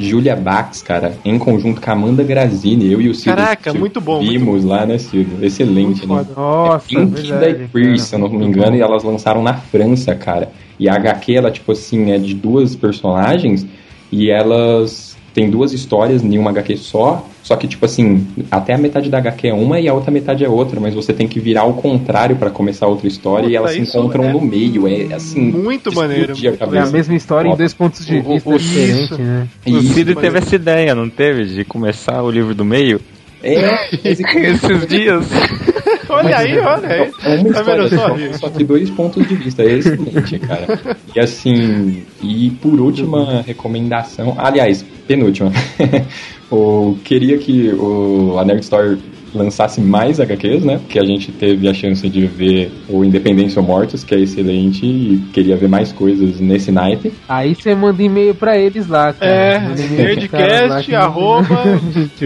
Julia 0.00 0.34
Bax, 0.36 0.82
cara, 0.82 1.14
em 1.24 1.38
conjunto 1.38 1.80
com 1.80 1.90
a 1.90 1.92
Amanda 1.92 2.22
Grazini. 2.22 2.90
Eu 2.90 3.00
e 3.00 3.08
o 3.08 3.14
Ciro 3.14 3.36
Caraca, 3.36 3.72
muito 3.72 4.00
bom, 4.00 4.22
muito 4.22 4.30
vimos 4.30 4.64
lá, 4.64 4.86
né, 4.86 4.98
Ciro? 4.98 5.30
Excelente, 5.42 6.06
né? 6.06 6.26
Nossa, 6.36 6.86
é 6.86 6.88
Pink 6.88 7.22
verdade, 7.22 7.52
da 7.54 7.68
Pierce, 7.68 8.06
se 8.06 8.14
eu 8.14 8.18
não 8.18 8.28
me 8.28 8.44
engano, 8.44 8.76
e 8.76 8.80
elas 8.80 9.02
lançaram 9.04 9.42
na 9.42 9.54
França, 9.54 10.14
cara. 10.14 10.50
E 10.78 10.88
a 10.88 10.94
HQ, 10.94 11.34
ela, 11.34 11.50
tipo 11.50 11.72
assim, 11.72 12.10
é 12.10 12.18
de 12.18 12.34
duas 12.34 12.74
personagens 12.74 13.66
e 14.10 14.30
elas 14.30 15.09
têm 15.34 15.50
duas 15.50 15.72
histórias 15.72 16.22
em 16.24 16.36
uma 16.38 16.50
HQ 16.50 16.76
só. 16.76 17.26
Só 17.42 17.56
que, 17.56 17.66
tipo 17.66 17.84
assim, 17.86 18.26
até 18.50 18.74
a 18.74 18.78
metade 18.78 19.08
da 19.08 19.16
HQ 19.18 19.48
é 19.48 19.54
uma 19.54 19.80
e 19.80 19.88
a 19.88 19.94
outra 19.94 20.10
metade 20.10 20.44
é 20.44 20.48
outra, 20.48 20.78
mas 20.78 20.94
você 20.94 21.12
tem 21.12 21.26
que 21.26 21.40
virar 21.40 21.62
ao 21.62 21.72
contrário 21.72 22.36
pra 22.36 22.50
começar 22.50 22.86
outra 22.86 23.08
história 23.08 23.46
e 23.46 23.48
Puta, 23.50 23.56
elas 23.58 23.70
se 23.72 23.80
encontram 23.80 24.24
é 24.24 24.32
no 24.32 24.40
meio. 24.40 24.86
É 24.86 25.14
assim. 25.14 25.40
Muito 25.50 25.92
maneiro. 25.94 26.34
a 26.34 26.76
É 26.76 26.78
a 26.80 26.86
mesma 26.86 27.14
história 27.14 27.48
em 27.48 27.56
dois 27.56 27.72
pontos 27.72 28.04
de 28.04 28.16
O- 28.16 28.20
o- 28.20 28.32
vista 28.34 28.50
o- 28.50 28.58
diferentes, 28.58 29.10
isso. 29.12 29.18
né? 29.18 29.48
O 29.66 29.80
Cid 29.80 30.14
teve 30.14 30.38
essa 30.38 30.54
ideia, 30.54 30.94
não 30.94 31.08
teve? 31.08 31.44
De 31.46 31.64
começar 31.64 32.22
o 32.22 32.30
livro 32.30 32.54
do 32.54 32.64
meio? 32.64 33.00
É, 33.42 33.88
esse- 34.04 34.22
Esses 34.22 34.86
dias. 34.86 35.26
Olha 36.10 36.38
aí, 36.38 36.58
olha 36.58 36.88
aí. 36.88 37.10
É 37.22 37.36
uma 37.40 37.52
Tá 37.52 37.60
história 37.60 37.88
só, 37.88 38.38
só 38.38 38.50
que 38.50 38.64
dois 38.64 38.90
pontos 38.90 39.26
de 39.28 39.36
vista. 39.36 39.62
É 39.62 39.74
excelente, 39.74 40.40
cara. 40.40 40.96
E 41.14 41.20
assim, 41.20 42.02
e 42.20 42.50
por 42.60 42.80
última 42.80 43.42
recomendação, 43.42 44.34
aliás, 44.36 44.84
penúltima. 45.06 45.52
eu 46.50 46.98
queria 47.04 47.38
que 47.38 47.68
o, 47.74 48.36
a 48.40 48.44
Nerd 48.44 48.60
Store 48.62 48.98
lançasse 49.34 49.80
mais 49.80 50.18
HQs, 50.20 50.64
né? 50.64 50.78
Porque 50.78 50.98
a 50.98 51.04
gente 51.04 51.30
teve 51.32 51.68
a 51.68 51.74
chance 51.74 52.08
de 52.08 52.26
ver 52.26 52.70
o 52.88 53.04
Independência 53.04 53.60
ou 53.60 53.66
Mortos, 53.66 54.02
que 54.04 54.14
é 54.14 54.20
excelente, 54.20 54.84
e 54.84 55.22
queria 55.32 55.56
ver 55.56 55.68
mais 55.68 55.92
coisas 55.92 56.40
nesse 56.40 56.70
naipe. 56.72 57.12
Aí 57.28 57.54
você 57.54 57.74
manda 57.74 58.02
e-mail 58.02 58.34
pra 58.34 58.56
eles 58.58 58.86
lá, 58.88 59.12
cara. 59.12 59.30
É, 59.30 59.58
nerdcast, 59.90 60.86
que- 60.86 60.94
arroba, 60.94 61.46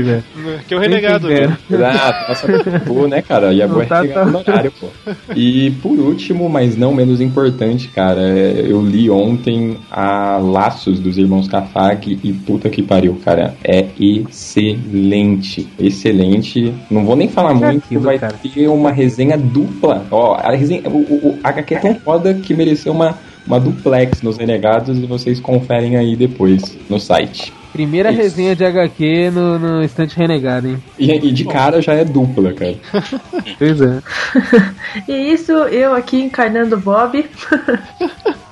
que 0.69 0.75
é 0.75 0.77
o 0.77 0.81
renegado. 0.81 1.29
Né? 1.29 1.57
Exato, 1.71 2.29
nossa, 2.29 2.81
pô, 2.81 3.07
né, 3.07 3.23
cara? 3.23 3.53
E 3.53 3.63
agora 3.63 3.81
Não, 3.81 3.87
tá, 3.89 4.05
é 4.05 4.09
chegar 4.09 4.27
no 4.27 4.33
tá. 4.45 4.53
horário, 4.53 4.73
pô. 4.81 4.87
E 5.35 5.71
por 5.83 5.99
último, 5.99 6.49
mas 6.49 6.77
não 6.77 6.95
menos 6.95 7.21
importante, 7.21 7.89
cara, 7.89 8.21
é, 8.23 8.65
eu 8.67 8.83
li 8.85 9.11
ontem 9.11 9.77
a 9.91 10.39
Laços 10.39 10.99
dos 11.01 11.19
Irmãos 11.19 11.49
Cafag 11.49 12.19
e 12.23 12.33
puta 12.33 12.69
que 12.71 12.83
pariu, 12.83 13.19
cara. 13.25 13.55
É 13.65 13.85
excelente. 13.99 15.67
Excelente. 15.79 16.73
Não 16.95 17.05
vou 17.05 17.17
nem 17.17 17.29
falar 17.29 17.57
Que 17.57 17.65
é 17.65 17.67
muito, 17.67 17.85
aquilo, 17.85 18.03
vai 18.03 18.19
cara? 18.19 18.35
ter 18.35 18.69
uma 18.69 18.93
resenha 18.93 19.37
dupla. 19.37 20.07
Ó, 20.11 20.35
a 20.35 20.53
resenha. 20.55 20.83
O, 20.89 20.99
o, 20.99 21.29
o 21.31 21.39
HQ 21.43 21.75
é 21.75 21.79
tão 21.79 21.95
foda 21.97 22.33
que 22.35 22.55
mereceu 22.55 22.93
uma. 22.93 23.19
uma 23.47 23.59
duplex 23.59 24.23
nos 24.23 24.39
Renegados 24.39 24.97
e 24.97 25.07
vocês 25.07 25.41
conferem 25.41 25.97
aí 25.97 26.15
depois 26.15 26.79
no 26.89 27.01
site. 27.01 27.53
Primeira 27.73 28.13
Isso. 28.13 28.23
resenha 28.23 28.55
de 28.55 28.65
HQ 28.65 29.33
no, 29.33 29.59
no 29.59 29.83
Estante 29.83 30.17
Renegado, 30.17 30.69
hein? 30.69 30.83
E, 30.97 31.11
e 31.11 31.33
de 31.33 31.45
cara 31.45 31.83
já 31.83 31.93
é 31.93 32.05
dupla, 32.05 32.53
cara. 32.53 32.77
Pois 33.59 33.81
é. 33.81 34.01
E 35.09 35.33
isso, 35.33 35.51
eu 35.53 35.93
aqui 35.93 36.21
encarnando 36.23 36.77
o 36.77 36.81
Bob. 36.81 37.25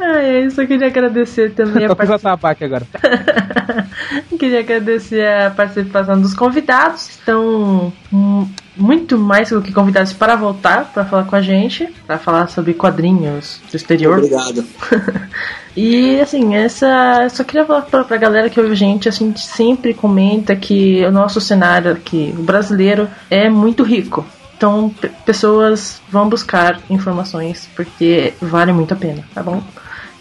Ai, 0.00 0.44
eu 0.46 0.50
só 0.50 0.66
queria 0.66 0.88
agradecer 0.88 1.52
também 1.52 1.86
a 1.86 1.94
participação. 1.96 2.38
agora. 2.60 2.86
Queria 4.38 4.60
agradecer 4.60 5.26
a 5.26 5.50
participação 5.50 6.20
dos 6.20 6.34
convidados. 6.34 7.08
Estão 7.08 7.92
hum, 8.12 8.46
muito 8.76 9.16
mais 9.18 9.50
do 9.50 9.62
que 9.62 9.72
convidados 9.72 10.12
para 10.12 10.36
voltar 10.36 10.90
para 10.92 11.04
falar 11.04 11.24
com 11.24 11.36
a 11.36 11.42
gente, 11.42 11.86
para 12.06 12.18
falar 12.18 12.48
sobre 12.48 12.74
quadrinhos 12.74 13.60
do 13.70 13.76
exterior. 13.76 14.18
Obrigado. 14.18 14.64
E 15.76 16.20
assim, 16.20 16.54
essa. 16.54 17.24
eu 17.24 17.30
Só 17.30 17.42
queria 17.42 17.66
falar 17.66 17.82
pra, 17.82 18.04
pra 18.04 18.16
galera 18.16 18.48
que 18.48 18.60
ouve 18.60 18.72
a 18.72 18.76
gente, 18.76 19.08
assim, 19.08 19.24
a 19.24 19.28
gente 19.28 19.40
sempre 19.40 19.92
comenta 19.92 20.54
que 20.54 21.04
o 21.04 21.10
nosso 21.10 21.40
cenário 21.40 21.90
aqui, 21.90 22.32
o 22.38 22.42
brasileiro, 22.42 23.08
é 23.28 23.50
muito 23.50 23.82
rico. 23.82 24.24
Então, 24.64 24.88
pe- 24.88 25.10
pessoas 25.26 26.00
vão 26.08 26.26
buscar 26.26 26.80
informações 26.88 27.68
porque 27.76 28.32
vale 28.40 28.72
muito 28.72 28.94
a 28.94 28.96
pena, 28.96 29.22
tá 29.34 29.42
bom? 29.42 29.62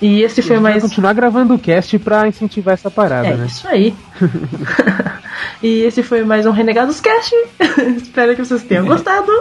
E 0.01 0.21
esse 0.21 0.41
foi 0.41 0.55
A 0.55 0.57
gente 0.57 0.63
vai 0.63 0.71
mais. 0.73 0.83
continuar 0.83 1.13
gravando 1.13 1.53
o 1.53 1.57
cast 1.59 1.97
pra 1.97 2.27
incentivar 2.27 2.73
essa 2.73 2.91
parada, 2.91 3.29
É 3.29 3.35
né? 3.37 3.45
isso 3.45 3.65
aí. 3.65 3.95
e 5.63 5.83
esse 5.83 6.03
foi 6.03 6.25
mais 6.25 6.45
um 6.45 6.51
Renegados 6.51 6.99
Cast. 6.99 7.33
Espero 7.95 8.35
que 8.35 8.43
vocês 8.43 8.63
tenham 8.63 8.85
gostado. 8.85 9.31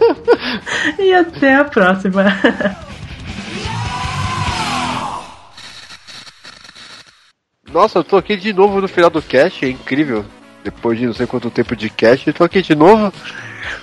e 0.98 1.12
até 1.12 1.56
a 1.56 1.64
próxima. 1.66 2.24
Nossa, 7.70 7.98
eu 7.98 8.04
tô 8.04 8.16
aqui 8.16 8.36
de 8.36 8.52
novo 8.54 8.80
no 8.80 8.88
final 8.88 9.10
do 9.10 9.20
cast, 9.20 9.62
é 9.64 9.68
incrível. 9.68 10.24
Depois 10.64 10.98
de 10.98 11.06
não 11.06 11.12
sei 11.12 11.26
quanto 11.26 11.50
tempo 11.50 11.74
de 11.74 11.90
cast, 11.90 12.26
eu 12.26 12.34
tô 12.34 12.44
aqui 12.44 12.62
de 12.62 12.74
novo. 12.74 13.12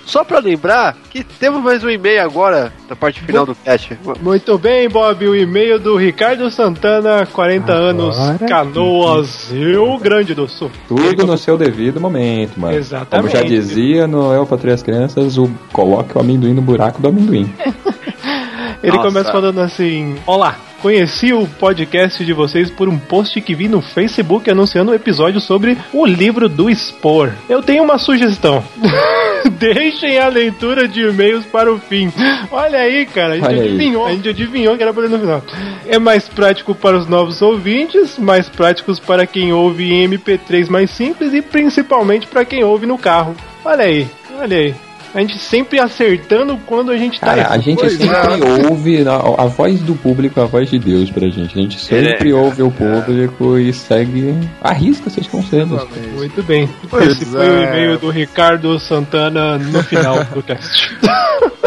Só 0.04 0.24
pra 0.24 0.38
lembrar 0.38 0.96
que 1.10 1.22
temos 1.22 1.62
mais 1.62 1.84
um 1.84 1.90
e-mail 1.90 2.22
agora, 2.22 2.72
da 2.88 2.96
parte 2.96 3.20
final 3.20 3.46
do 3.46 3.54
cast. 3.54 3.98
Muito 4.20 4.58
bem, 4.58 4.88
Bob. 4.88 5.26
O 5.26 5.36
e-mail 5.36 5.78
do 5.78 5.96
Ricardo 5.96 6.50
Santana, 6.50 7.26
40 7.26 7.72
anos, 7.72 8.16
Canoas, 8.48 9.50
Rio 9.50 9.98
Grande 9.98 10.34
do 10.34 10.48
Sul. 10.48 10.70
Tudo 10.88 11.26
no 11.26 11.36
seu 11.38 11.56
devido 11.56 12.00
momento, 12.00 12.58
mano. 12.58 12.76
Exatamente. 12.76 13.30
Como 13.30 13.42
já 13.42 13.46
dizia 13.46 14.06
no 14.06 14.32
Eu 14.32 14.46
Patrulha 14.46 14.74
as 14.74 14.82
Crianças, 14.82 15.38
o 15.38 15.50
coloque 15.72 16.16
o 16.16 16.20
amendoim 16.20 16.54
no 16.54 16.62
buraco 16.62 17.00
do 17.00 17.08
amendoim. 17.08 17.52
Ele 18.82 18.96
Nossa. 18.96 19.08
começa 19.08 19.32
falando 19.32 19.60
assim: 19.60 20.16
Olá, 20.26 20.56
conheci 20.80 21.32
o 21.32 21.46
podcast 21.46 22.24
de 22.24 22.32
vocês 22.32 22.70
por 22.70 22.88
um 22.88 22.98
post 22.98 23.38
que 23.40 23.54
vi 23.54 23.68
no 23.68 23.82
Facebook 23.82 24.50
anunciando 24.50 24.92
um 24.92 24.94
episódio 24.94 25.40
sobre 25.40 25.76
o 25.92 26.06
livro 26.06 26.48
do 26.48 26.70
Spore. 26.70 27.32
Eu 27.48 27.62
tenho 27.62 27.82
uma 27.82 27.98
sugestão. 27.98 28.64
Deixem 29.52 30.18
a 30.18 30.28
leitura 30.28 30.86
de 30.86 31.00
e-mails 31.02 31.44
para 31.46 31.72
o 31.72 31.78
fim. 31.78 32.12
Olha 32.50 32.78
aí, 32.78 33.06
cara, 33.06 33.34
a 33.34 33.36
gente 33.36 33.46
Olha 33.46 33.62
aí. 33.62 33.68
adivinhou. 33.68 34.06
A 34.06 34.12
gente 34.12 34.28
adivinhou 34.28 34.76
que 34.76 34.82
era 34.82 34.92
para 34.92 35.08
no 35.08 35.18
final. 35.18 35.42
É 35.86 35.98
mais 35.98 36.28
prático 36.28 36.74
para 36.74 36.96
os 36.98 37.06
novos 37.06 37.40
ouvintes, 37.42 38.18
mais 38.18 38.48
práticos 38.48 38.98
para 38.98 39.26
quem 39.26 39.52
ouve 39.52 39.92
em 39.92 40.08
MP3 40.08 40.68
mais 40.68 40.90
simples 40.90 41.32
e 41.32 41.42
principalmente 41.42 42.26
para 42.26 42.44
quem 42.44 42.64
ouve 42.64 42.86
no 42.86 42.98
carro. 42.98 43.34
Olha 43.64 43.84
aí, 43.84 44.06
olha 44.38 44.56
aí. 44.56 44.74
A 45.12 45.20
gente 45.20 45.38
sempre 45.38 45.78
acertando 45.80 46.56
quando 46.66 46.90
a 46.92 46.96
gente 46.96 47.18
tá 47.18 47.26
Cara, 47.26 47.48
a 47.50 47.58
gente 47.58 47.78
Pois 47.80 48.00
é. 48.00 48.06
sempre 48.06 48.68
ouve 48.68 49.08
a, 49.08 49.42
a 49.42 49.46
voz 49.46 49.80
do 49.80 49.94
público, 49.96 50.40
a 50.40 50.44
voz 50.46 50.70
de 50.70 50.78
Deus 50.78 51.10
pra 51.10 51.28
gente. 51.28 51.58
A 51.58 51.62
gente 51.62 51.80
sempre 51.80 52.30
É. 52.30 52.34
ouve 52.34 52.62
o 52.62 52.70
público 52.70 53.58
e 53.58 53.72
segue, 53.72 54.34
arrisca 54.62 55.10
seus 55.10 55.26
conselhos. 55.26 55.82
Muito 56.14 56.42
bem. 56.44 56.68
Pois 56.88 57.08
Esse 57.08 57.26
foi 57.26 57.44
é. 57.46 57.50
o 57.50 57.62
e-mail 57.64 57.98
do 57.98 58.08
Ricardo 58.10 58.78
Santana 58.78 59.58
no 59.58 59.82
final 59.82 60.22
do 60.24 60.42
cast. 60.42 60.96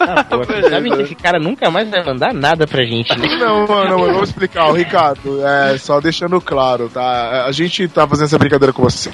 Ah, 0.00 0.24
pô, 0.24 0.44
sabem 0.68 0.92
que 0.92 1.02
esse 1.02 1.14
cara 1.14 1.38
nunca 1.38 1.70
mais 1.70 1.88
vai 1.88 2.04
mandar 2.04 2.32
nada 2.34 2.66
pra 2.66 2.84
gente, 2.84 3.16
né? 3.18 3.36
Não, 3.38 3.66
não, 3.66 3.84
não, 3.88 3.98
vamos 4.12 4.28
explicar. 4.28 4.68
O 4.68 4.72
Ricardo, 4.72 5.40
é, 5.46 5.78
só 5.78 6.00
deixando 6.00 6.40
claro, 6.40 6.88
tá? 6.88 7.44
A 7.46 7.52
gente 7.52 7.86
tá 7.88 8.06
fazendo 8.06 8.26
essa 8.26 8.38
brincadeira 8.38 8.72
com 8.72 8.82
você, 8.82 9.10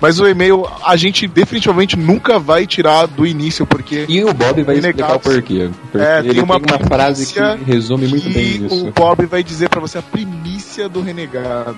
mas 0.00 0.18
o 0.20 0.26
e-mail 0.28 0.66
a 0.84 0.96
gente 0.96 1.26
definitivamente 1.26 1.96
nunca 1.98 2.38
vai 2.38 2.66
tirar 2.66 3.06
do 3.06 3.26
início, 3.26 3.66
porque. 3.66 4.04
E 4.08 4.22
o 4.24 4.32
Bob 4.34 4.62
vai 4.62 4.76
explicar 4.76 5.06
o 5.06 5.18
Renegados- 5.18 5.22
porquê. 5.34 5.70
Porque 5.90 6.06
É, 6.06 6.18
ele 6.20 6.34
tem 6.34 6.42
uma, 6.42 6.60
tem 6.60 6.74
uma 6.76 6.86
frase 6.86 7.32
que 7.32 7.40
resume 7.64 8.06
muito 8.08 8.28
bem 8.30 8.42
e 8.42 8.66
isso. 8.66 8.86
O 8.88 8.90
Bob 8.90 9.26
vai 9.26 9.42
dizer 9.42 9.68
pra 9.68 9.80
você 9.80 9.98
a 9.98 10.02
primícia 10.02 10.88
do 10.88 11.00
Renegados. 11.00 11.76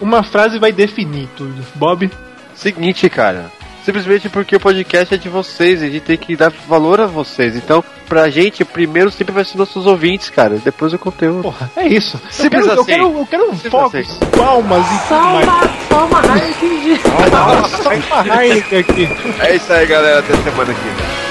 Uma 0.00 0.22
frase 0.22 0.58
vai 0.58 0.72
definir 0.72 1.28
tudo. 1.36 1.54
Bob? 1.76 2.10
Seguinte, 2.54 3.08
cara. 3.08 3.50
Simplesmente 3.84 4.28
porque 4.28 4.54
o 4.54 4.60
podcast 4.60 5.14
é 5.14 5.16
de 5.16 5.28
vocês, 5.28 5.82
a 5.82 5.86
gente 5.86 6.00
tem 6.00 6.16
que 6.16 6.36
dar 6.36 6.50
valor 6.68 7.00
a 7.00 7.06
vocês. 7.06 7.56
Então, 7.56 7.82
pra 8.08 8.30
gente, 8.30 8.64
primeiro 8.64 9.10
sempre 9.10 9.32
vai 9.32 9.44
ser 9.44 9.58
nossos 9.58 9.86
ouvintes, 9.86 10.30
cara. 10.30 10.60
Depois 10.62 10.92
o 10.92 10.98
conteúdo. 10.98 11.42
Porra, 11.42 11.70
é 11.76 11.88
isso. 11.88 12.20
Simples 12.30 12.66
eu 12.66 12.84
quero, 12.84 13.02
assim. 13.06 13.20
Eu 13.20 13.26
quero, 13.26 13.42
eu 13.42 13.56
quero 13.56 13.70
focos, 13.70 13.94
assim. 13.94 14.18
palmas 14.36 14.86
e 14.86 15.08
Palma, 15.08 15.68
palma, 15.88 16.22
Heineken. 16.38 16.98
Palma 18.08 18.42
Heineken 18.42 18.78
aqui. 18.78 19.08
É 19.40 19.56
isso 19.56 19.72
aí, 19.72 19.86
galera. 19.86 20.20
Até 20.20 20.34
semana 20.36 20.72
que 20.72 20.80
vem. 20.80 21.21